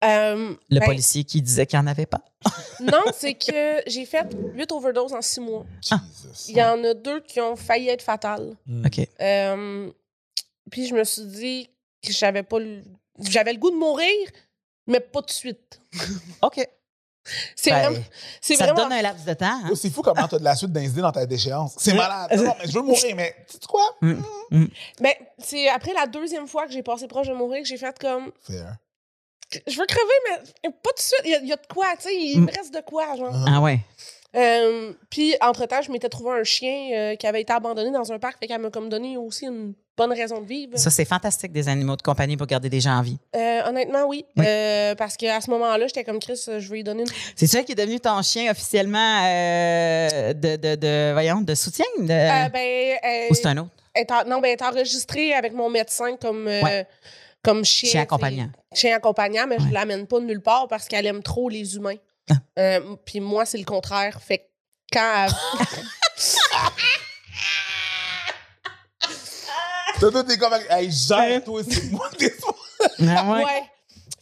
Euh, 0.04 0.56
Le 0.70 0.80
ben, 0.80 0.86
policier 0.86 1.24
qui 1.24 1.42
disait 1.42 1.66
qu'il 1.66 1.80
n'y 1.80 1.84
en 1.84 1.88
avait 1.88 2.06
pas? 2.06 2.22
Non, 2.80 3.02
c'est 3.18 3.34
que 3.34 3.82
j'ai 3.88 4.06
fait 4.06 4.28
8 4.54 4.72
overdoses 4.72 5.14
en 5.14 5.22
6 5.24 5.40
mois. 5.40 5.66
Jesus. 5.82 6.50
Il 6.52 6.56
y 6.58 6.62
en 6.64 6.84
a 6.84 6.94
deux 6.94 7.20
qui 7.22 7.42
ont 7.42 7.56
failli 7.56 7.90
être 7.90 8.04
fatales. 8.04 8.56
Mm. 8.68 8.86
OK. 8.86 9.08
Euh, 9.20 9.92
puis 10.70 10.86
je 10.88 10.94
me 10.94 11.04
suis 11.04 11.26
dit 11.26 11.70
que 12.06 12.14
j'avais 12.14 12.44
pas 12.44 12.60
le... 12.60 12.84
j'avais 13.22 13.54
le 13.54 13.60
goût 13.60 13.72
de 13.72 13.76
mourir, 13.76 14.30
mais 14.86 15.00
pas 15.00 15.22
de 15.22 15.32
suite. 15.32 15.82
OK. 16.44 16.60
C'est 17.56 17.72
Ben, 17.72 17.90
vraiment 17.90 18.04
c'est 18.42 18.56
Ça 18.56 18.68
te 18.68 18.76
donne 18.76 18.92
un 18.92 19.02
laps 19.02 19.26
de 19.26 19.34
temps. 19.34 19.46
hein? 19.46 19.70
Oh, 19.72 19.76
C'est 19.76 19.90
fou 19.90 20.02
comment 20.02 20.28
tu 20.28 20.36
as 20.36 20.40
de 20.40 20.44
la 20.44 20.56
suite 20.56 20.72
dans 20.72 20.80
les 20.80 20.88
idées 20.90 21.02
dans 21.02 21.12
ta 21.12 21.26
déchéance. 21.26 21.76
C'est 21.78 21.94
malade. 21.94 22.40
Non, 22.42 22.56
mais 22.60 22.68
je 22.68 22.74
veux 22.74 22.82
mourir, 22.82 23.16
mais 23.16 23.36
tu 23.50 23.54
sais 23.54 23.60
quoi? 23.68 23.84
ben 24.52 25.14
c'est 25.40 25.68
après 25.70 25.94
la 25.94 26.08
deuxième 26.08 26.48
fois 26.48 26.66
que 26.68 26.72
j'ai 26.74 26.84
passé 26.84 27.08
proche 27.08 27.28
de 27.28 27.34
mourir 27.34 27.62
que 27.62 27.68
j'ai 27.68 27.78
fait 27.78 27.98
comme 28.00 28.32
Fair. 28.46 28.76
je 29.66 29.78
veux 29.78 29.86
crever 29.86 30.14
mais 30.64 30.70
pas 30.72 30.92
de 30.96 31.00
suite, 31.00 31.22
il 31.26 31.32
y, 31.32 31.36
a- 31.36 31.40
il 31.40 31.48
y 31.48 31.54
a 31.54 31.58
de 31.58 31.68
quoi, 31.74 31.88
tu 31.98 32.04
sais, 32.04 32.16
il 32.16 32.42
Mm. 32.42 32.46
me 32.46 32.52
reste 32.52 32.74
de 32.74 32.82
quoi 32.82 33.16
genre. 33.16 33.34
Uh-huh. 33.34 33.46
Ah 33.56 33.62
ouais. 33.62 33.80
Euh, 34.36 34.94
puis, 35.10 35.36
entre-temps, 35.42 35.82
je 35.82 35.92
m'étais 35.92 36.10
trouvé 36.10 36.32
un 36.40 36.44
chien 36.44 36.90
euh, 36.94 37.16
qui 37.16 37.26
avait 37.28 37.42
été 37.42 37.54
abandonné 37.54 37.92
dans 37.92 38.12
un 38.12 38.20
parc, 38.20 38.40
fait 38.40 38.48
qu'elle 38.48 38.62
m'a 38.62 38.70
comme 38.70 38.90
donné 38.90 39.18
aussi 39.18 39.46
une 39.46 39.74
bonne 39.96 40.12
raison 40.14 40.42
de 40.42 40.46
vivre. 40.46 40.78
Ça, 40.78 40.90
c'est 40.92 41.06
fantastique, 41.06 41.52
des 41.52 41.70
animaux 41.70 41.96
de 41.96 42.02
compagnie 42.04 42.38
pour 42.38 42.46
garder 42.46 42.70
des 42.70 42.80
gens 42.82 42.98
en 42.98 43.02
vie. 43.02 43.18
Euh, 43.36 43.62
honnêtement, 43.68 44.06
oui. 44.08 44.26
Oui. 44.36 44.46
Parce 44.98 45.18
qu'à 45.18 45.42
ce 45.42 45.50
moment-là, 45.50 45.88
j'étais 45.88 46.04
comme 46.04 46.20
Chris, 46.20 46.40
je 46.46 46.52
vais 46.70 46.76
lui 46.76 46.84
donner 46.84 47.02
une. 47.02 47.08
C'est 47.36 47.48
ça 47.48 47.64
qui 47.64 47.72
est 47.72 47.76
devenu 47.76 48.00
ton 48.00 48.22
chien 48.22 48.52
officiellement 48.52 49.24
de, 49.24 50.56
de, 50.56 50.76
de, 50.76 51.14
voyons, 51.14 51.42
de 51.42 51.56
soutien? 51.56 51.86
De, 52.00 52.06
ben, 52.52 52.98
ou 53.32 53.34
c'est 53.34 53.48
un 53.48 53.58
autre? 53.58 53.70
elle 53.94 54.04
est 54.04 54.12
en- 54.12 54.26
non, 54.26 54.40
ben, 54.40 54.50
elle 54.50 54.60
est 54.60 54.62
enregistrée 54.62 55.34
avec 55.34 55.54
mon 55.54 55.70
médecin 55.72 56.16
comme, 56.22 56.46
Ouais. 56.46 56.86
comme 57.44 57.66
chien. 57.66 57.90
Chien 57.90 58.02
accompagnant. 58.04 58.50
Chien 58.76 58.96
accompagnant, 58.96 59.48
mais 59.48 59.58
je 59.60 59.66
ne 59.66 59.74
l'amène 59.74 60.06
pas 60.06 60.20
nulle 60.20 60.42
part 60.42 60.68
parce 60.68 60.88
qu'elle 60.88 61.08
aime 61.08 61.24
trop 61.24 61.50
les 61.50 61.76
humains. 61.76 61.96
Ah. 62.30 62.34
Euh, 62.60 62.96
Puis 63.06 63.20
moi, 63.20 63.46
c'est 63.46 63.58
le 63.58 63.64
contraire. 63.66 64.20
Fait 64.22 64.40
que 64.40 64.44
quand 64.94 65.26
elle- 65.28 65.34
Toi, 70.00 70.12
toi, 70.12 70.24
t'es 70.24 70.38
comme, 70.38 70.54
hey, 70.70 70.92
gère, 70.92 71.44
toi, 71.44 71.62
c'est 71.68 71.92
moi, 71.92 72.08
t'es 72.18 72.32
Ah 73.08 73.32
ouais? 73.32 73.44
Ouais. 73.44 73.64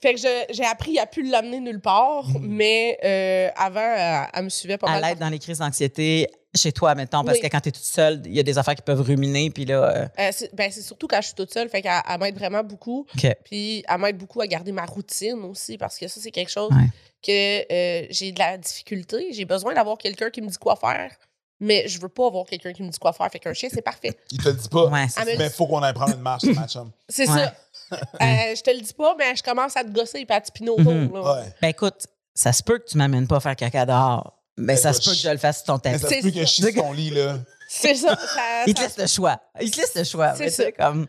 Fait 0.02 0.14
que 0.14 0.20
je- 0.22 0.46
j'ai 0.54 0.64
appris 0.66 1.00
à 1.00 1.06
plus 1.06 1.28
l'amener 1.30 1.60
nulle 1.60 1.82
part, 1.82 2.26
mais 2.40 2.98
euh, 3.04 3.50
avant, 3.58 3.82
elle, 3.82 4.28
elle 4.34 4.44
me 4.46 4.50
suivait 4.50 4.78
pas 4.78 4.88
À 4.88 4.92
mal. 5.00 5.04
l'aide 5.10 5.20
dans 5.20 5.30
les 5.30 5.40
crises 5.40 5.58
d'anxiété 5.58 6.30
chez 6.56 6.72
toi, 6.72 6.96
mettons, 6.96 7.24
parce 7.24 7.38
Oui. 7.38 7.44
que 7.44 7.48
quand 7.52 7.60
tu 7.62 7.70
es 7.70 7.72
toute 7.72 7.84
seule, 7.84 8.22
il 8.26 8.34
y 8.34 8.40
a 8.40 8.44
des 8.44 8.58
affaires 8.58 8.76
qui 8.76 8.82
peuvent 8.82 9.02
ruminer, 9.02 9.50
puis 9.50 9.66
là. 9.66 9.84
euh, 9.84 10.08
Euh, 10.20 10.30
c'est 10.32 10.54
ben, 10.56 10.72
c'est 10.72 10.82
surtout 10.82 11.08
quand 11.08 11.22
je 11.22 11.28
suis 11.28 11.36
toute 11.36 11.52
seule, 11.54 11.70
fait 11.70 11.82
qu'elle 11.82 12.02
elle 12.10 12.20
m'aide 12.20 12.36
vraiment 12.38 12.64
beaucoup. 12.64 13.06
Puis 13.44 13.84
elle 13.88 13.98
m'aide 14.00 14.18
beaucoup 14.18 14.42
à 14.42 14.48
garder 14.48 14.72
ma 14.72 14.86
routine 14.86 15.44
aussi, 15.44 15.78
parce 15.78 15.98
que 15.98 16.08
ça, 16.08 16.20
c'est 16.22 16.32
quelque 16.32 16.52
chose 16.52 16.72
Ouais. 16.72 16.88
que 17.26 17.74
euh, 18.04 18.08
j'ai 18.10 18.32
de 18.32 18.40
la 18.40 18.58
difficulté. 18.58 19.30
J'ai 19.34 19.46
besoin 19.46 19.74
d'avoir 19.74 19.98
quelqu'un 19.98 20.30
qui 20.30 20.42
me 20.42 20.48
dit 20.50 20.58
quoi 20.58 20.76
faire, 20.76 21.12
mais 21.60 21.88
je 21.88 22.00
veux 22.00 22.10
pas 22.10 22.28
avoir 22.28 22.46
quelqu'un 22.46 22.74
qui 22.74 22.84
me 22.84 22.90
dit 22.90 23.00
quoi 23.00 23.14
faire. 23.14 23.30
Fait 23.32 23.40
qu'un 23.40 23.54
chien, 23.54 23.70
c'est 23.72 23.82
parfait. 23.82 24.14
Il 24.32 24.38
te 24.44 24.50
le 24.50 24.56
dit 24.56 24.70
pas. 24.70 24.88
Ouais, 24.88 25.08
c'est 25.10 25.24
mais- 25.38 25.50
faut 25.50 25.68
qu'on 25.68 25.82
aille 25.84 25.94
prendre 25.94 26.14
une 26.16 26.22
marche, 26.22 26.44
ma 26.46 26.68
chum. 26.68 26.92
C'est 27.10 27.30
Ouais. 27.30 27.46
ça. 27.46 27.54
Euh, 27.92 28.56
je 28.56 28.62
te 28.64 28.72
le 28.72 28.82
dis 28.82 28.94
pas, 28.94 29.16
mais 29.18 29.36
je 29.36 29.44
commence 29.44 29.78
à 29.78 29.84
te 29.84 29.90
gosser 29.90 30.26
et 30.28 30.34
à 30.34 30.42
te 30.42 30.48
spinner 30.48 30.72
autour. 30.72 30.92
Mhm. 30.92 31.14
là. 31.14 31.22
Ouais. 31.36 31.54
Ben 31.62 31.68
écoute, 31.68 32.08
ça 32.34 32.52
se 32.52 32.64
peut 32.64 32.80
que 32.80 32.86
tu 32.86 32.98
m'amènes 32.98 33.28
pas 33.28 33.40
faire 33.40 33.56
caca 33.56 33.86
dehors, 33.86 34.35
mais 34.58 34.74
Ben, 34.74 34.78
ça 34.78 34.90
écoute, 34.92 35.02
se 35.04 35.10
peut 35.10 35.16
que 35.16 35.22
je 35.22 35.30
le 35.30 35.38
fasse 35.38 35.58
sur 35.58 35.66
ton 35.66 35.82
Mais 35.86 35.92
tapis. 36.00 36.00
ça 36.02 36.08
se 36.10 36.16
C'est 36.16 36.22
peut 36.22 36.30
que 36.32 36.36
je 36.36 36.40
ça. 36.40 36.46
chie 36.46 36.62
sur 36.64 36.74
ton 36.84 36.92
lit, 36.94 37.10
là. 37.12 37.38
C'est 37.68 37.96
ça. 37.96 38.16
ça- 38.16 38.64
Il 38.68 38.74
te 38.74 38.80
ça- 38.80 38.86
laisse 38.88 38.98
le 38.98 39.08
choix. 39.08 39.40
Il 39.60 39.72
te 39.72 39.78
laisse 39.78 39.96
le 39.96 40.04
choix. 40.04 40.34
C'est 40.36 40.50
ça. 40.50 40.72
comme... 40.72 41.08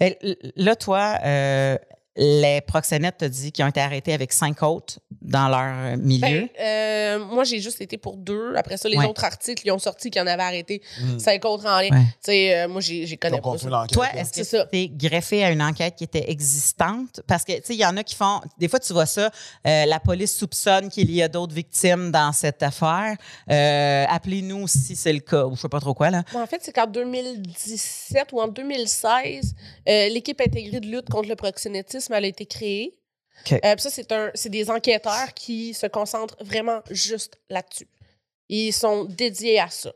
Eh, 0.00 0.16
Là, 0.56 0.74
toi, 0.76 1.18
euh, 1.24 1.76
les 2.16 2.60
proxénètes 2.60 3.18
te 3.18 3.24
dit 3.24 3.52
qu'ils 3.52 3.64
ont 3.64 3.68
été 3.68 3.80
arrêtés 3.80 4.12
avec 4.12 4.32
cinq 4.32 4.62
autres 4.62 4.98
dans 5.22 5.48
leur 5.48 5.96
milieu? 5.96 6.20
Ben, 6.42 6.48
euh, 6.60 7.24
moi, 7.26 7.44
j'ai 7.44 7.60
juste 7.60 7.80
été 7.80 7.96
pour 7.96 8.16
deux. 8.16 8.54
Après 8.56 8.76
ça, 8.76 8.88
les 8.88 8.98
Ouais. 8.98 9.06
autres 9.06 9.24
articles, 9.24 9.62
ils 9.66 9.70
ont 9.70 9.78
sorti 9.78 10.10
qu'ils 10.10 10.20
en 10.20 10.26
avaient 10.26 10.42
arrêté 10.42 10.82
Mm. 11.00 11.18
cinq 11.18 11.44
autres 11.44 11.66
en. 11.66 11.78
Ouais. 11.78 11.88
Tu 11.90 11.96
sais, 12.22 12.54
euh, 12.58 12.68
moi, 12.68 12.80
j'ai 12.82 13.16
connais 13.16 13.40
pas 13.40 13.56
ça. 13.56 13.86
Toi, 13.90 14.06
est-ce 14.14 14.32
que 14.52 14.68
tu 14.70 14.76
es 14.76 14.88
greffé 14.88 15.42
à 15.44 15.50
une 15.50 15.62
enquête 15.62 15.96
qui 15.96 16.04
était 16.04 16.30
existante? 16.30 17.20
Parce 17.26 17.44
que, 17.44 17.52
tu 17.52 17.62
sais, 17.64 17.74
il 17.74 17.80
y 17.80 17.86
en 17.86 17.96
a 17.96 18.02
qui 18.04 18.14
font. 18.14 18.40
Des 18.58 18.68
fois, 18.68 18.78
tu 18.78 18.92
vois 18.92 19.06
ça, 19.06 19.30
euh, 19.66 19.84
la 19.86 19.98
police 20.00 20.36
soupçonne 20.36 20.88
qu'il 20.90 21.10
y 21.10 21.22
a 21.22 21.28
d'autres 21.28 21.54
victimes 21.54 22.10
dans 22.10 22.32
cette 22.32 22.62
affaire. 22.62 23.16
Euh, 23.50 24.04
Appelez-nous 24.08 24.68
si 24.68 24.96
c'est 24.96 25.12
le 25.12 25.20
cas, 25.20 25.44
ou 25.46 25.56
je 25.56 25.60
sais 25.62 25.68
pas 25.68 25.80
trop 25.80 25.94
quoi, 25.94 26.10
là. 26.10 26.22
Bon, 26.32 26.40
en 26.42 26.46
fait, 26.46 26.60
c'est 26.62 26.72
qu'en 26.72 26.86
2017 26.86 28.32
ou 28.32 28.40
en 28.40 28.48
2016, 28.48 29.54
euh, 29.88 30.08
l'équipe 30.08 30.40
intégrée 30.40 30.80
de 30.80 30.86
lutte 30.86 31.08
contre 31.08 31.28
le 31.28 31.36
proxénétisme 31.36 32.01
elle 32.10 32.24
a 32.24 32.28
été 32.28 32.46
créée. 32.46 32.98
Euh, 33.50 33.76
ça, 33.78 33.90
c'est 34.34 34.48
des 34.50 34.70
enquêteurs 34.70 35.32
qui 35.34 35.74
se 35.74 35.86
concentrent 35.86 36.36
vraiment 36.44 36.80
juste 36.90 37.38
là-dessus. 37.48 37.88
Ils 38.48 38.72
sont 38.72 39.04
dédiés 39.04 39.58
à 39.58 39.68
ça. 39.70 39.92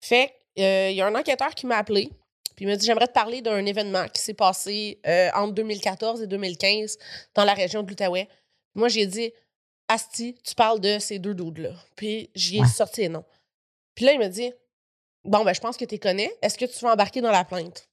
Fait 0.00 0.34
euh, 0.58 0.88
il 0.90 0.96
y 0.96 1.00
a 1.00 1.06
un 1.06 1.14
enquêteur 1.14 1.54
qui 1.54 1.66
m'a 1.66 1.76
appelé, 1.78 2.10
puis 2.56 2.64
il 2.64 2.68
m'a 2.68 2.76
dit 2.76 2.84
J'aimerais 2.86 3.06
te 3.08 3.12
parler 3.12 3.42
d'un 3.42 3.64
événement 3.64 4.06
qui 4.08 4.20
s'est 4.20 4.34
passé 4.34 4.98
euh, 5.06 5.30
entre 5.34 5.54
2014 5.54 6.22
et 6.22 6.26
2015 6.26 6.98
dans 7.34 7.44
la 7.44 7.54
région 7.54 7.82
de 7.82 7.88
l'Outaouais. 7.88 8.28
Moi, 8.74 8.88
j'ai 8.88 9.06
dit 9.06 9.32
Asti, 9.88 10.34
tu 10.42 10.54
parles 10.54 10.80
de 10.80 10.98
ces 10.98 11.18
deux 11.18 11.34
doudes-là. 11.34 11.70
Puis 11.96 12.30
j'y 12.34 12.56
ai 12.56 12.60
Ouais. 12.60 12.66
sorti 12.66 13.02
les 13.02 13.08
noms. 13.08 13.24
Puis 13.94 14.04
là, 14.04 14.12
il 14.12 14.18
m'a 14.18 14.28
dit 14.28 14.52
Bon, 15.24 15.42
ben, 15.44 15.54
je 15.54 15.60
pense 15.60 15.76
que 15.76 15.84
tu 15.84 15.98
connais. 15.98 16.30
Est-ce 16.42 16.58
que 16.58 16.64
tu 16.66 16.84
veux 16.84 16.90
embarquer 16.90 17.20
dans 17.20 17.30
la 17.30 17.44
plainte? 17.44 17.88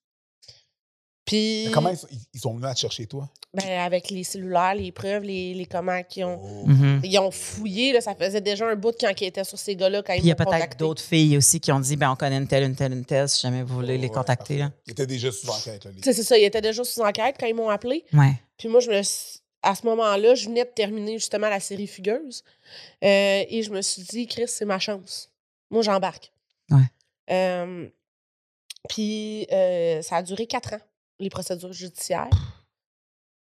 Puis, 1.26 1.65
Mais 1.67 1.72
Comment 1.72 1.89
ils 1.89 1.97
sont, 1.97 2.07
ils- 2.11 2.19
ils 2.34 2.39
sont 2.39 2.53
venus 2.53 2.65
à 2.69 2.74
te 2.74 2.80
chercher, 2.80 3.05
toi? 3.05 3.30
ben, 3.53 3.80
avec 3.82 4.09
les 4.09 4.24
cellulaires, 4.24 4.74
les 4.76 4.91
preuves, 4.93 5.24
les, 5.24 5.53
les 5.53 5.65
comment 5.65 6.01
qu'ils 6.03 6.24
ont. 6.24 6.39
Oh. 6.41 6.67
Mhm. 6.67 7.01
Ils 7.03 7.19
ont 7.19 7.32
fouillé, 7.32 7.91
là, 7.93 7.99
ça 8.01 8.15
faisait 8.15 8.39
déjà 8.41 8.65
un 8.67 8.76
bout 8.76 8.91
de 8.91 8.97
quand 8.99 9.11
ils 9.19 9.26
étaient 9.28 9.43
sur 9.43 9.59
ces 9.59 9.76
gars-là 9.76 10.01
quand 10.03 10.13
Puis 10.13 10.22
il 10.24 10.28
y 10.28 10.32
a 10.32 10.36
peut-être 10.36 10.78
d'autres 10.78 11.01
filles 11.01 11.36
aussi 11.38 11.59
qui 11.59 11.72
ont 11.72 11.80
dit 11.82 11.95
ben 11.97 12.09
on 12.11 12.15
connaît 12.15 12.38
une 12.38 12.47
telle, 12.47 12.63
une 12.63 12.76
telle, 12.76 12.93
une 12.93 13.03
telle, 13.05 13.28
si 13.28 13.41
jamais 13.41 13.61
vous 13.61 13.76
voulez 13.76 13.97
les 13.97 14.07
Ouais, 14.07 14.13
contacter. 14.13 14.57
Là. 14.57 14.72
Ils 14.88 14.91
étaient 14.91 15.05
déjà 15.05 15.32
sous 15.32 15.47
enquête, 15.49 15.84
là. 15.86 15.91
les- 15.93 16.01
C'est 16.13 16.24
ça, 16.24 16.38
ils 16.38 16.45
étaient 16.45 16.61
déjà 16.61 16.84
sous 16.84 17.01
enquête 17.01 17.36
quand 17.39 17.45
ils 17.45 17.53
m'ont 17.55 17.69
appelé. 17.69 18.05
Ouais. 18.13 18.34
Puis 18.57 18.69
moi, 18.69 18.80
je 18.80 18.89
me 18.89 19.03
suis- 19.03 19.39
à 19.63 19.76
ce 19.76 19.86
moment-là, 19.86 20.34
je 20.34 20.45
venais 20.47 20.63
de 20.63 20.69
terminer 20.74 21.19
justement 21.19 21.49
la 21.49 21.59
série 21.59 21.88
Fugueuse. 21.88 22.43
Euh, 23.03 23.43
et 23.49 23.61
je 23.63 23.69
me 23.69 23.82
suis 23.82 24.01
dit, 24.03 24.26
Chris, 24.28 24.47
c'est 24.47 24.65
ma 24.65 24.80
chance. 24.80 25.30
Moi, 25.69 25.82
j'embarque. 25.84 26.32
Ouais. 26.72 26.80
Euh, 27.32 27.88
puis 28.89 29.45
euh, 29.51 30.01
ça 30.01 30.15
a 30.17 30.24
duré 30.24 30.47
quatre 30.47 30.74
ans, 30.74 30.82
les 31.22 31.30
procédures 31.30 31.72
judiciaires. 31.74 32.30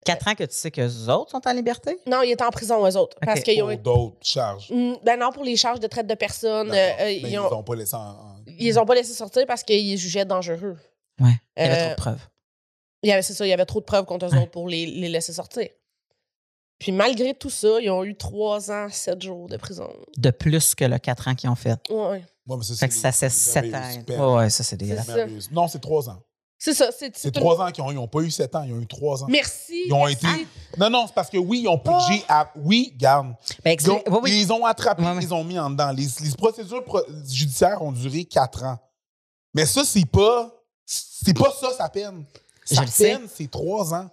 Quatre 0.04 0.28
ans 0.28 0.34
que 0.34 0.44
tu 0.44 0.54
sais 0.54 0.70
que 0.70 0.80
les 0.80 1.08
autres 1.08 1.32
sont 1.32 1.46
en 1.46 1.52
liberté? 1.52 1.98
Non, 2.06 2.22
ils 2.22 2.30
étaient 2.30 2.44
en 2.44 2.50
prison, 2.50 2.86
eux 2.86 2.96
autres. 2.96 3.16
Parce 3.20 3.40
Ok. 3.40 3.44
qu'ils 3.46 3.62
ont 3.62 3.74
d'autres 3.76 4.16
charges. 4.22 4.70
Ben 5.04 5.18
non, 5.18 5.32
pour 5.32 5.44
les 5.44 5.56
charges 5.56 5.80
de 5.80 5.86
traite 5.86 6.06
de 6.06 6.14
personnes. 6.14 6.70
Euh, 6.70 6.74
euh, 6.74 6.96
Mais 7.00 7.16
ils, 7.20 7.28
ils 7.32 7.38
ont, 7.38 7.50
n'ont 7.50 7.62
pas 7.62 7.74
laissé 7.74 7.94
en. 7.94 8.00
en- 8.10 8.36
ils 8.46 8.64
les 8.66 8.78
ont 8.78 8.86
pas 8.86 8.94
laissé 8.94 9.12
sortir 9.12 9.44
parce 9.46 9.62
qu'ils 9.64 9.86
les 9.90 9.96
jugeaient 9.96 10.24
dangereux. 10.24 10.78
Ouais. 11.20 11.30
Il 11.56 11.62
y 11.64 11.66
avait 11.66 11.74
Euh, 11.76 11.80
trop 11.80 11.90
de 11.90 11.94
preuves. 11.96 12.28
Il 13.02 13.10
y 13.10 13.12
avait, 13.12 13.22
c'est 13.22 13.34
ça, 13.34 13.44
il 13.46 13.50
y 13.50 13.52
avait 13.52 13.66
trop 13.66 13.80
de 13.80 13.84
preuves 13.84 14.04
contre 14.06 14.26
eux 14.26 14.30
Ouais. 14.30 14.38
autres 14.42 14.50
pour 14.50 14.68
les, 14.68 14.86
les 14.86 15.08
laisser 15.08 15.32
sortir. 15.32 15.68
Puis 16.78 16.92
malgré 16.92 17.34
tout 17.34 17.50
ça, 17.50 17.80
ils 17.80 17.90
ont 17.90 18.04
eu 18.04 18.16
trois 18.16 18.70
ans, 18.70 18.88
sept 18.90 19.20
jours 19.20 19.48
de 19.48 19.56
prison. 19.56 19.92
De 20.16 20.30
plus 20.30 20.74
que 20.76 20.84
le 20.84 20.98
quatre 20.98 21.26
ans 21.28 21.34
qu'ils 21.34 21.50
ont 21.50 21.54
fait. 21.56 21.78
Ouais. 21.90 22.24
Ouais, 22.46 22.56
mais 22.56 22.62
ça, 22.62 22.74
Fait 22.76 22.88
que 22.88 22.94
des- 22.94 22.98
ça 23.00 23.12
fait 23.12 23.26
des 23.26 23.30
sept 23.34 23.74
ans. 24.12 24.36
Ouais, 24.36 24.48
ça, 24.48 24.58
c'est 24.62 24.70
C'est 24.70 24.76
dégueulasse. 24.76 25.50
Non, 25.50 25.66
c'est 25.68 25.80
trois 25.80 26.08
ans. 26.08 26.22
C'est 26.60 26.74
ça. 26.74 26.88
C'est, 26.90 27.24
une- 27.24 27.30
trois 27.30 27.60
ans 27.64 27.70
qu'ils 27.70 27.84
ont 27.84 27.90
eu. 27.90 27.94
Ils 27.94 27.96
n'ont 27.96 28.08
pas 28.08 28.20
eu 28.20 28.30
sept 28.32 28.54
ans, 28.56 28.64
ils 28.64 28.72
ont 28.72 28.80
eu 28.80 28.86
trois 28.86 29.22
ans. 29.22 29.26
Merci. 29.28 29.84
Ils 29.86 29.92
ont 29.92 30.06
merci. 30.06 30.26
été. 30.26 30.46
Non, 30.76 30.90
non, 30.90 31.06
c'est 31.06 31.14
parce 31.14 31.30
que 31.30 31.38
oui, 31.38 31.60
ils 31.62 31.68
ont 31.68 31.78
purgé. 31.78 32.24
à- 32.28 32.50
Oui, 32.56 32.92
garde. 32.98 33.32
Ben, 33.64 33.76
Ils, 33.80 33.90
ont- 33.90 34.02
oui, 34.08 34.18
oui. 34.24 34.30
ils 34.32 34.38
les 34.40 34.50
ont 34.50 34.64
ouais. 34.64 34.72
ils 34.98 35.20
les 35.20 35.32
ont 35.32 35.44
mis 35.44 35.58
en 35.58 35.70
dedans. 35.70 35.92
Les, 35.92 36.06
les 36.20 36.30
procédures 36.36 36.84
pro- 36.84 37.04
judiciaires 37.28 37.80
ont 37.80 37.92
duré 37.92 38.24
quatre 38.24 38.64
ans. 38.64 38.78
Mais 39.54 39.66
ça, 39.66 39.84
c'est 39.84 40.04
pas. 40.04 40.52
C'est 40.84 41.36
pas 41.36 41.52
ça, 41.60 41.70
sa 41.76 41.88
peine. 41.88 42.24
Je 42.68 42.74
Sa 42.74 42.82
le 42.82 42.86
sais. 42.88 43.04
peine, 43.12 43.28
c'est 43.32 43.50
trois 43.50 43.94
ans. 43.94 44.08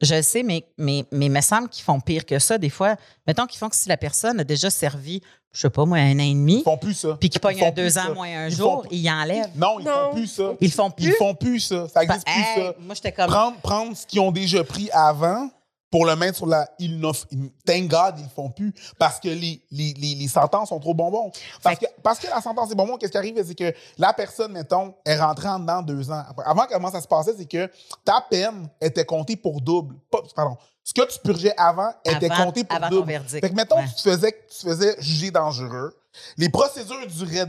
Je 0.00 0.14
le 0.14 0.22
sais, 0.22 0.42
mais, 0.42 0.64
mais, 0.78 1.04
mais 1.12 1.26
il 1.26 1.30
me 1.32 1.40
semble 1.42 1.68
qu'ils 1.68 1.84
font 1.84 2.00
pire 2.00 2.24
que 2.24 2.38
ça. 2.38 2.56
Des 2.56 2.70
fois, 2.70 2.96
mettons 3.26 3.46
qu'ils 3.46 3.58
font 3.58 3.68
que 3.68 3.76
si 3.76 3.88
la 3.88 3.96
personne 3.98 4.40
a 4.40 4.44
déjà 4.44 4.70
servi, 4.70 5.20
je 5.52 5.60
sais 5.62 5.70
pas 5.70 5.84
moi, 5.84 5.98
un 5.98 6.14
an 6.16 6.22
et 6.22 6.32
demi, 6.34 6.58
Ils 6.58 6.62
font 6.62 6.76
plus 6.78 6.94
ça. 6.94 7.16
puis 7.18 7.28
qu'ils 7.28 7.38
Ils 7.38 7.40
pognent 7.40 7.72
plus 7.72 7.82
deux 7.82 7.90
ça. 7.90 8.10
ans 8.10 8.14
moins 8.14 8.28
un 8.28 8.46
Ils 8.48 8.54
jour, 8.56 8.82
font- 8.82 8.88
ils 8.90 9.00
y 9.00 9.10
enlèvent. 9.10 9.50
Non, 9.56 9.80
ils 9.80 9.84
Non. 9.86 9.92
font 10.10 10.14
plus 10.14 10.26
ça. 10.26 10.42
Ils 10.60 10.70
font 10.72 10.90
plus. 10.90 11.06
Ils 11.06 11.12
font 11.14 11.34
plus 11.34 11.60
ça. 11.60 11.88
Ça 11.88 12.00
Ben, 12.00 12.02
existe 12.02 12.26
plus 12.26 12.34
hey, 12.34 12.64
ça. 12.66 12.74
Moi, 12.80 12.94
j'étais 12.94 13.12
comme. 13.12 13.26
Prendre, 13.26 13.56
prendre 13.58 13.96
ce 13.96 14.06
qu'ils 14.06 14.20
ont 14.20 14.30
déjà 14.32 14.62
pris 14.64 14.88
avant 14.92 15.50
pour 15.90 16.06
le 16.06 16.14
mettre 16.16 16.36
sur 16.36 16.46
la. 16.46 16.68
Ils 16.78 16.98
n'offrent- 17.00 17.26
ils- 17.30 17.50
thank 17.66 17.88
God, 17.88 18.14
ils 18.18 18.22
le 18.24 18.28
font 18.28 18.50
plus. 18.50 18.72
Parce 18.98 19.18
que 19.18 19.28
les, 19.28 19.60
les, 19.70 19.92
les, 19.94 20.14
les 20.14 20.28
sentences 20.28 20.68
sont 20.68 20.78
trop 20.80 20.94
bonbons. 20.94 21.32
Parce 21.62 21.78
que, 21.78 21.86
parce 22.02 22.18
que 22.18 22.28
la 22.28 22.40
sentence 22.40 22.70
est 22.70 22.74
bonbon, 22.74 22.96
qu'est-ce 22.96 23.12
qui 23.12 23.18
arrive? 23.18 23.42
C'est 23.44 23.54
que 23.54 23.74
la 23.98 24.12
personne, 24.12 24.52
mettons, 24.52 24.94
est 25.04 25.18
rentrée 25.18 25.48
en 25.48 25.58
dedans 25.58 25.82
deux 25.82 26.10
ans. 26.10 26.22
Avant, 26.44 26.66
comment 26.70 26.90
ça 26.90 27.00
se 27.00 27.08
passait? 27.08 27.34
C'est 27.36 27.46
que 27.48 27.70
ta 28.04 28.20
peine 28.28 28.68
était 28.80 29.04
comptée 29.04 29.36
pour 29.36 29.60
double. 29.60 29.96
Pardon. 30.34 30.56
Ce 30.84 30.94
que 30.94 31.06
tu 31.06 31.18
purgeais 31.20 31.54
avant 31.56 31.92
était 32.04 32.30
Avant- 32.30 32.46
compté 32.46 32.64
pour 32.64 32.76
avant 32.76 32.88
ton 32.88 32.96
double. 32.96 33.08
verdict. 33.08 33.40
Fait 33.44 33.50
que, 33.50 33.54
mettons, 33.54 33.76
Ouais. 33.76 33.86
tu, 33.88 34.02
te 34.02 34.10
faisais, 34.10 34.32
tu 34.48 34.56
te 34.64 34.68
faisais 34.70 34.96
juger 35.00 35.30
dangereux. 35.30 35.94
Les 36.36 36.48
procédures 36.48 37.06
duraient, 37.06 37.46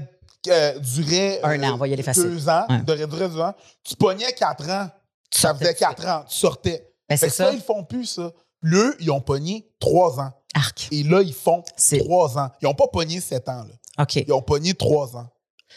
euh, 0.49 0.79
duraient 0.79 1.39
Un 1.43 1.63
an, 1.63 1.77
facile. 2.03 2.23
deux 2.23 2.49
ans. 2.49 2.65
Ouais. 2.69 2.79
Duraient, 2.81 3.07
duraient 3.07 3.29
deux 3.29 3.39
ans. 3.39 3.53
Tu 3.83 3.95
pognais 3.95 4.31
quatre 4.33 4.69
ans. 4.69 4.89
Tu 5.29 5.39
Ça 5.39 5.55
faisait 5.55 5.73
quatre 5.73 6.05
ans. 6.07 6.23
Tu 6.27 6.35
sortais. 6.37 6.90
Ben, 7.11 7.17
Fait 7.17 7.25
c'est 7.25 7.31
que 7.31 7.33
ça, 7.35 7.45
ça. 7.47 7.53
ils 7.53 7.61
font 7.61 7.83
plus 7.83 8.05
ça. 8.05 8.31
Eux, 8.65 8.95
ils 8.99 9.11
ont 9.11 9.21
pogné 9.21 9.67
trois 9.79 10.19
ans. 10.19 10.31
Arc. 10.53 10.87
Et 10.91 11.03
là, 11.03 11.21
ils 11.21 11.33
font 11.33 11.63
trois 11.99 12.37
ans. 12.37 12.49
Ils 12.61 12.65
n'ont 12.65 12.73
pas 12.75 12.87
pogné 12.87 13.19
sept 13.21 13.47
ans. 13.49 13.63
Là. 13.63 14.03
OK. 14.03 14.15
Ils 14.17 14.33
ont 14.33 14.41
pogné 14.41 14.73
trois 14.73 15.15
ans. 15.15 15.27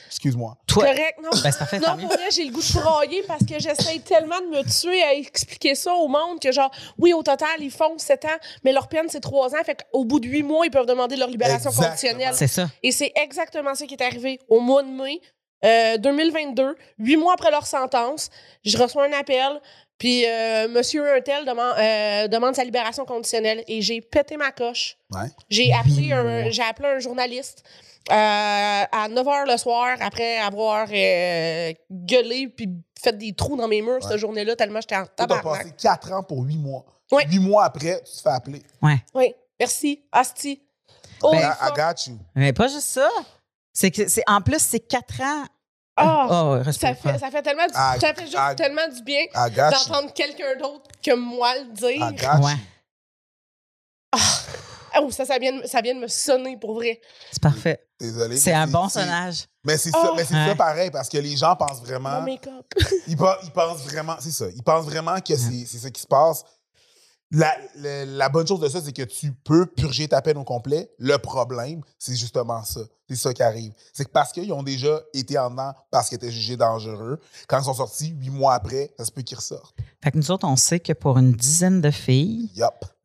Excuse-moi. 0.09 0.57
Toi, 0.67 0.85
Correct, 0.87 1.19
non? 1.23 1.31
ben, 1.43 1.53
parfait, 1.53 1.79
Non, 1.79 1.97
pour 1.97 2.09
vrai, 2.09 2.29
j'ai 2.33 2.45
le 2.45 2.53
goût 2.53 2.61
de 2.61 2.81
brailler 2.83 3.23
parce 3.29 3.45
que 3.47 3.59
j'essaye 3.61 4.01
tellement 4.01 4.41
de 4.41 4.47
me 4.47 4.63
tuer 4.65 5.01
à 5.05 5.15
expliquer 5.15 5.77
ça 5.77 5.93
au 5.95 6.09
monde 6.09 6.41
que, 6.41 6.51
genre, 6.51 6.71
oui, 6.99 7.13
au 7.13 7.23
total, 7.23 7.49
ils 7.61 7.71
font 7.71 7.97
7 7.97 8.25
ans, 8.25 8.37
mais 8.65 8.73
leur 8.73 8.89
peine, 8.89 9.07
c'est 9.09 9.21
3 9.21 9.55
ans. 9.55 9.63
Fait 9.65 9.77
qu'au 9.93 10.05
bout 10.05 10.19
de 10.19 10.27
8 10.27 10.43
mois, 10.43 10.67
ils 10.67 10.71
peuvent 10.71 10.87
demander 10.87 11.15
leur 11.17 11.29
libération 11.29 11.71
Exactement. 11.71 11.89
conditionnelle. 11.91 12.35
C'est 12.35 12.49
ça. 12.49 12.69
Et 12.83 12.91
c'est 12.91 13.13
exactement 13.15 13.75
ça 13.77 13.87
qui 13.87 13.95
est 13.95 14.03
arrivé 14.03 14.41
au 14.49 14.59
mois 14.61 14.83
de 14.83 14.89
mai 14.89 15.21
euh, 15.65 15.97
2022, 15.97 16.77
huit 16.99 17.17
mois 17.17 17.33
après 17.35 17.51
leur 17.51 17.67
sentence. 17.67 18.31
Je 18.65 18.77
reçois 18.77 19.05
un 19.07 19.13
appel, 19.13 19.61
puis 19.99 20.25
euh, 20.27 20.69
Monsieur 20.69 21.17
Untel 21.17 21.45
demande, 21.45 21.75
euh, 21.79 22.29
demande 22.29 22.55
sa 22.55 22.65
libération 22.65 23.05
conditionnelle 23.05 23.63
et 23.69 23.81
j'ai 23.83 24.01
pété 24.01 24.37
ma 24.37 24.51
coche. 24.53 24.97
Ouais. 25.13 25.29
J'ai 25.49 25.73
appelé, 25.73 26.13
un, 26.13 26.23
mois. 26.25 26.51
j'ai 26.51 26.63
appelé 26.63 26.89
un 26.89 26.99
journaliste 26.99 27.63
Euh, 28.11 28.15
à 28.15 29.09
9 29.09 29.27
h 29.27 29.51
le 29.51 29.57
soir, 29.57 29.97
après 30.01 30.37
avoir 30.37 30.87
euh, 30.93 31.73
gueulé 31.91 32.49
puis 32.49 32.69
fait 33.03 33.17
des 33.17 33.33
trous 33.33 33.57
dans 33.57 33.67
mes 33.69 33.81
murs 33.81 33.95
Ouais. 34.03 34.09
cette 34.11 34.19
journée-là, 34.19 34.57
tellement 34.57 34.81
j'étais 34.83 34.97
en 34.97 35.07
tabarnak. 35.07 35.43
passé 35.63 35.73
4 35.81 36.13
ans 36.13 36.23
pour 36.23 36.43
8 36.43 36.57
mois. 36.59 36.85
Ouais. 37.11 37.25
8 37.27 37.39
mois 37.39 37.65
après, 37.65 38.03
tu 38.05 38.13
te 38.17 38.21
fais 38.21 38.29
appeler. 38.29 38.63
Oui, 39.15 39.35
merci. 39.59 40.05
Asti. 40.13 40.61
Oh, 41.23 41.33
I, 41.35 41.71
got 41.75 41.95
you. 42.07 42.19
Mais 42.35 42.53
pas 42.53 42.69
juste 42.69 42.89
ça. 42.89 43.09
C'est 43.73 43.91
que 43.91 44.07
c'est 44.07 44.25
en 44.27 44.43
plus 44.43 44.59
c'est 44.61 44.81
quatre 44.81 45.23
ans. 45.23 45.45
Ah, 45.97 46.27
Oh, 46.29 46.59
ça, 46.65 46.95
fait, 46.95 47.19
ça 47.19 47.31
fait 47.31 47.43
tellement 47.43 47.67
du, 47.67 47.73
Ah, 47.75 47.97
ça 48.01 48.13
fait 48.15 48.23
juste 48.23 48.37
ah, 48.37 48.55
tellement 48.55 48.89
du 48.89 49.03
bien 49.03 49.23
d'entendre 49.35 50.13
quelqu'un 50.13 50.57
d'autre 50.59 50.89
que 51.03 51.15
moi 51.15 51.55
le 51.59 51.73
dire. 51.73 52.43
Ouais. 52.43 52.55
Oh, 55.01 55.11
ça, 55.11 55.25
ça 55.25 55.39
vient, 55.39 55.61
de- 55.61 55.67
ça 55.67 55.81
vient 55.81 55.95
de 55.95 56.01
me 56.01 56.07
sonner 56.09 56.57
pour 56.57 56.75
vrai. 56.75 57.01
C'est 57.33 57.43
parfait. 57.43 57.81
Désolé. 57.99 58.37
C'est 58.37 58.53
un 58.53 58.67
bon 58.69 58.89
sonnage. 58.89 59.47
Mais 59.65 59.77
c'est 59.77 59.91
ça, 59.91 60.11
Oh. 60.11 60.15
mais 60.17 60.25
c'est 60.25 60.35
Ouais. 60.35 60.49
ça 60.49 60.55
pareil, 60.55 60.91
parce 60.91 61.09
que 61.09 61.19
les 61.19 61.37
gens 61.37 61.57
pensent 61.57 61.81
vraiment. 61.81 62.21
Mon 62.21 62.27
make-up. 62.33 62.65
Ils, 63.09 63.17
ils 63.43 63.51
pensent 63.51 63.83
vraiment, 63.85 64.17
c'est 64.21 64.31
ça, 64.31 64.47
ils 64.55 64.63
pensent 64.63 64.85
vraiment 64.87 65.19
que 65.21 65.37
c'est 65.37 65.65
c'est 65.67 65.79
ça 65.79 65.91
qui 65.91 66.01
se 66.01 66.07
passe. 66.07 66.45
La, 67.37 67.53
la- 67.77 68.05
la 68.05 68.29
bonne 68.29 68.47
chose 68.47 68.61
de 68.61 68.69
ça, 68.69 68.81
c'est 68.81 68.93
que 68.93 69.03
tu 69.03 69.33
peux 69.33 69.67
purger 69.67 70.07
ta 70.09 70.23
peine 70.23 70.37
au 70.39 70.45
complet. 70.45 70.91
Le 70.99 71.17
problème, 71.19 71.81
c'est 71.99 72.15
justement 72.15 72.63
ça. 72.63 72.81
C'est 73.09 73.17
ça 73.17 73.35
qui 73.35 73.43
arrive. 73.43 73.73
C'est 73.93 74.05
que 74.07 74.11
parce 74.11 74.33
qu'ils 74.33 74.51
ont 74.53 74.63
déjà 74.63 75.01
été 75.13 75.37
en 75.37 75.51
dedans 75.51 75.73
parce 75.91 76.09
qu'ils 76.09 76.17
étaient 76.17 76.31
jugés 76.31 76.57
dangereux, 76.57 77.21
quand 77.49 77.59
ils 77.59 77.65
sont 77.65 77.75
sortis, 77.75 78.15
huit 78.19 78.31
mois 78.31 78.55
après, 78.55 78.93
ça 78.99 79.05
se 79.05 79.11
peut 79.11 79.21
qu'ils 79.23 79.37
ressortent. 79.37 79.75
Fait 80.03 80.11
que 80.11 80.17
nous 80.17 80.31
autres, 80.31 80.47
on 80.47 80.57
sait 80.57 80.81
que 80.81 80.93
pour 80.95 81.19
une 81.19 81.33
dizaine 81.33 81.81
de 81.83 81.91
filles 81.91 82.51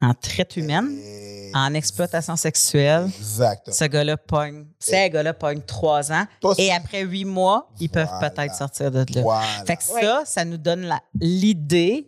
en 0.01 0.13
traite 0.13 0.55
humaine, 0.55 0.97
Et- 0.97 1.51
en 1.53 1.73
exploitation 1.73 2.35
sexuelle, 2.37 3.09
Exactement. 3.17 3.75
ce 3.75 3.83
gars-là 3.85 4.15
pogne, 4.15 4.67
ces 4.79 5.09
gars-là 5.09 5.33
pognent 5.33 5.63
trois 5.65 6.11
ans. 6.13 6.25
Pas 6.41 6.53
Et 6.57 6.65
si- 6.67 6.71
après 6.71 7.01
huit 7.01 7.25
mois, 7.25 7.69
ils 7.81 7.89
peuvent 7.89 8.07
peut-être 8.21 8.55
sortir 8.55 8.91
de 8.91 8.99
là. 8.99 9.21
Voilà. 9.21 9.47
Fait 9.65 9.75
que 9.75 9.91
Ouais. 9.93 10.01
ça, 10.01 10.21
ça 10.25 10.45
nous 10.45 10.57
donne 10.57 10.87
l'idée 11.19 12.07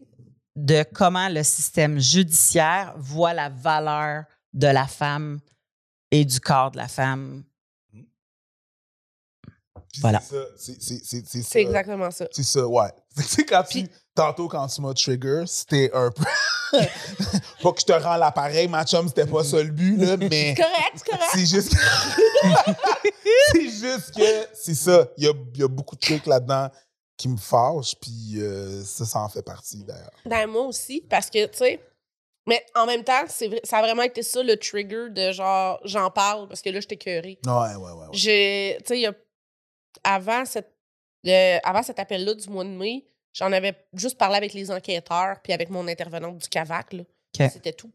de 0.55 0.83
comment 0.93 1.29
le 1.29 1.43
système 1.43 1.99
judiciaire 1.99 2.93
voit 2.97 3.33
la 3.33 3.49
valeur 3.49 4.23
de 4.53 4.67
la 4.67 4.87
femme 4.87 5.39
et 6.11 6.25
du 6.25 6.39
corps 6.39 6.71
de 6.71 6.77
la 6.77 6.87
femme. 6.87 7.43
Puis 9.91 10.01
voilà. 10.01 10.19
C'est 10.21 10.35
ça, 10.35 10.43
c'est- 10.57 10.81
c'est- 10.81 11.01
c'est- 11.05 11.27
c'est 11.27 11.41
ça. 11.41 11.49
C'est 11.51 11.61
exactement 11.61 12.11
ça. 12.11 12.25
C'est 12.31 12.43
ça, 12.43 12.65
ouais. 12.67 12.89
Sais, 13.17 13.43
quand 13.45 13.63
tu. 13.63 13.83
Puis- 13.83 13.89
Tantôt, 14.13 14.49
quand 14.49 14.67
tu 14.67 14.81
m'as 14.81 14.93
trigger, 14.93 15.43
c'était 15.47 15.89
un 15.93 16.11
peu. 16.11 16.25
pas 17.63 17.71
que 17.71 17.79
je 17.79 17.85
te 17.85 17.93
rends 17.93 18.17
l'appareil, 18.17 18.67
ma 18.67 18.83
chum, 18.85 19.07
c'était 19.07 19.25
pas 19.25 19.41
ça 19.45 19.63
le 19.63 19.69
but, 19.71 19.95
là, 19.97 20.17
mais. 20.29 20.53
C'est 20.53 20.61
correct, 20.61 20.91
c'est 20.95 21.05
correct. 21.09 21.31
C'est 21.33 21.45
juste 21.45 21.71
que. 21.71 22.73
c'est 23.53 23.69
juste 23.69 24.11
que. 24.13 24.47
C'est 24.53 24.75
ça. 24.75 25.07
Il 25.17 25.23
y 25.23 25.27
a, 25.27 25.33
il 25.53 25.59
y 25.61 25.63
a 25.63 25.67
beaucoup 25.69 25.95
de 25.95 26.01
trucs 26.01 26.25
là-dedans 26.25 26.69
qui 27.21 27.29
me 27.29 27.37
fâchent, 27.37 27.95
puis 28.01 28.35
euh, 28.41 28.83
ça, 28.83 29.05
ça 29.05 29.19
en 29.19 29.29
fait 29.29 29.43
partie, 29.43 29.83
d'ailleurs. 29.83 30.11
Ben, 30.25 30.47
moi 30.47 30.63
aussi, 30.63 31.01
parce 31.09 31.29
que, 31.29 31.45
tu 31.45 31.57
sais, 31.57 31.79
mais 32.47 32.65
en 32.75 32.85
même 32.87 33.03
temps, 33.03 33.23
c'est 33.27 33.47
vrai, 33.47 33.61
ça 33.63 33.77
a 33.77 33.81
vraiment 33.81 34.01
été 34.01 34.23
ça 34.23 34.41
le 34.41 34.57
trigger 34.57 35.09
de 35.11 35.31
genre, 35.31 35.79
j'en 35.85 36.09
parle 36.09 36.47
parce 36.47 36.61
que 36.61 36.69
là, 36.71 36.79
j'étais 36.79 36.97
curée. 36.97 37.37
Ouais, 37.45 37.51
ouais, 37.51 37.75
ouais. 37.75 37.91
ouais. 37.93 38.07
J'ai, 38.13 38.77
tu 38.79 38.85
sais, 38.87 38.97
il 38.97 39.01
y 39.01 39.05
a- 39.07 39.13
avant, 40.03 40.43
cette, 40.45 40.73
euh, 41.27 41.59
avant 41.63 41.83
cet 41.83 41.99
appel-là 41.99 42.33
du 42.33 42.49
mois 42.49 42.63
de 42.63 42.69
mai, 42.69 43.05
j'en 43.33 43.51
avais 43.51 43.75
juste 43.93 44.17
parlé 44.17 44.37
avec 44.37 44.53
les 44.53 44.71
enquêteurs 44.71 45.39
puis 45.43 45.53
avec 45.53 45.69
mon 45.69 45.87
intervenante 45.87 46.39
du 46.39 46.49
CAVAC, 46.49 46.93
là. 46.93 47.03
OK. 47.03 47.49
C'était 47.51 47.73
tout. 47.73 47.91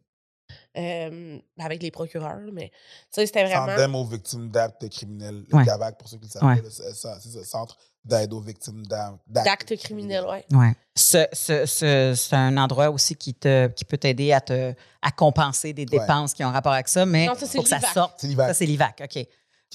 Euh, 0.78 1.38
avec 1.58 1.82
les 1.82 1.90
procureurs, 1.90 2.36
là, 2.38 2.50
mais, 2.52 2.68
tu 2.70 2.76
sais, 3.10 3.26
c'était 3.26 3.44
vraiment. 3.44 3.74
D'aide 3.74 3.90
aux 3.94 4.04
victimes 4.04 4.48
d'actes 4.50 4.88
criminels. 4.90 5.42
Le 5.48 5.56
Ouais. 5.56 5.64
CAVAC, 5.64 5.98
pour 5.98 6.08
ceux 6.08 6.18
qui 6.18 6.26
le 6.26 6.30
savent 6.30 6.44
Ouais. 6.44 6.62
c'est 6.70 6.94
ça, 6.94 7.18
Centre 7.44 7.76
d'aide 8.06 8.32
aux 8.32 8.40
victimes 8.40 8.86
d'a- 8.86 9.14
D'actes 9.26 9.76
criminels, 9.76 10.24
ouais. 10.24 10.44
Ouais. 10.52 10.72
Ce- 10.94 11.26
ce- 11.32 11.66
ce- 11.66 12.14
c'est 12.16 12.36
un 12.36 12.56
endroit 12.56 12.90
aussi 12.90 13.16
qui, 13.16 13.34
te, 13.34 13.66
qui 13.68 13.84
peut 13.84 13.98
t'aider 13.98 14.32
à, 14.32 14.40
te, 14.40 14.72
à 15.02 15.10
compenser 15.10 15.72
des 15.72 15.82
Ouais. 15.82 15.98
dépenses 15.98 16.32
qui 16.32 16.44
ont 16.44 16.50
rapport 16.50 16.72
avec 16.72 16.88
ça, 16.88 17.04
mais 17.04 17.26
Non, 17.26 17.34
ça, 17.34 17.46
c'est 17.46 17.56
faut 17.58 17.62
que 17.64 17.68
ça 17.68 17.76
l'IVAC. 17.76 17.92
sorte. 17.92 18.20
Ça, 18.20 18.54
c'est 18.54 18.66
l'IVAC, 18.66 19.02
OK. 19.04 19.26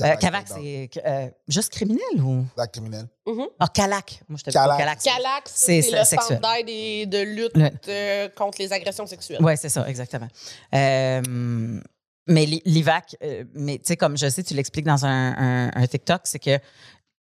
Euh, 0.01 0.15
Cavac, 0.15 0.47
c'est 0.47 0.89
euh, 1.05 1.27
juste 1.49 1.69
criminel 1.73 2.01
ou? 2.23 2.45
D'actes 2.55 2.73
criminels. 2.75 3.07
Ah, 3.59 3.67
Calac. 3.67 4.21
Moi, 4.29 4.37
je 4.39 4.43
te 4.45 4.49
dis 4.49 4.53
Calac. 4.53 4.77
Calac. 4.79 4.99
CALAC, 4.99 5.43
C'est 5.45 5.81
c'est 5.81 5.91
le 5.91 6.03
sexuel. 6.05 6.39
centre 6.39 6.55
d'aide 6.55 6.69
et 6.69 7.05
de 7.05 7.19
lutte 7.19 7.55
Le- 7.57 7.69
euh, 7.89 8.29
contre 8.29 8.59
les 8.61 8.71
agressions 8.71 9.05
sexuelles. 9.05 9.39
Oui, 9.41 9.53
c'est 9.57 9.67
ça, 9.69 9.87
exactement. 9.89 10.29
Euh, 10.73 11.21
mais 12.27 12.45
l'I- 12.45 12.61
l'IVAC, 12.65 13.15
euh, 13.21 13.43
mais 13.53 13.77
tu 13.79 13.83
sais, 13.87 13.97
comme 13.97 14.17
je 14.17 14.29
sais, 14.29 14.43
tu 14.43 14.53
l'expliques 14.53 14.85
dans 14.85 15.05
un, 15.05 15.33
un- 15.37 15.71
un 15.75 15.87
TikTok, 15.87 16.21
c'est 16.23 16.39
que 16.39 16.57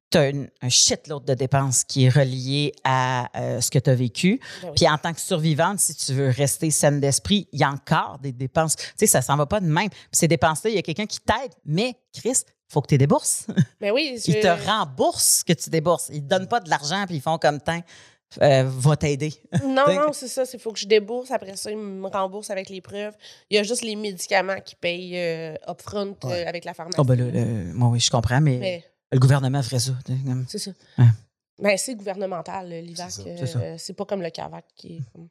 tu 0.10 0.18
as 0.18 0.32
un 0.62 0.70
shitload 0.70 1.26
de 1.26 1.34
dépenses 1.34 1.84
qui 1.84 2.06
est 2.06 2.10
relié 2.10 2.74
à 2.84 3.30
euh, 3.40 3.62
ce 3.62 3.70
que 3.72 3.80
tu 3.80 3.90
as 3.90 3.96
vécu. 3.96 4.40
Ben 4.62 4.70
oui. 4.70 4.74
Puis 4.78 4.88
en 4.90 4.98
tant 4.98 5.14
que 5.14 5.20
survivante, 5.20 5.80
si 5.80 5.96
tu 5.96 6.14
veux 6.14 6.30
rester 6.30 6.72
saine 6.72 7.00
d'esprit, 7.00 7.48
il 7.52 7.60
y 7.60 7.64
a 7.64 7.70
encore 7.70 8.18
des 8.20 8.32
dépenses. 8.32 8.76
Tu 8.76 8.84
sais, 8.98 9.08
ça 9.08 9.22
s'en 9.22 9.36
va 9.36 9.46
pas 9.46 9.60
de 9.60 9.68
même. 9.68 9.90
Puis 9.90 10.00
ces 10.12 10.28
dépenses-là, 10.28 10.70
il 10.70 10.76
y 10.76 10.80
a 10.80 10.82
quelqu'un 10.82 11.06
qui 11.06 11.20
t'aide, 11.20 11.52
mais 11.66 11.96
Chris, 12.14 12.44
faut 12.70 12.82
que 12.82 12.88
tu 12.88 12.94
les 12.94 13.00
débourses. 13.00 13.48
Mais 13.82 13.92
oui, 13.92 14.20
Ils 14.26 14.34
je- 14.34 14.40
te 14.42 14.66
remboursent 14.70 15.40
ce 15.40 15.44
que 15.46 15.54
tu 15.54 15.70
débourses. 15.70 16.10
Ils 16.12 16.22
te 16.24 16.28
donnent 16.28 16.48
pas 16.48 16.60
de 16.60 16.70
l'argent, 16.70 17.04
puis 17.06 17.16
ils 17.18 17.22
font 17.22 17.38
comme 17.38 17.60
temps. 17.62 17.82
Euh, 18.42 18.64
va 18.68 18.98
t'aider. 18.98 19.34
Non, 19.64 19.86
non, 19.88 20.12
c'est 20.12 20.28
ça. 20.28 20.44
Il 20.54 20.60
faut 20.60 20.74
que 20.74 20.80
je 20.80 20.86
débourse. 20.86 21.32
Après 21.32 21.56
ça, 21.56 21.72
ils 21.72 21.78
me 21.78 22.08
remboursent 22.10 22.50
avec 22.50 22.68
les 22.70 22.82
preuves. 22.82 23.14
Il 23.50 23.56
y 23.56 23.58
a 23.58 23.64
juste 23.64 23.84
les 23.84 23.96
médicaments 23.96 24.60
qui 24.60 24.76
payent 24.76 25.18
euh, 25.18 25.56
upfront 25.66 26.14
Ouais. 26.26 26.46
avec 26.46 26.66
la 26.66 26.74
pharmacie. 26.74 27.00
Oh, 27.00 27.06
ben 27.06 27.16
là, 27.18 27.26
le- 27.32 27.74
moi, 27.74 27.88
oui, 27.88 28.02
je 28.02 28.10
comprends, 28.10 28.42
mais, 28.42 28.58
Mais 28.58 28.84
le 29.12 29.20
gouvernement 29.20 29.62
ferait 29.64 29.80
ça. 29.80 29.94
c'est 30.48 30.60
ça. 30.60 30.72
Ouais. 30.98 31.06
Ben, 31.60 31.78
c'est 31.78 31.96
gouvernemental, 31.96 32.70
l'IVAC. 32.70 33.12
C'est 33.12 33.56
euh, 33.56 33.94
pas 33.96 34.06
comme 34.06 34.22
le 34.22 34.30
CAVAC 34.30 34.66
qui 34.76 34.98
est. 34.98 35.02
comme- 35.12 35.30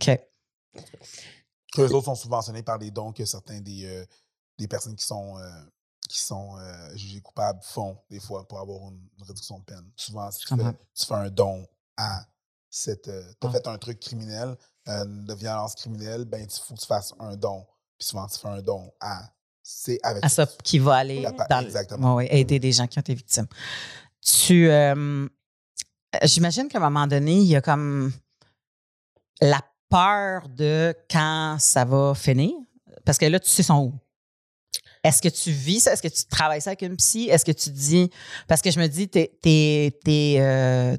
OK. 0.00 0.20
que 1.72 1.82
les 1.82 1.92
autres 1.92 2.04
sont 2.06 2.14
subventionnés 2.14 2.62
par 2.62 2.78
les 2.78 2.90
dons 2.90 3.12
que 3.12 3.24
certains 3.24 3.60
des, 3.60 3.84
euh, 3.84 4.06
des 4.58 4.68
personnes 4.68 4.94
qui 4.96 5.04
sont, 5.04 5.36
euh, 5.38 5.48
qui 6.08 6.20
sont 6.20 6.56
euh, 6.58 6.96
jugées 6.96 7.20
coupables 7.20 7.60
font 7.62 7.98
des 8.08 8.20
fois 8.20 8.46
pour 8.46 8.60
avoir 8.60 8.82
une, 8.90 9.08
une 9.18 9.24
réduction 9.24 9.58
de 9.58 9.64
peine. 9.64 9.90
Souvent, 9.96 10.30
si 10.30 10.40
tu 10.40 10.46
fais, 10.48 10.56
comprends. 10.56 10.74
tu 10.94 11.06
fais 11.06 11.14
un 11.14 11.30
don 11.30 11.66
à 11.96 12.24
cette. 12.70 13.02
tu 13.04 13.10
as 13.10 13.48
Ah. 13.48 13.50
fait 13.50 13.66
un 13.66 13.78
truc 13.78 13.98
criminel, 14.00 14.56
euh, 14.88 15.04
de 15.04 15.34
violence 15.34 15.74
criminelle, 15.74 16.24
ben 16.24 16.38
il 16.42 16.50
faut 16.50 16.74
que 16.74 16.80
tu 16.80 16.86
fasses 16.86 17.12
un 17.18 17.36
don. 17.36 17.66
Puis 17.98 18.06
souvent, 18.08 18.26
tu 18.28 18.38
fais 18.38 18.48
un 18.48 18.62
don 18.62 18.92
à. 19.00 19.28
C'est 19.70 19.98
avec 20.02 20.24
À 20.24 20.30
ça 20.30 20.46
qui 20.64 20.78
va 20.78 20.94
aller 20.96 21.26
dans 21.50 21.60
exactement. 21.60 22.14
Ouais, 22.14 22.26
aider 22.34 22.58
des 22.58 22.72
gens 22.72 22.86
qui 22.86 22.98
ont 22.98 23.02
été 23.02 23.12
victimes. 23.14 23.46
Tu. 24.22 24.66
euh, 24.70 25.26
J'imagine 26.22 26.68
qu'à 26.68 26.78
un 26.78 26.80
moment 26.88 27.06
donné, 27.06 27.34
il 27.36 27.44
y 27.44 27.54
a 27.54 27.60
comme 27.60 28.10
la 29.42 29.60
peur 29.90 30.48
de 30.48 30.94
quand 31.10 31.56
ça 31.60 31.84
va 31.84 32.14
finir. 32.14 32.52
Parce 33.04 33.18
que 33.18 33.26
là, 33.26 33.38
tu 33.38 33.50
sais 33.50 33.62
son 33.62 33.74
où. 33.78 33.94
Est-ce 35.04 35.20
que 35.20 35.28
tu 35.28 35.50
vis 35.50 35.80
ça? 35.80 35.92
Est-ce 35.92 36.02
que 36.02 36.08
tu 36.08 36.24
travailles 36.24 36.62
ça 36.62 36.70
avec 36.70 36.80
une 36.82 36.96
psy? 36.96 37.28
Est-ce 37.28 37.44
que 37.44 37.52
tu 37.52 37.68
dis. 37.68 38.10
Parce 38.46 38.62
que 38.62 38.70
je 38.70 38.80
me 38.80 38.86
dis, 38.86 39.06
t'es, 39.08 39.38
t'es- 39.42 39.98
t'es, 40.02 40.36
euh, 40.40 40.96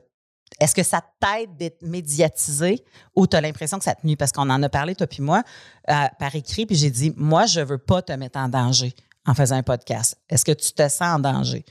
est-ce 0.60 0.76
que 0.76 0.84
ça 0.84 1.02
t'aide 1.20 1.56
d'être 1.58 1.82
médiatisé 1.82 2.84
ou 3.16 3.28
tu 3.28 3.36
as 3.36 3.42
l'impression 3.42 3.78
que 3.78 3.84
ça 3.84 3.96
te 3.96 4.06
nuit? 4.06 4.16
Parce 4.16 4.32
qu'on 4.32 4.50
en 4.50 4.62
a 4.62 4.70
parlé, 4.70 4.96
toi 4.96 5.08
puis 5.08 5.22
moi, 5.22 5.44
euh, 5.90 5.94
par 6.20 6.36
écrit, 6.36 6.66
puis 6.66 6.76
j'ai 6.76 6.90
dit, 6.92 7.14
moi, 7.16 7.46
je 7.46 7.62
veux 7.62 7.78
pas 7.78 8.02
te 8.02 8.12
mettre 8.14 8.40
en 8.40 8.50
danger 8.50 8.94
en 9.26 9.34
faisant 9.34 9.56
un 9.56 9.64
podcast. 9.64 10.18
Est-ce 10.30 10.46
que 10.46 10.52
tu 10.52 10.72
te 10.74 10.88
sens 10.90 11.02
en 11.02 11.20
danger? 11.20 11.66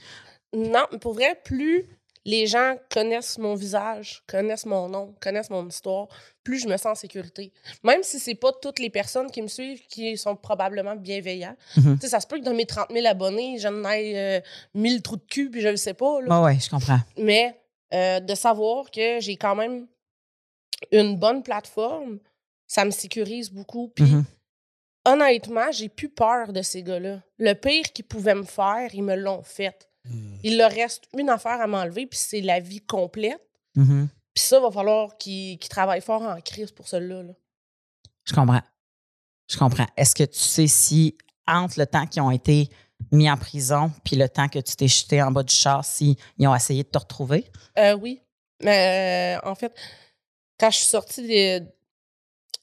Non, 0.53 0.85
pour 1.01 1.13
vrai, 1.13 1.39
plus 1.43 1.85
les 2.25 2.47
gens 2.47 2.75
connaissent 2.91 3.37
mon 3.37 3.55
visage, 3.55 4.23
connaissent 4.27 4.65
mon 4.65 4.89
nom, 4.89 5.15
connaissent 5.19 5.49
mon 5.49 5.67
histoire, 5.67 6.07
plus 6.43 6.59
je 6.59 6.67
me 6.67 6.77
sens 6.77 6.85
en 6.85 6.95
sécurité. 6.95 7.51
Même 7.83 8.03
si 8.03 8.19
c'est 8.19 8.35
pas 8.35 8.51
toutes 8.61 8.79
les 8.79 8.89
personnes 8.89 9.31
qui 9.31 9.41
me 9.41 9.47
suivent 9.47 9.81
qui 9.87 10.17
sont 10.17 10.35
probablement 10.35 10.95
bienveillants. 10.95 11.55
Tu 11.75 11.81
sais, 12.01 12.09
ça 12.09 12.19
se 12.19 12.27
peut 12.27 12.39
que 12.39 12.43
dans 12.43 12.53
mes 12.53 12.65
30 12.65 12.87
000 12.91 13.07
abonnés, 13.07 13.57
j'en 13.59 13.83
ai 13.89 14.37
euh, 14.37 14.41
1000 14.75 15.01
trous 15.01 15.17
de 15.17 15.25
cul, 15.29 15.49
puis 15.49 15.61
je 15.61 15.69
le 15.69 15.77
sais 15.77 15.93
pas. 15.93 16.21
là. 16.21 16.39
Oui, 16.39 16.45
ouais, 16.45 16.59
je 16.59 16.69
comprends. 16.69 16.99
Mais 17.17 17.59
euh, 17.93 18.19
de 18.19 18.35
savoir 18.35 18.91
que 18.91 19.19
j'ai 19.19 19.35
quand 19.37 19.55
même 19.55 19.87
une 20.91 21.17
bonne 21.17 21.43
plateforme, 21.43 22.19
ça 22.67 22.85
me 22.85 22.91
sécurise 22.91 23.51
beaucoup. 23.51 23.89
Puis 23.89 24.05
Mhm. 24.05 24.25
honnêtement, 25.05 25.71
j'ai 25.71 25.89
plus 25.89 26.09
peur 26.09 26.53
de 26.53 26.61
ces 26.61 26.83
gars-là. 26.83 27.21
Le 27.37 27.53
pire 27.53 27.91
qu'ils 27.93 28.05
pouvaient 28.05 28.35
me 28.35 28.43
faire, 28.43 28.93
ils 28.93 29.03
me 29.03 29.15
l'ont 29.15 29.41
fait. 29.43 29.89
Hmm. 30.05 30.35
Il 30.43 30.57
leur 30.57 30.71
reste 30.71 31.05
une 31.17 31.29
affaire 31.29 31.59
à 31.59 31.67
m'enlever, 31.67 32.05
puis 32.05 32.17
c'est 32.19 32.41
la 32.41 32.59
vie 32.59 32.81
complète. 32.81 33.41
Mhm. 33.75 34.07
Puis 34.33 34.43
ça, 34.43 34.59
va 34.59 34.71
falloir 34.71 35.17
qu'ils 35.17 35.57
qu'ils 35.57 35.69
travaillent 35.69 36.01
fort 36.01 36.21
en 36.21 36.39
crise 36.41 36.71
pour 36.71 36.87
cela. 36.87 37.23
Là. 37.23 37.33
Je 38.25 38.33
comprends. 38.33 38.61
Je 39.49 39.57
comprends. 39.57 39.87
Est-ce 39.97 40.15
que 40.15 40.23
tu 40.23 40.39
sais 40.39 40.67
si, 40.67 41.17
entre 41.47 41.79
le 41.79 41.87
temps 41.87 42.05
qu'ils 42.05 42.21
ont 42.21 42.31
été 42.31 42.69
mis 43.11 43.29
en 43.29 43.37
prison 43.37 43.91
puis 44.03 44.15
le 44.15 44.29
temps 44.29 44.47
que 44.47 44.59
tu 44.59 44.75
t'es 44.75 44.87
jeté 44.87 45.21
en 45.21 45.31
bas 45.31 45.43
du 45.43 45.53
char, 45.53 45.83
si 45.85 46.17
ils 46.37 46.47
ont 46.47 46.55
essayé 46.55 46.83
de 46.83 46.89
te 46.89 46.97
retrouver? 46.97 47.51
Euh, 47.77 47.93
oui. 47.93 48.21
Mais 48.63 49.37
euh, 49.43 49.49
en 49.49 49.55
fait, 49.55 49.73
quand 50.59 50.69
je 50.69 50.77
suis 50.77 50.85
sortie 50.87 51.61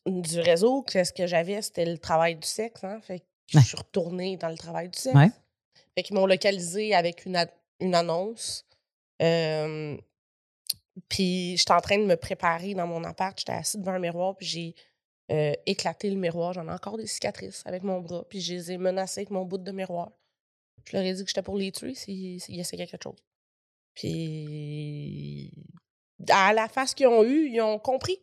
du 0.06 0.40
réseau, 0.40 0.82
qu'est-ce 0.82 1.12
que 1.12 1.26
j'avais, 1.26 1.60
c'était 1.62 1.86
le 1.86 1.98
travail 1.98 2.36
du 2.36 2.46
sexe. 2.46 2.84
Hein? 2.84 3.00
Fait 3.02 3.20
que 3.20 3.24
je 3.48 3.58
Ouais. 3.58 3.64
suis 3.64 3.76
retournée 3.76 4.36
dans 4.36 4.48
le 4.48 4.56
travail 4.58 4.88
du 4.88 4.98
sexe. 4.98 5.16
Ouais. 5.16 5.30
Fait 5.94 6.02
qu'ils 6.02 6.16
m'ont 6.16 6.26
localisé 6.26 6.94
avec 6.94 7.24
une, 7.26 7.36
annonce. 7.94 8.64
Euh, 9.22 9.96
puis 11.08 11.56
j'étais 11.56 11.72
en 11.72 11.80
train 11.80 11.98
de 11.98 12.04
me 12.04 12.16
préparer 12.16 12.74
dans 12.74 12.86
mon 12.86 13.02
appart. 13.04 13.38
J'étais 13.38 13.52
assise 13.52 13.80
devant 13.80 13.92
un 13.92 13.98
miroir, 13.98 14.36
puis 14.36 14.46
j'ai 14.46 14.74
euh, 15.32 15.52
éclaté 15.64 16.10
le 16.10 16.16
miroir. 16.16 16.52
J'en 16.52 16.68
ai 16.68 16.72
encore 16.72 16.98
des 16.98 17.06
cicatrices 17.06 17.62
avec 17.64 17.82
mon 17.82 18.00
bras. 18.00 18.24
Puis 18.28 18.40
je 18.40 18.54
les 18.54 18.72
ai 18.72 18.78
menacés 18.78 19.20
avec 19.20 19.30
mon 19.30 19.44
bout 19.44 19.58
de 19.58 19.72
miroir. 19.72 20.10
Je 20.84 20.96
leur 20.96 21.04
ai 21.04 21.14
dit 21.14 21.22
que 21.22 21.28
j'étais 21.28 21.42
pour 21.42 21.56
les 21.56 21.72
tuer 21.72 21.94
s'ils 21.94 22.40
s'ils 22.40 22.60
essayaient 22.60 22.86
quelque 22.86 23.02
chose. 23.02 23.18
Puis 23.94 25.52
à 26.30 26.52
la 26.52 26.68
face 26.68 26.94
qu'ils 26.94 27.06
ont 27.08 27.24
eue, 27.24 27.48
ils 27.50 27.60
ont 27.60 27.78
compris. 27.78 28.18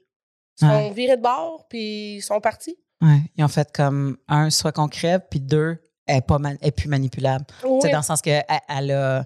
Ils 0.62 0.68
sont 0.68 0.92
virés 0.92 1.18
de 1.18 1.22
bord, 1.22 1.68
puis 1.68 2.16
ils 2.18 2.22
sont 2.22 2.40
partis. 2.40 2.78
Ouais. 3.02 3.20
Ils 3.36 3.44
ont 3.44 3.48
fait 3.50 3.72
comme 3.72 4.18
un, 4.28 4.50
soit 4.50 4.72
qu'on 4.72 4.88
crève, 4.88 5.22
puis 5.30 5.40
deux, 5.40 5.78
elle 6.06 6.16
n'est 6.16 6.22
pas 6.22 6.38
man- 6.40 6.58
elle 6.62 6.68
est 6.68 6.72
plus 6.72 6.88
manipulable. 6.90 7.46
Oui. 7.64 7.80
C'est 7.82 7.90
dans 7.92 7.98
le 8.00 8.04
sens 8.04 8.22
qu'elle 8.22 8.46
elle 8.70 8.92
a. 8.92 9.26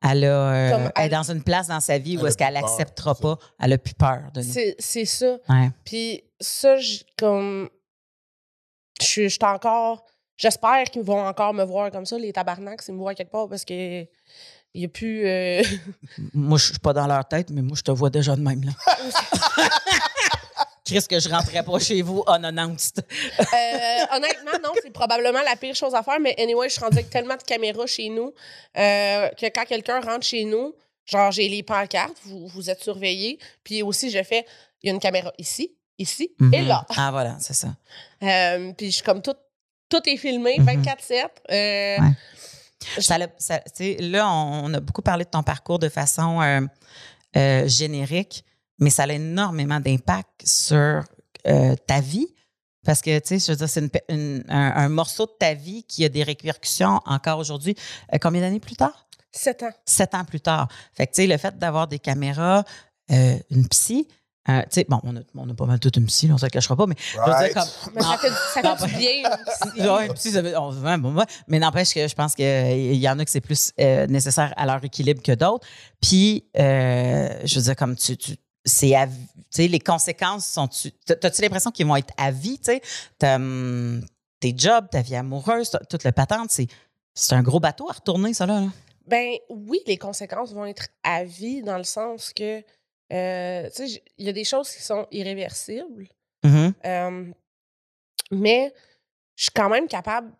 Elle, 0.00 0.24
a, 0.26 0.52
euh, 0.86 0.90
elle 0.94 1.06
est 1.06 1.08
dans 1.08 1.28
une 1.28 1.42
place 1.42 1.66
dans 1.66 1.80
sa 1.80 1.98
vie 1.98 2.14
Elle 2.14 2.22
où 2.22 2.26
est-ce 2.28 2.36
qu'elle 2.36 2.54
plus 2.54 2.60
peur, 2.60 2.70
acceptera 2.72 3.14
c'est 3.16 3.20
pas, 3.22 3.38
elle 3.58 3.72
a 3.72 3.78
plus 3.78 3.94
peur 3.94 4.30
de 4.32 4.42
nous. 4.42 4.52
C'est 4.52 4.76
c'est 4.78 5.04
ça. 5.04 5.38
Ouais. 5.48 5.70
Puis 5.84 6.22
ça, 6.40 6.76
j- 6.76 7.04
comme. 7.18 7.68
Je 9.00 9.04
suis 9.06 9.22
je 9.24 9.28
suis 9.34 9.38
encore. 9.44 10.06
J'espère 10.38 10.84
qu'ils 10.84 11.02
vont 11.02 11.20
encore 11.26 11.52
me 11.52 11.64
voir 11.64 11.90
comme 11.90 12.06
ça, 12.06 12.16
les 12.16 12.32
tabarnaks, 12.32 12.80
s'ils 12.82 12.94
me 12.94 13.00
voient 13.00 13.14
quelque 13.14 13.30
part, 13.32 13.48
parce 13.48 13.64
que. 13.66 14.06
Il 14.74 14.80
n'y 14.82 14.84
a 14.84 14.88
plus. 14.88 15.26
euh, 15.26 15.62
Moi, 16.34 16.56
je 16.58 16.66
suis 16.66 16.78
pas 16.78 16.92
dans 16.92 17.06
leur 17.06 17.26
tête, 17.26 17.48
mais 17.50 17.62
moi, 17.62 17.74
je 17.76 17.82
te 17.82 17.90
vois 17.90 18.10
déjà 18.10 18.36
de 18.36 18.42
même. 18.42 18.62
là. 18.64 18.72
Chris, 20.84 21.04
que 21.08 21.20
je 21.20 21.28
rentrais 21.28 21.62
pas 21.62 21.78
chez 21.78 22.00
vous 22.00 22.24
unannounced. 22.26 23.04
Euh, 23.38 24.16
honnêtement, 24.16 24.52
non, 24.62 24.70
c'est 24.82 24.90
probablement 24.92 25.42
la 25.42 25.54
pire 25.56 25.74
chose 25.74 25.94
à 25.94 26.02
faire, 26.02 26.18
mais 26.18 26.34
anyway, 26.40 26.68
je 26.68 26.74
suis 26.74 26.80
rendue 26.82 26.96
avec 26.98 27.10
tellement 27.10 27.36
de 27.36 27.42
caméras 27.42 27.86
chez 27.86 28.08
nous 28.08 28.32
euh, 28.78 29.28
que 29.30 29.46
quand 29.46 29.64
quelqu'un 29.66 30.00
rentre 30.00 30.24
chez 30.26 30.44
nous, 30.44 30.74
genre, 31.04 31.30
j'ai 31.30 31.46
les 31.48 31.62
pancartes, 31.62 32.16
vous, 32.24 32.46
vous 32.48 32.70
êtes 32.70 32.82
surveillés, 32.82 33.38
puis 33.64 33.82
aussi, 33.82 34.10
je 34.10 34.22
fais, 34.22 34.46
il 34.82 34.86
y 34.86 34.90
a 34.90 34.94
une 34.94 35.00
caméra 35.00 35.30
ici, 35.36 35.74
ici 35.98 36.30
et 36.52 36.60
Mhm. 36.62 36.68
là. 36.68 36.86
Ah, 36.96 37.10
voilà, 37.10 37.36
c'est 37.40 37.54
ça. 37.54 37.68
Euh, 38.22 38.72
puis 38.72 38.86
je 38.90 38.94
suis 38.96 39.04
comme 39.04 39.20
tout, 39.20 39.34
tout 39.88 40.00
est 40.08 40.16
filmé, 40.16 40.56
Mhm. 40.58 40.66
24-7. 40.66 41.30
Euh, 41.50 41.98
Ouais. 42.00 42.12
Ça 43.00 43.18
l'a- 43.18 43.28
ça- 43.38 43.58
tu 43.60 43.70
sais, 43.74 43.96
là, 44.00 44.30
on, 44.30 44.66
on 44.66 44.74
a 44.74 44.80
beaucoup 44.80 45.02
parlé 45.02 45.24
de 45.24 45.30
ton 45.30 45.42
parcours 45.42 45.78
de 45.80 45.88
façon 45.88 46.40
euh, 46.40 46.60
euh, 47.36 47.66
générique, 47.68 48.44
mais 48.78 48.90
ça 48.90 49.02
a 49.02 49.08
énormément 49.12 49.80
d'impact 49.80 50.46
sur 50.46 51.02
euh, 51.46 51.74
ta 51.86 52.00
vie. 52.00 52.28
Parce 52.84 53.00
que, 53.02 53.18
tu 53.18 53.38
sais, 53.38 53.38
je 53.46 53.52
veux 53.52 53.56
dire, 53.56 53.68
c'est 53.68 53.80
une 53.80 53.90
pe- 53.90 54.04
une- 54.08 54.44
un, 54.48 54.72
un 54.76 54.88
morceau 54.88 55.26
de 55.26 55.32
ta 55.38 55.54
vie 55.54 55.82
qui 55.84 56.04
a 56.04 56.08
des 56.08 56.22
répercussions 56.22 57.00
encore 57.04 57.38
aujourd'hui. 57.38 57.74
Euh, 58.14 58.18
combien 58.20 58.40
d'années 58.42 58.60
plus 58.60 58.76
tard? 58.76 59.06
7 59.32 59.62
ans. 59.64 59.72
Sept 59.84 60.14
ans 60.14 60.24
plus 60.24 60.40
tard. 60.40 60.68
Fait 60.94 61.06
que, 61.06 61.12
tu 61.12 61.22
sais, 61.22 61.26
le 61.26 61.36
fait 61.36 61.58
d'avoir 61.58 61.86
des 61.88 61.98
caméras, 61.98 62.64
euh, 63.10 63.36
une 63.50 63.66
psy, 63.68 64.06
euh, 64.48 64.60
tu 64.62 64.66
sais, 64.70 64.86
bon, 64.88 65.00
on 65.04 65.16
a, 65.16 65.20
on 65.34 65.48
a 65.50 65.54
pas 65.54 65.66
mal 65.66 65.78
toute 65.80 65.96
une 65.96 66.06
psy, 66.06 66.26
là, 66.28 66.34
on 66.34 66.38
se 66.38 66.46
le 66.46 66.50
cachera 66.50 66.74
pas, 66.76 66.86
mais 66.86 66.94
je 66.98 67.18
veux 67.18 67.24
dire, 67.44 67.54
comme. 67.54 67.92
Mais 67.94 68.02
ça 68.02 68.18
fait, 68.18 68.30
ça 68.54 68.62
Non, 68.62 68.76
fait 68.76 68.86
du 68.86 68.96
bien. 68.96 69.22
Ouais, 69.94 70.08
ça 70.16 70.60
on- 70.60 70.98
bon, 70.98 71.14
ouais. 71.16 71.24
mais 71.48 71.58
n'empêche 71.58 71.92
que 71.94 72.06
je 72.08 72.14
pense 72.14 72.34
qu'il 72.34 72.94
y 72.96 73.08
en 73.08 73.18
a 73.18 73.24
que 73.24 73.30
c'est 73.30 73.40
plus 73.40 73.72
euh, 73.80 74.06
nécessaire 74.06 74.52
à 74.56 74.66
leur 74.66 74.82
équilibre 74.84 75.22
que 75.22 75.32
d'autres. 75.32 75.66
Puis, 76.00 76.44
euh, 76.58 77.28
je 77.44 77.54
veux 77.56 77.62
dire, 77.62 77.76
comme 77.76 77.96
tu. 77.96 78.16
tu 78.16 78.36
c'est 78.64 78.94
à 78.94 79.08
les 79.56 79.78
conséquences 79.80 80.44
sont. 80.46 80.68
tu 80.68 80.92
T'as-tu 81.06 81.40
l'impression 81.42 81.70
qu'ils 81.70 81.86
vont 81.86 81.96
être 81.96 82.12
à 82.18 82.30
vie, 82.30 82.58
tu 82.58 82.72
sais? 82.72 82.82
Hum, 83.26 84.04
Tes 84.40 84.54
jobs, 84.56 84.88
ta 84.90 85.00
vie 85.02 85.16
amoureuse, 85.16 85.70
toute 85.88 86.04
le 86.04 86.12
patente, 86.12 86.50
c'est, 86.50 86.66
c'est 87.14 87.34
un 87.34 87.42
gros 87.42 87.58
bateau 87.60 87.88
à 87.88 87.94
retourner, 87.94 88.34
ça, 88.34 88.46
là. 88.46 88.60
là. 88.60 88.66
Ben 89.06 89.36
oui, 89.48 89.80
les 89.86 89.96
conséquences 89.96 90.52
vont 90.52 90.66
être 90.66 90.88
à 91.02 91.24
vie 91.24 91.62
dans 91.62 91.78
le 91.78 91.84
sens 91.84 92.32
que, 92.34 92.62
euh, 93.12 93.68
tu 93.74 93.88
sais, 93.88 94.02
il 94.18 94.26
y 94.26 94.28
a 94.28 94.32
des 94.32 94.44
choses 94.44 94.70
qui 94.70 94.82
sont 94.82 95.06
irréversibles, 95.10 96.08
Mhm. 96.44 96.72
euh, 96.84 97.24
mais 98.30 98.72
je 99.36 99.44
suis 99.44 99.52
quand 99.54 99.68
même 99.68 99.86
capable 99.88 100.32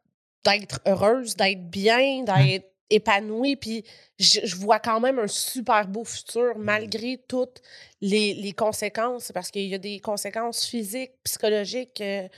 d'être 0.44 0.80
heureuse, 0.86 1.34
d'être 1.36 1.68
bien, 1.70 2.22
d'être 2.24 2.70
épanouie, 2.90 3.56
puis 3.56 3.84
je, 4.18 4.40
je 4.44 4.56
vois 4.56 4.78
quand 4.78 5.00
même 5.00 5.18
un 5.18 5.26
super 5.28 5.86
beau 5.86 6.04
futur 6.04 6.56
malgré 6.58 7.18
toutes 7.28 7.60
les, 8.00 8.34
les 8.34 8.52
conséquences, 8.52 9.30
parce 9.32 9.50
qu'il 9.50 9.66
y 9.66 9.74
a 9.74 9.78
des 9.78 10.00
conséquences 10.00 10.64
physiques, 10.64 11.12
psychologiques, 11.24 12.00
euh, 12.00 12.28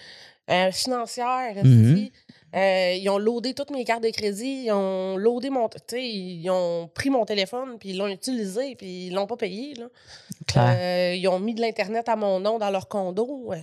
euh, 0.50 0.72
financières. 0.72 1.64
Mhm. 1.64 1.92
aussi. 1.92 2.12
Euh, 2.56 2.94
ils 2.98 3.08
ont 3.08 3.18
loadé 3.18 3.54
toutes 3.54 3.70
mes 3.70 3.84
cartes 3.84 4.02
de 4.02 4.10
crédit, 4.10 4.64
ils 4.66 4.72
ont 4.72 5.16
loadé 5.16 5.50
mon... 5.50 5.68
Tu 5.68 5.78
sais, 5.88 6.08
ils 6.08 6.50
ont 6.50 6.88
pris 6.92 7.08
mon 7.10 7.24
téléphone, 7.24 7.78
puis 7.78 7.90
ils 7.90 7.96
l'ont 7.96 8.08
utilisé, 8.08 8.74
puis 8.74 9.06
ils 9.06 9.12
l'ont 9.14 9.26
pas 9.26 9.36
payé, 9.36 9.74
là. 9.74 9.86
Euh, 10.56 11.14
ils 11.14 11.28
ont 11.28 11.38
mis 11.38 11.54
de 11.54 11.60
l'Internet 11.60 12.08
à 12.08 12.16
mon 12.16 12.40
nom 12.40 12.58
dans 12.58 12.70
leur 12.70 12.88
condo. 12.88 13.52
Euh, 13.52 13.56
tu 13.56 13.62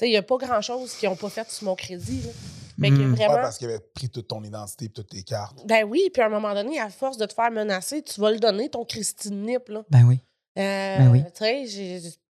sais, 0.00 0.08
il 0.08 0.10
n'y 0.10 0.16
a 0.18 0.22
pas 0.22 0.36
grand-chose 0.36 0.92
qu'ils 0.94 1.08
n'ont 1.08 1.16
pas 1.16 1.30
fait 1.30 1.50
sur 1.50 1.64
mon 1.64 1.74
crédit, 1.74 2.20
là. 2.22 2.30
Fait 2.78 2.90
que 2.90 2.94
Mm. 2.94 3.14
vraiment... 3.14 3.34
Ouais, 3.36 3.40
parce 3.40 3.56
qu'il 3.56 3.68
avait 3.68 3.80
pris 3.94 4.10
toute 4.10 4.28
ton 4.28 4.42
identité 4.44 4.84
et 4.84 4.88
toutes 4.90 5.08
tes 5.08 5.22
cartes. 5.22 5.66
Ben 5.66 5.84
oui, 5.84 6.10
puis 6.12 6.22
à 6.22 6.26
un 6.26 6.28
moment 6.28 6.52
donné, 6.52 6.78
à 6.78 6.90
force 6.90 7.16
de 7.16 7.24
te 7.24 7.32
faire 7.32 7.50
menacer, 7.50 8.02
tu 8.02 8.20
vas 8.20 8.30
le 8.30 8.38
donner, 8.38 8.68
ton 8.68 8.84
Christine 8.84 9.46
Nip, 9.46 9.70
là. 9.70 9.82
Ben 9.88 10.04
oui. 10.04 10.20
Euh, 10.58 10.98
Ben 10.98 11.08
oui. 11.10 11.22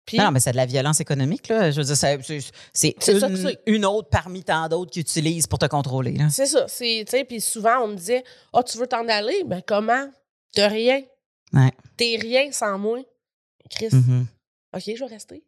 Puis, 0.07 0.19
Non, 0.19 0.31
mais 0.31 0.41
c'est 0.41 0.53
de 0.53 0.57
la 0.57 0.67
violence 0.67 1.01
économique, 1.01 1.49
là. 1.49 1.71
Je 1.71 1.81
veux 1.81 1.87
dire, 1.87 1.97
c'est, 2.73 2.97
une, 3.67 3.85
autre 3.87 4.09
parmi 4.11 4.45
tant 4.45 4.69
d'autres 4.69 4.91
qu'ils 4.91 5.01
utilisent 5.01 5.47
pour 5.47 5.59
te 5.59 5.67
contrôler, 5.67 6.13
là. 6.13 6.29
c'est 6.31 6.47
ça. 6.47 6.67
Puis 7.27 7.41
souvent, 7.41 7.85
on 7.85 7.89
me 7.89 7.97
disait, 7.97 8.23
«Ah, 8.53 8.63
tu 8.63 8.77
veux 8.79 8.87
t'en 8.87 9.09
aller? 9.09 9.45
Ben 9.47 9.63
comment? 9.67 10.07
De 10.57 10.63
rien. 10.63 11.01
Ouais. 11.53 11.73
T'es 11.97 12.19
rien 12.21 12.53
sans 12.53 12.79
moi.» 12.79 12.99
Chris, 13.71 13.89
Mhm. 13.93 14.27
OK, 14.77 14.83
je 14.87 15.01
vais 15.05 15.11
rester. 15.11 15.43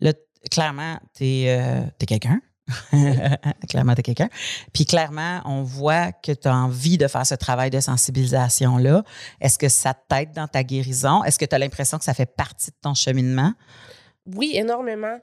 Là, 0.00 0.12
clairement, 0.50 0.98
t'es 1.14 1.44
euh, 1.48 1.84
t'es 1.98 2.04
quelqu'un. 2.06 2.40
clairement, 3.68 3.94
t'es 3.94 4.02
quelqu'un. 4.02 4.28
Puis 4.72 4.86
clairement, 4.86 5.40
on 5.44 5.62
voit 5.62 6.12
que 6.12 6.32
tu 6.32 6.48
as 6.48 6.54
envie 6.54 6.96
de 6.98 7.06
faire 7.08 7.26
ce 7.26 7.34
travail 7.34 7.70
de 7.70 7.80
sensibilisation-là. 7.80 9.02
Est-ce 9.40 9.58
que 9.58 9.68
ça 9.68 9.94
t'aide 9.94 10.32
dans 10.32 10.48
ta 10.48 10.62
guérison? 10.62 11.22
Est-ce 11.24 11.38
que 11.38 11.44
tu 11.44 11.54
as 11.54 11.58
l'impression 11.58 11.98
que 11.98 12.04
ça 12.04 12.14
fait 12.14 12.26
partie 12.26 12.70
de 12.70 12.76
ton 12.80 12.94
cheminement? 12.94 13.52
Oui, 14.26 14.52
énormément. 14.54 15.18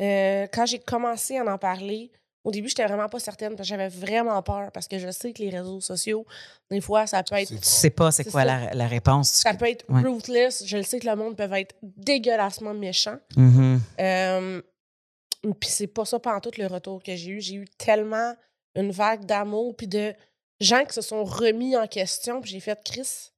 Euh, 0.00 0.46
quand 0.52 0.66
j'ai 0.66 0.78
commencé 0.78 1.36
à 1.38 1.44
en 1.44 1.58
parler, 1.58 2.12
au 2.44 2.50
début, 2.52 2.68
j'étais 2.68 2.84
vraiment 2.86 3.08
pas 3.08 3.18
certaine 3.18 3.56
parce 3.56 3.68
que 3.68 3.74
j'avais 3.74 3.88
vraiment 3.88 4.40
peur 4.42 4.70
parce 4.72 4.86
que 4.86 4.98
je 4.98 5.10
sais 5.10 5.32
que 5.32 5.42
les 5.42 5.50
réseaux 5.50 5.80
sociaux, 5.80 6.26
des 6.70 6.80
fois, 6.82 7.06
ça 7.06 7.22
peut 7.22 7.36
être 7.36 7.48
C'est 7.48 7.58
Tu 7.60 7.64
sais 7.68 7.90
pas 7.90 8.12
c'est 8.12 8.30
quoi 8.30 8.44
la, 8.44 8.72
la 8.74 8.86
réponse. 8.86 9.30
ça 9.30 9.54
peut 9.54 9.68
être 9.68 9.84
Ouais. 9.88 10.02
ruthless. 10.02 10.62
Je 10.66 10.76
le 10.76 10.82
sais 10.82 11.00
que 11.00 11.08
le 11.08 11.16
monde 11.16 11.36
peut 11.36 11.50
être 11.54 11.74
dégueulassement 11.82 12.74
méchant. 12.74 13.16
Mhm. 13.36 13.80
Euh, 13.98 14.62
puis 15.52 15.70
c'est 15.70 15.86
pas 15.86 16.04
ça 16.04 16.18
pendant 16.18 16.40
tout 16.40 16.52
le 16.56 16.66
retour 16.66 17.02
que 17.02 17.14
j'ai 17.14 17.32
eu. 17.32 17.40
J'ai 17.40 17.56
eu 17.56 17.68
tellement 17.78 18.34
une 18.74 18.90
vague 18.90 19.24
d'amour 19.24 19.76
puis 19.76 19.86
de 19.86 20.14
gens 20.60 20.84
qui 20.84 20.94
se 20.94 21.02
sont 21.02 21.24
remis 21.24 21.76
en 21.76 21.86
question. 21.86 22.40
Puis 22.40 22.52
j'ai 22.52 22.60
fait 22.60 22.80
Chris, 22.84 23.30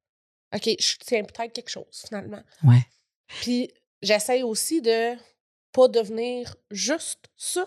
OK, 0.55 0.69
je 0.79 0.97
tiens 1.01 1.25
peut-être 1.25 1.53
quelque 1.53 1.71
chose 1.71 2.05
finalement. 2.07 2.43
Ouais. 2.63 2.87
Puis 3.41 3.71
j'essaie 4.03 4.43
aussi 4.43 4.81
de 4.81 5.17
pas 5.73 5.89
devenir 5.89 6.57
juste 6.71 7.27
ça. 7.37 7.67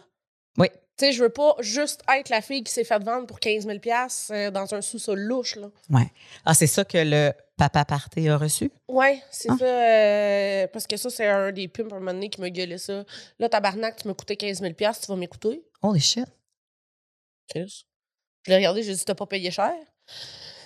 Oui. 0.58 0.68
Tu 1.00 1.06
sais, 1.06 1.12
je 1.14 1.24
veux 1.24 1.30
pas 1.30 1.56
juste 1.60 2.02
être 2.14 2.28
la 2.28 2.42
fille 2.42 2.62
qui 2.62 2.74
s'est 2.74 2.84
fait 2.84 3.02
vendre 3.02 3.26
pour 3.26 3.40
15 3.40 3.66
000 3.66 3.78
euh, 4.32 4.52
dans 4.52 4.74
un 4.74 4.82
sous-sol 4.82 5.18
louche, 5.18 5.56
là. 5.56 5.68
Ouais. 5.90 6.12
Ah, 6.44 6.54
c'est 6.54 6.68
ça 6.68 6.84
que 6.84 6.98
le 6.98 7.32
papa 7.56 7.86
party 7.86 8.28
a 8.28 8.38
reçu? 8.38 8.70
Ouais, 8.90 9.22
c'est 9.32 9.50
Ah. 9.50 9.56
ça. 9.58 9.66
euh, 9.66 10.68
parce 10.74 10.86
que 10.88 10.98
ça, 10.98 11.10
c'est 11.10 11.26
un 11.28 11.54
des 11.54 11.70
pimps 11.70 11.94
à 11.94 11.96
un 11.96 12.00
moment 12.00 12.12
donné 12.14 12.30
qui 12.30 12.42
me 12.42 12.50
gueulait 12.50 12.78
ça. 12.78 13.06
Là, 13.40 13.48
tabarnak, 13.48 13.96
tu 13.96 14.10
m'as 14.10 14.14
coûté 14.14 14.36
15 14.36 14.60
000 14.60 14.74
tu 14.74 14.84
vas 15.08 15.16
m'écouter. 15.16 15.64
Holy 15.82 16.02
shit. 16.02 16.26
Chris. 17.50 17.86
Je 18.46 18.52
l'ai 18.52 18.58
regardé, 18.58 18.84
j'ai 18.84 18.94
dit, 18.94 19.06
t'as 19.06 19.16
pas 19.16 19.26
payé 19.26 19.52
cher. 19.52 19.72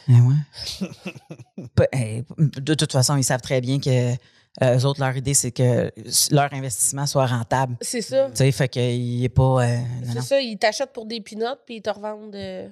Eh 0.07 0.13
ouais. 0.13 0.89
De 2.37 2.73
toute 2.73 2.91
façon, 2.91 3.15
ils 3.17 3.23
savent 3.23 3.41
très 3.41 3.61
bien 3.61 3.79
que 3.79 4.13
euh, 4.61 4.77
eux 4.77 4.85
autres, 4.85 4.99
leur 4.99 5.15
idée, 5.17 5.33
c'est 5.33 5.51
que 5.51 5.91
leur 6.31 6.53
investissement 6.53 7.05
soit 7.07 7.25
rentable. 7.25 7.75
C'est 7.81 8.01
ça. 8.01 8.29
Tu 8.29 8.37
sais, 8.37 8.51
fait 8.51 8.69
qu'il 8.69 9.21
n'est 9.21 9.29
pas. 9.29 9.65
euh, 9.67 9.79
C'est 10.13 10.21
ça, 10.21 10.39
ils 10.41 10.57
t'achètent 10.57 10.93
pour 10.93 11.05
des 11.05 11.21
peanuts 11.21 11.45
puis 11.65 11.77
ils 11.77 11.81
te 11.81 11.89
revendent. 11.89 12.35
euh, 12.35 12.67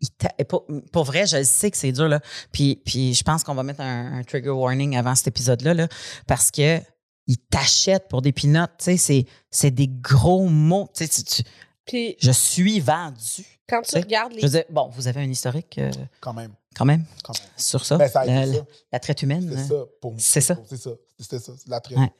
Il 0.00 0.44
pour, 0.46 0.66
pour 0.92 1.04
vrai, 1.04 1.26
je 1.26 1.42
sais 1.42 1.70
que 1.70 1.76
c'est 1.76 1.92
dur, 1.92 2.08
là. 2.08 2.20
Puis, 2.52 2.76
puis 2.84 3.14
je 3.14 3.22
pense 3.22 3.42
qu'on 3.44 3.54
va 3.54 3.62
mettre 3.62 3.80
un, 3.80 4.18
un 4.18 4.22
trigger 4.24 4.50
warning 4.50 4.96
avant 4.96 5.14
cet 5.14 5.28
épisode-là, 5.28 5.74
là, 5.74 5.88
parce 6.26 6.50
que 6.50 6.78
ils 7.26 7.38
t'achètent 7.38 8.08
pour 8.08 8.22
des 8.22 8.32
peanuts. 8.32 8.66
Tu 8.78 8.84
sais, 8.84 8.96
c'est, 8.96 9.26
c'est 9.50 9.70
des 9.70 9.88
gros 9.88 10.48
mots. 10.48 10.88
Tu 10.94 11.06
sais, 11.06 11.22
tu- 11.24 11.42
tu- 11.42 11.50
Puis 11.86 12.16
je 12.18 12.30
suis 12.30 12.80
vendu. 12.80 13.44
quand 13.68 13.82
tu 13.82 13.88
Tu 13.88 13.92
sais, 13.92 14.00
regardes 14.00 14.32
les. 14.32 14.40
Je 14.40 14.46
veux 14.46 14.50
dire, 14.52 14.64
bon, 14.70 14.88
vous 14.92 15.06
avez 15.06 15.20
un 15.20 15.30
historique 15.30 15.78
euh, 15.78 15.90
Quand 16.20 16.32
même. 16.34 16.52
Quand 16.76 16.84
même 16.84 17.04
Quand 17.24 17.38
même. 17.38 17.48
sur 17.56 17.84
ça. 17.84 17.96
Ben, 17.96 18.08
ça 18.08 18.24
la, 18.24 18.46
ça. 18.46 18.52
la- 18.52 18.64
la 18.92 18.98
traite 19.00 19.22
humaine. 19.22 19.48
C'est 19.52 19.58
hein. 19.60 19.66
ça. 19.68 19.84
Pour 20.00 20.14
C'est 20.18 20.40
ça. 20.40 20.56
C'est 20.68 20.76
ça. 20.76 20.90
C'était 21.18 21.38
ça. 21.38 21.52
C'est 21.58 21.68
la 21.68 21.80
traite. 21.80 21.98
Ouais. 21.98 22.12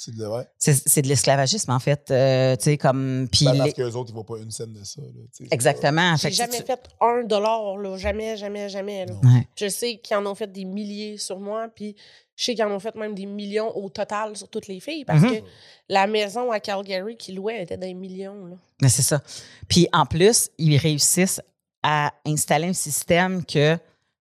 C'est 0.00 0.14
de. 0.14 0.24
C'est 0.58 0.74
c'est 0.88 1.02
l'esclavagisme, 1.04 1.72
en 1.72 1.80
fait. 1.80 2.08
Euh, 2.12 2.54
tu 2.54 2.62
sais, 2.64 2.76
comme. 2.78 3.26
Puis 3.32 3.46
Ben, 3.46 3.52
les- 3.54 3.58
parce 3.58 3.72
qu'eux 3.72 3.90
autres, 3.94 4.10
ils 4.10 4.14
voient 4.14 4.24
pas 4.24 4.38
une 4.38 4.52
scène 4.52 4.72
de 4.72 4.84
ça. 4.84 5.00
là. 5.00 5.46
Exactement. 5.50 6.14
J'ai 6.16 6.30
jamais 6.30 6.56
tu- 6.58 6.62
fait 6.62 6.80
un 7.00 7.24
dollar, 7.24 7.76
là. 7.78 7.96
Jamais, 7.96 8.36
jamais, 8.36 8.68
jamais. 8.68 9.06
là. 9.06 9.14
Non. 9.20 9.34
Ouais. 9.34 9.48
Je 9.56 9.68
sais 9.68 9.96
qu'ils 9.98 10.16
en 10.16 10.24
ont 10.26 10.36
fait 10.36 10.52
des 10.52 10.64
milliers 10.64 11.18
sur 11.18 11.40
moi, 11.40 11.66
puis 11.74 11.96
je 12.36 12.44
sais 12.44 12.54
qu'ils 12.54 12.62
en 12.64 12.70
ont 12.70 12.78
fait 12.78 12.94
même 12.94 13.16
des 13.16 13.26
millions 13.26 13.76
au 13.76 13.88
total 13.88 14.36
sur 14.36 14.48
toutes 14.48 14.68
les 14.68 14.78
filles, 14.78 15.04
parce 15.04 15.20
Mhm. 15.20 15.40
que 15.40 15.44
la 15.88 16.06
maison 16.06 16.52
à 16.52 16.60
Calgary 16.60 17.16
qu'ils 17.16 17.34
louaient 17.34 17.64
était 17.64 17.76
des 17.76 17.92
millions. 17.94 18.46
Là. 18.46 18.56
Mais 18.80 18.90
c'est 18.90 19.02
ça. 19.02 19.20
Puis 19.66 19.88
en 19.92 20.06
plus, 20.06 20.48
ils 20.58 20.76
réussissent 20.76 21.40
à 21.82 22.12
installer 22.26 22.68
un 22.68 22.72
système 22.72 23.44
que 23.44 23.76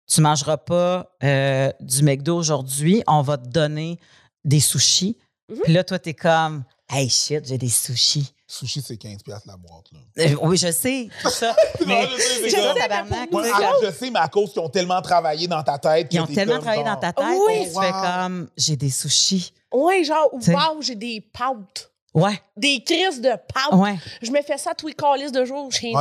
tu 0.07 0.21
mangeras 0.21 0.57
pas 0.57 1.09
euh, 1.23 1.71
du 1.79 2.03
McDo 2.03 2.37
aujourd'hui, 2.37 3.03
on 3.07 3.21
va 3.21 3.37
te 3.37 3.47
donner 3.47 3.99
des 4.43 4.59
sushis. 4.59 5.17
Mhm. 5.49 5.59
Puis 5.63 5.73
là, 5.73 5.83
toi, 5.83 5.97
t'es 5.99 6.13
comme, 6.13 6.63
hey 6.89 7.09
shit, 7.09 7.45
j'ai 7.47 7.57
des 7.57 7.69
sushis. 7.69 8.31
Sushi, 8.47 8.81
c'est 8.83 8.93
15$ 8.93 9.23
piastres 9.23 9.47
la 9.47 9.57
boîte. 9.57 9.85
Là. 9.91 9.99
Euh, 10.23 10.35
oui, 10.43 10.55
je 10.57 10.71
sais, 10.71 11.09
tout 11.23 11.29
ça. 11.31 11.55
mais 11.87 12.03
Non, 12.03 12.09
je 12.15 12.21
sais, 12.21 12.49
ça. 12.51 12.73
Moi, 13.03 13.25
tu 13.27 13.35
Ouais, 13.35 13.43
je 13.81 14.11
mais 14.11 14.19
à 14.19 14.27
cause 14.27 14.53
qu'ils 14.53 14.61
ont 14.61 14.69
tellement 14.69 15.01
travaillé 15.01 15.47
dans 15.47 15.63
ta 15.63 15.79
tête. 15.79 16.07
Ils 16.11 16.19
ont 16.19 16.27
tellement 16.27 16.55
comme 16.55 16.61
travaillé 16.61 16.83
dans 16.83 16.95
ta 16.97 17.11
tête 17.11 17.25
Oui. 17.47 17.63
que 17.65 17.73
tu 17.73 17.79
fais 17.81 17.91
comme, 17.91 18.47
j'ai 18.55 18.75
des 18.75 18.91
sushis. 18.91 19.51
Ouais, 19.73 20.03
genre, 20.03 20.29
wow, 20.31 20.81
j'ai 20.81 20.95
des 20.95 21.21
pâtes. 21.21 21.91
Ouais, 22.13 22.39
Des 22.55 22.81
crises 22.83 23.19
de 23.19 23.31
pâtes. 23.31 23.73
ouais. 23.73 23.97
Je 24.21 24.31
me 24.31 24.41
fais 24.43 24.57
ça 24.57 24.73
tous 24.73 24.87
les 24.87 24.93
calices 24.93 25.31
de 25.33 25.43
jours 25.43 25.69
chez 25.71 25.91
nous. 25.91 25.99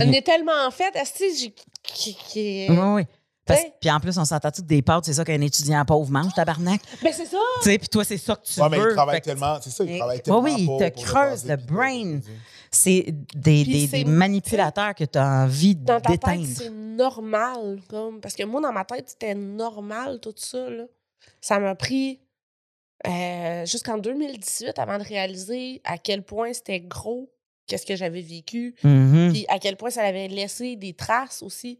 On 0.00 0.10
est 0.12 0.22
tellement 0.24 0.66
en 0.66 0.70
fait, 0.70 0.94
est-ce 0.96 1.18
que 1.18 1.52
j'ai. 2.34 2.66
Oui, 2.70 2.76
oui. 2.78 3.02
Puis 3.80 3.90
en 3.90 3.98
plus, 4.00 4.16
on 4.18 4.24
s'entend 4.24 4.50
tous 4.52 4.62
des 4.62 4.82
pâtes, 4.82 5.04
c'est 5.04 5.12
ça 5.14 5.24
qu'un 5.24 5.40
étudiant 5.40 5.84
pauvre 5.84 6.10
mange, 6.10 6.32
tabarnak? 6.32 6.80
Ben, 7.02 7.12
c'est 7.12 7.26
ça. 7.26 7.36
Tu 7.62 7.70
sais, 7.70 7.78
puis 7.78 7.88
toi, 7.88 8.04
c'est 8.04 8.16
ça 8.16 8.36
que 8.36 8.46
tu 8.46 8.60
Ouais, 8.60 8.68
mais 8.70 8.78
veux. 8.78 8.94
travaillent 8.94 9.16
Fait 9.16 9.20
que 9.20 9.24
tellement. 9.26 9.58
C'est 9.60 9.70
ça, 9.70 9.84
ils 9.84 9.90
Oui, 9.92 9.98
travaillent 9.98 10.22
tellement. 10.22 10.40
oui, 10.40 10.54
ils 10.58 10.66
fort 10.66 10.78
te 10.78 11.12
baser, 11.12 11.48
le 11.48 11.56
brain. 11.56 12.20
C'est 12.70 13.04
des, 13.34 13.64
des, 13.64 13.86
des 13.88 14.04
manipulateurs 14.04 14.94
que 14.94 15.04
tu 15.04 15.18
as 15.18 15.42
envie 15.44 15.74
Dans 15.74 16.00
ta 16.00 16.12
tête, 16.12 16.20
d'éteindre. 16.20 16.46
c'est 16.56 16.70
normal. 16.70 17.80
Comme, 17.88 18.20
parce 18.20 18.34
que 18.34 18.44
moi, 18.44 18.60
dans 18.62 18.72
ma 18.72 18.84
tête, 18.84 19.10
c'était 19.10 19.34
normal, 19.34 20.20
tout 20.20 20.32
ça. 20.36 20.70
Là. 20.70 20.84
Ça 21.40 21.58
m'a 21.58 21.74
pris 21.74 22.20
euh, 23.06 23.66
jusqu'en 23.66 23.98
2018 23.98 24.78
avant 24.78 24.98
de 24.98 25.04
réaliser 25.04 25.82
à 25.84 25.98
quel 25.98 26.22
point 26.22 26.52
c'était 26.52 26.80
gros, 26.80 27.28
qu'est-ce 27.66 27.86
que 27.86 27.96
j'avais 27.96 28.20
vécu, 28.22 28.74
Mhm. 28.84 29.30
puis 29.32 29.44
à 29.48 29.58
quel 29.58 29.76
point 29.76 29.90
ça 29.90 30.02
avait 30.02 30.28
laissé 30.28 30.76
des 30.76 30.92
traces 30.94 31.42
aussi. 31.42 31.78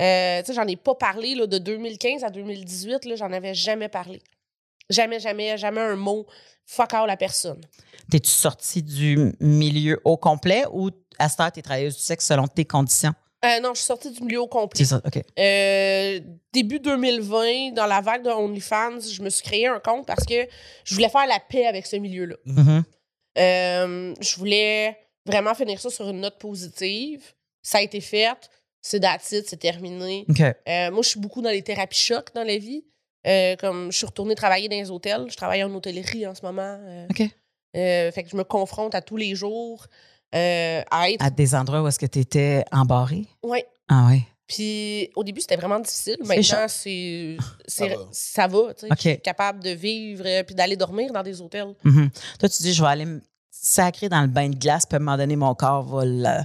Euh, 0.00 0.40
tu 0.40 0.46
sais, 0.46 0.54
j'en 0.54 0.66
ai 0.66 0.76
pas 0.76 0.94
parlé 0.94 1.34
là, 1.34 1.46
de 1.46 1.58
2015 1.58 2.24
à 2.24 2.30
2018, 2.30 3.04
là, 3.04 3.14
j'en 3.16 3.32
avais 3.32 3.54
jamais 3.54 3.88
parlé. 3.88 4.20
Jamais, 4.90 5.20
jamais, 5.20 5.56
jamais 5.56 5.80
un 5.80 5.96
mot. 5.96 6.26
Fuck 6.66 6.94
all 6.94 7.06
la 7.06 7.16
personne. 7.16 7.60
T'es-tu 8.10 8.30
sorti 8.30 8.82
du 8.82 9.32
milieu 9.40 10.00
au 10.04 10.16
complet 10.16 10.64
ou 10.72 10.90
à 11.18 11.28
cette 11.28 11.40
heure, 11.40 11.52
t'es 11.52 11.62
travailleuse 11.62 11.96
du 11.96 12.02
sexe 12.02 12.26
selon 12.26 12.46
tes 12.46 12.64
conditions? 12.64 13.12
Euh, 13.44 13.60
non, 13.60 13.70
je 13.74 13.78
suis 13.80 13.86
sortie 13.86 14.10
du 14.10 14.22
milieu 14.22 14.40
au 14.40 14.46
complet. 14.48 14.78
C'est 14.78 14.90
ça, 14.90 15.00
OK. 15.04 15.22
Euh, 15.38 16.20
début 16.52 16.80
2020, 16.80 17.72
dans 17.74 17.86
la 17.86 18.00
vague 18.00 18.24
de 18.24 18.30
OnlyFans, 18.30 19.00
je 19.00 19.22
me 19.22 19.28
suis 19.30 19.42
créé 19.44 19.66
un 19.66 19.78
compte 19.80 20.06
parce 20.06 20.24
que 20.24 20.46
je 20.84 20.94
voulais 20.94 21.08
faire 21.10 21.26
la 21.26 21.38
paix 21.40 21.66
avec 21.66 21.86
ce 21.86 21.96
milieu-là. 21.96 22.36
Mhm. 22.46 22.84
Euh, 23.38 24.14
je 24.20 24.36
voulais 24.36 24.96
vraiment 25.26 25.54
finir 25.54 25.80
ça 25.80 25.90
sur 25.90 26.08
une 26.08 26.20
note 26.20 26.38
positive. 26.38 27.22
Ça 27.62 27.78
a 27.78 27.82
été 27.82 28.00
fait. 28.00 28.50
C'est 28.80 29.02
it, 29.02 29.20
c'est 29.48 29.56
terminé. 29.58 30.26
OK. 30.28 30.40
Euh, 30.40 30.90
moi, 30.90 31.02
je 31.02 31.08
suis 31.08 31.20
beaucoup 31.20 31.40
dans 31.40 31.50
les 31.50 31.62
thérapies 31.62 31.98
chocs 31.98 32.34
dans 32.34 32.44
la 32.44 32.58
vie. 32.58 32.84
Euh, 33.26 33.56
comme 33.56 33.90
je 33.90 33.96
suis 33.96 34.06
retournée 34.06 34.34
travailler 34.34 34.68
dans 34.68 34.76
les 34.76 34.90
hôtels. 34.90 35.26
Je 35.30 35.36
travaille 35.36 35.64
en 35.64 35.74
hôtellerie 35.74 36.26
en 36.26 36.34
ce 36.34 36.42
moment. 36.42 36.78
Euh, 36.82 37.06
OK. 37.08 37.22
euh, 37.22 38.12
fait 38.12 38.22
que 38.22 38.28
je 38.28 38.36
me 38.36 38.44
confronte 38.44 38.94
à 38.94 39.00
tous 39.00 39.16
les 39.16 39.34
jours 39.34 39.86
euh, 40.34 40.82
à 40.90 41.10
être. 41.10 41.24
À 41.24 41.30
des 41.30 41.54
endroits 41.54 41.82
où 41.82 41.88
est-ce 41.88 41.98
que 41.98 42.06
tu 42.06 42.18
étais 42.18 42.64
embarré? 42.70 43.24
Ouais. 43.42 43.66
Ah 43.88 44.08
oui. 44.10 44.22
Puis 44.46 45.10
au 45.16 45.24
début, 45.24 45.40
c'était 45.40 45.56
vraiment 45.56 45.80
difficile. 45.80 46.18
Maintenant, 46.20 46.66
c'est 46.68 47.38
Ça 47.66 47.86
va. 47.86 47.94
ça 48.12 48.46
va. 48.46 48.74
Je 48.82 48.96
suis 48.98 49.20
capable 49.20 49.62
de 49.62 49.70
vivre 49.70 50.42
puis 50.42 50.54
d'aller 50.54 50.76
dormir 50.76 51.10
dans 51.12 51.22
des 51.22 51.40
hôtels. 51.40 51.74
Mhm. 51.82 52.10
Toi, 52.38 52.48
tu 52.50 52.62
dis, 52.62 52.74
je 52.74 52.82
vais 52.82 52.88
aller 52.88 53.06
me 53.64 53.66
sacrer 53.66 54.08
dans 54.08 54.20
le 54.22 54.28
bain 54.28 54.48
de 54.50 54.56
glace, 54.56 54.86
puis 54.86 54.96
à 54.96 55.00
un 55.00 55.00
moment 55.04 55.16
donné, 55.16 55.36
mon 55.36 55.54
corps 55.54 55.82
va, 55.84 56.04
le- 56.04 56.44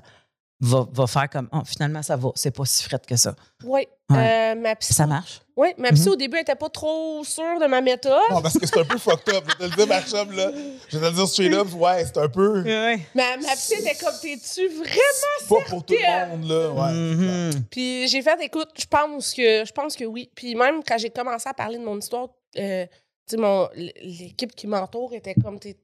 va, 0.61 0.87
va 0.91 1.07
faire 1.07 1.29
comme, 1.29 1.47
oh, 1.53 1.61
finalement, 1.65 2.01
ça 2.03 2.15
va. 2.17 2.29
C'est 2.35 2.51
pas 2.51 2.65
si 2.65 2.83
frette 2.83 3.05
que 3.05 3.15
ça. 3.15 3.35
Oui. 3.63 3.87
Ouais. 4.09 4.51
Euh, 4.55 4.55
ma 4.55 4.75
psy, 4.75 4.93
Ça 4.93 5.05
marche? 5.05 5.41
ouais, 5.55 5.75
ma 5.77 5.91
psy, 5.91 6.07
Mhm. 6.07 6.13
au 6.13 6.15
début, 6.15 6.35
elle 6.37 6.41
était 6.41 6.55
pas 6.55 6.69
trop 6.69 7.23
sûre 7.23 7.59
de 7.61 7.67
ma 7.67 7.79
méthode. 7.81 8.11
Non, 8.31 8.41
parce 8.41 8.57
que 8.57 8.65
c'est 8.65 8.77
un 8.79 8.83
peu 8.85 8.97
fucked 8.97 9.33
up. 9.35 9.43
Je 9.47 9.57
vais 9.57 9.69
te 9.69 9.69
le 9.69 9.75
dire, 9.75 9.87
ma 9.87 10.01
chum, 10.01 10.31
là. 10.31 10.51
Je 10.89 10.97
vais 10.97 11.05
te 11.05 11.11
le 11.11 11.15
dire 11.17 11.27
straight 11.27 11.53
up. 11.53 11.67
Ouais, 11.75 12.03
c'est 12.05 12.17
un 12.17 12.27
peu. 12.29 12.61
Oui. 12.63 13.01
Ma, 13.15 13.37
ma 13.37 13.53
psy 13.55 13.75
était 13.75 13.95
comme, 14.03 14.15
t'es-tu 14.21 14.67
vraiment? 14.69 15.47
Pas 15.47 15.69
pour 15.69 15.85
tout 15.85 15.93
le 15.93 16.29
monde, 16.29 16.49
là. 16.49 16.71
Ouais. 16.71 16.93
Mhm. 16.93 17.63
Puis 17.69 18.07
j'ai 18.07 18.21
fait, 18.21 18.41
écoute, 18.41 18.69
je 18.79 18.85
pense 18.87 19.33
que 19.33 19.63
je 19.65 19.71
pense 19.71 19.95
que 19.95 20.05
oui. 20.05 20.29
Puis 20.35 20.55
même 20.55 20.81
quand 20.85 20.97
j'ai 20.97 21.09
commencé 21.11 21.47
à 21.47 21.53
parler 21.53 21.77
de 21.77 21.83
mon 21.83 21.97
histoire, 21.99 22.27
euh, 22.57 22.85
tu 23.27 23.35
sais, 23.35 23.37
mon 23.37 23.69
l'équipe 23.75 24.55
qui 24.55 24.65
m'entoure 24.67 25.13
était 25.13 25.35
comme, 25.35 25.59
t'es- 25.59 25.77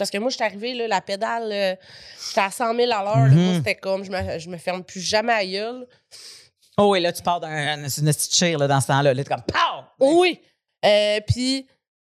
parce 0.00 0.10
que 0.10 0.18
moi, 0.18 0.30
je 0.30 0.34
suis 0.36 0.44
arrivée, 0.44 0.74
là, 0.74 0.88
la 0.88 1.00
pédale, 1.00 1.50
euh, 1.52 1.74
j'étais 2.28 2.40
à 2.40 2.50
100 2.50 2.74
000 2.74 2.90
à 2.92 3.04
l'heure. 3.04 3.16
Mhm. 3.28 3.44
Moi, 3.44 3.54
c'était 3.56 3.74
comme, 3.76 4.02
je 4.02 4.10
me, 4.10 4.38
je 4.38 4.48
me 4.48 4.56
ferme 4.56 4.82
plus 4.82 5.00
jamais 5.00 5.32
à 5.32 5.46
gueule. 5.46 5.86
Oh 6.78 6.90
oui, 6.92 7.00
là, 7.00 7.12
tu 7.12 7.22
pars 7.22 7.38
d'un 7.40 7.76
d'une 7.76 8.06
petite 8.06 8.34
chair 8.34 8.58
là, 8.58 8.66
dans 8.66 8.80
ce 8.80 8.86
temps-là. 8.88 9.12
Là, 9.14 9.22
t'es 9.22 9.28
comme, 9.28 9.42
pow! 9.42 9.84
Oui. 10.18 10.40
Euh, 10.86 11.20
puis 11.28 11.66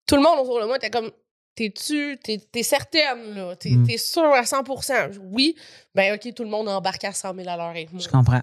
tout 0.06 0.16
le 0.16 0.22
monde 0.22 0.40
autour 0.40 0.62
de 0.62 0.66
moi 0.68 0.78
était 0.78 0.90
comme 0.92 1.12
T'es-tu, 1.54 2.18
t'es, 2.24 2.64
certaine, 2.64 3.36
là? 3.36 3.56
T'es, 3.58 3.72
Mm. 3.72 3.86
t'es 3.86 3.98
sûre 3.98 4.32
à 4.34 4.44
100% 4.46 5.18
Oui. 5.22 5.54
Ben, 5.94 6.16
OK, 6.16 6.34
tout 6.34 6.44
le 6.44 6.50
monde 6.50 6.70
embarque 6.70 7.04
à 7.04 7.12
100 7.12 7.36
000 7.36 7.50
à 7.50 7.58
l'heure 7.58 7.66
avec 7.68 7.92
moi. 7.92 8.02
Je 8.02 8.08
comprends. 8.08 8.40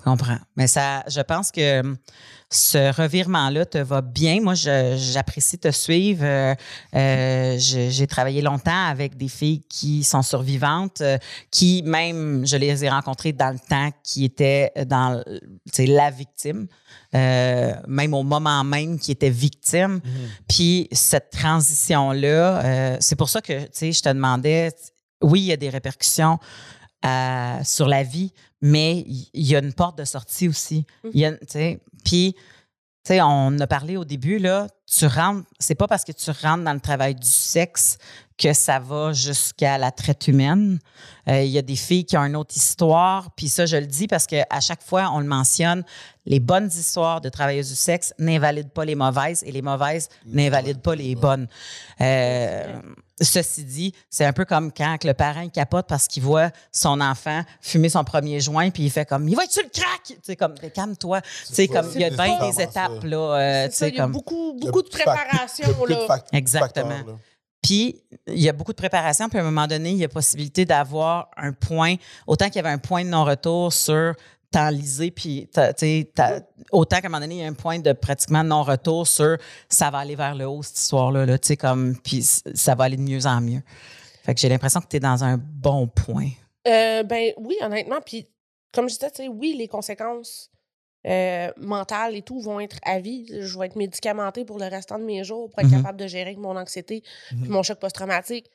Je 0.00 0.04
comprends. 0.10 0.38
Mais 0.56 0.66
ça, 0.66 1.02
je 1.08 1.20
pense 1.20 1.50
que 1.50 1.80
hum, 1.80 1.96
ce 2.50 2.94
revirement-là 3.00 3.64
te 3.64 3.78
va 3.78 4.00
bien. 4.02 4.40
Moi, 4.40 4.54
je- 4.54 4.96
j'apprécie 4.98 5.58
te 5.58 5.70
suivre. 5.70 6.24
Euh, 6.24 6.54
euh, 6.94 7.56
J'ai 7.58 8.06
travaillé 8.06 8.42
longtemps 8.42 8.86
avec 8.86 9.16
des 9.16 9.28
filles 9.28 9.62
qui 9.68 10.04
sont 10.04 10.22
survivantes, 10.22 11.00
euh, 11.00 11.16
qui 11.50 11.82
même, 11.84 12.46
je 12.46 12.56
les 12.56 12.84
ai 12.84 12.90
rencontrées 12.90 13.32
dans 13.32 13.50
le 13.50 13.58
temps, 13.58 13.90
qui 14.02 14.24
étaient 14.24 14.72
dans 14.86 15.22
la 15.78 16.10
victime, 16.10 16.66
euh, 17.14 17.72
même 17.88 18.14
au 18.14 18.22
moment 18.24 18.62
même 18.62 18.98
qui 18.98 19.12
étaient 19.12 19.30
victimes. 19.30 20.00
Mhm. 20.04 20.28
Puis 20.48 20.88
cette 20.92 21.30
transition-là, 21.30 22.64
euh, 22.64 22.96
c'est 23.00 23.16
pour 23.16 23.28
ça 23.28 23.40
que, 23.40 23.52
je 23.80 24.00
te 24.02 24.08
demandais, 24.08 24.70
oui, 25.22 25.40
il 25.40 25.46
y 25.46 25.52
a 25.52 25.56
des 25.56 25.70
répercussions 25.70 26.38
euh, 27.04 27.58
sur 27.64 27.88
la 27.88 28.02
vie, 28.02 28.32
mais 28.60 29.04
il 29.06 29.46
y 29.46 29.54
a 29.56 29.58
une 29.58 29.72
porte 29.72 29.98
de 29.98 30.04
sortie 30.04 30.48
aussi. 30.48 30.86
Sais, 31.46 31.80
puis, 32.04 32.34
tu 32.34 32.40
sais, 33.06 33.20
on 33.22 33.58
a 33.58 33.66
parlé 33.66 33.96
au 33.96 34.04
début, 34.04 34.38
là, 34.38 34.68
tu 34.98 35.06
rentres, 35.06 35.46
c'est 35.58 35.74
pas 35.74 35.86
parce 35.86 36.04
que 36.04 36.12
tu 36.12 36.30
rentres 36.30 36.64
dans 36.64 36.72
le 36.74 36.80
travail 36.80 37.14
du 37.14 37.26
sexe 37.28 37.98
que 38.36 38.52
ça 38.52 38.80
va 38.80 39.12
jusqu'à 39.12 39.78
la 39.78 39.92
traite 39.92 40.26
humaine. 40.26 40.80
Euh, 41.28 41.42
Il 41.42 41.50
y 41.50 41.58
a 41.58 41.62
des 41.62 41.76
filles 41.76 42.04
qui 42.04 42.16
ont 42.16 42.24
une 42.24 42.34
autre 42.36 42.56
histoire, 42.56 43.30
puis 43.36 43.48
ça, 43.48 43.64
je 43.64 43.76
le 43.76 43.86
dis 43.86 44.08
parce 44.08 44.26
qu'à 44.26 44.60
chaque 44.60 44.82
fois, 44.82 45.10
on 45.12 45.20
le 45.20 45.26
mentionne, 45.26 45.84
les 46.26 46.40
bonnes 46.40 46.66
histoires 46.68 47.20
de 47.20 47.28
travailleuses 47.28 47.68
du 47.68 47.76
sexe 47.76 48.12
n'invalident 48.18 48.70
pas 48.70 48.84
les 48.84 48.96
mauvaises 48.96 49.42
et 49.46 49.52
les 49.52 49.62
mauvaises 49.62 50.08
n'invalident 50.26 50.80
pas 50.80 50.94
les 50.96 51.14
bonnes. 51.14 51.46
Euh, 52.00 52.80
ceci 53.20 53.62
dit, 53.64 53.94
c'est 54.10 54.24
un 54.24 54.32
peu 54.32 54.44
comme 54.44 54.72
quand 54.72 55.04
le 55.04 55.14
parent 55.14 55.42
il 55.42 55.50
capote 55.50 55.86
parce 55.86 56.08
qu'il 56.08 56.22
voit 56.24 56.50
son 56.72 57.00
enfant 57.00 57.42
fumer 57.60 57.88
son 57.88 58.02
premier 58.02 58.40
joint 58.40 58.70
puis 58.70 58.84
il 58.84 58.90
fait 58.90 59.04
comme 59.08 59.28
il 59.28 59.36
va 59.36 59.44
être 59.44 59.52
sur 59.52 59.62
le 59.62 59.68
crack, 59.68 60.02
tu 60.06 60.14
sais 60.22 60.34
comme 60.36 60.54
Mais 60.62 60.70
calme-toi, 60.70 61.20
tu 61.20 61.54
sais 61.54 61.68
comme 61.68 61.88
il 61.94 62.00
y 62.00 62.04
a 62.04 62.10
bien 62.10 62.40
des 62.50 62.60
étapes 62.60 63.00
ça. 63.02 63.06
là, 63.06 63.16
euh, 63.18 63.62
C'est 63.64 63.68
tu 63.70 63.74
ça, 63.76 63.78
sais 63.86 63.88
il 63.90 63.94
y 63.94 63.98
a 63.98 64.02
comme 64.02 64.12
beaucoup, 64.12 64.54
Il 64.58 64.64
y 64.64 64.68
a 64.68 64.70
beaucoup 64.72 64.82
de 64.84 64.88
préparation. 64.90 65.66
de 65.84 65.90
là. 65.90 66.06
fac- 66.06 66.26
Exactement. 66.32 66.88
facteurs, 66.90 67.06
là. 67.14 67.18
Puis, 67.62 68.02
il 68.26 68.42
y 68.42 68.48
a 68.48 68.52
beaucoup 68.52 68.72
de 68.72 68.76
préparation. 68.76 69.28
Puis, 69.30 69.38
à 69.38 69.40
un 69.40 69.44
moment 69.44 69.66
donné, 69.66 69.90
il 69.90 69.96
y 69.96 70.04
a 70.04 70.08
possibilité 70.08 70.64
d'avoir 70.66 71.30
un 71.36 71.52
point, 71.52 71.94
autant 72.26 72.46
qu'il 72.46 72.56
y 72.56 72.58
avait 72.58 72.68
un 72.68 72.78
point 72.78 73.04
de 73.04 73.08
non-retour 73.08 73.72
sur 73.72 74.14
t'enliser, 74.50 75.10
puis 75.10 75.48
autant 76.70 77.00
qu'à 77.00 77.06
un 77.06 77.10
moment 77.10 77.20
donné, 77.20 77.36
il 77.36 77.40
y 77.40 77.44
a 77.44 77.48
un 77.48 77.54
point 77.54 77.80
de 77.80 77.92
pratiquement 77.92 78.44
non-retour 78.44 79.06
sur 79.06 79.36
ça 79.68 79.90
va 79.90 79.98
aller 79.98 80.14
vers 80.14 80.34
le 80.36 80.46
haut, 80.46 80.62
cette 80.62 80.78
histoire-là, 80.78 81.26
là, 81.26 81.38
tu 81.38 81.48
sais, 81.48 81.56
comme, 81.56 81.96
puis 81.98 82.22
ça 82.22 82.74
va 82.76 82.84
aller 82.84 82.96
de 82.96 83.02
mieux 83.02 83.26
en 83.26 83.40
mieux. 83.40 83.62
Fait 84.24 84.32
que 84.32 84.40
j'ai 84.40 84.48
l'impression 84.48 84.80
que 84.80 84.86
tu 84.86 84.96
es 84.96 85.00
dans 85.00 85.24
un 85.24 85.38
bon 85.38 85.88
point. 85.88 86.28
Euh, 86.68 87.02
ben 87.02 87.32
oui, 87.38 87.56
honnêtement. 87.62 87.98
Puis, 88.04 88.28
comme 88.72 88.88
je 88.88 88.94
disais, 88.94 89.10
tu 89.10 89.22
sais, 89.24 89.28
oui, 89.28 89.54
les 89.58 89.66
conséquences 89.68 90.50
euh, 91.06 91.50
mentales 91.56 92.14
et 92.16 92.22
tout 92.22 92.40
vont 92.40 92.60
être 92.60 92.78
à 92.82 92.98
vie. 93.00 93.26
Je 93.40 93.58
vais 93.58 93.66
être 93.66 93.76
médicamentée 93.76 94.44
pour 94.44 94.58
le 94.58 94.66
restant 94.66 94.98
de 94.98 95.04
mes 95.04 95.22
jours 95.24 95.50
pour 95.50 95.58
être 95.60 95.70
Mhm. 95.70 95.82
capable 95.82 95.98
de 96.00 96.06
gérer 96.06 96.30
avec 96.30 96.38
mon 96.38 96.56
anxiété 96.56 97.02
puis 97.28 97.36
Mhm. 97.38 97.48
mon 97.48 97.62
choc 97.62 97.78
post-traumatique. 97.78 98.50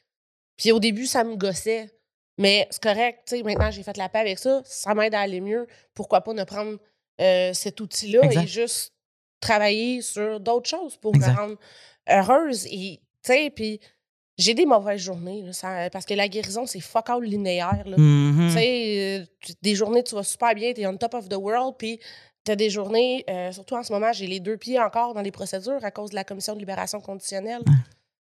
Puis 0.58 0.72
au 0.72 0.80
début, 0.80 1.06
ça 1.06 1.24
me 1.24 1.36
gossait. 1.36 1.90
Mais 2.38 2.68
c'est 2.72 2.82
correct, 2.82 3.20
tu 3.28 3.38
sais, 3.38 3.44
maintenant 3.44 3.70
j'ai 3.70 3.84
fait 3.84 3.98
la 3.98 4.08
paix 4.10 4.20
avec 4.20 4.40
ça, 4.40 4.62
ça 4.66 4.96
m'aide 4.96 5.14
à 5.14 5.20
aller 5.22 5.42
mieux. 5.42 5.68
Pourquoi 5.94 6.22
pas 6.22 6.34
ne 6.34 6.44
prendre 6.46 6.78
euh, 7.22 7.54
cet 7.54 7.82
outil-là 7.82 8.22
et 8.32 8.48
juste 8.48 8.94
travailler 9.42 10.02
sur 10.02 10.40
d'autres 10.40 10.70
choses 10.70 10.96
pour 10.98 11.14
Exact. 11.16 11.32
me 11.34 11.38
rendre 11.38 11.56
heureuse. 12.10 12.66
Et 12.68 13.02
Tu 13.22 13.34
sais, 13.34 13.50
puis 13.54 13.82
j'ai 14.38 14.54
des 14.54 14.66
mauvaises 14.66 15.02
journées, 15.02 15.42
là, 15.42 15.52
ça- 15.52 15.90
parce 15.90 16.06
que 16.06 16.14
la 16.14 16.30
guérison, 16.30 16.66
c'est 16.66 16.80
fuck 16.80 17.10
all 17.10 17.22
linéaire. 17.22 17.84
Là. 17.86 17.98
Mhm. 17.98 18.48
Tu 18.48 18.54
sais, 18.54 19.20
euh, 19.20 19.54
des 19.62 19.76
journées, 19.76 20.02
tu 20.04 20.16
vas 20.16 20.24
super 20.24 20.56
bien, 20.56 20.72
tu 20.72 20.80
es 20.80 20.88
on 20.88 20.96
top 20.96 21.14
of 21.16 21.28
the 21.28 21.36
world, 21.36 21.76
puis 21.78 22.00
tu 22.50 22.54
as 22.54 22.56
des 22.56 22.72
journées, 22.72 23.24
euh, 23.30 23.52
surtout 23.52 23.76
en 23.76 23.84
ce 23.84 23.94
moment, 23.94 24.12
j'ai 24.12 24.26
les 24.26 24.40
deux 24.40 24.58
pieds 24.58 24.80
encore 24.80 25.14
dans 25.14 25.22
les 25.22 25.30
procédures 25.32 25.86
à 25.86 25.92
cause 25.92 26.10
de 26.10 26.16
la 26.16 26.24
commission 26.24 26.54
de 26.56 26.60
libération 26.60 27.00
conditionnelle. 27.00 27.62
Tu 27.66 27.74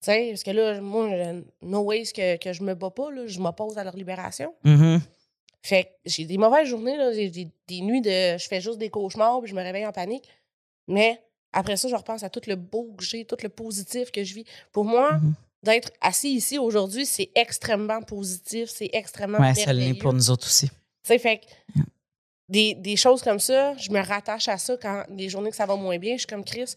sais, 0.02 0.28
parce 0.30 0.44
que 0.44 0.52
là, 0.52 0.80
moi, 0.80 1.10
je- 1.10 1.42
no 1.64 1.80
ways 1.82 2.12
que, 2.14 2.38
que 2.38 2.54
je 2.54 2.62
me 2.64 2.76
bats 2.76 2.92
pas, 2.92 3.10
là, 3.12 3.26
je 3.26 3.40
m'oppose 3.40 3.78
à 3.80 3.84
leur 3.84 3.96
libération. 3.96 4.54
Mhm. 4.64 5.02
Fait 5.64 5.84
que 5.86 5.90
j'ai 6.06 6.26
des 6.26 6.38
mauvaises 6.38 6.68
journées, 6.68 6.98
là, 6.98 7.12
des, 7.12 7.30
des 7.68 7.82
nuits 7.82 8.02
de. 8.02 8.38
Je 8.38 8.48
fais 8.48 8.62
juste 8.62 8.78
des 8.78 8.90
cauchemars, 8.90 9.40
puis 9.42 9.50
je 9.50 9.56
me 9.56 9.62
réveille 9.64 9.86
en 9.88 9.92
panique. 9.92 10.28
Mais 10.88 11.20
après 11.54 11.78
ça, 11.78 11.88
je 11.88 11.96
repense 11.96 12.22
à 12.24 12.30
tout 12.30 12.42
le 12.48 12.56
beau 12.56 12.94
que 12.98 13.04
j'ai, 13.04 13.26
tout 13.26 13.38
le 13.42 13.50
positif 13.50 14.12
que 14.12 14.24
je 14.24 14.34
vis. 14.36 14.46
Pour 14.72 14.86
moi, 14.86 15.14
Mhm. 15.18 15.34
d'être 15.64 15.92
assis 16.02 16.34
ici 16.34 16.58
aujourd'hui, 16.60 17.06
c'est 17.06 17.30
extrêmement 17.36 18.02
positif, 18.02 18.70
c'est 18.70 18.90
extrêmement 18.94 19.40
Ouais, 19.40 19.54
ça 19.56 19.74
l'est 19.74 19.94
pour 19.96 20.14
nous 20.14 20.30
autres 20.32 20.46
aussi. 20.48 20.68
Tu 20.70 20.74
sais, 21.04 21.18
fait 21.20 21.40
que 21.40 21.46
des, 22.52 22.76
des 22.76 22.96
choses 22.98 23.24
comme 23.24 23.40
ça, 23.40 23.76
je 23.78 23.90
me 23.92 24.00
rattache 24.06 24.48
à 24.48 24.58
ça 24.60 24.76
quand 24.80 25.04
les 25.10 25.30
journées 25.30 25.50
que 25.50 25.56
ça 25.56 25.66
va 25.66 25.76
moins 25.76 25.98
bien. 25.98 26.14
Je 26.14 26.20
suis 26.20 26.28
comme 26.28 26.44
Chris, 26.46 26.76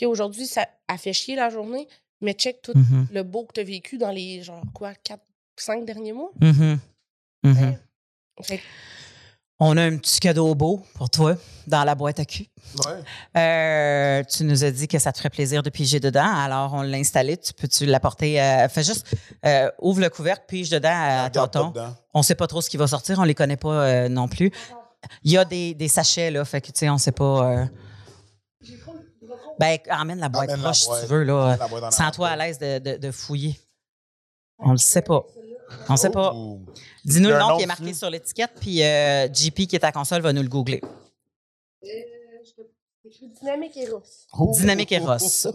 OK, 0.00 0.06
aujourd'hui, 0.08 0.46
ça 0.46 0.66
a 0.86 0.96
fait 0.96 1.12
chier 1.12 1.36
la 1.36 1.50
journée, 1.50 1.86
mais 2.20 2.32
check 2.32 2.62
tout 2.62 2.72
Mhm. 2.74 3.08
le 3.12 3.22
beau 3.24 3.44
que 3.44 3.52
tu 3.54 3.60
as 3.60 3.64
vécu 3.64 3.98
dans 3.98 4.10
les, 4.12 4.42
genre, 4.42 4.62
quoi, 4.72 4.94
4, 4.94 5.20
5 5.56 5.84
derniers 5.84 6.12
mois. 6.12 6.30
Mhm. 6.40 6.78
Mhm. 7.42 7.62
Ouais. 7.62 7.78
Fait 8.42 8.58
que 8.58 8.62
On 9.60 9.76
a 9.76 9.82
un 9.82 9.96
petit 9.96 10.20
cadeau 10.20 10.54
beau 10.54 10.84
pour 10.94 11.10
toi 11.10 11.34
dans 11.66 11.82
la 11.82 11.96
boîte 11.96 12.20
à 12.20 12.24
cul. 12.24 12.46
Ouais. 12.86 13.02
Euh, 13.42 14.22
tu 14.22 14.44
nous 14.44 14.62
as 14.62 14.70
dit 14.70 14.86
que 14.86 15.00
ça 15.00 15.10
te 15.10 15.18
ferait 15.18 15.30
plaisir 15.30 15.64
de 15.64 15.70
piger 15.70 15.98
dedans, 15.98 16.32
alors 16.32 16.74
on 16.74 16.82
l'a 16.82 16.96
installé. 16.96 17.36
Tu 17.36 17.52
peux-tu 17.54 17.84
l'apporter? 17.84 18.40
euh, 18.40 18.68
fais 18.68 18.84
juste, 18.84 19.12
euh, 19.44 19.68
ouvre 19.80 20.00
le 20.00 20.10
couvercle, 20.10 20.44
pige 20.46 20.70
dedans 20.70 20.92
à 20.94 21.28
tonton. 21.30 21.70
dedans. 21.70 21.92
On 22.14 22.22
sait 22.22 22.36
pas 22.36 22.46
trop 22.46 22.60
ce 22.60 22.70
qui 22.70 22.76
va 22.76 22.86
sortir, 22.86 23.18
on 23.18 23.24
les 23.24 23.34
connaît 23.34 23.56
pas 23.56 23.82
euh, 23.84 24.08
non 24.08 24.28
plus. 24.28 24.52
Il 25.22 25.32
y 25.32 25.38
a 25.38 25.44
des, 25.44 25.74
des 25.74 25.88
sachets, 25.88 26.30
là, 26.30 26.44
fait 26.44 26.60
que, 26.60 26.66
tu 26.66 26.72
sais, 26.76 26.88
on 26.90 26.98
sait 26.98 27.12
pas... 27.12 27.52
euh, 27.52 27.64
Ben, 29.58 29.78
emmène 29.90 30.18
la 30.20 30.28
boîte 30.28 30.48
la 30.50 30.56
proche, 30.62 30.80
si 30.80 30.88
tu 31.02 31.06
veux, 31.06 31.24
là. 31.24 31.56
Sens-toi 31.90 32.28
à 32.28 32.36
l'aise 32.36 32.58
de, 32.58 32.78
de- 32.78 32.96
de 32.96 33.10
fouiller. 33.10 33.58
On 34.58 34.72
le 34.72 34.76
sait 34.78 35.02
pas. 35.02 35.24
On 35.88 35.96
sait 35.96 36.10
pas. 36.10 36.32
Oh. 36.34 36.60
Dis-nous 37.04 37.28
le 37.28 37.34
nom 37.38 37.56
qui 37.56 37.62
est 37.62 37.66
marqué 37.66 37.92
sur 37.94 38.10
l'étiquette, 38.10 38.52
puis 38.60 38.82
euh, 38.82 39.28
JP 39.32 39.66
qui 39.68 39.76
est 39.76 39.84
à 39.84 39.92
console 39.92 40.22
va 40.22 40.32
nous 40.32 40.42
le 40.42 40.48
googler. 40.48 40.80
Dynamique 43.40 43.76
Eros. 43.76 44.02
Oh. 44.38 44.52
Dynamique 44.56 44.92
Eros. 44.92 45.46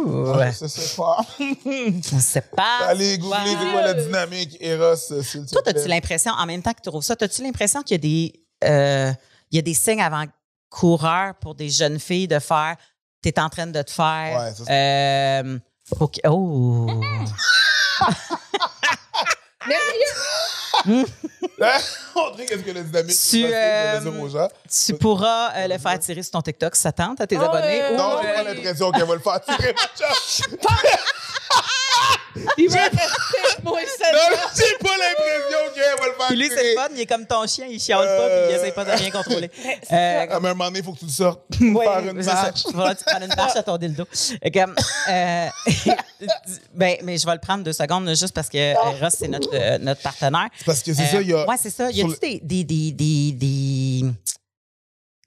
Oh. 0.00 0.32
Ouais. 0.36 0.52
Ça, 0.52 0.68
c'est 0.68 0.88
fort. 0.94 1.24
On 1.40 2.20
sait 2.20 2.40
pas. 2.40 2.86
Allez, 2.86 3.18
googlez 3.18 3.34
Ouais. 3.36 3.56
c'est 3.60 3.72
quoi 3.72 3.82
la 3.82 3.94
dynamique 3.94 4.56
Eros, 4.60 4.94
s'il 4.96 5.44
te 5.44 5.50
Toi, 5.52 5.62
as-tu 5.66 5.88
l'impression, 5.88 6.30
en 6.32 6.46
même 6.46 6.62
temps 6.62 6.72
que 6.72 6.80
tu 6.80 6.88
trouves 6.88 7.02
ça, 7.02 7.16
as-tu 7.20 7.42
l'impression 7.42 7.82
qu'il 7.82 7.94
y 7.94 7.96
a 7.96 7.98
des, 7.98 8.32
euh, 8.64 9.12
il 9.50 9.56
y 9.56 9.58
a 9.58 9.62
des 9.62 9.74
signes 9.74 10.00
avant-coureurs 10.00 11.34
pour 11.40 11.56
des 11.56 11.68
jeunes 11.68 11.98
filles 11.98 12.28
de 12.28 12.38
faire, 12.38 12.76
tu 13.22 13.28
es 13.30 13.40
en 13.40 13.48
train 13.48 13.66
de 13.66 13.82
te 13.82 13.90
faire. 13.90 14.38
Ouais, 14.40 14.50
ça, 14.54 14.64
c'est- 14.64 14.72
euh, 15.44 15.58
ok- 15.98 16.20
oh. 16.28 16.86
Merveilleux! 19.68 21.06
André, 22.14 22.46
qu'est-ce 22.46 22.62
que 22.62 22.70
la 22.70 22.82
dynamique 22.82 23.16
Tu, 23.30 23.44
euh, 23.52 24.00
dire 24.00 24.20
aux 24.20 24.28
gens? 24.28 24.48
tu 24.86 24.94
pourras 24.94 25.50
euh, 25.56 25.66
le 25.68 25.78
faire 25.78 25.98
tirer 25.98 26.22
sur 26.22 26.30
ton 26.32 26.40
TikTok 26.42 26.76
si 26.76 26.82
ça 26.82 26.92
tente 26.92 27.20
à 27.20 27.26
tes 27.26 27.36
Oh, 27.36 27.42
abonnés. 27.42 27.82
euh, 27.82 27.92
ou, 27.94 27.96
Non, 27.96 28.18
j'ai 28.22 28.32
pas 28.32 28.42
l'impression 28.44 28.92
qu'elle 28.92 29.04
va 29.06 29.14
le 29.14 29.20
faire 29.20 29.40
tirer. 29.40 29.74
Il 32.58 32.68
va 32.70 32.82
rester 32.82 32.98
moi 33.62 33.80
seul. 33.80 34.14
Non, 34.14 34.36
j'ai 34.56 34.78
pas 34.78 34.96
l'impression 34.96 35.58
qu'elle 35.74 35.98
va 35.98 36.06
le 36.06 36.12
faire 36.12 36.26
Puis 36.28 36.36
lui, 36.36 36.48
c'est 36.48 36.74
le 36.74 36.80
fun, 36.80 36.88
il 36.94 37.00
est 37.00 37.06
comme 37.06 37.26
ton 37.26 37.46
chien, 37.46 37.66
il 37.68 37.80
chiale 37.80 38.06
pas, 38.06 38.28
puis 38.28 38.38
il 38.50 38.54
essaie 38.56 38.72
pas 38.72 38.84
de 38.84 38.90
rien 38.90 39.10
contrôler. 39.10 39.50
Euh, 39.92 40.26
à 40.28 40.36
un 40.36 40.40
moment 40.40 40.64
donné, 40.66 40.78
il 40.80 40.84
faut 40.84 40.92
que 40.92 40.98
tu 41.00 41.06
le 41.06 41.10
sortes. 41.10 41.42
Ouais, 41.60 41.84
faire 41.84 41.98
une 42.10 42.22
ça. 42.22 42.34
marche. 42.34 42.64
Tu 42.64 42.72
prends 42.72 43.20
une 43.20 43.34
marche 43.36 43.56
à 43.56 43.62
ton 43.62 43.76
dildo. 43.76 44.04
Et 44.42 44.50
comme, 44.50 44.74
euh, 45.10 45.48
ben, 46.74 46.96
mais 47.02 47.18
je 47.18 47.26
vais 47.26 47.34
le 47.34 47.40
prendre 47.40 47.62
deux 47.64 47.72
secondes, 47.72 48.08
juste 48.10 48.32
parce 48.34 48.48
que 48.48 48.74
euh, 48.74 48.74
Ross, 49.00 49.14
c'est 49.18 49.28
notre, 49.28 49.50
euh, 49.54 49.78
notre 49.78 50.00
partenaire. 50.02 50.48
C'est 50.58 50.64
parce 50.64 50.82
que 50.82 50.94
c'est 50.94 51.02
Euh, 51.02 51.06
ça, 51.12 51.20
il 51.20 51.28
y 51.28 51.34
a. 51.34 51.46
Ouais, 51.46 51.56
c'est 51.60 51.70
ça. 51.70 51.90
Y 51.90 51.96
sur 52.00 52.10
a-tu 52.10 52.20
des, 52.20 52.40
des, 52.42 52.64
des, 52.64 52.92
des, 52.92 53.32
des, 53.32 54.04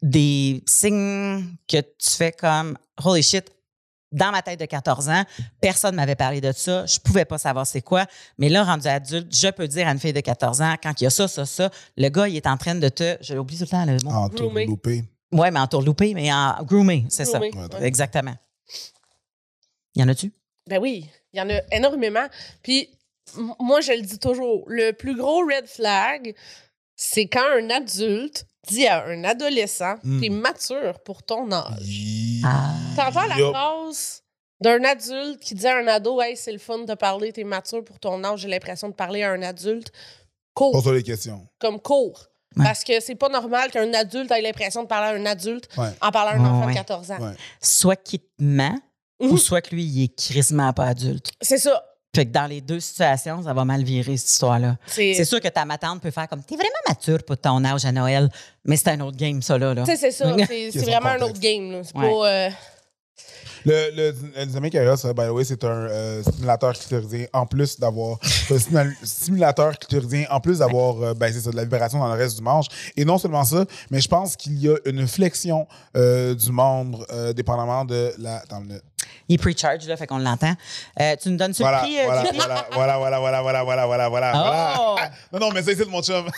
des 0.02 0.64
signes 0.68 1.46
que 1.68 1.78
tu 1.78 2.10
fais 2.18 2.32
comme, 2.32 2.78
holy 3.04 3.22
shit, 3.24 3.46
dans 4.12 4.32
ma 4.32 4.42
tête 4.42 4.60
de 4.60 4.66
14 4.66 5.10
ans, 5.10 5.24
personne 5.62 5.92
ne 5.92 5.98
m'avait 5.98 6.16
parlé 6.16 6.42
de 6.42 6.52
ça. 6.52 6.86
Je 6.86 7.00
pouvais 7.00 7.26
pas 7.26 7.38
savoir 7.38 7.66
c'est 7.66 7.82
quoi. 7.82 8.06
Mais 8.38 8.50
là, 8.50 8.64
rendu 8.64 8.88
adulte, 8.88 9.34
je 9.34 9.48
peux 9.50 9.68
dire 9.68 9.88
à 9.88 9.92
une 9.92 10.00
fille 10.00 10.14
de 10.14 10.20
14 10.20 10.62
ans, 10.62 10.76
quand 10.82 11.00
il 11.00 11.06
y 11.06 11.08
a 11.08 11.10
ça, 11.10 11.28
ça, 11.28 11.46
ça, 11.46 11.70
le 11.98 12.10
gars, 12.10 12.28
il 12.28 12.36
est 12.36 12.48
en 12.48 12.58
train 12.58 12.76
de 12.76 12.90
te. 12.90 13.18
Je 13.22 13.34
l'oublie 13.34 13.58
tout 13.58 13.64
le 13.64 13.70
temps, 13.70 13.86
le 13.86 13.98
mot. 14.04 14.12
En 14.12 14.28
Groomé. 14.28 14.66
loupé. 14.66 15.04
Ouais, 15.32 15.50
mais 15.50 15.60
en 15.60 15.68
tourloupé, 15.68 16.14
mais 16.14 16.32
en 16.34 16.62
groomé, 16.64 17.06
c'est 17.10 17.26
ça. 17.26 17.40
Ouais. 17.40 17.52
Exactement. 17.82 18.36
Y 19.96 20.04
en 20.04 20.10
a-tu? 20.10 20.34
Ben 20.68 20.80
oui, 20.80 21.10
il 21.34 21.40
y 21.40 21.42
en 21.42 21.50
a 21.50 21.62
énormément. 21.72 22.28
Puis 22.62 22.90
moi, 23.60 23.82
je 23.82 23.94
le 23.94 24.02
dis 24.02 24.20
toujours, 24.20 24.66
le 24.68 24.92
plus 24.92 25.16
gros 25.16 25.46
red 25.46 25.68
flag, 25.68 26.36
c'est 27.04 27.26
quand 27.26 27.44
un 27.58 27.68
adulte 27.72 28.46
dit 28.70 28.86
à 28.86 29.06
un 29.08 29.24
adolescent, 29.24 29.96
Mm. 30.04 30.22
t'es 30.22 30.30
mature 30.30 31.00
pour 31.00 31.24
ton 31.24 31.52
âge. 31.52 32.42
Ah. 32.46 32.76
T'entends 32.96 33.26
la 33.28 33.38
Yup. 33.40 33.50
phrase 33.56 34.22
d'un 34.62 34.84
adulte 34.84 35.40
qui 35.40 35.56
dit 35.56 35.66
à 35.68 35.78
un 35.78 35.88
ado, 35.88 36.22
hey, 36.22 36.38
c'est 36.38 36.52
le 36.52 36.60
fun 36.60 36.80
de 36.86 36.94
parler, 36.94 37.34
t'es 37.34 37.44
mature 37.44 37.84
pour 37.84 38.00
ton 38.00 38.24
âge, 38.24 38.42
j'ai 38.42 38.48
l'impression 38.48 38.88
de 38.90 38.94
parler 38.94 39.24
à 39.24 39.32
un 39.32 39.42
adulte. 39.42 39.92
Cours, 40.54 40.74
Pose-toi 40.74 40.94
les 40.94 41.04
questions. 41.04 41.48
comme 41.60 41.80
cours. 41.80 42.28
Ouais. 42.56 42.66
Parce 42.66 42.84
que 42.84 43.00
c'est 43.00 43.16
pas 43.16 43.30
normal 43.30 43.72
qu'un 43.72 43.92
adulte 43.96 44.30
ait 44.32 44.42
l'impression 44.42 44.84
de 44.84 44.88
parler 44.88 45.18
à 45.18 45.20
un 45.20 45.26
adulte 45.26 45.70
Ouais. 45.78 45.90
en 46.02 46.12
parlant 46.12 46.32
à 46.32 46.36
un 46.36 46.46
enfant 46.46 46.66
ouais. 46.68 46.74
de 46.74 46.78
14 46.78 47.10
ans. 47.12 47.20
Ouais. 47.20 47.34
Soit 47.62 47.96
qu'il 47.96 48.20
te 48.20 48.26
ment, 48.40 48.78
Mhm. 49.20 49.32
ou 49.32 49.38
soit 49.38 49.62
que 49.62 49.74
lui, 49.74 49.84
il 49.86 50.04
est 50.04 50.16
crissement 50.16 50.72
pas 50.74 50.86
adulte. 50.88 51.32
C'est 51.42 51.58
ça. 51.58 51.84
Fait 52.14 52.26
que 52.26 52.32
dans 52.32 52.46
les 52.46 52.60
deux 52.60 52.82
situations, 52.82 53.42
ça 53.44 53.54
va 53.54 53.64
mal 53.64 53.84
virer, 53.84 54.18
cette 54.18 54.30
histoire-là. 54.32 54.76
C'est 54.86 55.24
sûr 55.24 55.40
que 55.40 55.48
ta 55.48 55.64
matante 55.64 56.02
peut 56.02 56.12
faire 56.12 56.28
comme 56.28 56.44
T'es 56.44 56.56
vraiment 56.56 56.70
mature 56.90 57.24
pour 57.24 57.38
ton 57.38 57.64
âge 57.64 57.86
à 57.86 57.92
Noël, 57.94 58.30
mais 58.66 58.76
c'est 58.76 58.90
un 58.90 59.00
autre 59.00 59.16
game, 59.16 59.42
ça, 59.42 59.58
là. 59.58 59.74
là. 59.74 59.84
Tu 59.86 59.92
sais, 59.92 59.98
c'est 59.98 60.12
ça. 60.12 60.36
C'est- 60.48 60.80
vraiment 60.84 61.08
un 61.10 61.22
autre 61.22 61.40
game. 61.40 61.72
là. 61.72 61.82
C'est 61.86 61.96
Ouais. 61.98 62.10
pas. 62.10 62.28
euh, 62.28 62.50
Le, 63.64 63.92
le, 63.96 64.16
le 64.36 64.46
Dynamic 64.48 64.74
euh, 64.74 64.96
by 65.14 65.26
the 65.28 65.30
way, 65.30 65.44
c'est 65.44 65.64
un 65.64 65.68
euh, 65.68 66.24
stimulateur 66.24 66.74
clitoridien 66.74 67.28
en 67.32 67.46
plus 67.46 67.80
d'avoir. 67.80 68.18
un 68.76 68.92
stimulateur 69.04 69.78
clitoridien 69.78 70.26
en 70.32 70.40
plus 70.40 70.58
d'avoir 70.60 71.02
euh, 71.04 71.14
ben, 71.14 71.32
c'est 71.32 71.42
ça, 71.42 71.52
de 71.52 71.56
la 71.56 71.64
vibration 71.64 72.00
dans 72.00 72.08
le 72.12 72.20
reste 72.20 72.38
du 72.38 72.42
manche. 72.44 72.66
Et 72.98 73.06
non 73.06 73.18
seulement 73.20 73.44
ça, 73.44 73.66
mais 73.92 74.02
je 74.02 74.08
pense 74.08 74.36
qu'il 74.36 74.58
y 74.60 74.68
a 74.68 74.76
une 74.86 75.08
flexion 75.08 75.68
euh, 75.96 76.34
du 76.34 76.52
membre 76.52 77.06
euh, 77.12 77.34
dépendamment 77.34 77.86
de 77.86 78.14
la. 78.18 78.38
Attends, 78.38 78.64
le- 78.68 78.82
Il 79.30 79.38
pre-charge, 79.38 79.86
là, 79.88 79.96
fait 79.96 80.08
qu'on 80.08 80.18
l'entend. 80.18 80.54
Euh, 81.00 81.16
tu 81.22 81.30
nous 81.30 81.38
donnes 81.38 81.54
ce 81.54 81.62
voilà, 81.62 81.80
prix, 81.80 81.96
voilà, 82.06 82.24
voilà, 82.72 82.98
voilà, 82.98 82.98
voilà, 82.98 83.20
voilà, 83.20 83.42
voilà, 83.44 83.64
voilà, 83.64 83.86
voilà, 83.86 84.10
voilà, 84.10 84.34
Oh! 84.80 84.92
voilà. 84.94 85.12
Non, 85.34 85.40
non, 85.40 85.52
mais 85.54 85.62
ça, 85.62 85.72
c'est 85.78 85.86
de 85.86 85.90
mon 85.90 86.02
chum. 86.02 86.26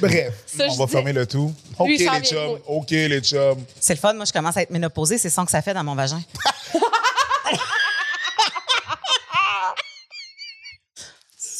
Bref, 0.00 0.32
Ça, 0.46 0.64
on 0.68 0.72
je 0.74 0.78
va 0.78 0.84
dis- 0.86 0.92
fermer 0.92 1.12
le 1.12 1.26
tout. 1.26 1.54
OK, 1.78 1.88
Lui, 1.88 1.96
il 2.00 2.04
s'en 2.04 2.12
les 2.14 2.20
vient 2.20 2.30
chums. 2.30 2.58
OK, 2.66 2.90
les 2.90 3.20
chums. 3.20 3.64
C'est 3.80 3.94
le 3.94 3.98
fun, 4.00 4.12
moi, 4.14 4.24
je 4.24 4.32
commence 4.32 4.56
à 4.56 4.62
être 4.62 4.70
ménopausée, 4.70 5.18
c'est 5.18 5.30
ça 5.30 5.44
que 5.44 5.50
ça 5.50 5.62
fait 5.62 5.74
dans 5.74 5.84
mon 5.84 5.94
vagin. 5.94 6.20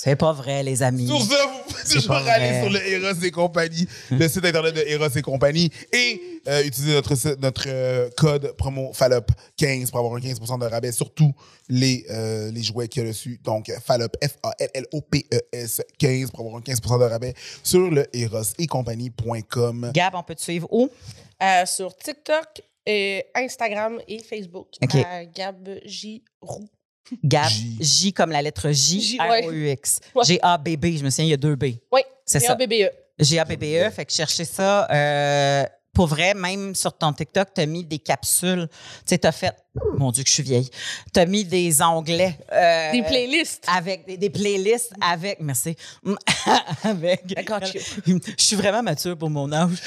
c'est 0.06 0.16
pas 0.16 0.32
vrai, 0.32 0.62
les 0.62 0.82
amis. 0.82 1.06
Sur 1.06 1.20
ça, 1.20 1.46
vous 1.46 1.72
pouvez 1.72 1.94
toujours 1.94 2.14
aller 2.16 2.60
sur 2.62 2.70
le 2.70 2.88
Eros 2.88 3.20
et 3.24 3.30
compagnie, 3.30 3.86
le 4.10 4.28
site 4.28 4.44
internet 4.44 4.74
de 4.74 4.82
Eros 4.86 5.08
et 5.08 5.22
compagnie, 5.22 5.70
et 5.92 6.40
euh, 6.48 6.64
utiliser 6.64 6.94
notre, 6.94 7.14
notre 7.40 7.64
euh, 7.66 8.08
code 8.16 8.52
promo 8.52 8.92
FALOP15 8.92 9.90
pour 9.90 9.98
avoir 9.98 10.14
un 10.14 10.20
15% 10.20 10.60
de 10.60 10.66
rabais 10.66 10.92
sur 10.92 11.12
tous 11.12 11.32
les, 11.68 12.06
euh, 12.10 12.50
les 12.52 12.62
jouets 12.62 12.86
qu'il 12.86 13.02
y 13.02 13.04
a 13.06 13.08
dessus. 13.08 13.40
Donc, 13.42 13.70
FALOP, 13.84 14.16
F-A-L-L-O-P-E-S 14.22 15.82
15 15.98 16.30
pour 16.30 16.40
avoir 16.40 16.56
un 16.56 16.60
15% 16.60 17.00
de 17.00 17.04
rabais 17.04 17.34
sur 17.64 17.90
le 17.90 18.06
Eros 18.16 18.42
et 18.58 18.66
compagnie.com. 18.66 19.90
Gab, 19.92 20.14
on 20.14 20.22
peut 20.22 20.34
te 20.34 20.42
suivre 20.42 20.68
où? 20.70 20.88
euh, 21.42 21.66
sur 21.66 21.94
TikTok, 21.96 22.62
et 22.86 23.26
Instagram 23.34 23.98
et 24.06 24.20
Facebook. 24.20 24.68
À 25.04 25.24
Gab 25.24 25.68
J. 25.84 26.22
Roux. 26.40 26.68
Gab, 27.24 27.48
J. 27.48 27.76
J, 27.80 28.12
comme 28.12 28.30
la 28.30 28.42
lettre 28.42 28.70
J, 28.72 29.00
J, 29.00 29.18
ouais. 29.20 29.42
R-O-U-X. 29.42 30.00
Ouais. 30.14 30.24
G-A-B-B, 30.24 30.84
je 30.98 31.04
me 31.04 31.10
souviens, 31.10 31.24
il 31.26 31.30
y 31.30 31.34
a 31.34 31.36
deux 31.36 31.56
B. 31.56 31.64
Oui, 31.92 32.00
C'est 32.24 32.40
ça. 32.40 32.54
BBE. 32.54 32.90
G-A-B-B-E, 33.18 33.90
fait 33.90 34.04
que 34.04 34.12
cherchez 34.12 34.44
ça. 34.44 34.86
euh, 34.90 35.64
pour 35.94 36.08
vrai, 36.08 36.34
même 36.34 36.74
sur 36.74 36.92
ton 36.92 37.10
TikTok, 37.14 37.54
tu 37.54 37.60
as 37.62 37.64
mis 37.66 37.82
des 37.82 37.98
capsules. 37.98 38.68
Tu 38.70 38.76
sais, 39.06 39.18
tu 39.18 39.26
as 39.26 39.32
fait. 39.32 39.54
Mon 39.96 40.10
Dieu, 40.10 40.22
que 40.24 40.28
je 40.28 40.34
suis 40.34 40.42
vieille. 40.42 40.68
Tu 41.14 41.18
as 41.20 41.24
mis 41.24 41.42
des 41.42 41.80
onglets. 41.80 42.36
euh, 42.52 42.92
Des 42.92 43.02
playlists. 43.02 43.64
Avec 43.66 44.06
des, 44.06 44.18
des 44.18 44.28
playlists 44.28 44.92
avec. 45.00 45.40
Merci. 45.40 45.74
avec. 46.84 47.22
I 47.34 47.44
got 47.44 47.60
you. 47.74 47.80
Je 48.38 48.44
suis 48.44 48.56
vraiment 48.56 48.82
mature 48.82 49.16
pour 49.16 49.30
mon 49.30 49.50
âge. 49.50 49.70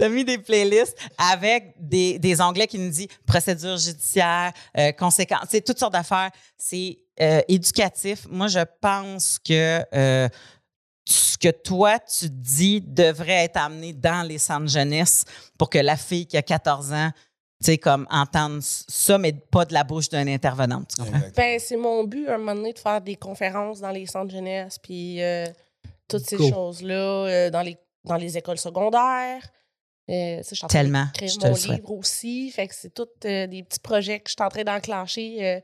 t'as 0.00 0.08
mis 0.08 0.24
des 0.24 0.38
playlists 0.38 0.96
avec 1.18 1.74
des, 1.78 2.18
des 2.18 2.40
onglets 2.40 2.66
qui 2.66 2.78
nous 2.78 2.88
disent 2.90 3.08
procédure 3.26 3.76
judiciaire, 3.76 4.52
euh, 4.78 4.92
conséquences, 4.92 5.46
c'est 5.50 5.60
toutes 5.60 5.78
sortes 5.78 5.92
d'affaires. 5.92 6.30
C'est 6.56 6.98
euh, 7.20 7.42
éducatif. 7.48 8.26
Moi, 8.30 8.48
je 8.48 8.60
pense 8.80 9.38
que 9.38 9.84
euh, 9.94 10.26
ce 11.06 11.36
que 11.36 11.50
toi, 11.50 11.98
tu 11.98 12.30
dis 12.30 12.80
devrait 12.80 13.44
être 13.44 13.58
amené 13.58 13.92
dans 13.92 14.26
les 14.26 14.38
centres 14.38 14.68
jeunesse 14.68 15.24
pour 15.58 15.68
que 15.68 15.78
la 15.78 15.96
fille 15.96 16.26
qui 16.26 16.38
a 16.38 16.42
14 16.42 16.92
ans, 16.92 17.10
tu 17.62 17.66
sais, 17.66 17.78
comme 17.78 18.06
entende 18.10 18.62
ça, 18.62 19.18
mais 19.18 19.32
pas 19.34 19.66
de 19.66 19.74
la 19.74 19.84
bouche 19.84 20.08
tu 20.08 20.16
comprends? 20.16 21.16
Exact. 21.18 21.36
Ben, 21.36 21.58
c'est 21.60 21.76
mon 21.76 22.04
but, 22.04 22.26
un 22.26 22.38
moment 22.38 22.54
donné, 22.54 22.72
de 22.72 22.78
faire 22.78 23.02
des 23.02 23.16
conférences 23.16 23.80
dans 23.80 23.90
les 23.90 24.06
centres 24.06 24.32
jeunesse, 24.32 24.78
puis 24.78 25.22
euh, 25.22 25.44
toutes 26.08 26.24
ces 26.24 26.38
Cool. 26.38 26.50
choses-là, 26.50 26.94
euh, 26.94 27.50
dans, 27.50 27.60
les, 27.60 27.76
dans 28.04 28.16
les 28.16 28.38
écoles 28.38 28.56
secondaires. 28.58 29.42
Euh, 30.10 30.42
sais, 30.42 30.48
je 30.50 30.54
suis 30.56 30.64
en 30.64 30.68
train 30.68 30.80
Tellement. 30.80 31.04
d'écrire 31.14 31.28
Je 31.32 31.38
te 31.38 31.46
mon 31.46 31.54
souhaite. 31.54 31.76
livre 31.78 31.90
aussi. 31.92 32.50
Fait 32.50 32.66
que 32.66 32.74
c'est 32.74 32.92
tous 32.92 33.06
euh, 33.24 33.46
des 33.46 33.62
petits 33.62 33.80
projets 33.80 34.18
que 34.20 34.28
je 34.28 34.34
suis 34.36 34.44
en 34.44 34.48
train 34.48 34.64
d'enclencher 34.64 35.36
euh, 35.40 35.60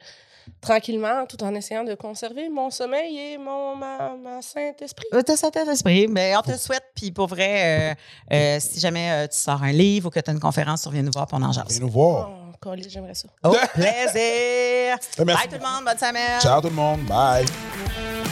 tranquillement, 0.60 1.27
tout 1.27 1.43
en 1.43 1.55
essayant 1.55 1.82
de 1.82 1.94
conserver 1.94 2.48
mon 2.48 2.70
sommeil 2.70 3.18
et 3.18 3.39
mon 3.39 3.74
ma, 3.74 4.14
ma 4.16 4.40
Saint-Esprit. 4.43 5.06
Euh, 5.12 5.23
T'as 5.23 5.36
ça, 5.36 5.51
t'as 5.51 5.64
l'esprit. 5.64 6.06
Mais 6.06 6.36
on 6.36 6.43
te 6.43 6.52
le 6.52 6.56
souhaite. 6.59 6.85
Puis 6.94 7.10
pour 7.10 7.27
vrai, 7.27 7.90
euh, 7.90 7.94
euh, 8.32 8.60
si 8.60 8.78
jamais 8.78 9.10
euh, 9.10 9.27
tu 9.27 9.36
sors 9.36 9.62
un 9.62 9.73
livre 9.73 10.06
ou 10.06 10.10
que 10.10 10.20
tu 10.20 10.31
as 10.31 10.32
une 10.32 10.40
conférence, 10.40 10.82
tu 10.82 10.89
reviens 10.89 11.02
nous 11.02 11.12
voir 11.12 11.27
pour 11.27 11.39
on 11.39 11.43
en 11.43 11.51
Viens 11.51 11.64
nous 11.81 11.89
voir. 11.90 12.31
Oh, 12.64 12.73
j'aimerais 12.89 13.14
ça. 13.14 13.28
Au 13.44 13.52
plaisir! 13.74 14.97
Merci. 15.24 15.24
Bye 15.24 15.48
tout 15.48 15.55
le 15.55 15.60
monde, 15.60 15.85
bonne 15.85 15.98
semaine! 15.98 16.40
Ciao 16.40 16.60
tout 16.60 16.68
le 16.68 16.74
monde. 16.74 17.01
Bye. 17.05 18.25